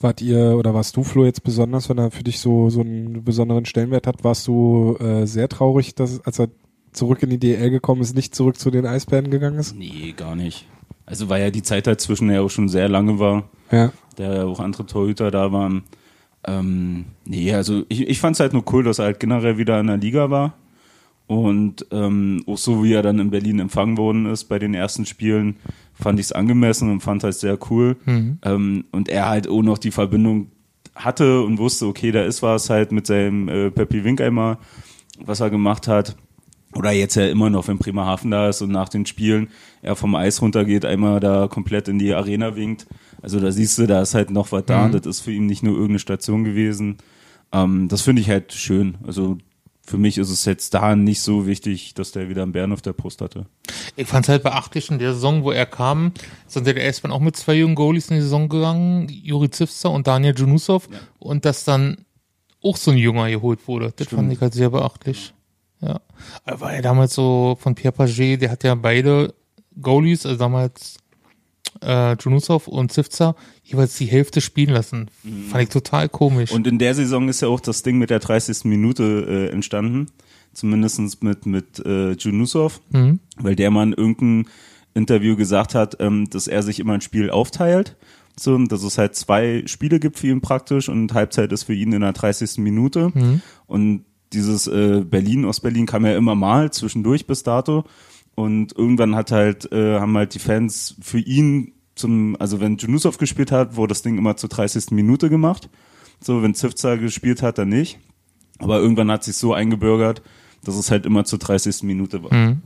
Wart 0.00 0.22
ihr 0.22 0.56
oder 0.56 0.72
warst 0.72 0.96
du, 0.96 1.02
Flo, 1.04 1.24
jetzt 1.24 1.44
besonders, 1.44 1.88
wenn 1.90 1.98
er 1.98 2.10
für 2.10 2.22
dich 2.24 2.40
so, 2.40 2.70
so 2.70 2.80
einen 2.80 3.22
besonderen 3.22 3.66
Stellenwert 3.66 4.06
hat, 4.06 4.24
warst 4.24 4.46
du 4.48 4.96
äh, 4.98 5.26
sehr 5.26 5.48
traurig, 5.48 5.94
dass, 5.94 6.24
als 6.24 6.38
er 6.38 6.48
zurück 6.92 7.22
in 7.22 7.30
die 7.30 7.38
DL 7.38 7.70
gekommen 7.70 8.00
ist, 8.00 8.14
nicht 8.14 8.34
zurück 8.34 8.58
zu 8.58 8.70
den 8.70 8.86
Eisbären 8.86 9.30
gegangen 9.30 9.58
ist? 9.58 9.76
Nee, 9.76 10.14
gar 10.16 10.34
nicht. 10.36 10.66
Also 11.04 11.28
weil 11.28 11.42
ja 11.42 11.50
die 11.50 11.62
Zeit 11.62 11.86
dazwischen 11.86 12.30
ja 12.30 12.40
auch 12.40 12.48
schon 12.50 12.68
sehr 12.68 12.88
lange 12.88 13.18
war, 13.18 13.48
Ja. 13.70 13.92
da 14.16 14.34
ja 14.36 14.44
auch 14.44 14.58
andere 14.60 14.86
Torhüter 14.86 15.30
da 15.30 15.52
waren. 15.52 15.82
Ähm, 16.46 17.04
nee, 17.26 17.52
also 17.52 17.82
ich, 17.88 18.08
ich 18.08 18.20
fand 18.20 18.36
es 18.36 18.40
halt 18.40 18.54
nur 18.54 18.64
cool, 18.72 18.82
dass 18.84 18.98
er 19.00 19.04
halt 19.06 19.20
generell 19.20 19.58
wieder 19.58 19.78
in 19.80 19.88
der 19.88 19.98
Liga 19.98 20.30
war. 20.30 20.54
Und 21.26 21.86
ähm, 21.92 22.42
auch 22.46 22.58
so 22.58 22.82
wie 22.82 22.92
er 22.94 23.02
dann 23.02 23.18
in 23.20 23.30
Berlin 23.30 23.60
empfangen 23.60 23.98
worden 23.98 24.26
ist 24.26 24.44
bei 24.44 24.58
den 24.58 24.74
ersten 24.74 25.04
Spielen, 25.06 25.56
fand 26.00 26.18
ich 26.18 26.26
es 26.26 26.32
angemessen 26.32 26.90
und 26.90 27.00
fand 27.00 27.24
halt 27.24 27.34
sehr 27.34 27.58
cool. 27.70 27.96
Ähm, 28.42 28.84
und 28.92 29.08
er 29.08 29.28
halt 29.28 29.48
auch 29.48 29.62
noch 29.62 29.78
die 29.78 29.90
Verbindung 29.90 30.50
hatte 30.94 31.42
und 31.42 31.58
wusste, 31.58 31.86
okay, 31.86 32.10
da 32.12 32.22
ist 32.22 32.42
was 32.42 32.70
halt 32.70 32.92
mit 32.92 33.06
seinem 33.06 33.48
äh, 33.48 33.70
Peppi 33.70 34.04
Winkeimer, 34.04 34.58
was 35.24 35.40
er 35.40 35.50
gemacht 35.50 35.88
hat. 35.88 36.16
Oder 36.74 36.92
jetzt 36.92 37.16
ja 37.16 37.26
immer 37.26 37.50
noch, 37.50 37.66
wenn 37.66 37.78
Bremerhaven 37.78 38.30
da 38.30 38.48
ist 38.48 38.62
und 38.62 38.70
nach 38.70 38.88
den 38.88 39.04
Spielen 39.04 39.48
er 39.82 39.96
vom 39.96 40.14
Eis 40.14 40.40
runtergeht, 40.40 40.84
einmal 40.84 41.18
da 41.18 41.48
komplett 41.48 41.88
in 41.88 41.98
die 41.98 42.14
Arena 42.14 42.54
winkt. 42.54 42.86
Also 43.22 43.40
da 43.40 43.50
siehst 43.50 43.76
du, 43.78 43.86
da 43.86 44.02
ist 44.02 44.14
halt 44.14 44.30
noch 44.30 44.52
was 44.52 44.66
da. 44.66 44.88
Das 44.88 45.04
ist 45.06 45.20
für 45.20 45.32
ihn 45.32 45.46
nicht 45.46 45.62
nur 45.62 45.72
irgendeine 45.72 45.98
Station 45.98 46.44
gewesen. 46.44 46.98
Ähm, 47.52 47.88
das 47.88 48.02
finde 48.02 48.22
ich 48.22 48.30
halt 48.30 48.52
schön. 48.52 48.98
Also 49.04 49.38
für 49.90 49.98
mich 49.98 50.18
ist 50.18 50.30
es 50.30 50.44
jetzt 50.44 50.74
da 50.74 50.94
nicht 50.94 51.20
so 51.20 51.48
wichtig, 51.48 51.94
dass 51.94 52.12
der 52.12 52.28
wieder 52.28 52.44
einen 52.44 52.52
Bären 52.52 52.72
auf 52.72 52.80
der 52.80 52.92
Brust 52.92 53.20
hatte. 53.20 53.46
Ich 53.96 54.06
fand 54.06 54.24
es 54.24 54.28
halt 54.28 54.44
beachtlich 54.44 54.88
in 54.88 55.00
der 55.00 55.14
Saison, 55.14 55.42
wo 55.42 55.50
er 55.50 55.66
kam, 55.66 56.12
sind 56.46 56.64
der 56.64 56.76
S-Bahn 56.86 57.10
auch 57.10 57.18
mit 57.18 57.36
zwei 57.36 57.54
jungen 57.54 57.74
Goalies 57.74 58.08
in 58.08 58.14
die 58.16 58.22
Saison 58.22 58.48
gegangen, 58.48 59.08
Juri 59.08 59.50
Zivster 59.50 59.90
und 59.90 60.06
Daniel 60.06 60.34
Junusov, 60.38 60.88
und 61.18 61.44
dass 61.44 61.64
dann 61.64 62.04
auch 62.62 62.76
so 62.76 62.92
ein 62.92 62.98
Junger 62.98 63.28
geholt 63.30 63.66
wurde. 63.66 63.92
Das 63.96 64.06
fand 64.06 64.32
ich 64.32 64.40
halt 64.40 64.54
sehr 64.54 64.70
beachtlich. 64.70 65.34
Ja. 65.80 66.00
Aber 66.44 66.60
war 66.60 66.74
ja 66.74 66.82
damals 66.82 67.14
so 67.14 67.58
von 67.60 67.74
Pierre 67.74 67.92
Paget, 67.92 68.42
der 68.42 68.52
hat 68.52 68.62
ja 68.62 68.76
beide 68.76 69.34
Goalies, 69.80 70.24
also 70.24 70.38
damals 70.38 70.98
äh, 71.82 72.14
Junusov 72.14 72.68
und 72.68 72.92
Zivster, 72.92 73.34
jeweils 73.62 73.96
die 73.96 74.06
Hälfte 74.06 74.40
spielen 74.40 74.70
lassen. 74.70 75.10
Fand 75.50 75.62
ich 75.62 75.68
total 75.68 76.08
komisch. 76.08 76.52
Und 76.52 76.66
in 76.66 76.78
der 76.78 76.94
Saison 76.94 77.28
ist 77.28 77.40
ja 77.40 77.48
auch 77.48 77.60
das 77.60 77.82
Ding 77.82 77.98
mit 77.98 78.10
der 78.10 78.18
30. 78.18 78.64
Minute 78.64 79.48
äh, 79.50 79.52
entstanden. 79.52 80.08
Zumindest 80.52 81.22
mit, 81.22 81.46
mit 81.46 81.78
äh, 81.86 82.12
Junusov, 82.12 82.80
weil 83.36 83.54
der 83.54 83.70
mal 83.70 83.84
in 83.84 83.92
irgendeinem 83.92 84.46
Interview 84.94 85.36
gesagt 85.36 85.76
hat, 85.76 85.98
ähm, 86.00 86.28
dass 86.28 86.48
er 86.48 86.64
sich 86.64 86.80
immer 86.80 86.94
ein 86.94 87.00
Spiel 87.00 87.30
aufteilt. 87.30 87.96
So, 88.38 88.58
dass 88.58 88.82
es 88.82 88.98
halt 88.98 89.14
zwei 89.14 89.62
Spiele 89.66 90.00
gibt 90.00 90.18
für 90.18 90.28
ihn 90.28 90.40
praktisch 90.40 90.88
und 90.88 91.14
Halbzeit 91.14 91.52
ist 91.52 91.64
für 91.64 91.74
ihn 91.74 91.92
in 91.92 92.00
der 92.00 92.12
30. 92.12 92.58
Minute. 92.58 93.12
Und 93.66 94.04
dieses 94.32 94.66
äh, 94.66 95.04
Berlin, 95.04 95.44
Ostberlin 95.44 95.86
kam 95.86 96.06
ja 96.06 96.16
immer 96.16 96.34
mal 96.34 96.70
zwischendurch 96.72 97.26
bis 97.26 97.42
dato. 97.42 97.84
Und 98.42 98.76
irgendwann 98.76 99.14
hat 99.16 99.30
halt, 99.32 99.70
äh, 99.72 99.98
haben 99.98 100.16
halt 100.16 100.34
die 100.34 100.38
Fans 100.38 100.96
für 101.00 101.18
ihn 101.18 101.72
zum, 101.94 102.36
also 102.40 102.60
wenn 102.60 102.76
Junusov 102.76 103.18
gespielt 103.18 103.52
hat, 103.52 103.76
wurde 103.76 103.90
das 103.90 104.02
Ding 104.02 104.16
immer 104.18 104.36
zur 104.36 104.48
30. 104.48 104.90
Minute 104.92 105.28
gemacht. 105.28 105.68
So, 106.20 106.42
wenn 106.42 106.54
Zivza 106.54 106.96
gespielt 106.96 107.42
hat, 107.42 107.58
dann 107.58 107.68
nicht. 107.68 107.98
Aber 108.58 108.78
irgendwann 108.78 109.10
hat 109.10 109.24
sich 109.24 109.36
so 109.36 109.52
eingebürgert, 109.54 110.22
dass 110.64 110.76
es 110.76 110.90
halt 110.90 111.06
immer 111.06 111.24
zur 111.24 111.38
30. 111.38 111.82
Minute 111.82 112.22
war. 112.22 112.32
Mhm. 112.34 112.62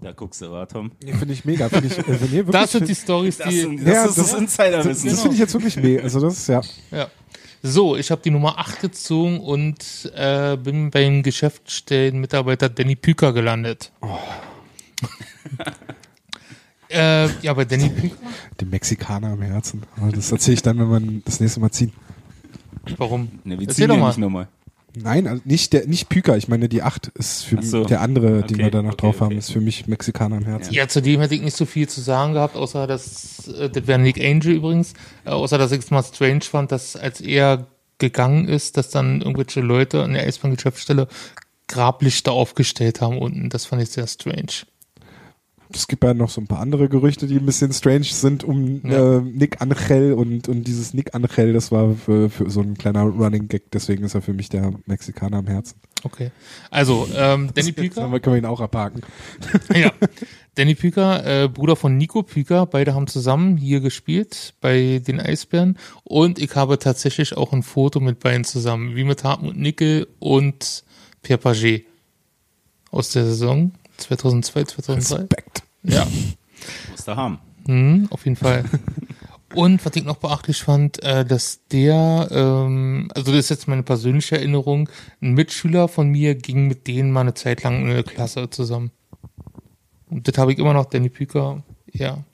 Da 0.00 0.12
guckst 0.12 0.42
du, 0.42 0.50
war 0.50 0.68
Tom. 0.68 0.90
Nee, 1.02 1.14
finde 1.14 1.32
ich 1.32 1.44
mega. 1.46 1.68
Finde 1.70 1.86
ich, 1.86 1.96
äh, 1.98 2.02
nee, 2.06 2.08
wirklich, 2.46 2.46
das 2.52 2.72
sind 2.72 2.82
die 2.88 2.94
find- 2.94 3.04
Stories, 3.04 3.38
Das, 3.38 3.48
die. 3.48 3.60
sind, 3.60 3.80
das 3.80 3.86
Ja, 3.94 4.04
ist 4.04 4.18
das- 4.18 4.30
das, 4.32 4.40
Insiderwissen. 4.40 4.90
das 4.92 5.02
Genau. 5.02 5.16
finde 5.22 5.34
ich 5.34 5.40
jetzt 5.40 5.54
wirklich 5.54 5.76
mega. 5.76 6.02
Also 6.02 6.20
das 6.20 6.34
ist 6.38 6.48
ja. 6.48 6.60
Ja. 6.90 7.08
So, 7.66 7.96
ich 7.96 8.10
habe 8.10 8.20
die 8.20 8.30
Nummer 8.30 8.58
8 8.58 8.82
gezogen 8.82 9.40
und 9.40 10.12
äh, 10.14 10.54
bin 10.58 10.90
beim 10.90 11.22
Geschäftsstellenmitarbeiter 11.22 12.68
Danny 12.68 12.94
Püker 12.94 13.32
gelandet. 13.32 13.90
äh, 16.90 17.26
ja, 17.40 17.54
bei 17.54 17.64
Danny 17.64 17.88
Püker. 17.88 18.16
Die 18.60 18.66
Mexikaner 18.66 19.28
am 19.28 19.40
Herzen. 19.40 19.82
Aber 19.96 20.12
das 20.12 20.30
erzähle 20.30 20.56
ich 20.56 20.62
dann, 20.62 20.78
wenn 20.78 20.90
wir 20.90 21.22
das 21.24 21.40
nächste 21.40 21.60
Mal 21.60 21.70
ziehen. 21.70 21.92
Warum? 22.98 23.30
Ne, 23.44 23.58
wir 23.58 23.66
Erzähl 23.66 23.74
ziehen 23.74 23.88
doch 23.88 23.96
mal. 23.96 24.08
nicht 24.08 24.18
nochmal. 24.18 24.46
Nein, 24.96 25.26
also 25.26 25.42
nicht 25.44 25.72
der, 25.72 25.86
nicht 25.86 26.08
Püker. 26.08 26.36
Ich 26.36 26.48
meine, 26.48 26.68
die 26.68 26.82
8 26.82 27.08
ist 27.08 27.44
für 27.44 27.62
so. 27.62 27.84
der 27.84 28.00
andere, 28.00 28.42
den 28.42 28.54
Okay, 28.54 28.58
wir 28.58 28.70
da 28.70 28.82
noch 28.82 28.92
okay, 28.92 29.06
drauf 29.06 29.20
haben, 29.20 29.26
okay. 29.28 29.38
ist 29.38 29.52
für 29.52 29.60
mich 29.60 29.86
Mexikaner 29.86 30.36
am 30.36 30.44
Herzen. 30.44 30.72
Ja, 30.72 30.86
zudem 30.88 31.20
hätte 31.20 31.34
ich 31.34 31.42
nicht 31.42 31.56
so 31.56 31.66
viel 31.66 31.88
zu 31.88 32.00
sagen 32.00 32.34
gehabt, 32.34 32.56
außer 32.56 32.86
dass, 32.86 33.48
äh, 33.48 33.70
das 33.70 33.86
wäre 33.86 33.98
Nick 33.98 34.20
Angel 34.20 34.52
übrigens, 34.52 34.94
äh, 35.24 35.30
außer 35.30 35.58
dass 35.58 35.72
ich 35.72 35.80
es 35.80 35.90
mal 35.90 36.02
strange 36.02 36.42
fand, 36.42 36.70
dass 36.70 36.96
als 36.96 37.20
er 37.20 37.66
gegangen 37.98 38.48
ist, 38.48 38.76
dass 38.76 38.90
dann 38.90 39.20
irgendwelche 39.20 39.60
Leute 39.60 39.98
in 39.98 40.14
der 40.14 40.24
Eisbahn-Geschäftsstelle 40.24 41.08
Grablichter 41.66 42.32
aufgestellt 42.32 43.00
haben 43.00 43.18
unten. 43.18 43.48
Das 43.48 43.64
fand 43.64 43.82
ich 43.82 43.90
sehr 43.90 44.06
strange. 44.06 44.66
Es 45.74 45.88
gibt 45.88 46.04
ja 46.04 46.14
noch 46.14 46.30
so 46.30 46.40
ein 46.40 46.46
paar 46.46 46.60
andere 46.60 46.88
Gerüchte, 46.88 47.26
die 47.26 47.36
ein 47.36 47.46
bisschen 47.46 47.72
strange 47.72 48.04
sind 48.04 48.44
um 48.44 48.80
Ja. 48.88 49.18
äh, 49.18 49.20
Nick 49.20 49.60
Angel 49.60 50.12
und, 50.12 50.48
und 50.48 50.64
dieses 50.64 50.94
Nick 50.94 51.14
Angel, 51.14 51.52
das 51.52 51.72
war 51.72 51.94
für, 51.94 52.30
für 52.30 52.48
so 52.50 52.60
ein 52.60 52.76
kleiner 52.78 53.02
Running 53.02 53.48
Gag, 53.48 53.70
deswegen 53.72 54.04
ist 54.04 54.14
er 54.14 54.22
für 54.22 54.32
mich 54.32 54.48
der 54.48 54.72
Mexikaner 54.86 55.38
am 55.38 55.46
Herzen. 55.46 55.76
Okay. 56.04 56.30
Also, 56.70 57.08
ähm, 57.16 57.50
Danny 57.54 57.72
haben 57.72 58.12
wir- 58.12 58.20
können 58.20 58.34
wir 58.36 58.38
ihn 58.38 58.44
auch 58.46 58.60
abhaken. 58.60 59.02
ja. 59.74 59.92
Danny 60.54 60.76
Püker, 60.76 61.44
äh, 61.44 61.48
Bruder 61.48 61.74
von 61.74 61.96
Nico 61.96 62.22
Püker, 62.22 62.66
beide 62.66 62.94
haben 62.94 63.08
zusammen 63.08 63.56
hier 63.56 63.80
gespielt 63.80 64.54
bei 64.60 65.00
den 65.04 65.18
Eisbären 65.18 65.76
und 66.04 66.38
ich 66.38 66.54
habe 66.54 66.78
tatsächlich 66.78 67.36
auch 67.36 67.52
ein 67.52 67.64
Foto 67.64 67.98
mit 67.98 68.20
beiden 68.20 68.44
zusammen, 68.44 68.94
wie 68.94 69.02
mit 69.02 69.24
Hartmut 69.24 69.56
Nickel 69.56 70.06
und 70.20 70.84
Pierre 71.22 71.40
Paget 71.40 71.86
aus 72.92 73.10
der 73.10 73.24
Saison 73.24 73.72
2002, 73.96 74.64
2003. 74.64 75.16
Respekt. 75.16 75.62
Ja, 75.84 76.06
Muss 76.90 77.04
da 77.04 77.16
haben. 77.16 77.38
mhm, 77.66 78.08
auf 78.10 78.24
jeden 78.24 78.36
Fall. 78.36 78.64
Und 79.54 79.84
was 79.86 79.94
ich 79.94 80.04
noch 80.04 80.16
beachtlich 80.16 80.62
fand, 80.62 81.00
äh, 81.02 81.24
dass 81.24 81.60
der, 81.68 82.28
ähm, 82.32 83.08
also 83.14 83.30
das 83.30 83.40
ist 83.40 83.50
jetzt 83.50 83.68
meine 83.68 83.84
persönliche 83.84 84.36
Erinnerung, 84.36 84.88
ein 85.22 85.34
Mitschüler 85.34 85.86
von 85.86 86.08
mir 86.08 86.34
ging 86.34 86.66
mit 86.66 86.88
denen 86.88 87.12
mal 87.12 87.20
eine 87.20 87.34
Zeit 87.34 87.62
lang 87.62 87.82
in 87.82 87.90
eine 87.90 88.02
Klasse 88.02 88.50
zusammen. 88.50 88.90
Und 90.10 90.26
das 90.26 90.36
habe 90.38 90.52
ich 90.52 90.58
immer 90.58 90.72
noch, 90.72 90.86
Danny 90.86 91.08
Püker, 91.08 91.62
ja. 91.92 92.24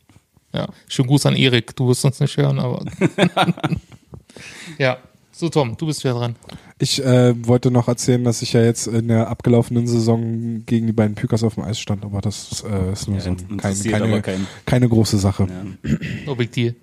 Ja, 0.52 0.68
schönen 0.88 1.08
Gruß 1.08 1.26
an 1.26 1.36
Erik, 1.36 1.76
du 1.76 1.88
wirst 1.88 2.04
uns 2.04 2.18
nicht 2.20 2.36
hören, 2.36 2.58
aber. 2.58 2.84
ja, 4.78 4.98
so 5.32 5.48
Tom, 5.48 5.76
du 5.76 5.86
bist 5.86 6.04
wieder 6.04 6.14
dran. 6.14 6.36
Ich 6.78 7.02
äh, 7.04 7.34
wollte 7.46 7.70
noch 7.70 7.88
erzählen, 7.88 8.24
dass 8.24 8.42
ich 8.42 8.52
ja 8.52 8.62
jetzt 8.62 8.86
in 8.86 9.08
der 9.08 9.28
abgelaufenen 9.28 9.86
Saison 9.86 10.64
gegen 10.66 10.86
die 10.86 10.92
beiden 10.92 11.14
Pükers 11.14 11.42
auf 11.44 11.54
dem 11.54 11.64
Eis 11.64 11.78
stand, 11.80 12.04
aber 12.04 12.20
das 12.20 12.62
äh, 12.68 12.92
ist 12.92 13.06
nur 13.08 13.16
Ja, 13.18 13.22
so 13.22 13.30
ein, 13.30 13.36
keine, 13.36 13.52
interessiert 13.52 13.92
keine, 13.94 14.04
aber 14.06 14.22
keinen. 14.22 14.46
keine 14.66 14.88
große 14.88 15.18
Sache. 15.18 15.46
Ja. 15.48 15.90
No 16.26 16.34
big 16.34 16.52
deal. 16.52 16.74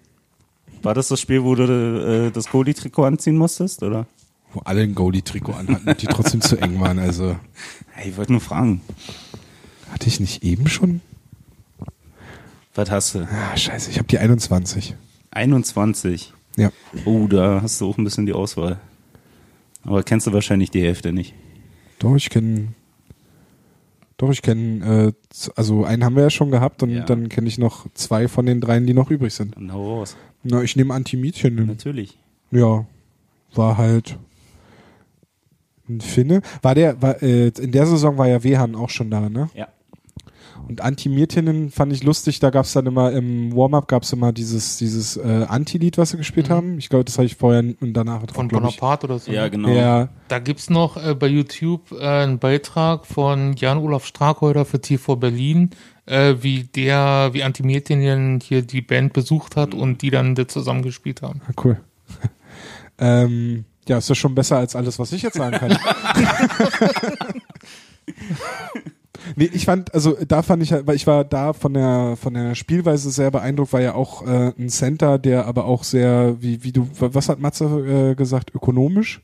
War 0.84 0.94
das 0.94 1.08
das 1.08 1.20
Spiel, 1.20 1.44
wo 1.44 1.56
du 1.56 1.64
äh, 2.28 2.32
das 2.32 2.48
Goalie-Trikot 2.50 3.04
anziehen 3.04 3.36
musstest, 3.38 3.82
oder? 3.84 4.06
Wo 4.54 4.62
alle 4.62 4.82
ein 4.82 4.96
Goalie-Trikot 4.96 5.54
anhatten 5.54 5.90
und 5.90 6.02
die 6.02 6.08
trotzdem 6.08 6.42
zu 6.42 6.58
eng 6.58 6.80
waren. 6.80 7.00
Also 7.00 7.36
Hey, 7.92 8.10
ich 8.12 8.18
wollte 8.18 8.32
nur 8.32 8.42
fragen. 8.42 8.82
hatte 9.92 10.08
ich 10.08 10.20
nicht 10.20 10.44
eben 10.44 10.68
schon? 10.68 11.02
Was 12.76 12.92
hast 12.92 13.16
du? 13.16 13.28
Ah, 13.28 13.58
scheiße, 13.58 13.90
ich 13.90 13.98
habe 13.98 14.08
die 14.08 14.20
21. 14.20 14.96
21. 15.32 16.34
Ja. 16.58 16.72
Oh, 17.06 17.28
da 17.28 17.62
hast 17.62 17.80
du 17.80 17.90
auch 17.90 17.98
ein 17.98 18.04
bisschen 18.04 18.26
die 18.26 18.34
Auswahl. 18.34 18.80
Aber 19.84 20.04
kennst 20.04 20.28
du 20.28 20.34
wahrscheinlich 20.34 20.70
die 20.72 20.82
Hälfte 20.82 21.14
nicht. 21.14 21.34
Doch, 22.00 22.16
ich 22.16 22.30
kenne. 22.30 22.70
Doch, 24.18 24.32
ich 24.32 24.42
kenne, 24.42 25.14
äh, 25.14 25.50
also 25.56 25.86
einen 25.86 26.04
haben 26.04 26.16
wir 26.16 26.24
ja 26.24 26.30
schon 26.32 26.50
gehabt 26.52 26.82
und 26.84 26.90
Ja. 26.90 27.04
dann 27.06 27.30
kenne 27.30 27.48
ich 27.48 27.58
noch 27.60 27.86
zwei 27.94 28.28
von 28.28 28.46
den 28.48 28.60
dreien, 28.60 28.86
die 28.88 28.94
noch 28.96 29.12
übrig 29.12 29.34
sind. 29.34 29.56
Dann 29.56 29.72
hau 29.72 30.00
raus. 30.00 30.18
Na, 30.44 30.64
ich 30.64 30.76
nehme 30.76 30.94
Antimietchen. 30.94 31.68
Natürlich. 31.68 32.18
Ja, 32.52 32.86
war 33.54 33.78
halt 33.78 34.18
ein 35.88 36.02
Finne. 36.02 36.42
War 36.64 36.74
der, 36.76 37.00
war, 37.02 37.22
äh, 37.22 37.50
in 37.50 37.72
der 37.72 37.86
Saison 37.86 38.18
war 38.18 38.28
ja 38.28 38.44
Wehan 38.44 38.76
auch 38.76 38.90
schon 38.90 39.10
da, 39.12 39.30
ne? 39.30 39.50
Ja. 39.54 39.68
Und 40.68 40.82
Anti-Mirtinen 40.82 41.72
fand 41.72 41.94
ich 41.94 42.04
lustig, 42.04 42.40
da 42.40 42.50
gab's 42.50 42.74
dann 42.74 42.86
immer 42.86 43.12
im 43.12 43.56
Warm-Up 43.56 43.88
gab's 43.88 44.12
immer 44.14 44.32
dieses, 44.34 44.78
dieses 44.78 45.18
äh, 45.18 45.46
Anti-Lied, 45.48 45.98
was 45.98 46.12
sie 46.12 46.18
gespielt 46.18 46.50
haben. 46.50 46.78
Ich 46.78 46.90
glaube, 46.90 47.06
das 47.06 47.18
habe 47.18 47.26
ich 47.26 47.36
vorher 47.36 47.64
und 47.80 47.94
danach 47.94 48.22
Von 48.34 48.48
glaub 48.48 48.64
ich. 48.64 48.78
Bonaparte 48.78 49.08
oder 49.08 49.20
so. 49.20 49.32
Ja, 49.32 49.48
genau. 49.48 49.70
Ja, 49.70 50.10
Da 50.28 50.40
gibt's 50.40 50.70
noch 50.70 50.98
äh, 50.98 51.16
bei 51.16 51.28
YouTube 51.28 51.92
äh, 51.92 52.06
einen 52.06 52.40
Beitrag 52.40 53.06
von 53.06 53.54
Jan-Olaf 53.54 54.06
Strakheuder 54.06 54.66
für 54.66 54.82
TV 54.82 55.16
Berlin, 55.16 55.72
äh, 56.06 56.36
wie 56.42 56.64
der, 56.64 57.30
wie 57.34 57.44
Antimädchen 57.44 58.40
hier 58.42 58.62
die 58.62 58.82
Band 58.82 59.14
besucht 59.14 59.56
hat 59.56 59.74
und 59.74 60.02
die 60.02 60.10
dann 60.10 60.36
da 60.36 60.48
zusammen 60.48 60.82
gespielt 60.82 61.22
haben. 61.22 61.42
Ah, 61.48 61.54
cool. 61.64 61.80
ähm, 62.98 63.66
ja, 63.88 63.98
ist 63.98 64.10
das 64.10 64.18
schon 64.18 64.36
besser 64.36 64.58
als 64.58 64.76
alles, 64.76 65.00
was 65.00 65.14
ich 65.14 65.22
jetzt 65.22 65.38
sagen 65.38 65.58
kann. 65.58 65.78
nee, 69.36 69.50
ich 69.54 69.66
fand, 69.66 69.94
also 69.94 70.18
da 70.28 70.42
fand 70.42 70.64
ich, 70.64 70.72
halt- 70.74 70.88
weil 70.88 70.96
ich 70.96 71.08
war 71.08 71.24
da 71.24 71.54
von 71.54 71.74
der 71.74 72.16
von 72.20 72.34
der 72.34 72.56
Spielweise 72.56 73.10
sehr 73.12 73.32
beeindruckt, 73.32 73.74
war 73.74 73.82
ja 73.82 73.94
auch 73.96 74.26
äh, 74.26 74.54
ein 74.58 74.70
Center, 74.70 75.18
der 75.20 75.46
aber 75.46 75.66
auch 75.66 75.84
sehr, 75.84 76.36
wie 76.42 76.64
wie 76.64 76.72
du, 76.72 76.88
was 77.00 77.30
hat 77.30 77.40
Matze 77.40 77.66
äh, 78.12 78.16
gesagt, 78.16 78.54
ökonomisch? 78.56 79.22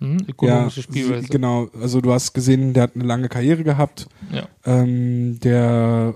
Hm? 0.00 0.18
Ökonomische 0.28 0.80
ja, 0.80 0.84
Spielweise. 0.84 1.28
Genau, 1.28 1.68
also 1.80 2.00
du 2.00 2.12
hast 2.12 2.32
gesehen, 2.34 2.72
der 2.72 2.82
hat 2.84 2.92
eine 2.96 3.04
lange 3.04 3.28
Karriere 3.28 3.62
gehabt, 3.62 4.08
Ja. 4.32 4.48
ähm, 4.66 5.38
der 5.40 6.14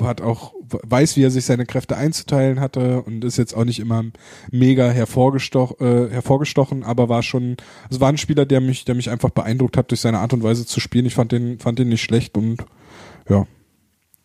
äh, 0.00 0.04
hat 0.04 0.20
auch 0.20 0.52
weiß, 0.70 1.16
wie 1.16 1.24
er 1.24 1.30
sich 1.30 1.44
seine 1.44 1.66
Kräfte 1.66 1.96
einzuteilen 1.96 2.60
hatte 2.60 3.02
und 3.02 3.24
ist 3.24 3.36
jetzt 3.38 3.54
auch 3.54 3.64
nicht 3.64 3.80
immer 3.80 4.04
mega 4.50 4.90
hervorgestoch, 4.90 5.80
äh, 5.80 6.08
hervorgestochen, 6.10 6.82
aber 6.82 7.08
war 7.08 7.22
schon, 7.22 7.56
also 7.88 8.00
war 8.00 8.08
ein 8.08 8.18
Spieler, 8.18 8.46
der 8.46 8.60
mich, 8.60 8.84
der 8.84 8.94
mich 8.94 9.10
einfach 9.10 9.30
beeindruckt 9.30 9.76
hat 9.76 9.90
durch 9.90 10.00
seine 10.00 10.18
Art 10.18 10.32
und 10.32 10.42
Weise 10.42 10.66
zu 10.66 10.80
spielen. 10.80 11.06
Ich 11.06 11.14
fand 11.14 11.32
den, 11.32 11.58
fand 11.58 11.78
den 11.78 11.88
nicht 11.88 12.02
schlecht 12.02 12.36
und 12.36 12.58
ja, 13.28 13.46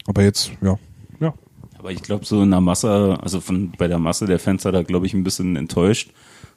aber 0.08 0.24
jetzt, 0.24 0.52
ja, 0.62 0.78
ja, 1.20 1.34
Aber 1.78 1.92
ich 1.92 2.02
glaube, 2.02 2.26
so 2.26 2.42
in 2.42 2.52
der 2.52 2.62
Masse, 2.62 3.18
also 3.22 3.42
von 3.42 3.72
bei 3.78 3.88
der 3.88 4.00
Masse 4.00 4.26
der 4.26 4.40
Fans 4.40 4.66
hat 4.66 4.74
er, 4.74 4.84
glaube 4.84 5.06
ich, 5.06 5.14
ein 5.14 5.24
bisschen 5.24 5.56
enttäuscht, 5.56 6.12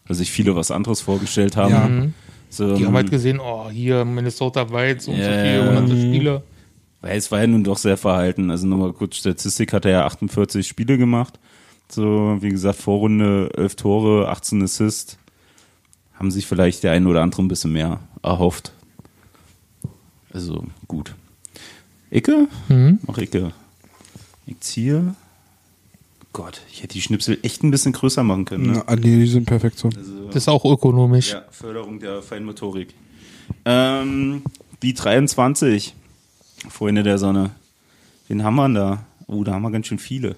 weil 0.06 0.16
sich 0.16 0.31
viele 0.31 0.56
was 0.56 0.70
anderes 0.70 1.01
vorgestellt 1.01 1.56
haben. 1.56 1.73
Ja. 1.73 1.89
Mhm. 1.89 2.15
So, 2.51 2.77
Die 2.77 2.86
haben 2.86 2.94
halt 2.94 3.10
gesehen, 3.10 3.40
oh, 3.40 3.69
hier 3.70 4.05
Minnesota 4.05 4.66
so 4.66 4.74
und 4.77 5.01
so 5.01 5.12
Ja, 5.12 5.43
viele 5.43 5.66
hunderte 5.66 5.94
Mhm. 5.94 6.43
Weil 7.01 7.16
es 7.16 7.31
war 7.31 7.41
ja 7.41 7.47
nun 7.47 7.65
doch 7.65 7.79
sehr 7.79 7.97
verhalten. 7.97 8.51
Also 8.51 8.66
nochmal 8.66 8.93
kurz 8.93 9.16
Statistik 9.16 9.73
hat 9.73 9.85
er 9.85 9.91
ja 9.93 10.07
48 10.07 10.66
Spiele 10.66 10.99
gemacht. 10.99 11.39
So, 11.91 12.37
wie 12.41 12.49
gesagt, 12.51 12.79
Vorrunde 12.81 13.51
11 13.57 13.77
Tore, 13.77 14.29
18 14.29 14.62
Assists. 14.62 15.16
Haben 16.15 16.31
sich 16.33 16.47
vielleicht 16.47 16.83
der 16.83 16.93
eine 16.93 17.09
oder 17.09 17.23
andere 17.23 17.43
ein 17.43 17.49
bisschen 17.49 17.73
mehr 17.73 18.01
erhofft. 18.23 18.73
Also 20.33 20.65
gut. 20.89 21.15
Icke? 22.11 22.49
Mhm. 22.69 22.99
Mach 23.07 23.19
Icke. 23.19 23.53
Ich 24.47 24.61
ziehe. 24.61 25.15
Gott, 26.33 26.61
ich 26.70 26.83
hätte 26.83 26.95
die 26.95 27.01
Schnipsel 27.01 27.39
echt 27.43 27.62
ein 27.62 27.70
bisschen 27.70 27.93
größer 27.93 28.23
machen 28.23 28.45
können. 28.45 28.73
Ne? 28.73 28.83
Na, 28.87 28.97
nee, 28.97 29.19
die 29.20 29.27
sind 29.27 29.47
perfekt 29.47 29.79
so. 29.79 29.89
Also, 29.89 30.27
Das 30.27 30.37
ist 30.37 30.49
auch 30.49 30.65
ökonomisch. 30.65 31.33
ja, 31.33 31.45
Förderung 31.51 32.01
der 32.01 32.23
Feinmotorik. 32.23 32.95
Ähm, 33.65 34.43
die 34.83 34.95
23, 34.95 35.95
Freunde 36.68 37.02
der 37.02 37.18
Sonne. 37.18 37.51
Wen 38.28 38.43
haben 38.44 38.56
wir 38.56 38.64
denn 38.64 38.74
da? 38.74 39.05
Oh, 39.26 39.44
da 39.44 39.52
haben 39.52 39.62
wir 39.62 39.70
ganz 39.70 39.86
schön 39.86 39.98
viele. 39.98 40.36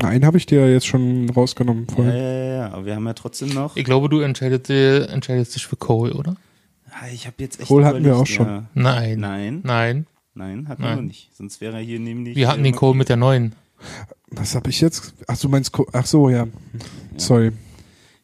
Na, 0.00 0.08
einen 0.08 0.24
habe 0.26 0.36
ich 0.38 0.46
dir 0.46 0.70
jetzt 0.70 0.86
schon 0.86 1.30
rausgenommen 1.30 1.86
Ja, 1.88 1.94
vorhin. 1.94 2.14
ja, 2.14 2.20
ja, 2.22 2.54
ja, 2.56 2.72
aber 2.72 2.84
wir 2.86 2.94
haben 2.96 3.06
ja 3.06 3.12
trotzdem 3.14 3.50
noch. 3.50 3.76
Ich 3.76 3.84
glaube, 3.84 4.08
du 4.08 4.20
entscheidest, 4.20 4.68
entscheidest 4.70 5.54
dich 5.54 5.66
für 5.66 5.76
Cole, 5.76 6.14
oder? 6.14 6.36
Ah, 6.90 7.06
Ich 7.12 7.26
habe 7.26 7.36
jetzt 7.38 7.60
echt. 7.60 7.68
Cole 7.68 7.84
hatten 7.86 8.04
wir 8.04 8.16
auch 8.16 8.26
schon. 8.26 8.46
Ja. 8.46 8.64
Nein. 8.74 9.20
Nein, 9.20 9.60
Nein. 9.64 10.06
nein, 10.34 10.68
hatten 10.68 10.82
Nein. 10.82 10.96
wir 10.98 11.02
nicht. 11.02 11.30
Sonst 11.36 11.60
wäre 11.60 11.76
er 11.76 11.82
hier 11.82 12.00
nämlich. 12.00 12.34
Wir 12.36 12.48
hatten 12.48 12.60
äh, 12.60 12.64
den 12.64 12.74
Cole 12.74 12.96
mit 12.96 13.08
der 13.08 13.16
neuen. 13.16 13.54
Was 14.30 14.54
habe 14.54 14.70
ich 14.70 14.80
jetzt? 14.80 15.12
Ach, 15.28 15.38
du 15.38 15.48
meinst, 15.48 15.70
Co- 15.72 15.86
ach 15.92 16.06
so, 16.06 16.28
ja. 16.28 16.46
Sorry. 17.16 17.52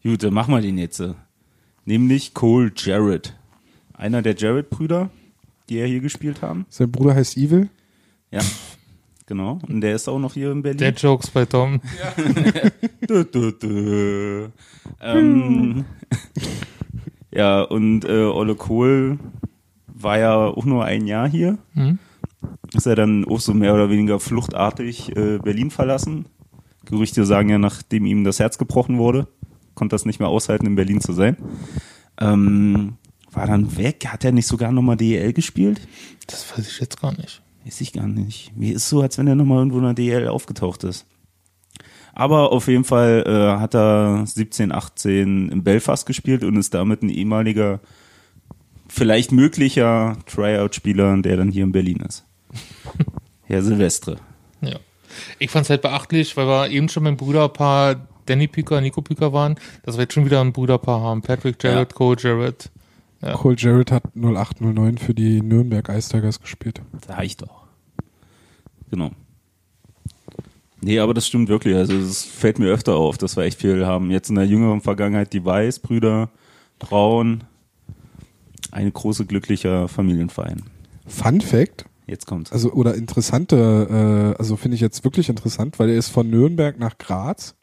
Gut, 0.03 0.23
dann 0.23 0.33
machen 0.35 0.53
wir 0.55 0.61
den 0.61 0.79
jetzt. 0.79 1.03
Nämlich 1.85 2.35
Cole 2.35 2.73
Jarrett. 2.77 3.35
Einer 3.95 4.23
der 4.23 4.35
Jarrett-Brüder, 4.35 5.11
die 5.71 5.77
ja 5.77 5.87
hier 5.87 6.01
gespielt 6.01 6.43
haben. 6.43 6.67
Sein 6.69 6.91
Bruder 6.91 7.15
heißt 7.15 7.37
Evil. 7.37 7.71
Ja. 8.31 8.41
Genau. 9.27 9.61
Und 9.69 9.81
der 9.81 9.95
ist 9.95 10.09
auch 10.09 10.19
noch 10.19 10.35
hier 10.35 10.51
in 10.51 10.63
Berlin. 10.63 10.79
Dead 10.79 11.01
Jokes 11.01 11.31
bei 11.31 11.45
Tom. 11.45 11.81
Dö, 13.09 13.25
dö, 13.25 13.53
dö. 13.53 14.49
Ähm, 15.01 15.85
ja, 17.31 17.63
und 17.63 18.05
äh, 18.05 18.25
Olle 18.25 18.57
Kohl 18.57 19.21
war 19.87 20.19
ja 20.19 20.35
auch 20.35 20.65
nur 20.65 20.85
ein 20.85 21.07
Jahr 21.07 21.29
hier. 21.29 21.59
Hm? 21.75 22.01
Ist 22.75 22.87
er 22.87 22.97
dann 22.97 23.25
auch 23.25 23.39
so 23.39 23.55
mehr 23.55 23.73
oder 23.73 23.89
weniger 23.89 24.19
fluchtartig 24.19 25.17
äh, 25.17 25.39
Berlin 25.39 25.71
verlassen. 25.71 26.27
Gerüchte 26.85 27.25
sagen 27.25 27.51
ja, 27.51 27.59
nachdem 27.59 28.07
ihm 28.07 28.25
das 28.25 28.41
Herz 28.41 28.59
gebrochen 28.59 28.99
wurde, 28.99 29.29
konnte 29.75 29.95
das 29.95 30.07
nicht 30.07 30.19
mehr 30.19 30.29
aushalten, 30.29 30.67
in 30.67 30.75
Berlin 30.75 31.01
zu 31.01 31.13
sein. 31.13 31.37
Ähm, 32.21 32.95
war 33.33 33.47
dann 33.47 33.77
weg. 33.77 34.07
Hat 34.09 34.25
er 34.25 34.33
nicht 34.33 34.47
sogar 34.47 34.73
nochmal 34.73 34.97
DEL 34.97 35.33
gespielt? 35.33 35.81
Das 36.27 36.47
weiß 36.57 36.69
ich 36.69 36.81
jetzt 36.81 37.01
gar 37.01 37.13
nicht. 37.17 37.43
Weiß 37.65 37.81
ich 37.81 37.93
gar 37.93 38.07
nicht. 38.07 38.57
Mir 38.57 38.75
ist 38.75 38.89
so, 38.89 39.01
als 39.03 39.19
wenn 39.19 39.27
er 39.27 39.35
nochmal 39.35 39.59
irgendwo 39.59 39.79
in 39.79 39.85
der 39.85 39.95
DL 39.95 40.29
aufgetaucht 40.29 40.85
ist. 40.85 41.07
Aber 42.13 42.53
auf 42.53 42.67
jeden 42.69 42.85
Fall 42.85 43.25
äh, 43.27 43.61
hat 43.61 43.75
er 43.75 44.25
17, 44.27 44.73
18 44.73 45.49
in 45.49 45.63
Belfast 45.65 46.07
gespielt 46.07 46.43
und 46.43 46.57
ist 46.57 46.75
damit 46.75 47.03
ein 47.03 47.09
ehemaliger, 47.09 47.81
vielleicht 48.89 49.31
möglicher 49.33 50.17
Tryout-Spieler, 50.27 51.17
der 51.23 51.37
dann 51.37 51.51
hier 51.53 51.65
in 51.65 51.73
Berlin 51.73 52.01
ist. 52.01 52.25
Herr 53.45 53.63
Silvestre. 53.63 54.17
Ja. 54.61 54.77
Ich 55.39 55.51
fand 55.51 55.65
es 55.65 55.71
halt 55.71 55.83
beachtlich, 55.83 56.37
weil 56.37 56.47
wir 56.47 56.69
eben 56.71 56.89
schon 56.89 57.05
beim 57.05 57.17
Brüderpaar 57.17 58.07
Danny 58.27 58.47
Picker, 58.49 58.81
Nico 58.81 59.03
Picker 59.03 59.33
waren, 59.33 59.57
dass 59.83 59.97
wir 59.97 60.03
jetzt 60.03 60.15
schon 60.15 60.25
wieder 60.25 60.41
ein 60.41 60.53
Brüderpaar 60.53 61.01
haben. 61.01 61.23
Patrick 61.23 61.63
Jarrett, 61.63 61.91
Ja. 61.93 61.97
Cole 61.97 62.17
Jarrett. 62.21 62.71
Ja. 63.23 63.35
Cole 63.35 63.57
Jarrett 63.59 63.93
hat 63.93 64.05
0809 64.17 64.99
für 64.99 65.15
die 65.15 65.43
Nürnberg 65.43 65.89
Ice 65.91 66.11
Tigers 66.11 66.41
gespielt. 66.41 66.81
Das 66.93 67.17
reicht 67.17 67.43
doch. 67.43 67.67
Genau. 68.91 69.11
Nee, 70.83 70.99
aber 70.99 71.13
das 71.13 71.27
stimmt 71.27 71.49
wirklich. 71.49 71.77
Also 71.77 71.95
es 71.95 72.25
fällt 72.25 72.59
mir 72.59 72.69
öfter 72.69 72.97
auf, 72.97 73.19
dass 73.19 73.37
wir 73.37 73.45
echt 73.45 73.61
viel 73.61 73.87
haben. 73.87 74.11
Jetzt 74.11 74.31
in 74.31 74.37
der 74.37 74.47
jüngeren 74.47 74.81
Vergangenheit 74.81 75.33
die 75.33 75.45
Weiß, 75.45 75.81
Brüder, 75.81 76.31
Braun. 76.79 77.45
Ein 78.71 78.93
großer 78.93 79.25
glücklicher 79.25 79.89
Familienverein. 79.89 80.63
Fun 81.07 81.41
Fact, 81.41 81.87
Jetzt 82.07 82.27
kommt's. 82.27 82.53
also 82.53 82.73
oder 82.73 82.95
interessante, 82.95 84.35
äh, 84.37 84.41
also 84.41 84.57
finde 84.57 84.77
ich 84.77 84.81
jetzt 84.81 85.05
wirklich 85.05 85.29
interessant, 85.29 85.79
weil 85.79 85.91
er 85.91 85.97
ist 85.97 86.09
von 86.09 86.31
Nürnberg 86.31 86.79
nach 86.79 86.97
Graz, 86.99 87.57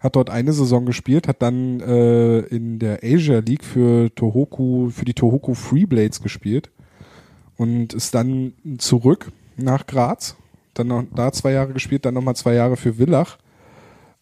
hat 0.00 0.16
dort 0.16 0.30
eine 0.30 0.52
Saison 0.52 0.86
gespielt, 0.86 1.28
hat 1.28 1.42
dann 1.42 1.80
äh, 1.80 2.40
in 2.40 2.78
der 2.78 3.00
Asia 3.02 3.38
League 3.38 3.64
für 3.64 4.14
Tohoku, 4.14 4.90
für 4.90 5.04
die 5.04 5.14
Tohoku 5.14 5.54
Freeblades 5.54 6.20
gespielt 6.20 6.70
und 7.56 7.94
ist 7.94 8.14
dann 8.14 8.52
zurück 8.78 9.32
nach 9.56 9.86
Graz, 9.86 10.36
dann 10.74 10.88
noch 10.88 11.04
da 11.14 11.32
zwei 11.32 11.52
Jahre 11.52 11.72
gespielt, 11.72 12.04
dann 12.04 12.14
nochmal 12.14 12.36
zwei 12.36 12.54
Jahre 12.54 12.76
für 12.76 12.94
Villach 12.94 13.38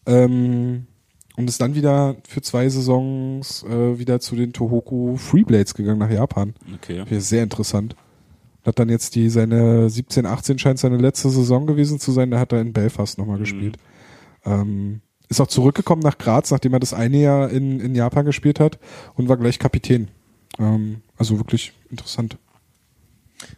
ähm, 0.05 0.87
und 1.35 1.49
ist 1.49 1.59
dann 1.59 1.75
wieder 1.75 2.15
für 2.27 2.41
zwei 2.41 2.69
Saisons 2.69 3.63
äh, 3.63 3.99
wieder 3.99 4.21
zu 4.21 4.35
den 4.35 4.53
Tohoku 4.53 5.17
Freeblades 5.17 5.73
gegangen 5.73 5.99
nach 5.99 6.11
Japan. 6.11 6.53
Okay. 6.75 7.03
Ich 7.09 7.25
sehr 7.25 7.43
interessant. 7.43 7.95
Hat 8.65 8.79
dann 8.79 8.89
jetzt 8.89 9.13
die, 9.15 9.29
seine 9.29 9.89
17, 9.89 10.25
18 10.25 10.57
scheint 10.57 10.79
seine 10.79 10.97
letzte 10.97 11.29
Saison 11.29 11.67
gewesen 11.67 11.99
zu 11.99 12.11
sein, 12.11 12.31
da 12.31 12.39
hat 12.39 12.51
er 12.51 12.61
in 12.61 12.73
Belfast 12.73 13.17
nochmal 13.17 13.37
gespielt. 13.37 13.77
Ähm, 14.43 15.01
ist 15.29 15.41
auch 15.41 15.47
zurückgekommen 15.47 16.01
nach 16.01 16.17
Graz, 16.17 16.51
nachdem 16.51 16.73
er 16.73 16.79
das 16.79 16.93
eine 16.93 17.17
Jahr 17.17 17.49
in, 17.49 17.79
in 17.79 17.95
Japan 17.95 18.25
gespielt 18.25 18.59
hat 18.59 18.79
und 19.15 19.27
war 19.29 19.37
gleich 19.37 19.59
Kapitän. 19.59 20.07
Ähm, 20.59 21.01
also 21.17 21.37
wirklich 21.37 21.73
interessant. 21.89 22.37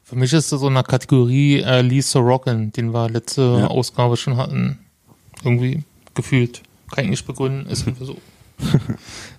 Für 0.04 0.16
mich 0.16 0.34
ist 0.34 0.52
das 0.52 0.60
so 0.62 0.68
eine 0.68 0.84
Kategorie 0.84 1.62
äh, 1.62 1.82
Lee 1.82 2.02
Sorokin, 2.02 2.72
den 2.72 2.94
wir 2.94 3.10
letzte 3.10 3.42
Ja. 3.60 3.68
Ausgabe 3.68 4.18
schon 4.18 4.38
hatten. 4.38 4.80
Irgendwie 5.44 5.84
gefühlt. 6.14 6.64
Kann 6.92 7.04
ich 7.06 7.10
nicht 7.12 7.28
begründen, 7.28 7.70
ist 7.70 7.88
einfach 7.88 8.06
so. 8.06 8.18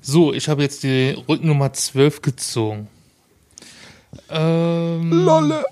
so, 0.01 0.33
ich 0.33 0.49
habe 0.49 0.63
jetzt 0.63 0.85
die 0.85 1.17
Rücknummer 1.29 1.73
12 1.73 2.23
gezogen. 2.23 2.87
Ähm, 4.31 5.11
Lolle! 5.11 5.65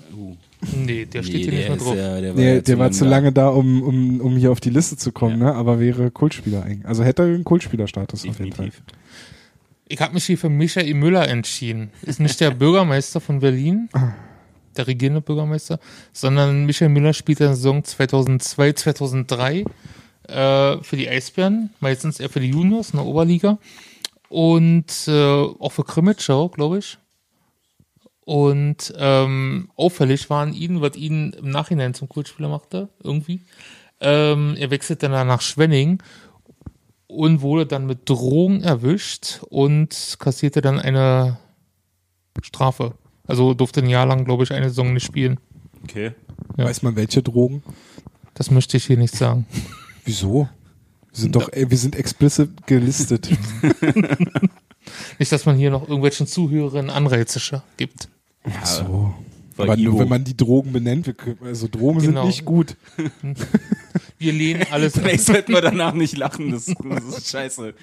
Nee, 0.75 1.05
der 1.05 1.23
steht 1.23 1.43
hier 1.43 1.53
nicht 1.53 1.69
mehr 1.69 1.77
drauf. 1.77 1.95
ja, 1.95 2.19
der 2.19 2.33
Nee, 2.33 2.55
ja 2.55 2.61
der 2.61 2.79
war 2.79 2.91
zu 2.91 2.99
zu 2.99 3.03
lang 3.05 3.11
lange 3.11 3.31
da, 3.31 3.49
um, 3.49 3.83
um, 3.83 4.21
um 4.21 4.37
hier 4.37 4.51
auf 4.51 4.59
die 4.59 4.71
Liste 4.71 4.97
zu 4.97 5.11
kommen, 5.11 5.39
ne? 5.39 5.53
aber 5.53 5.79
wäre 5.79 6.09
Kultspieler 6.09 6.63
eigentlich. 6.63 6.85
Also 6.85 7.03
hätte 7.03 7.23
er 7.23 7.27
einen 7.27 7.43
Kultspielerstatus 7.43 8.21
auf 8.21 8.39
jeden 8.39 8.53
Fall. 8.53 8.65
Definitiv. 8.65 8.83
Ich 9.87 10.01
habe 10.01 10.13
mich 10.13 10.25
hier 10.25 10.37
für 10.37 10.49
Michael 10.49 10.93
Müller 10.95 11.27
entschieden. 11.27 11.91
Ist 12.01 12.19
nicht 12.19 12.39
der 12.41 12.51
Bürgermeister 12.59 13.21
von 13.21 13.39
Berlin, 13.39 13.89
der 14.75 14.87
regierende 14.87 15.21
Bürgermeister, 15.21 15.79
sondern 16.11 16.65
Michael 16.65 16.89
Müller 16.89 17.13
spielt 17.13 17.39
in 17.39 17.47
der 17.47 17.55
Saison 17.55 17.83
2002, 17.83 18.73
2003 18.73 19.63
äh, 20.27 20.83
für 20.83 20.97
die 20.97 21.07
Eisbären, 21.07 21.69
meistens 21.79 22.19
eher 22.19 22.29
für 22.29 22.39
die 22.39 22.49
Juniors 22.49 22.91
in 22.91 22.97
der 22.97 23.05
Oberliga 23.05 23.59
und 24.29 25.07
äh, 25.07 25.11
auch 25.13 25.71
für 25.71 25.83
Krimitschau, 25.83 26.49
glaube 26.49 26.79
ich. 26.79 26.97
Und 28.27 28.93
ähm, 28.97 29.69
auffällig 29.77 30.29
war 30.29 30.43
an 30.43 30.51
ihn, 30.51 30.81
was 30.81 30.97
ihn 30.97 31.31
im 31.31 31.49
Nachhinein 31.49 31.93
zum 31.93 32.09
Kultspieler 32.09 32.49
machte, 32.49 32.89
irgendwie. 33.01 33.39
Ähm, 34.01 34.57
er 34.59 34.69
wechselte 34.69 35.07
dann 35.07 35.27
nach 35.27 35.39
Schwenning 35.39 36.03
und 37.07 37.39
wurde 37.39 37.65
dann 37.65 37.85
mit 37.85 38.09
Drogen 38.09 38.63
erwischt 38.63 39.39
und 39.47 40.17
kassierte 40.19 40.59
dann 40.59 40.77
eine 40.77 41.37
Strafe. 42.41 42.95
Also 43.25 43.53
durfte 43.53 43.79
ein 43.79 43.87
Jahr 43.87 44.05
lang, 44.05 44.25
glaube 44.25 44.43
ich, 44.43 44.51
eine 44.51 44.67
Saison 44.67 44.91
nicht 44.91 45.05
spielen. 45.05 45.39
Okay. 45.83 46.11
Ja. 46.57 46.65
Weiß 46.65 46.81
man 46.81 46.97
welche 46.97 47.23
Drogen? 47.23 47.63
Das 48.33 48.51
möchte 48.51 48.75
ich 48.75 48.87
hier 48.87 48.97
nicht 48.97 49.15
sagen. 49.15 49.45
Wieso? 50.03 50.49
Wir 51.13 51.21
sind 51.21 51.33
doch, 51.33 51.47
ey, 51.53 51.71
wir 51.71 51.77
sind 51.77 51.95
explicit 51.95 52.67
gelistet. 52.67 53.29
Nicht, 55.17 55.31
dass 55.31 55.45
man 55.45 55.55
hier 55.55 55.71
noch 55.71 55.83
irgendwelchen 55.83 56.27
Zuhörern 56.27 56.89
Anreize 56.89 57.61
gibt. 57.77 58.09
Ach 58.59 58.65
so. 58.65 59.13
Aber 59.59 59.75
nur 59.75 59.97
wenn 59.99 60.09
man 60.09 60.23
die 60.23 60.37
Drogen 60.37 60.71
benennt, 60.71 61.11
also 61.43 61.67
Drogen 61.67 61.99
Genau. 61.99 62.21
sind 62.21 62.27
nicht 62.27 62.45
gut. 62.45 62.77
Wir 64.19 64.33
lehnen 64.33 64.63
alles 64.71 64.95
ab. 64.95 65.03
Vielleicht 65.03 65.25
sollten 65.25 65.53
wir 65.53 65.61
danach 65.61 65.93
nicht 65.93 66.17
lachen, 66.17 66.51
das, 66.51 66.65
das 66.65 67.03
ist 67.17 67.29
scheiße. 67.29 67.73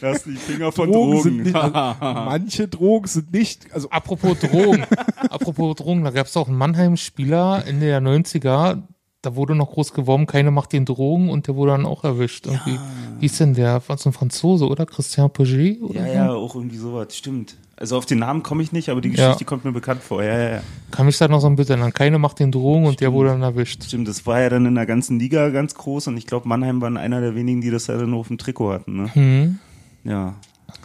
Lass 0.00 0.24
die 0.24 0.32
Finger 0.36 0.70
von 0.72 0.90
Drogen, 0.90 1.10
Drogen. 1.12 1.22
sind 1.22 1.42
nicht, 1.44 1.54
also, 1.54 1.74
manche 2.00 2.68
Drogen 2.68 3.06
sind 3.06 3.32
nicht, 3.32 3.72
also 3.72 3.88
Apropos 3.90 4.38
Drogen. 4.38 4.84
Apropos 5.30 5.76
Drogen, 5.76 6.04
da 6.04 6.10
gab 6.10 6.26
es 6.26 6.36
auch 6.36 6.48
einen 6.48 6.58
Mannheim-Spieler 6.58 7.64
Ende 7.66 7.86
der 7.86 8.00
90er, 8.02 8.82
da 9.22 9.36
wurde 9.36 9.54
noch 9.54 9.70
groß 9.70 9.94
geworben, 9.94 10.26
keine 10.26 10.50
macht 10.50 10.72
den 10.72 10.84
Drogen 10.84 11.30
und 11.30 11.46
der 11.46 11.56
wurde 11.56 11.72
dann 11.72 11.86
auch 11.86 12.04
erwischt. 12.04 12.46
Irgendwie. 12.46 12.78
Wie 13.20 13.26
ist 13.26 13.38
denn 13.40 13.54
der? 13.54 13.82
War 13.86 13.96
so 13.96 14.10
ein 14.10 14.12
Franzose, 14.12 14.66
oder? 14.66 14.84
Christian 14.84 15.30
Paget? 15.32 15.80
Oder 15.80 16.06
Ja, 16.06 16.12
ja, 16.12 16.32
auch 16.32 16.54
irgendwie 16.54 16.76
sowas, 16.76 17.16
stimmt. 17.16 17.56
Also 17.82 17.96
auf 17.96 18.06
den 18.06 18.20
Namen 18.20 18.44
komme 18.44 18.62
ich 18.62 18.70
nicht, 18.70 18.90
aber 18.90 19.00
die 19.00 19.08
Ja. 19.08 19.26
Geschichte 19.26 19.44
kommt 19.44 19.64
mir 19.64 19.72
bekannt 19.72 20.04
vor. 20.04 20.22
Ja, 20.22 20.38
ja, 20.38 20.50
ja. 20.56 20.62
Kann 20.92 21.04
mich 21.06 21.18
da 21.18 21.26
noch 21.26 21.40
so 21.40 21.48
ein 21.48 21.56
bisschen 21.56 21.82
an. 21.82 21.92
Keine 21.92 22.16
macht 22.20 22.38
den 22.38 22.52
Drogen 22.52 22.86
und 22.86 23.00
der 23.00 23.12
wurde 23.12 23.30
dann 23.30 23.42
erwischt. 23.42 23.82
Stimmt, 23.82 24.06
das 24.06 24.24
war 24.24 24.40
ja 24.40 24.50
dann 24.50 24.66
in 24.66 24.76
der 24.76 24.86
ganzen 24.86 25.18
Liga 25.18 25.48
ganz 25.48 25.74
groß 25.74 26.06
und 26.06 26.16
ich 26.16 26.28
glaube, 26.28 26.46
Mannheim 26.46 26.80
waren 26.80 26.96
einer 26.96 27.20
der 27.20 27.34
wenigen, 27.34 27.60
die 27.60 27.70
das 27.70 27.88
ja 27.88 27.96
dann 27.98 28.14
auf 28.14 28.28
dem 28.28 28.38
Trikot 28.38 28.72
hatten. 28.72 29.02
Ne? 29.02 29.14
Hm. 29.16 29.58
Ja, 30.04 30.36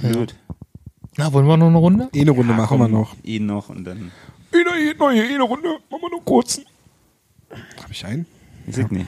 blöd. 0.01 0.35
Na, 1.17 1.31
wollen 1.33 1.45
wir 1.45 1.55
noch 1.55 1.67
eine 1.67 1.77
Runde? 1.77 2.09
eh 2.13 2.21
eine 2.21 2.31
Runde 2.31 2.53
Ja, 2.53 2.57
machen 2.57 2.67
komm, 2.79 2.91
wir 2.91 2.97
noch. 2.97 3.15
Eh 3.23 3.39
noch 3.39 3.69
und 3.69 3.83
dann. 3.83 4.11
Eine, 4.51 4.95
neue, 4.99 5.21
eine 5.23 5.43
Runde, 5.43 5.67
machen 5.91 6.01
wir 6.01 6.09
nur 6.09 6.25
kurzen. 6.25 6.63
Habe 7.51 7.91
ich 7.91 8.03
einen? 8.05 8.25
Ich 8.65 8.75
sag 8.75 8.91
nicht. 8.91 9.05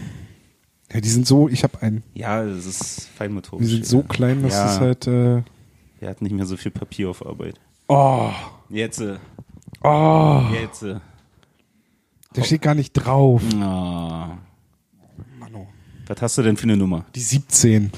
Ja, 0.94 1.02
die 1.02 1.10
sind 1.10 1.26
so, 1.26 1.50
ich 1.50 1.64
habe 1.64 1.82
einen. 1.82 2.04
Ja, 2.14 2.44
das 2.46 2.68
ist 2.68 3.10
feinmotorisch. 3.18 3.66
Die 3.66 3.72
sind 3.74 3.86
so 3.88 3.98
ja. 4.02 4.04
klein, 4.08 4.44
dass 4.44 4.54
Ja. 4.54 4.64
das 4.66 4.80
halt, 4.80 5.08
äh, 5.08 5.42
Er 6.02 6.10
hat 6.12 6.22
nicht 6.22 6.34
mehr 6.36 6.46
so 6.46 6.56
viel 6.56 6.72
Papier 6.72 7.10
auf 7.10 7.26
Arbeit. 7.26 7.60
Oh, 7.90 8.32
Jetzt, 8.70 9.02
oh, 9.84 10.42
jetzt. 10.54 10.84
der 10.84 12.44
steht 12.44 12.62
gar 12.62 12.76
nicht 12.76 12.94
drauf. 12.94 13.42
Ah. 13.60 14.38
Mano. 15.40 15.68
Was 16.08 16.22
hast 16.22 16.38
du 16.38 16.44
denn 16.44 16.56
für 16.56 16.64
eine 16.64 16.78
Nummer? 16.78 17.06
Die 17.16 17.20
17. 17.20 17.92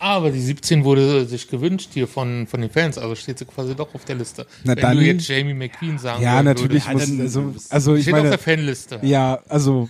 Aber 0.00 0.30
die 0.30 0.40
17 0.40 0.84
wurde 0.84 1.24
sich 1.24 1.48
gewünscht 1.48 1.90
hier 1.94 2.06
von, 2.06 2.46
von 2.46 2.60
den 2.60 2.68
Fans, 2.70 2.98
also 2.98 3.14
steht 3.14 3.38
sie 3.38 3.46
quasi 3.46 3.74
doch 3.74 3.94
auf 3.94 4.04
der 4.04 4.16
Liste. 4.16 4.46
Na 4.64 4.74
Wenn 4.76 4.82
dann- 4.82 4.96
du 4.98 5.02
jetzt 5.04 5.26
Jamie 5.28 5.54
McQueen 5.54 5.96
sagen 5.98 6.22
Ja, 6.22 6.42
natürlich 6.42 6.84
Ja, 6.84 6.92
muss, 6.92 7.02
also, 7.02 7.20
also 7.20 7.42
Würdest. 7.46 7.72
ich 7.98 8.02
Steht 8.02 8.14
auf 8.14 8.18
meine, 8.20 8.28
der 8.30 8.38
Fanliste. 8.38 8.98
ja, 9.02 9.38
also 9.48 9.88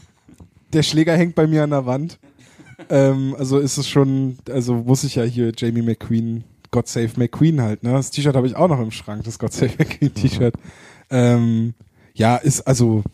der 0.72 0.82
Schläger 0.84 1.16
hängt 1.16 1.34
bei 1.34 1.46
mir 1.48 1.64
an 1.64 1.70
der 1.70 1.86
Wand. 1.86 2.18
ähm, 2.90 3.34
also 3.38 3.58
ist 3.58 3.76
es 3.78 3.88
schon, 3.88 4.38
also 4.48 4.74
muss 4.74 5.02
ich 5.04 5.16
ja 5.16 5.24
hier 5.24 5.52
Jamie 5.56 5.82
McQueen, 5.82 6.44
God 6.74 6.88
Save 6.88 7.12
McQueen 7.16 7.62
halt, 7.62 7.84
ne? 7.84 7.92
Das 7.92 8.10
T-Shirt 8.10 8.34
habe 8.34 8.48
ich 8.48 8.56
auch 8.56 8.66
noch 8.66 8.80
im 8.80 8.90
Schrank, 8.90 9.22
das 9.22 9.38
God 9.38 9.52
Save 9.52 9.74
McQueen 9.78 10.12
T-Shirt. 10.12 10.54
Ähm, 11.08 11.74
ja, 12.14 12.34
ist 12.34 12.62
also, 12.62 13.04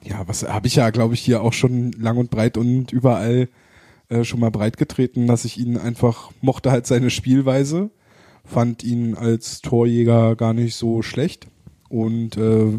ja, 0.00 0.22
was 0.28 0.46
habe 0.46 0.68
ich 0.68 0.76
ja, 0.76 0.90
glaube 0.90 1.14
ich, 1.14 1.20
hier 1.20 1.42
auch 1.42 1.52
schon 1.52 1.90
lang 1.90 2.18
und 2.18 2.30
breit 2.30 2.56
und 2.56 2.92
überall 2.92 3.48
äh, 4.10 4.22
schon 4.22 4.38
mal 4.38 4.52
breit 4.52 4.76
getreten, 4.76 5.26
dass 5.26 5.44
ich 5.44 5.58
ihn 5.58 5.76
einfach 5.76 6.30
mochte 6.40 6.70
halt 6.70 6.86
seine 6.86 7.10
Spielweise, 7.10 7.90
fand 8.44 8.84
ihn 8.84 9.16
als 9.16 9.60
Torjäger 9.60 10.36
gar 10.36 10.54
nicht 10.54 10.76
so 10.76 11.02
schlecht 11.02 11.48
und 11.88 12.36
äh, 12.36 12.78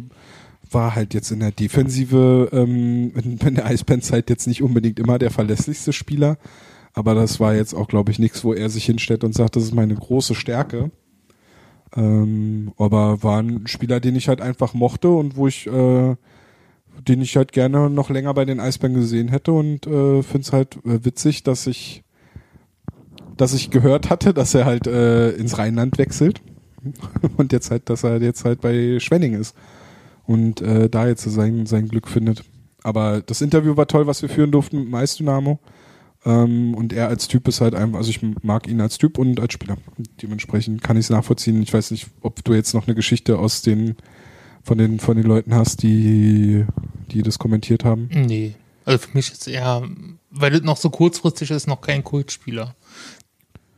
war 0.69 0.95
halt 0.95 1.13
jetzt 1.13 1.31
in 1.31 1.41
der 1.41 1.51
Defensive 1.51 2.47
ähm, 2.53 3.11
in, 3.15 3.37
in 3.45 3.55
der 3.55 3.65
Eisbären-Zeit 3.65 4.29
jetzt 4.29 4.47
nicht 4.47 4.63
unbedingt 4.63 4.97
immer 4.97 5.19
der 5.19 5.29
verlässlichste 5.29 5.91
Spieler, 5.91 6.37
aber 6.93 7.15
das 7.15 7.39
war 7.39 7.55
jetzt 7.55 7.73
auch, 7.73 7.87
glaube 7.87 8.11
ich, 8.11 8.19
nichts, 8.19 8.43
wo 8.43 8.53
er 8.53 8.69
sich 8.69 8.85
hinstellt 8.85 9.23
und 9.23 9.33
sagt, 9.33 9.55
das 9.55 9.63
ist 9.63 9.73
meine 9.73 9.95
große 9.95 10.35
Stärke. 10.35 10.91
Ähm, 11.95 12.73
aber 12.77 13.23
war 13.23 13.41
ein 13.41 13.67
Spieler, 13.67 13.99
den 13.99 14.15
ich 14.15 14.27
halt 14.27 14.41
einfach 14.41 14.73
mochte 14.73 15.09
und 15.09 15.35
wo 15.35 15.47
ich, 15.47 15.67
äh, 15.67 16.15
den 17.07 17.21
ich 17.21 17.35
halt 17.35 17.51
gerne 17.51 17.89
noch 17.89 18.09
länger 18.09 18.33
bei 18.33 18.45
den 18.45 18.59
Eisbären 18.59 18.95
gesehen 18.95 19.27
hätte 19.27 19.51
und 19.51 19.87
äh, 19.87 20.23
finde 20.23 20.41
es 20.41 20.53
halt 20.53 20.77
äh, 20.85 21.03
witzig, 21.03 21.43
dass 21.43 21.67
ich, 21.67 22.03
dass 23.35 23.53
ich 23.53 23.71
gehört 23.71 24.09
hatte, 24.09 24.33
dass 24.33 24.53
er 24.53 24.65
halt 24.65 24.87
äh, 24.87 25.31
ins 25.31 25.57
Rheinland 25.57 25.97
wechselt 25.97 26.41
und 27.37 27.51
jetzt 27.51 27.71
halt, 27.71 27.89
dass 27.89 28.03
er 28.03 28.21
jetzt 28.21 28.45
halt 28.45 28.61
bei 28.61 28.99
Schwenning 28.99 29.33
ist 29.33 29.55
und 30.25 30.61
äh, 30.61 30.89
da 30.89 31.07
jetzt 31.07 31.23
sein, 31.23 31.65
sein 31.65 31.87
Glück 31.87 32.07
findet. 32.07 32.43
Aber 32.83 33.21
das 33.21 33.41
Interview 33.41 33.77
war 33.77 33.87
toll, 33.87 34.07
was 34.07 34.21
wir 34.21 34.29
führen 34.29 34.51
durften 34.51 34.77
mit 34.77 34.87
dem 34.87 34.95
Eisdynamo. 34.95 35.59
Ähm, 36.25 36.75
und 36.75 36.93
er 36.93 37.07
als 37.07 37.27
Typ 37.27 37.47
ist 37.47 37.61
halt 37.61 37.73
einfach, 37.73 37.99
also 37.99 38.09
ich 38.09 38.21
mag 38.43 38.67
ihn 38.67 38.81
als 38.81 38.97
Typ 38.97 39.17
und 39.17 39.39
als 39.39 39.53
Spieler. 39.53 39.77
Dementsprechend 40.21 40.83
kann 40.83 40.97
ich 40.97 41.05
es 41.05 41.09
nachvollziehen. 41.09 41.61
Ich 41.61 41.73
weiß 41.73 41.91
nicht, 41.91 42.07
ob 42.21 42.43
du 42.43 42.53
jetzt 42.53 42.73
noch 42.73 42.87
eine 42.87 42.95
Geschichte 42.95 43.39
aus 43.39 43.61
den 43.61 43.95
von 44.63 44.77
den 44.77 44.99
von 44.99 45.17
den 45.17 45.25
Leuten 45.25 45.55
hast, 45.55 45.81
die 45.81 46.65
die 47.11 47.23
das 47.23 47.39
kommentiert 47.39 47.83
haben. 47.83 48.09
Nee. 48.13 48.53
Also 48.85 49.07
für 49.07 49.15
mich 49.15 49.31
ist 49.31 49.47
eher, 49.47 49.87
weil 50.29 50.51
das 50.51 50.61
noch 50.61 50.77
so 50.77 50.89
kurzfristig 50.89 51.51
ist, 51.51 51.67
noch 51.67 51.81
kein 51.81 52.03
Kultspieler. 52.03 52.75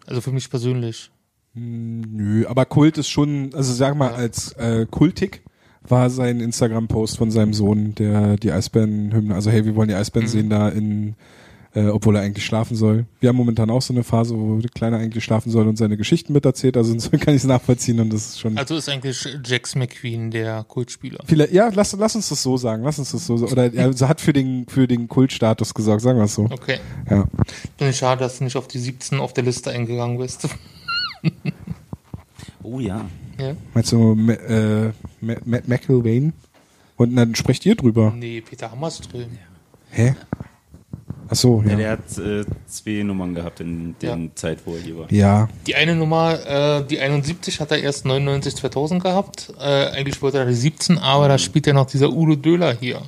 Also 0.05 0.21
für 0.21 0.31
mich 0.31 0.49
persönlich. 0.49 1.11
Nö, 1.53 2.45
aber 2.47 2.65
Kult 2.65 2.97
ist 2.97 3.09
schon, 3.09 3.53
also 3.53 3.73
sag 3.73 3.95
mal, 3.95 4.13
als 4.13 4.53
äh, 4.53 4.85
kultig 4.89 5.43
war 5.87 6.09
sein 6.09 6.39
Instagram-Post 6.39 7.17
von 7.17 7.29
seinem 7.29 7.53
Sohn, 7.53 7.93
der 7.95 8.37
die 8.37 8.51
Eisbären-Hymne, 8.51 9.35
also 9.35 9.51
hey, 9.51 9.65
wir 9.65 9.75
wollen 9.75 9.89
die 9.89 9.95
Eisbären 9.95 10.27
sehen 10.27 10.49
da 10.49 10.69
in, 10.69 11.15
äh, 11.75 11.87
obwohl 11.87 12.15
er 12.15 12.21
eigentlich 12.21 12.45
schlafen 12.45 12.75
soll. 12.75 13.05
Wir 13.19 13.29
haben 13.29 13.35
momentan 13.35 13.69
auch 13.69 13.81
so 13.81 13.93
eine 13.93 14.03
Phase, 14.03 14.37
wo 14.37 14.59
der 14.59 14.69
Kleine 14.69 14.97
eigentlich 14.97 15.23
schlafen 15.23 15.51
soll 15.51 15.67
und 15.67 15.77
seine 15.77 15.97
Geschichten 15.97 16.33
miterzählt, 16.33 16.77
also 16.77 16.93
insofern 16.93 17.19
kann 17.19 17.33
ich 17.35 17.41
es 17.41 17.47
nachvollziehen 17.47 17.99
und 17.99 18.11
das 18.13 18.27
ist 18.27 18.39
schon. 18.39 18.57
Also 18.57 18.75
ist 18.75 18.89
eigentlich 18.89 19.27
Jax 19.45 19.75
McQueen 19.75 20.29
der 20.31 20.63
Kultspieler. 20.65 21.19
Viele, 21.25 21.51
ja, 21.51 21.69
lass, 21.73 21.93
lass 21.93 22.15
uns 22.15 22.29
das 22.29 22.43
so 22.43 22.57
sagen, 22.57 22.83
lass 22.83 22.99
uns 22.99 23.11
das 23.11 23.25
so 23.25 23.37
sagen. 23.37 23.51
Oder 23.51 23.73
er 23.73 24.07
hat 24.07 24.21
für 24.21 24.33
den, 24.33 24.65
für 24.67 24.87
den 24.87 25.07
Kultstatus 25.07 25.73
gesorgt, 25.73 26.01
sagen 26.03 26.19
wir 26.19 26.25
es 26.25 26.35
so. 26.35 26.43
Okay. 26.45 26.77
Ja. 27.09 27.25
Finde 27.77 27.89
ich 27.91 27.97
schade, 27.97 28.19
dass 28.19 28.37
du 28.37 28.43
nicht 28.43 28.55
auf 28.55 28.67
die 28.67 28.79
17 28.79 29.19
auf 29.19 29.33
der 29.33 29.43
Liste 29.43 29.71
eingegangen 29.71 30.17
bist. 30.17 30.47
Oh 32.63 32.79
ja. 32.79 33.05
ja? 33.39 33.55
Meinst 33.73 33.91
du 33.91 34.13
äh, 34.29 34.85
Ma- 35.21 35.35
Ma- 35.45 35.61
McIlvain? 35.65 36.33
Und 36.95 37.15
dann 37.15 37.35
sprecht 37.35 37.65
ihr 37.65 37.75
drüber. 37.75 38.13
Nee, 38.15 38.41
Peter 38.41 38.71
Hammerström. 38.71 39.25
Hä? 39.91 40.15
Ach 41.33 41.35
so, 41.35 41.63
ja. 41.65 41.71
ja. 41.71 41.77
Der 41.77 41.91
hat 41.93 42.17
äh, 42.19 42.45
zwei 42.67 43.01
Nummern 43.01 43.33
gehabt 43.33 43.59
in 43.59 43.95
der 44.01 44.15
Ja. 44.15 44.35
Zeit, 44.35 44.59
wo 44.65 44.75
er 44.75 44.81
hier 44.81 44.97
war. 44.99 45.11
Ja, 45.11 45.49
Die 45.65 45.73
eine 45.75 45.95
Nummer, 45.95 46.33
äh, 46.79 46.85
die 46.85 46.99
71 46.99 47.59
hat 47.59 47.71
er 47.71 47.81
erst 47.81 48.05
99, 48.05 48.55
2000 48.55 49.01
gehabt. 49.01 49.51
Äh, 49.59 49.87
eigentlich 49.87 50.21
wollte 50.21 50.37
er 50.37 50.45
die 50.45 50.53
17, 50.53 50.99
aber 50.99 51.27
da 51.27 51.39
spielt 51.39 51.65
ja 51.65 51.73
noch 51.73 51.87
dieser 51.87 52.11
Udo 52.11 52.35
Döhler 52.35 52.75
hier. 52.79 53.01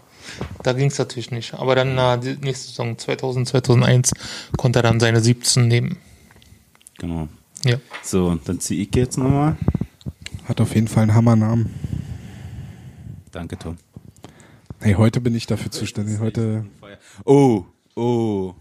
Da 0.64 0.74
ging 0.74 0.88
es 0.88 0.98
natürlich 0.98 1.30
nicht. 1.30 1.54
Aber 1.54 1.76
dann 1.76 1.94
na, 1.94 2.18
die 2.18 2.36
nächste 2.42 2.70
Saison 2.70 2.98
2000, 2.98 3.48
2001 3.48 4.12
konnte 4.58 4.80
er 4.80 4.84
dann 4.84 5.00
seine 5.00 5.20
17 5.22 5.68
nehmen. 5.68 5.98
Genau. 6.98 7.28
Ja. 7.64 7.78
So, 8.02 8.26
und 8.28 8.50
dann 8.50 8.60
ziehe 8.60 8.82
ich 8.82 8.96
jetzt 8.96 9.20
nochmal. 9.20 9.56
hat 10.48 10.60
auf 10.62 10.74
jeden 10.74 10.88
Fall 10.88 11.04
einen 11.04 11.14
Hammernamen. 11.14 11.70
Danke, 13.32 13.56
Tom. 13.60 13.78
Hey, 14.80 14.94
heute 14.96 15.22
bin 15.22 15.36
ich 15.36 15.46
dafür 15.46 15.70
zuständig. 15.72 16.20
Heute, 16.20 16.66
Oh, 17.24 17.66
oh, 17.96 18.54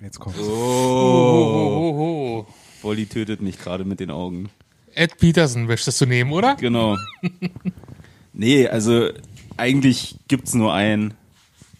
jetzt 0.00 0.18
kommt's. 0.18 0.38
Oh, 0.40 0.44
oh. 0.44 1.94
oh, 1.96 2.46
oh. 2.46 2.46
Wolli 2.82 3.06
tötet 3.06 3.40
mich 3.40 3.58
gerade 3.58 3.84
mit 3.84 4.00
den 4.00 4.10
Augen. 4.10 4.50
Ed 4.94 5.18
Peterson 5.18 5.66
möchtest 5.66 6.00
du 6.00 6.06
nehmen, 6.06 6.32
oder? 6.32 6.54
Genau. 6.56 6.96
nee, 8.32 8.68
also 8.68 9.10
eigentlich 9.56 10.16
gibt's 10.28 10.54
nur 10.54 10.72
einen 10.72 11.14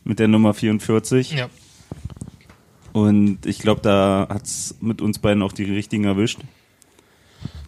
mit 0.05 0.19
der 0.19 0.29
Nummer 0.29 0.55
44. 0.55 1.33
Ja. 1.33 1.49
Und 2.93 3.47
ich 3.47 3.59
glaube, 3.59 3.81
da 3.83 4.29
hat's 4.31 4.77
mit 4.81 5.01
uns 5.01 5.19
beiden 5.19 5.43
auch 5.43 5.53
die 5.53 5.65
richtigen 5.65 6.05
erwischt. 6.05 6.41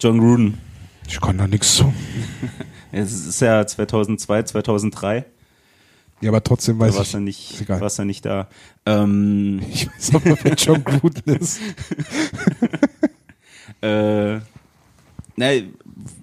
John 0.00 0.18
Gruden. 0.18 0.58
Ich 1.08 1.20
kann 1.20 1.38
da 1.38 1.46
nichts 1.46 1.76
zu. 1.76 1.92
Es 2.92 3.26
ist 3.26 3.40
ja 3.40 3.66
2002, 3.66 4.44
2003. 4.44 5.26
Ja, 6.26 6.32
aber 6.32 6.42
trotzdem 6.42 6.76
weiß 6.80 6.96
warst 6.96 7.10
ich. 7.10 7.12
du 7.12 7.20
nicht, 7.20 7.52
ist 7.52 7.60
egal. 7.60 7.80
warst 7.80 8.00
du 8.00 8.04
nicht 8.04 8.24
da. 8.24 8.48
Ähm, 8.84 9.62
Ich 9.72 9.86
weiß 9.86 10.16
aber, 10.16 10.36
wer 10.42 10.54
John 10.54 10.82
Gruden 10.82 11.36
ist. 11.36 11.60
Äh, 13.82 14.40
na, 15.36 15.46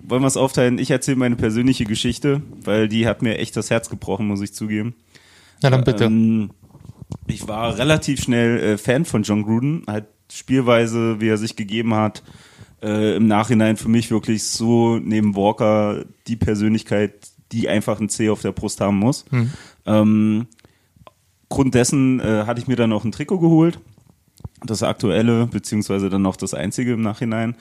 wollen 0.03 0.21
wir 0.23 0.27
es 0.27 0.37
aufteilen? 0.37 0.79
Ich 0.79 0.89
erzähle 0.89 1.17
meine 1.17 1.35
persönliche 1.35 1.85
Geschichte, 1.85 2.41
weil 2.63 2.87
die 2.89 3.05
hat 3.05 3.21
mir 3.21 3.37
echt 3.37 3.55
das 3.55 3.69
Herz 3.69 3.89
gebrochen, 3.89 4.27
muss 4.27 4.41
ich 4.41 4.53
zugeben. 4.53 4.95
Na 5.61 5.69
dann 5.69 5.83
bitte. 5.83 6.05
Ähm, 6.05 6.49
ich 7.27 7.47
war 7.47 7.77
relativ 7.77 8.21
schnell 8.23 8.59
äh, 8.59 8.77
Fan 8.79 9.05
von 9.05 9.21
John 9.21 9.43
Gruden, 9.43 9.83
halt 9.87 10.05
Spielweise, 10.31 11.21
wie 11.21 11.27
er 11.29 11.37
sich 11.37 11.55
gegeben 11.55 11.93
hat. 11.93 12.23
Äh, 12.81 13.17
Im 13.17 13.27
Nachhinein 13.27 13.77
für 13.77 13.89
mich 13.89 14.09
wirklich 14.09 14.43
so 14.43 14.97
neben 14.97 15.35
Walker 15.35 16.03
die 16.27 16.35
Persönlichkeit, 16.37 17.13
die 17.51 17.69
einfach 17.69 17.99
ein 17.99 18.09
C 18.09 18.29
auf 18.31 18.41
der 18.41 18.51
Brust 18.51 18.81
haben 18.81 18.97
muss. 18.97 19.25
Ähm, 19.85 20.47
Grund 21.49 21.75
dessen 21.75 22.19
äh, 22.19 22.45
hatte 22.45 22.59
ich 22.59 22.67
mir 22.67 22.75
dann 22.75 22.89
noch 22.89 23.03
ein 23.03 23.11
Trikot 23.11 23.39
geholt. 23.39 23.79
Das 24.65 24.83
aktuelle, 24.83 25.47
beziehungsweise 25.47 26.09
dann 26.09 26.21
noch 26.21 26.35
das 26.35 26.53
einzige 26.53 26.93
im 26.93 27.01
Nachhinein. 27.01 27.55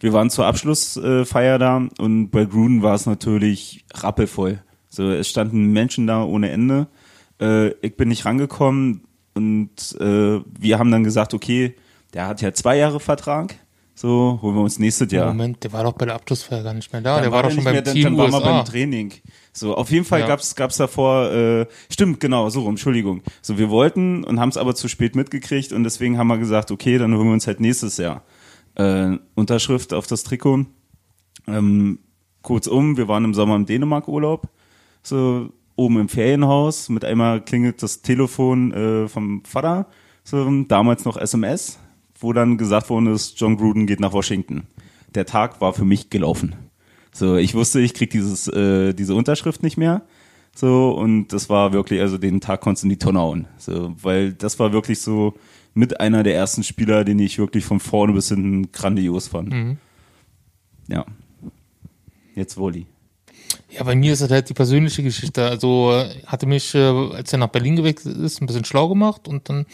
Wir 0.00 0.12
waren 0.12 0.30
zur 0.30 0.46
Abschlussfeier 0.46 1.58
da 1.58 1.88
und 1.98 2.30
bei 2.30 2.44
Gruden 2.44 2.82
war 2.82 2.94
es 2.94 3.06
natürlich 3.06 3.84
rappelvoll. 3.94 4.62
So, 4.88 5.10
es 5.10 5.28
standen 5.28 5.72
Menschen 5.72 6.06
da 6.06 6.24
ohne 6.24 6.50
Ende. 6.50 6.88
Äh, 7.40 7.68
ich 7.80 7.96
bin 7.96 8.08
nicht 8.08 8.24
rangekommen 8.24 9.04
und 9.34 9.96
äh, 10.00 10.40
wir 10.58 10.78
haben 10.78 10.90
dann 10.90 11.04
gesagt, 11.04 11.32
okay, 11.32 11.76
der 12.12 12.26
hat 12.26 12.42
ja 12.42 12.52
zwei 12.52 12.76
Jahre 12.76 12.98
Vertrag. 12.98 13.54
So, 13.94 14.38
holen 14.40 14.56
wir 14.56 14.62
uns 14.62 14.78
nächstes 14.78 15.12
Jahr. 15.12 15.28
Moment, 15.28 15.62
der 15.62 15.72
war 15.72 15.84
doch 15.84 15.92
bei 15.92 16.06
der 16.06 16.14
Abschlussfeier 16.14 16.62
gar 16.62 16.74
nicht 16.74 16.92
mehr 16.92 17.02
da. 17.02 17.14
Dann 17.14 17.24
der 17.24 17.32
war, 17.32 17.42
doch 17.42 17.50
schon 17.50 17.64
beim 17.64 17.74
mehr, 17.74 17.82
dann, 17.82 17.94
Team 17.94 18.04
dann 18.04 18.16
waren 18.16 18.30
wir 18.32 18.38
USA. 18.38 18.52
beim 18.52 18.64
Training. 18.64 19.12
So, 19.52 19.74
auf 19.74 19.90
jeden 19.90 20.04
Fall 20.04 20.20
Ja. 20.20 20.26
gab's 20.26 20.54
gab's 20.54 20.76
davor, 20.76 21.30
äh, 21.32 21.66
stimmt, 21.90 22.20
genau, 22.20 22.48
so 22.50 22.60
rum, 22.60 22.70
Entschuldigung. 22.70 23.22
So, 23.42 23.58
wir 23.58 23.68
wollten 23.70 24.24
und 24.24 24.38
haben 24.38 24.48
es 24.48 24.56
aber 24.56 24.74
zu 24.74 24.88
spät 24.88 25.16
mitgekriegt 25.16 25.72
und 25.72 25.84
deswegen 25.84 26.18
haben 26.18 26.28
wir 26.28 26.38
gesagt, 26.38 26.70
okay, 26.70 26.98
dann 26.98 27.14
holen 27.14 27.26
wir 27.26 27.32
uns 27.32 27.46
halt 27.46 27.60
nächstes 27.60 27.96
Jahr 27.96 28.22
äh, 28.76 29.16
Unterschrift 29.34 29.92
auf 29.92 30.06
das 30.06 30.22
Trikot. 30.22 30.66
Ähm, 31.46 31.98
kurzum, 32.42 32.96
wir 32.96 33.08
waren 33.08 33.24
im 33.24 33.34
Sommer 33.34 33.56
im 33.56 33.66
Dänemark-Urlaub, 33.66 34.48
so 35.02 35.50
oben 35.76 35.98
im 35.98 36.08
Ferienhaus. 36.08 36.88
Mit 36.88 37.04
einmal 37.04 37.40
klingelt 37.40 37.82
das 37.82 38.02
Telefon 38.02 38.72
äh, 38.72 39.08
vom 39.08 39.42
Vater, 39.44 39.86
so 40.22 40.48
damals 40.64 41.04
noch 41.04 41.16
SMS, 41.16 41.78
wo 42.18 42.32
dann 42.32 42.58
gesagt 42.58 42.90
worden 42.90 43.08
ist, 43.08 43.40
John 43.40 43.56
Gruden 43.56 43.86
geht 43.86 44.00
nach 44.00 44.12
Washington. 44.12 44.66
Der 45.14 45.26
Tag 45.26 45.60
war 45.60 45.72
für 45.72 45.84
mich 45.84 46.10
gelaufen. 46.10 46.54
So, 47.12 47.36
ich 47.36 47.54
wusste, 47.54 47.80
ich 47.80 47.94
krieg 47.94 48.10
dieses 48.10 48.48
äh, 48.48 48.92
diese 48.94 49.14
Unterschrift 49.14 49.62
nicht 49.62 49.76
mehr. 49.76 50.02
So 50.54 50.90
und 50.90 51.28
das 51.28 51.48
war 51.48 51.72
wirklich, 51.72 52.00
also 52.00 52.18
den 52.18 52.40
Tag 52.40 52.60
konntest 52.60 52.84
du 52.84 52.86
in 52.86 52.90
die 52.90 52.98
Tonne 52.98 53.20
hauen. 53.20 53.48
So, 53.58 53.94
weil 54.02 54.32
das 54.32 54.58
war 54.58 54.72
wirklich 54.72 55.00
so 55.00 55.34
mit 55.74 56.00
einer 56.00 56.22
der 56.22 56.34
ersten 56.34 56.62
Spieler, 56.62 57.04
den 57.04 57.18
ich 57.18 57.38
wirklich 57.38 57.64
von 57.64 57.80
vorne 57.80 58.12
bis 58.12 58.28
hinten 58.28 58.72
grandios 58.72 59.28
fand. 59.28 59.78
Ja. 60.88 61.06
Jetzt 62.34 62.56
Woli. 62.56 62.86
Ja, 63.70 63.84
bei 63.84 63.94
mir 63.94 64.12
ist 64.12 64.22
das 64.22 64.30
halt 64.30 64.48
die 64.48 64.54
persönliche 64.54 65.02
Geschichte. 65.02 65.44
Also 65.44 65.92
äh, 65.92 66.22
hatte 66.26 66.46
mich, 66.46 66.74
äh, 66.74 66.78
als 66.78 67.32
er 67.32 67.38
nach 67.38 67.48
Berlin 67.48 67.76
gewechselt 67.76 68.16
ist, 68.16 68.40
ein 68.40 68.46
bisschen 68.46 68.64
schlau 68.64 68.88
gemacht 68.88 69.28
und 69.28 69.48
dann, 69.48 69.66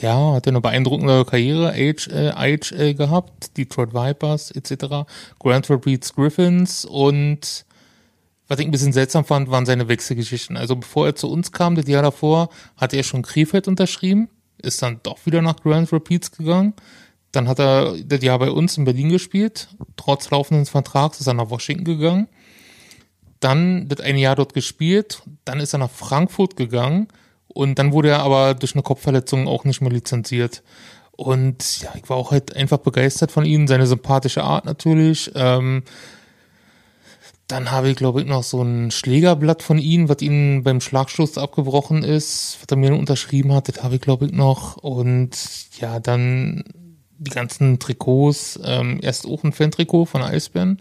ja, 0.00 0.34
hat 0.34 0.46
er 0.46 0.52
eine 0.52 0.60
beeindruckende 0.60 1.24
Karriere, 1.24 1.72
AHL, 1.72 2.34
IHL 2.36 2.94
gehabt, 2.94 3.56
Detroit 3.56 3.94
Vipers 3.94 4.50
etc., 4.50 5.08
Grand 5.38 5.68
Rapids 5.70 6.14
Griffins 6.14 6.84
und 6.84 7.64
was 8.48 8.58
ich 8.58 8.66
ein 8.66 8.70
bisschen 8.70 8.92
seltsam 8.92 9.24
fand, 9.24 9.50
waren 9.50 9.64
seine 9.64 9.88
Wechselgeschichten. 9.88 10.56
Also 10.56 10.76
bevor 10.76 11.06
er 11.06 11.14
zu 11.14 11.30
uns 11.30 11.52
kam, 11.52 11.74
das 11.74 11.88
Jahr 11.88 12.02
davor, 12.02 12.50
hatte 12.76 12.96
er 12.96 13.02
schon 13.02 13.22
Krefeld 13.22 13.66
unterschrieben, 13.66 14.28
ist 14.60 14.82
dann 14.82 15.00
doch 15.02 15.24
wieder 15.24 15.40
nach 15.40 15.56
Grand 15.56 15.92
Rapids 15.92 16.32
gegangen. 16.32 16.74
Dann 17.30 17.48
hat 17.48 17.58
er 17.58 17.96
das 18.04 18.22
Jahr 18.22 18.38
bei 18.38 18.50
uns 18.50 18.76
in 18.76 18.84
Berlin 18.84 19.08
gespielt. 19.08 19.68
Trotz 19.96 20.30
laufenden 20.30 20.66
Vertrags 20.66 21.18
ist 21.18 21.26
er 21.28 21.34
nach 21.34 21.48
Washington 21.48 21.84
gegangen 21.84 22.28
dann 23.42 23.88
das 23.88 24.00
eine 24.00 24.20
Jahr 24.20 24.36
dort 24.36 24.54
gespielt, 24.54 25.22
dann 25.44 25.60
ist 25.60 25.72
er 25.72 25.78
nach 25.78 25.90
Frankfurt 25.90 26.56
gegangen 26.56 27.08
und 27.54 27.78
dann 27.78 27.92
wurde 27.92 28.10
er 28.10 28.20
aber 28.20 28.54
durch 28.54 28.74
eine 28.74 28.82
Kopfverletzung 28.82 29.48
auch 29.48 29.64
nicht 29.64 29.80
mehr 29.80 29.92
lizenziert. 29.92 30.62
Und 31.12 31.82
ja, 31.82 31.92
ich 31.94 32.08
war 32.08 32.16
auch 32.16 32.30
halt 32.30 32.56
einfach 32.56 32.78
begeistert 32.78 33.30
von 33.30 33.44
ihm, 33.44 33.68
seine 33.68 33.86
sympathische 33.86 34.42
Art 34.42 34.64
natürlich. 34.64 35.30
Ähm, 35.34 35.82
dann 37.46 37.70
habe 37.70 37.90
ich, 37.90 37.96
glaube 37.96 38.22
ich, 38.22 38.26
noch 38.26 38.42
so 38.42 38.62
ein 38.62 38.90
Schlägerblatt 38.90 39.62
von 39.62 39.78
ihm, 39.78 40.08
was 40.08 40.22
ihm 40.22 40.62
beim 40.62 40.80
Schlagstoß 40.80 41.36
abgebrochen 41.36 42.02
ist, 42.02 42.58
was 42.60 42.66
er 42.70 42.76
mir 42.78 42.94
unterschrieben 42.94 43.52
hat, 43.52 43.68
das 43.68 43.82
habe 43.82 43.96
ich, 43.96 44.00
glaube 44.00 44.26
ich, 44.26 44.32
noch. 44.32 44.78
Und 44.78 45.30
ja, 45.78 46.00
dann 46.00 46.64
die 47.18 47.30
ganzen 47.30 47.78
Trikots, 47.78 48.58
ähm, 48.64 48.98
erst 49.02 49.26
auch 49.26 49.44
ein 49.44 49.52
Fan-Trikot 49.52 50.06
von 50.06 50.22
Eisbären 50.22 50.80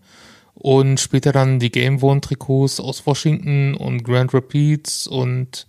und 0.54 1.00
später 1.00 1.32
dann 1.32 1.60
die 1.60 1.72
Game 1.72 2.02
One 2.02 2.22
Trikots 2.22 2.80
aus 2.80 3.06
Washington 3.06 3.76
und 3.76 4.04
Grand 4.04 4.34
Rapids 4.34 5.08
und 5.08 5.68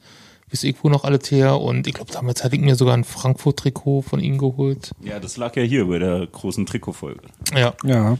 bis 0.53 0.62
ich 0.65 0.77
wo 0.85 0.91
noch 0.91 1.05
alles 1.05 1.31
her 1.31 1.59
und 1.59 1.87
ich 1.87 1.95
glaube 1.95 2.12
damals 2.12 2.45
hatte 2.45 2.55
ich 2.57 2.61
mir 2.61 2.74
sogar 2.77 2.95
ein 2.95 3.05
Frankfurt 3.05 3.59
Trikot 3.59 4.03
von 4.03 4.20
ihm 4.20 4.37
geholt. 4.37 4.91
Ja, 5.03 5.19
das 5.19 5.39
lag 5.39 5.57
ja 5.57 5.62
hier 5.62 5.87
bei 5.87 5.99
der 5.99 6.27
großen 6.27 6.66
Trikotfolge. 6.66 7.23
Ja. 7.57 7.73
Ja. 7.85 8.19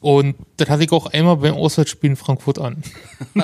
Und 0.00 0.36
das 0.58 0.68
hatte 0.68 0.84
ich 0.84 0.92
auch 0.92 1.06
einmal 1.06 1.38
beim 1.38 1.54
Auswärtsspiel 1.54 2.10
in 2.10 2.16
Frankfurt 2.16 2.58
an. 2.58 2.82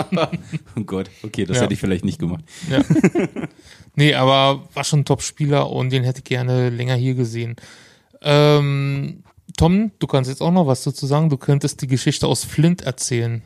Oh 0.77 0.83
Gott, 0.85 1.11
okay, 1.23 1.47
das 1.47 1.57
Ja. 1.57 1.63
hätte 1.63 1.73
ich 1.75 1.81
vielleicht 1.81 2.05
nicht 2.05 2.19
gemacht. 2.19 2.45
Ja. 2.71 2.83
nee, 3.95 4.15
aber 4.15 4.69
war 4.75 4.85
schon 4.85 5.01
ein 5.01 5.05
Top-Spieler 5.07 5.71
und 5.71 5.91
den 5.91 6.05
hätte 6.05 6.19
ich 6.19 6.25
gerne 6.25 6.69
länger 6.69 6.95
hier 6.97 7.15
gesehen. 7.15 7.57
Ähm, 8.21 9.23
Tom, 9.57 9.91
du 9.99 10.07
kannst 10.07 10.29
jetzt 10.29 10.43
auch 10.43 10.51
noch 10.53 10.67
was 10.67 10.85
dazu 10.85 11.07
sagen. 11.07 11.31
Du 11.31 11.39
könntest 11.39 11.81
die 11.81 11.87
Geschichte 11.87 12.27
aus 12.27 12.45
Flint 12.45 12.83
erzählen, 12.83 13.41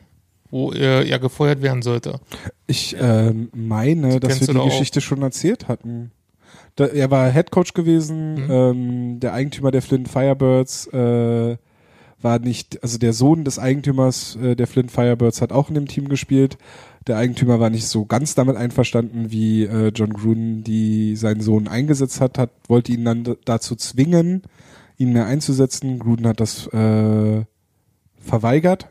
wo 0.51 0.71
er 0.71 1.05
ja 1.07 1.17
gefeuert 1.17 1.61
werden 1.61 1.81
sollte. 1.81 2.19
Ich 2.67 2.95
ähm, 2.99 3.49
meine, 3.53 4.19
dass 4.19 4.29
kennst 4.33 4.41
wir 4.41 4.47
die 4.47 4.53
doch 4.59 4.65
auch. 4.65 4.69
Geschichte 4.69 5.01
schon 5.01 5.21
erzählt 5.21 5.67
hatten. 5.67 6.11
Da, 6.75 6.85
er 6.85 7.09
war 7.09 7.31
Head 7.31 7.51
Coach 7.51 7.73
gewesen, 7.73 8.35
Mhm. 8.45 8.51
ähm, 8.51 9.19
der 9.19 9.33
Eigentümer 9.33 9.71
der 9.71 9.81
Flint 9.81 10.07
Firebirds 10.09 10.87
äh, 10.87 11.57
war 12.21 12.37
nicht, 12.39 12.83
also 12.83 12.97
der 12.99 13.13
Sohn 13.13 13.43
des 13.45 13.57
Eigentümers 13.57 14.35
äh, 14.35 14.55
der 14.55 14.67
Flint 14.67 14.91
Firebirds 14.91 15.41
hat 15.41 15.51
auch 15.51 15.69
in 15.69 15.75
dem 15.75 15.87
Team 15.87 16.07
gespielt. 16.07 16.57
Der 17.07 17.17
Eigentümer 17.17 17.59
war 17.59 17.71
nicht 17.71 17.87
so 17.87 18.05
ganz 18.05 18.35
damit 18.35 18.57
einverstanden, 18.57 19.31
wie 19.31 19.63
äh, 19.63 19.87
John 19.95 20.13
Gruden 20.13 20.63
die 20.63 21.15
seinen 21.15 21.41
Sohn 21.41 21.67
eingesetzt 21.67 22.21
hat, 22.21 22.37
hat 22.37 22.51
wollte 22.67 22.91
ihn 22.91 23.03
dann 23.05 23.35
dazu 23.45 23.75
zwingen, 23.75 24.43
ihn 24.97 25.11
mehr 25.13 25.25
einzusetzen. 25.25 25.97
Gruden 25.97 26.27
hat 26.27 26.39
das 26.39 26.67
äh, 26.67 27.43
verweigert. 28.19 28.90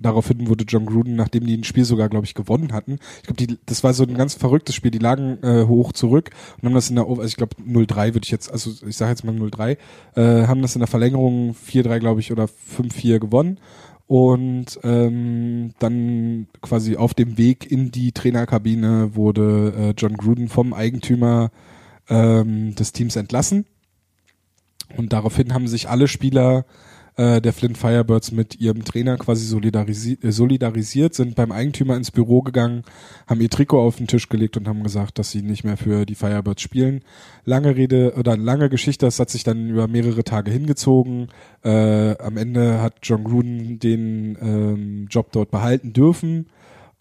Daraufhin 0.00 0.48
wurde 0.48 0.64
John 0.68 0.84
Gruden, 0.84 1.16
nachdem 1.16 1.46
die 1.46 1.56
ein 1.56 1.64
Spiel 1.64 1.84
sogar, 1.84 2.08
glaube 2.08 2.26
ich, 2.26 2.34
gewonnen 2.34 2.72
hatten, 2.72 2.98
ich 3.18 3.34
glaube, 3.34 3.58
das 3.64 3.82
war 3.82 3.94
so 3.94 4.04
ein 4.04 4.14
ganz 4.14 4.34
verrücktes 4.34 4.74
Spiel, 4.74 4.90
die 4.90 4.98
lagen 4.98 5.38
äh, 5.42 5.64
hoch 5.66 5.92
zurück 5.92 6.30
und 6.56 6.66
haben 6.66 6.74
das 6.74 6.90
in 6.90 6.96
der, 6.96 7.06
also 7.06 7.22
ich 7.22 7.36
glaube 7.36 7.56
0-3 7.62 8.14
würde 8.14 8.24
ich 8.24 8.30
jetzt, 8.30 8.52
also 8.52 8.72
ich 8.86 8.96
sage 8.96 9.10
jetzt 9.10 9.24
mal 9.24 9.34
0-3, 9.34 9.78
äh, 10.16 10.46
haben 10.46 10.60
das 10.60 10.76
in 10.76 10.80
der 10.80 10.88
Verlängerung 10.88 11.54
4-3, 11.54 11.98
glaube 11.98 12.20
ich, 12.20 12.30
oder 12.30 12.44
5-4 12.44 13.18
gewonnen 13.18 13.58
und 14.06 14.78
ähm, 14.84 15.72
dann 15.78 16.46
quasi 16.60 16.96
auf 16.96 17.14
dem 17.14 17.38
Weg 17.38 17.70
in 17.70 17.90
die 17.90 18.12
Trainerkabine 18.12 19.16
wurde 19.16 19.72
äh, 19.76 19.94
John 19.96 20.16
Gruden 20.16 20.48
vom 20.48 20.74
Eigentümer 20.74 21.50
ähm, 22.08 22.74
des 22.74 22.92
Teams 22.92 23.16
entlassen 23.16 23.64
und 24.96 25.12
daraufhin 25.12 25.54
haben 25.54 25.68
sich 25.68 25.88
alle 25.88 26.06
Spieler 26.06 26.66
äh, 27.16 27.40
der 27.40 27.52
Flint 27.52 27.78
Firebirds 27.78 28.30
mit 28.32 28.60
ihrem 28.60 28.84
Trainer 28.84 29.16
quasi 29.16 29.46
solidarisi 29.46 30.18
äh, 30.22 30.30
solidarisiert, 30.30 31.14
sind 31.14 31.34
beim 31.34 31.50
Eigentümer 31.50 31.96
ins 31.96 32.10
Büro 32.10 32.42
gegangen, 32.42 32.82
haben 33.26 33.40
ihr 33.40 33.50
Trikot 33.50 33.80
auf 33.80 33.96
den 33.96 34.06
Tisch 34.06 34.28
gelegt 34.28 34.56
und 34.56 34.68
haben 34.68 34.82
gesagt, 34.82 35.18
dass 35.18 35.30
sie 35.30 35.42
nicht 35.42 35.64
mehr 35.64 35.76
für 35.76 36.04
die 36.04 36.14
Firebirds 36.14 36.62
spielen. 36.62 37.00
Lange 37.44 37.74
Rede 37.76 38.14
oder 38.18 38.36
lange 38.36 38.68
Geschichte, 38.68 39.06
das 39.06 39.18
hat 39.18 39.30
sich 39.30 39.44
dann 39.44 39.70
über 39.70 39.88
mehrere 39.88 40.24
Tage 40.24 40.50
hingezogen. 40.50 41.28
Äh, 41.64 42.18
am 42.18 42.36
Ende 42.36 42.82
hat 42.82 42.94
John 43.02 43.24
Gruden 43.24 43.78
den 43.78 44.36
ähm, 44.40 45.06
Job 45.10 45.32
dort 45.32 45.50
behalten 45.50 45.92
dürfen. 45.92 46.46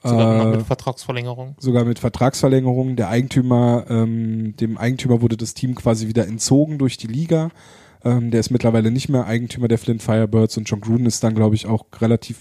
Sogar 0.03 0.53
Äh, 0.53 0.57
mit 0.57 0.65
Vertragsverlängerung. 0.65 1.55
sogar 1.59 1.83
mit 1.83 1.99
Vertragsverlängerung. 1.99 2.95
Der 2.95 3.09
Eigentümer, 3.09 3.85
ähm, 3.89 4.55
dem 4.55 4.77
Eigentümer 4.77 5.21
wurde 5.21 5.35
das 5.35 5.55
Team 5.55 5.75
quasi 5.75 6.07
wieder 6.07 6.27
entzogen 6.27 6.77
durch 6.77 6.97
die 6.97 7.07
Liga. 7.07 7.49
Ähm, 8.05 8.31
der 8.31 8.39
ist 8.39 8.51
mittlerweile 8.51 8.91
nicht 8.91 9.09
mehr 9.09 9.25
Eigentümer 9.25 9.67
der 9.67 9.79
Flint 9.79 10.01
Firebirds 10.01 10.57
und 10.57 10.69
John 10.69 10.79
Gruden 10.79 11.07
ist 11.07 11.23
dann, 11.23 11.35
glaube 11.35 11.55
ich, 11.55 11.65
auch 11.65 11.85
relativ 11.99 12.37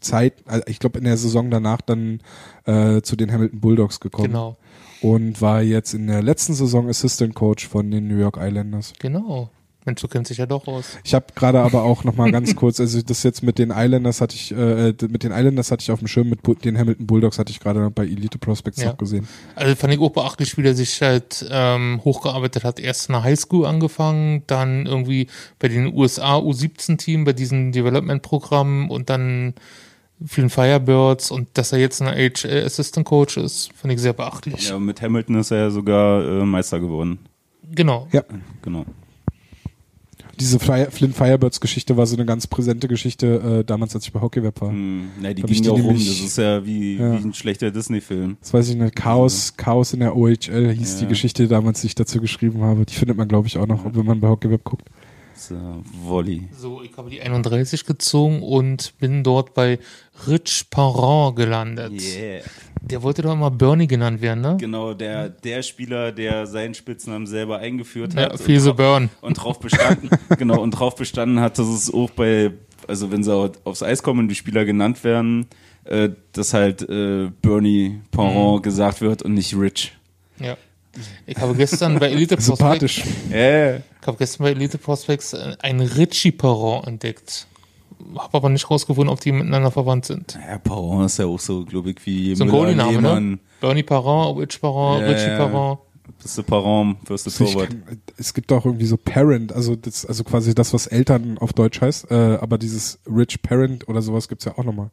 Zeit, 0.00 0.34
also 0.44 0.62
ich 0.66 0.78
glaube 0.78 0.98
in 0.98 1.04
der 1.04 1.16
Saison 1.16 1.50
danach 1.50 1.80
dann 1.80 2.20
äh, 2.64 3.00
zu 3.00 3.16
den 3.16 3.32
Hamilton 3.32 3.60
Bulldogs 3.60 3.98
gekommen. 3.98 4.28
Genau. 4.28 4.56
Und 5.00 5.40
war 5.40 5.62
jetzt 5.62 5.94
in 5.94 6.06
der 6.06 6.22
letzten 6.22 6.54
Saison 6.54 6.88
Assistant 6.88 7.34
Coach 7.34 7.66
von 7.66 7.90
den 7.90 8.08
New 8.08 8.16
York 8.16 8.38
Islanders. 8.40 8.92
Genau. 8.98 9.50
Mensch, 9.86 10.00
du 10.02 10.08
kennst 10.08 10.30
dich 10.30 10.38
ja 10.38 10.46
doch 10.46 10.66
aus. 10.66 10.98
Ich 11.04 11.14
habe 11.14 11.26
gerade 11.34 11.60
aber 11.60 11.82
auch 11.84 12.04
noch 12.04 12.14
mal 12.16 12.30
ganz 12.32 12.54
kurz, 12.56 12.80
also 12.80 13.00
das 13.02 13.22
jetzt 13.22 13.42
mit 13.42 13.58
den 13.58 13.70
Islanders 13.70 14.20
hatte 14.20 14.34
ich, 14.34 14.52
äh, 14.52 14.92
mit 15.08 15.22
den 15.22 15.32
Islanders 15.32 15.70
hatte 15.70 15.82
ich 15.82 15.90
auf 15.90 16.00
dem 16.00 16.08
Schirm, 16.08 16.28
mit 16.28 16.42
Bu- 16.42 16.54
den 16.54 16.76
Hamilton 16.76 17.06
Bulldogs 17.06 17.38
hatte 17.38 17.50
ich 17.52 17.60
gerade 17.60 17.88
bei 17.90 18.04
Elite 18.04 18.38
Prospects 18.38 18.82
Ja. 18.82 18.90
noch 18.90 18.98
gesehen. 18.98 19.26
Also 19.54 19.74
fand 19.76 19.94
ich 19.94 20.00
auch 20.00 20.10
beachtlich, 20.10 20.58
wie 20.58 20.62
der 20.62 20.74
sich 20.74 21.00
halt 21.00 21.46
ähm, 21.50 22.00
hochgearbeitet 22.04 22.64
hat. 22.64 22.80
Erst 22.80 23.08
in 23.08 23.12
der 23.14 23.22
Highschool 23.22 23.64
angefangen, 23.64 24.42
dann 24.46 24.86
irgendwie 24.86 25.28
bei 25.58 25.68
den 25.68 25.94
USA 25.94 26.36
U17-Team, 26.38 27.24
bei 27.24 27.32
diesen 27.32 27.72
Development-Programmen 27.72 28.90
und 28.90 29.08
dann 29.08 29.54
vielen 30.24 30.48
Firebirds 30.50 31.30
und 31.30 31.48
dass 31.54 31.72
er 31.72 31.78
jetzt 31.78 32.00
ein 32.00 32.08
HL 32.08 32.64
Assistant 32.64 33.04
Coach 33.06 33.36
ist, 33.36 33.70
fand 33.74 33.92
ich 33.92 34.00
sehr 34.00 34.14
beachtlich. 34.14 34.70
Ja, 34.70 34.78
mit 34.78 35.02
Hamilton 35.02 35.36
ist 35.36 35.50
er 35.50 35.58
ja 35.58 35.70
sogar 35.70 36.24
äh, 36.26 36.44
Meister 36.44 36.80
geworden. 36.80 37.18
Genau. 37.70 38.08
Ja. 38.12 38.22
Genau. 38.62 38.86
Diese 40.38 40.58
Fire, 40.58 40.90
Flint 40.90 41.14
Firebirds 41.16 41.60
Geschichte 41.60 41.96
war 41.96 42.06
so 42.06 42.16
eine 42.16 42.26
ganz 42.26 42.46
präsente 42.46 42.88
Geschichte, 42.88 43.60
äh, 43.60 43.64
damals 43.64 43.94
als 43.94 44.04
ich 44.06 44.12
bei 44.12 44.20
Hockeyweb 44.20 44.60
war. 44.60 44.70
Hm, 44.70 45.08
na, 45.20 45.32
die 45.32 45.42
ging 45.42 45.62
ja 45.64 45.70
auch 45.70 45.76
rum. 45.78 45.86
nämlich- 45.86 46.08
Das 46.08 46.26
ist 46.26 46.38
ja 46.38 46.64
wie, 46.66 46.96
Ja. 46.96 47.12
wie 47.18 47.24
ein 47.28 47.32
schlechter 47.34 47.70
Disney-Film. 47.70 48.36
Das 48.40 48.52
weiß 48.52 48.68
ich 48.70 48.76
nicht. 48.76 48.94
Chaos, 48.96 49.54
Chaos 49.56 49.92
in 49.92 50.00
der 50.00 50.14
OHL 50.16 50.72
hieß 50.72 50.94
Ja. 50.94 51.00
die 51.00 51.06
Geschichte 51.06 51.48
damals, 51.48 51.80
die 51.80 51.86
ich 51.88 51.94
dazu 51.94 52.20
geschrieben 52.20 52.62
habe. 52.62 52.84
Die 52.84 52.94
findet 52.94 53.16
man, 53.16 53.28
glaube 53.28 53.48
ich, 53.48 53.56
auch 53.58 53.66
noch, 53.66 53.84
wenn 53.94 54.04
man 54.04 54.20
bei 54.20 54.28
Hockeyweb 54.28 54.62
guckt. 54.64 54.88
Das 55.34 55.50
ist, 55.50 55.50
äh, 55.50 55.54
Volley. 56.04 56.48
So, 56.58 56.82
ich 56.82 56.96
habe 56.96 57.10
die 57.10 57.20
31 57.20 57.84
gezogen 57.84 58.42
und 58.42 58.94
bin 58.98 59.22
dort 59.22 59.52
bei 59.52 59.78
Rich 60.26 60.66
Parent 60.70 61.36
gelandet. 61.36 61.92
Yeah. 61.92 62.40
Der 62.82 63.02
wollte 63.02 63.22
doch 63.22 63.32
immer 63.32 63.50
Bernie 63.50 63.86
genannt 63.86 64.20
werden, 64.20 64.40
ne? 64.42 64.56
Genau, 64.60 64.94
der, 64.94 65.28
der 65.28 65.62
Spieler, 65.62 66.12
der 66.12 66.46
seinen 66.46 66.74
Spitznamen 66.74 67.26
selber 67.26 67.58
eingeführt 67.58 68.14
Ja, 68.14 68.22
hat. 68.32 68.40
Fiese 68.40 68.70
und, 68.70 68.76
Burn. 68.76 69.10
und 69.22 69.34
drauf 69.34 69.58
bestanden, 69.58 70.08
genau, 70.38 70.60
und 70.60 70.70
drauf 70.72 70.94
bestanden 70.94 71.40
hat, 71.40 71.58
dass 71.58 71.66
es 71.66 71.92
auch 71.92 72.10
bei, 72.10 72.52
also 72.86 73.10
wenn 73.10 73.24
sie 73.24 73.34
au- 73.34 73.50
aufs 73.64 73.82
Eis 73.82 74.02
kommen 74.02 74.20
und 74.20 74.28
die 74.28 74.34
Spieler 74.36 74.64
genannt 74.64 75.02
werden, 75.04 75.46
äh, 75.84 76.10
dass 76.32 76.54
halt 76.54 76.82
äh, 76.88 77.30
Bernie 77.42 78.00
Parent 78.12 78.62
gesagt 78.62 79.00
wird 79.00 79.22
und 79.22 79.34
nicht 79.34 79.56
Rich. 79.56 79.92
Ja. 80.38 80.56
Ich 81.26 81.36
habe 81.38 81.54
gestern 81.54 81.98
bei 81.98 82.08
Elite 82.10 82.36
Prospects, 82.36 82.58
Sympathisch. 82.58 83.02
Äh, 83.30 83.76
ich 83.78 83.82
habe 84.06 84.16
gestern 84.16 84.44
bei 84.44 84.50
Elite 84.52 84.78
Prospects 84.78 85.32
äh, 85.34 85.56
einen 85.60 85.80
Richie 85.80 86.32
Parent 86.32 86.86
entdeckt. 86.86 87.46
Habe 88.16 88.34
aber 88.36 88.48
nicht 88.48 88.70
rausgefunden, 88.70 89.12
ob 89.12 89.20
die 89.20 89.32
miteinander 89.32 89.70
verwandt 89.70 90.04
sind. 90.06 90.38
ja, 90.48 90.58
Parent 90.58 91.06
ist 91.06 91.18
ja 91.18 91.26
auch 91.26 91.38
so, 91.40 91.64
glaube 91.64 91.90
ich, 91.90 92.04
wie 92.06 92.34
So 92.34 92.44
ein 92.44 92.50
Goalie-Name, 92.50 93.00
ne? 93.02 93.38
Bernie 93.60 93.82
Parent, 93.82 94.38
Rich 94.38 94.60
Parent, 94.60 95.02
Ja, 95.02 95.08
Richie 95.08 95.28
ja. 95.30 95.46
Parent. 95.46 95.80
Bist 96.22 96.38
du 96.38 96.42
Parent, 96.44 96.98
wirst 97.10 97.26
du 97.26 97.30
Also 97.30 97.44
Torwart. 97.52 97.68
kann, 97.70 98.00
es 98.16 98.32
gibt 98.32 98.52
auch 98.52 98.64
irgendwie 98.64 98.86
so 98.86 98.96
Parent, 98.96 99.52
also 99.52 99.74
das, 99.76 100.06
also 100.06 100.22
quasi 100.24 100.54
das, 100.54 100.72
was 100.72 100.86
Eltern 100.86 101.36
auf 101.38 101.52
Deutsch 101.52 101.80
heißt, 101.80 102.10
äh, 102.10 102.38
aber 102.40 102.58
dieses 102.58 103.00
Rich 103.06 103.42
Parent 103.42 103.88
oder 103.88 104.02
sowas 104.02 104.28
gibt's 104.28 104.44
ja 104.44 104.56
auch 104.56 104.64
nochmal. 104.64 104.90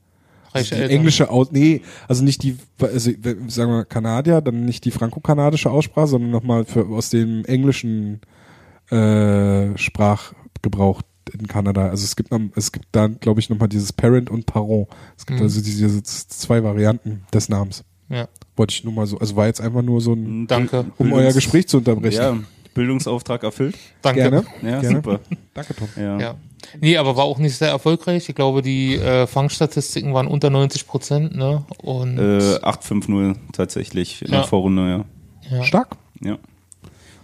Also 0.51 0.57
Reiche 0.57 0.75
die 0.75 0.81
Eltern. 0.81 0.97
englische 0.97 1.29
Aus, 1.29 1.51
nee, 1.51 1.81
also 2.07 2.23
nicht 2.23 2.41
die, 2.43 2.57
also 2.79 3.11
sagen 3.47 3.71
wir 3.71 3.85
Kanadier, 3.85 4.41
dann 4.41 4.65
nicht 4.65 4.85
die 4.85 4.91
franco-kanadische 4.91 5.69
Aussprache, 5.71 6.07
sondern 6.07 6.31
nochmal 6.31 6.65
für 6.65 6.87
aus 6.87 7.09
dem 7.09 7.45
englischen 7.45 8.21
äh, 8.89 9.77
Sprachgebrauch 9.77 11.01
in 11.29 11.47
Kanada. 11.47 11.87
Also 11.89 12.03
es 12.03 12.15
gibt 12.15 12.31
noch, 12.31 12.39
es 12.55 12.71
gibt 12.71 12.87
da, 12.91 13.07
glaube 13.07 13.39
ich, 13.39 13.49
nochmal 13.49 13.69
dieses 13.69 13.93
Parent 13.93 14.29
und 14.29 14.45
Parent. 14.45 14.87
Es 15.17 15.25
gibt 15.25 15.39
Mhm. 15.39 15.45
also 15.45 15.61
diese, 15.61 15.87
diese 15.87 16.03
zwei 16.03 16.63
Varianten 16.63 17.23
des 17.33 17.49
Namens. 17.49 17.83
Ja, 18.09 18.27
Wollte 18.55 18.73
ich 18.73 18.83
nur 18.83 18.93
mal 18.93 19.07
so, 19.07 19.17
also 19.17 19.35
war 19.35 19.47
jetzt 19.47 19.61
einfach 19.61 19.81
nur 19.81 19.99
so 20.01 20.13
ein, 20.13 20.45
danke. 20.47 20.85
um 20.97 21.07
Bildungs- 21.07 21.13
euer 21.23 21.33
Gespräch 21.33 21.67
zu 21.67 21.77
unterbrechen. 21.77 22.21
Ja, 22.21 22.37
Bildungsauftrag 22.75 23.43
erfüllt. 23.43 23.75
Danke. 24.01 24.21
Gerne. 24.21 24.43
Ja, 24.61 24.81
Gerne. 24.81 24.95
super. 24.97 25.19
Danke, 25.53 25.75
Tom. 25.75 25.87
Ja. 25.95 26.19
Ja. 26.19 26.35
Nee, 26.79 26.97
aber 26.97 27.15
war 27.17 27.23
auch 27.25 27.39
nicht 27.39 27.55
sehr 27.55 27.69
erfolgreich. 27.69 28.27
Ich 28.29 28.35
glaube, 28.35 28.61
die 28.61 28.95
äh, 28.95 29.27
Fangstatistiken 29.27 30.13
waren 30.13 30.27
unter 30.27 30.49
90 30.49 30.87
Prozent, 30.87 31.35
ne? 31.35 31.65
Und 31.81 32.17
Äh, 32.17 32.59
8-5-0 32.61 33.35
tatsächlich 33.51 34.21
in 34.23 34.31
Ja. 34.31 34.39
der 34.39 34.47
Vorrunde, 34.47 35.05
ja. 35.49 35.57
ja. 35.57 35.63
Stark. 35.63 35.97
ja. 36.21 36.37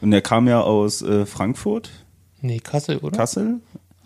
Und 0.01 0.13
er 0.13 0.21
kam 0.21 0.47
ja 0.47 0.61
aus 0.61 1.01
äh, 1.01 1.26
Frankfurt, 1.26 1.89
Nee, 2.41 2.59
Kassel, 2.59 2.97
oder? 2.99 3.17
Kassel. 3.17 3.59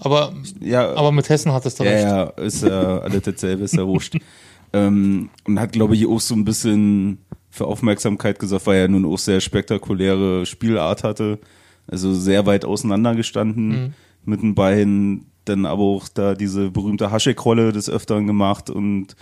Aber, 0.03 0.33
Ja, 0.59 0.93
aber 0.95 1.11
mit 1.11 1.29
Hessen 1.29 1.51
hattest 1.53 1.79
du 1.79 1.83
ja, 1.83 1.89
recht. 1.91 2.03
ja, 2.03 2.23
ist 2.43 2.63
ja 2.63 2.97
alles 2.99 3.21
dasselbe, 3.23 3.63
ist 3.63 3.73
ja 3.75 3.85
wurscht. 3.87 4.17
ähm, 4.73 5.29
und 5.45 5.59
hat, 5.59 5.71
glaube 5.71 5.95
ich, 5.95 6.05
auch 6.07 6.19
so 6.19 6.35
ein 6.35 6.45
bisschen 6.45 7.19
für 7.49 7.65
Aufmerksamkeit 7.65 8.39
gesorgt, 8.39 8.67
weil 8.67 8.79
er 8.81 8.87
nun 8.87 9.05
auch 9.05 9.17
sehr 9.19 9.39
spektakuläre 9.41 10.45
Spielart 10.45 11.03
hatte. 11.03 11.39
Also 11.87 12.13
sehr 12.13 12.45
weit 12.45 12.65
auseinander 12.65 13.13
gestanden 13.15 13.67
Mhm. 13.67 13.93
mit 14.25 14.41
den 14.41 14.55
Beinen, 14.55 15.25
dann 15.45 15.65
aber 15.65 15.83
auch 15.83 16.07
da 16.07 16.33
diese 16.33 16.71
berühmte 16.71 17.11
Haschek-Rolle 17.11 17.73
des 17.73 17.89
Öfteren 17.89 18.25
gemacht 18.27 18.69
und 18.69 19.15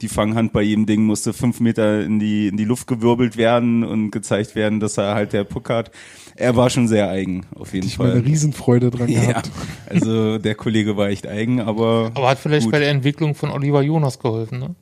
die 0.00 0.08
Fanghand 0.08 0.52
bei 0.52 0.62
jedem 0.62 0.86
Ding 0.86 1.04
musste 1.04 1.32
fünf 1.32 1.60
Meter 1.60 2.02
in 2.04 2.18
die, 2.18 2.48
in 2.48 2.56
die 2.56 2.64
Luft 2.64 2.86
gewirbelt 2.86 3.36
werden 3.36 3.84
und 3.84 4.10
gezeigt 4.10 4.54
werden, 4.54 4.80
dass 4.80 4.96
er 4.98 5.14
halt 5.14 5.32
der 5.32 5.44
Puck 5.44 5.70
hat. 5.70 5.90
Er 6.36 6.56
war 6.56 6.68
schon 6.70 6.88
sehr 6.88 7.08
eigen, 7.08 7.46
auf 7.54 7.74
jeden 7.74 7.86
Ich 7.86 7.96
Fall. 7.96 8.10
eine 8.12 8.24
Riesenfreude 8.24 8.90
dran 8.90 9.08
Ja, 9.08 9.20
gehabt. 9.26 9.50
also 9.88 10.38
der 10.38 10.54
Kollege 10.56 10.96
war 10.96 11.08
echt 11.08 11.26
eigen, 11.26 11.60
aber, 11.60 12.10
Aber 12.14 12.28
hat 12.28 12.38
vielleicht 12.38 12.64
Gut. 12.64 12.72
bei 12.72 12.80
der 12.80 12.90
Entwicklung 12.90 13.34
von 13.34 13.50
Oliver 13.50 13.82
Jonas 13.82 14.18
geholfen, 14.18 14.58
ne? 14.58 14.74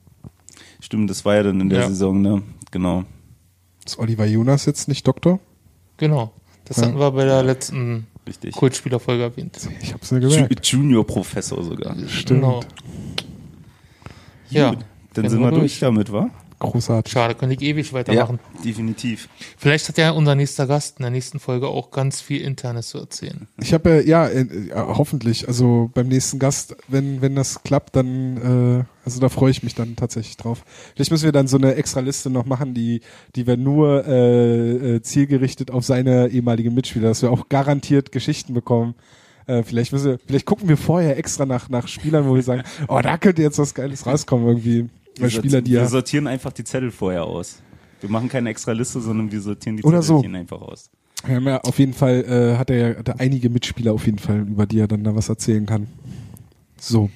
stimmt, 0.81 1.09
das 1.11 1.24
war 1.24 1.37
ja 1.37 1.43
dann 1.45 1.61
in 1.61 1.69
der 1.69 1.83
Ja. 1.83 1.89
Saison, 1.89 2.20
ne? 2.20 2.43
Genau. 2.70 3.05
Ist 3.87 3.99
Oliver 3.99 4.27
Jonas 4.27 4.65
jetzt 4.66 4.89
nicht 4.89 5.07
Doktor? 5.07 5.39
Genau. 5.99 6.33
Das 6.65 6.79
Ja. 6.79 6.85
hatten 6.87 6.99
wir 6.99 7.11
bei 7.12 7.24
der 7.24 7.43
letzten 7.43 8.07
Richtig. 8.27 8.55
Kultspielerfolge 8.55 9.23
erwähnt. 9.24 9.59
Ich 9.81 9.93
hab's 9.93 10.11
mir 10.11 10.20
gemerkt. 10.20 10.66
Ju 10.66 10.79
Junior-Professor 10.79 11.62
sogar. 11.62 11.95
Stimmt. 12.09 12.41
Genau. 12.41 12.61
Ja. 14.51 14.70
Gut, 14.70 14.85
dann 15.15 15.29
sind 15.29 15.41
wir 15.41 15.47
wir 15.47 15.51
durch 15.51 15.61
durch. 15.73 15.81
damit, 15.81 16.12
wa? 16.12 16.31
Großartig. 16.62 17.12
Schade, 17.12 17.34
könnte 17.34 17.56
ich 17.56 17.62
ewig 17.62 17.93
weitermachen. 17.93 18.39
definitiv. 18.64 19.28
Vielleicht 19.59 19.89
hat 19.89 19.98
ja 19.98 20.10
unser 20.12 20.36
nächster 20.36 20.68
Gast 20.68 20.98
in 20.98 21.02
der 21.02 21.10
nächsten 21.10 21.40
Folge 21.40 21.66
auch 21.66 21.90
ganz 21.90 22.20
viel 22.20 22.40
Internes 22.40 22.89
zu 22.89 22.98
erzählen. 22.98 23.48
Ich 23.60 23.74
habe 23.74 24.02
ja, 24.05 24.26
ja, 24.26 24.28
äh, 24.28 24.68
ja, 24.68 24.86
hoffentlich, 24.97 25.48
also 25.48 25.90
beim 25.93 26.06
nächsten 26.06 26.39
Gast, 26.39 26.76
wenn, 26.86 27.20
wenn 27.20 27.34
das 27.34 27.64
klappt, 27.64 27.97
dann, 27.97 28.84
äh, 28.84 28.84
also 29.05 29.18
da 29.18 29.28
freue 29.28 29.51
ich 29.51 29.64
mich 29.64 29.74
dann 29.74 29.97
tatsächlich 29.97 30.36
drauf. 30.36 30.64
Vielleicht 30.94 31.10
müssen 31.10 31.24
wir 31.24 31.32
dann 31.32 31.48
so 31.48 31.56
eine 31.56 31.74
extra 31.74 31.98
Liste 31.98 32.30
noch 32.30 32.47
machen, 32.47 32.74
die, 32.74 33.01
die 33.34 33.48
wir 33.48 33.56
nur 33.56 34.06
äh, 34.06 34.97
äh, 34.97 35.02
zielgerichtet 35.02 35.72
auf 35.72 35.84
seine 35.84 36.28
ehemaligen 36.28 36.72
Mitspieler, 36.74 37.09
dass 37.09 37.22
wir 37.22 37.32
auch 37.32 37.48
garantiert 37.48 38.12
Geschichten 38.12 38.55
bekommen. 38.55 38.94
Äh, 39.47 39.64
vielleicht 39.64 39.93
müssen 39.93 40.12
wir, 40.12 40.18
vielleicht 40.24 40.47
gucken 40.47 40.68
wir 40.68 40.76
vorher 40.76 41.18
extra 41.18 41.44
nach, 41.44 41.68
nach 41.68 41.89
Spielern, 41.89 42.28
wo 42.28 42.36
wir 42.36 42.43
sagen, 42.44 42.62
oh, 42.89 43.01
da 43.02 43.18
könnte 43.18 43.43
jetzt 43.43 43.59
was 43.59 43.74
Geiles 43.74 44.06
rauskommen 44.06 44.47
irgendwie. 44.47 44.89
Wir 45.16 45.30
Spieler, 45.30 45.62
die 45.62 45.72
wir 45.72 45.80
ja, 45.80 45.86
sortieren 45.86 46.26
einfach 46.26 46.52
die 46.52 46.64
Zettel 46.64 46.90
vorher 46.90 47.24
aus. 47.24 47.60
Wir 48.01 48.10
machen 48.10 48.28
keine 48.28 48.51
extra 48.51 48.72
Liste, 48.72 49.01
sondern 49.01 49.30
wir 49.30 49.40
sortieren 49.40 49.76
die 49.76 49.84
Oder 49.84 50.02
so. 50.02 50.22
Einfach 50.22 50.60
aus. 50.60 50.90
ja 51.28 51.60
auf 51.60 51.78
jeden 51.78 51.93
Fall, 51.93 52.24
äh, 52.24 52.59
hat 52.59 52.70
er 52.70 52.76
ja 52.76 52.98
hat 52.98 53.09
er 53.09 53.20
einige 53.20 53.48
Mitspieler 53.48 53.93
auf 53.93 54.06
jeden 54.06 54.18
Fall, 54.18 54.40
über 54.40 54.66
die 54.66 54.80
er 54.80 54.89
dann 54.89 55.05
da 55.05 55.14
was 55.14 55.28
erzählen 55.28 55.66
kann. 55.66 55.86
So. 56.76 57.10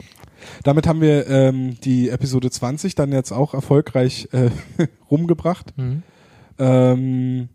Damit 0.63 0.87
haben 0.87 1.01
wir 1.01 1.27
ähm, 1.29 1.77
die 1.81 2.09
Episode 2.09 2.51
20 2.51 2.95
dann 2.95 3.11
jetzt 3.13 3.33
auch 3.33 3.53
erfolgreich 3.55 4.29
äh, 4.33 4.51
rumgebracht. 5.11 5.77
Mhm. 5.77 6.03
Ähm, 6.59 7.49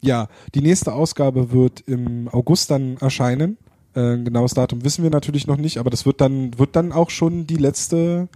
ja, 0.00 0.28
die 0.54 0.62
nächste 0.62 0.92
Ausgabe 0.92 1.52
wird 1.52 1.80
im 1.80 2.28
August 2.28 2.70
dann 2.70 2.96
erscheinen. 2.98 3.58
Äh, 3.94 4.18
genaues 4.18 4.54
Datum 4.54 4.84
wissen 4.84 5.02
wir 5.02 5.10
natürlich 5.10 5.46
noch 5.46 5.56
nicht, 5.56 5.78
aber 5.78 5.90
das 5.90 6.06
wird 6.06 6.20
dann, 6.20 6.58
wird 6.58 6.76
dann 6.76 6.92
auch 6.92 7.10
schon 7.10 7.46
die 7.46 7.56
letzte 7.56 8.28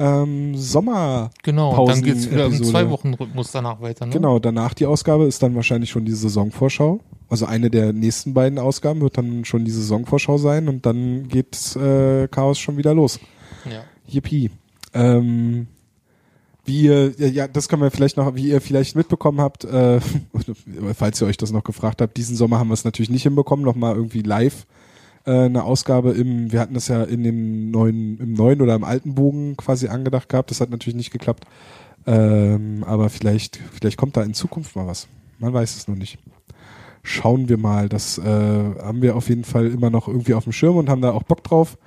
ähm, 0.00 0.56
Sommer. 0.56 1.30
Genau, 1.42 1.86
dann 1.86 2.02
geht's 2.02 2.30
wieder 2.30 2.46
im. 2.46 2.64
Zwei-Wochen-Rhythmus 2.64 3.52
danach 3.52 3.82
weiter, 3.82 4.06
ne? 4.06 4.12
Genau, 4.12 4.38
danach 4.38 4.72
die 4.72 4.86
Ausgabe 4.86 5.26
ist 5.26 5.42
dann 5.42 5.54
wahrscheinlich 5.54 5.90
schon 5.90 6.06
die 6.06 6.12
Saisonvorschau. 6.12 7.00
Also 7.28 7.44
eine 7.44 7.70
der 7.70 7.92
nächsten 7.92 8.32
beiden 8.32 8.58
Ausgaben 8.58 9.02
wird 9.02 9.18
dann 9.18 9.44
schon 9.44 9.64
die 9.66 9.70
Saisonvorschau 9.70 10.38
sein 10.38 10.68
und 10.68 10.86
dann 10.86 11.28
geht 11.28 11.76
äh, 11.76 12.28
Chaos 12.28 12.58
schon 12.58 12.78
wieder 12.78 12.94
los. 12.94 13.20
Ja. 13.70 13.84
Yippie. 14.06 14.50
Ähm, 14.94 15.66
wie 16.64 16.82
ihr, 16.82 17.12
ja, 17.18 17.26
ja, 17.26 17.48
das 17.48 17.68
können 17.68 17.82
wir 17.82 17.90
vielleicht 17.90 18.16
noch, 18.16 18.34
wie 18.34 18.48
ihr 18.48 18.60
vielleicht 18.62 18.96
mitbekommen 18.96 19.40
habt, 19.40 19.64
äh, 19.64 20.00
falls 20.94 21.20
ihr 21.20 21.26
euch 21.26 21.36
das 21.36 21.52
noch 21.52 21.64
gefragt 21.64 22.00
habt, 22.00 22.16
diesen 22.16 22.36
Sommer 22.36 22.58
haben 22.58 22.68
wir 22.68 22.74
es 22.74 22.84
natürlich 22.84 23.10
nicht 23.10 23.24
hinbekommen, 23.24 23.64
nochmal 23.64 23.94
irgendwie 23.96 24.22
live 24.22 24.66
äh, 25.30 25.44
eine 25.44 25.64
Ausgabe 25.64 26.10
im, 26.12 26.50
wir 26.52 26.60
hatten 26.60 26.74
das 26.74 26.88
ja 26.88 27.02
in 27.04 27.22
dem 27.22 27.70
neuen, 27.70 28.18
im 28.18 28.32
neuen 28.34 28.60
oder 28.60 28.74
im 28.74 28.84
alten 28.84 29.14
Bogen 29.14 29.56
quasi 29.56 29.88
angedacht 29.88 30.28
gehabt, 30.28 30.50
das 30.50 30.60
hat 30.60 30.70
natürlich 30.70 30.96
nicht 30.96 31.10
geklappt. 31.12 31.44
Ähm, 32.06 32.82
aber 32.86 33.10
vielleicht, 33.10 33.60
vielleicht 33.72 33.96
kommt 33.96 34.16
da 34.16 34.22
in 34.22 34.34
Zukunft 34.34 34.74
mal 34.74 34.86
was. 34.86 35.06
Man 35.38 35.52
weiß 35.52 35.76
es 35.76 35.86
noch 35.86 35.96
nicht. 35.96 36.18
Schauen 37.02 37.48
wir 37.48 37.58
mal. 37.58 37.88
Das 37.88 38.18
äh, 38.18 38.22
haben 38.24 39.02
wir 39.02 39.16
auf 39.16 39.28
jeden 39.28 39.44
Fall 39.44 39.66
immer 39.66 39.90
noch 39.90 40.08
irgendwie 40.08 40.34
auf 40.34 40.44
dem 40.44 40.52
Schirm 40.52 40.76
und 40.76 40.88
haben 40.88 41.02
da 41.02 41.12
auch 41.12 41.22
Bock 41.22 41.44
drauf. 41.44 41.78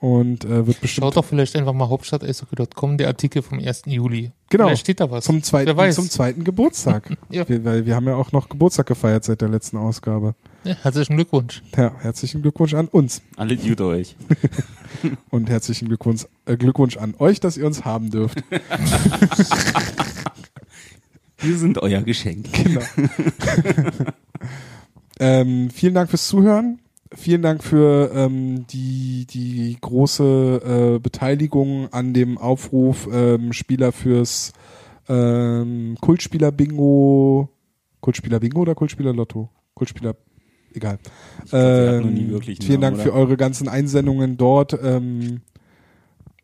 und 0.00 0.44
äh, 0.44 0.66
wird 0.66 0.80
bestimmt 0.80 1.04
Schaut 1.04 1.16
doch 1.16 1.24
vielleicht 1.24 1.56
einfach 1.56 1.72
mal 1.72 1.88
hauptstadt-eishockey.com, 1.88 2.98
der 2.98 3.08
Artikel 3.08 3.42
vom 3.42 3.58
1. 3.58 3.82
Juli. 3.86 4.32
Genau. 4.50 4.64
Vielleicht 4.66 4.80
steht 4.82 5.00
da 5.00 5.10
was. 5.10 5.24
zum 5.24 5.42
zweiten, 5.42 5.68
Wer 5.68 5.76
weiß. 5.76 5.94
zum 5.94 6.10
zweiten 6.10 6.44
Geburtstag. 6.44 7.16
Ja. 7.30 7.48
wir, 7.48 7.64
weil 7.64 7.86
wir 7.86 7.94
haben 7.96 8.06
ja 8.06 8.16
auch 8.16 8.32
noch 8.32 8.48
Geburtstag 8.48 8.86
gefeiert 8.86 9.24
seit 9.24 9.40
der 9.40 9.48
letzten 9.48 9.76
Ausgabe. 9.78 10.34
Ja, 10.64 10.76
herzlichen 10.82 11.16
Glückwunsch. 11.16 11.62
Ja, 11.76 11.92
herzlichen 12.00 12.40
Glückwunsch 12.40 12.72
an 12.72 12.88
uns 12.88 13.20
Alle 13.36 13.54
gut 13.56 13.82
euch. 13.82 14.16
und 15.30 15.50
herzlichen 15.50 15.88
Glückwunsch, 15.88 16.26
äh, 16.46 16.56
Glückwunsch 16.56 16.96
an 16.96 17.14
euch, 17.18 17.38
dass 17.38 17.58
ihr 17.58 17.66
uns 17.66 17.84
haben 17.84 18.10
dürft. 18.10 18.42
Wir 21.38 21.58
sind 21.58 21.76
euer 21.82 22.00
Geschenk. 22.00 22.50
Genau. 22.54 22.80
ähm, 25.20 25.68
vielen 25.68 25.92
Dank 25.92 26.08
fürs 26.08 26.28
Zuhören. 26.28 26.80
Vielen 27.12 27.42
Dank 27.42 27.62
für 27.62 28.10
ähm, 28.14 28.66
die, 28.68 29.26
die 29.26 29.76
große 29.78 30.94
äh, 30.94 30.98
Beteiligung 30.98 31.92
an 31.92 32.14
dem 32.14 32.38
Aufruf 32.38 33.06
ähm, 33.12 33.52
Spieler 33.52 33.92
fürs 33.92 34.54
ähm, 35.10 35.98
Kultspieler 36.00 36.50
Bingo. 36.52 37.50
Kultspieler 38.00 38.40
Bingo 38.40 38.62
oder 38.62 38.74
Kultspieler 38.74 39.12
Lotto? 39.12 39.50
Kultspieler, 39.74 40.16
egal. 40.74 40.98
glaub, 41.50 41.60
Ähm, 41.60 42.40
vielen 42.42 42.80
Namen, 42.80 42.80
Dank 42.80 42.98
für 42.98 43.10
oder? 43.12 43.20
eure 43.20 43.36
ganzen 43.36 43.68
Einsendungen 43.68 44.36
dort. 44.36 44.78
Ähm, 44.82 45.40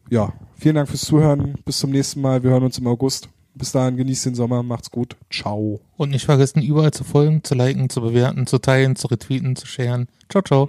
ja, 0.09 0.33
vielen 0.59 0.75
Dank 0.77 0.89
fürs 0.89 1.03
Zuhören. 1.03 1.55
Bis 1.65 1.79
zum 1.79 1.91
nächsten 1.91 2.21
Mal. 2.21 2.43
Wir 2.43 2.51
hören 2.51 2.65
uns 2.65 2.79
im 2.79 2.87
August. 2.87 3.29
Bis 3.55 3.73
dahin, 3.73 3.97
genießt 3.97 4.27
den 4.27 4.35
Sommer. 4.35 4.63
Macht's 4.63 4.91
gut. 4.91 5.17
Ciao. 5.31 5.81
Und 5.97 6.11
nicht 6.11 6.25
vergessen, 6.25 6.63
überall 6.63 6.93
zu 6.93 7.05
folgen, 7.05 7.43
zu 7.45 7.55
liken, 7.55 7.91
zu 7.91 8.01
bewerten, 8.01 8.47
zu 8.47 8.59
teilen, 8.59 8.97
zu 8.97 9.09
retweeten, 9.09 9.57
zu 9.57 9.67
sharen. 9.67 10.09
Ciao, 10.29 10.43
ciao. 10.43 10.69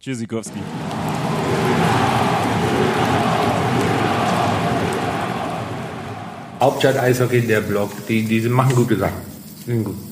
Tschüssikowski. 0.00 0.60
Hauptstadt 6.60 6.96
Eishockey, 6.98 7.40
der 7.46 7.60
Blog, 7.60 7.90
die, 8.08 8.24
die 8.24 8.40
machen 8.48 8.74
gute 8.74 8.96
Sachen. 8.96 9.20
Sind 9.64 9.84
gut. 9.84 10.07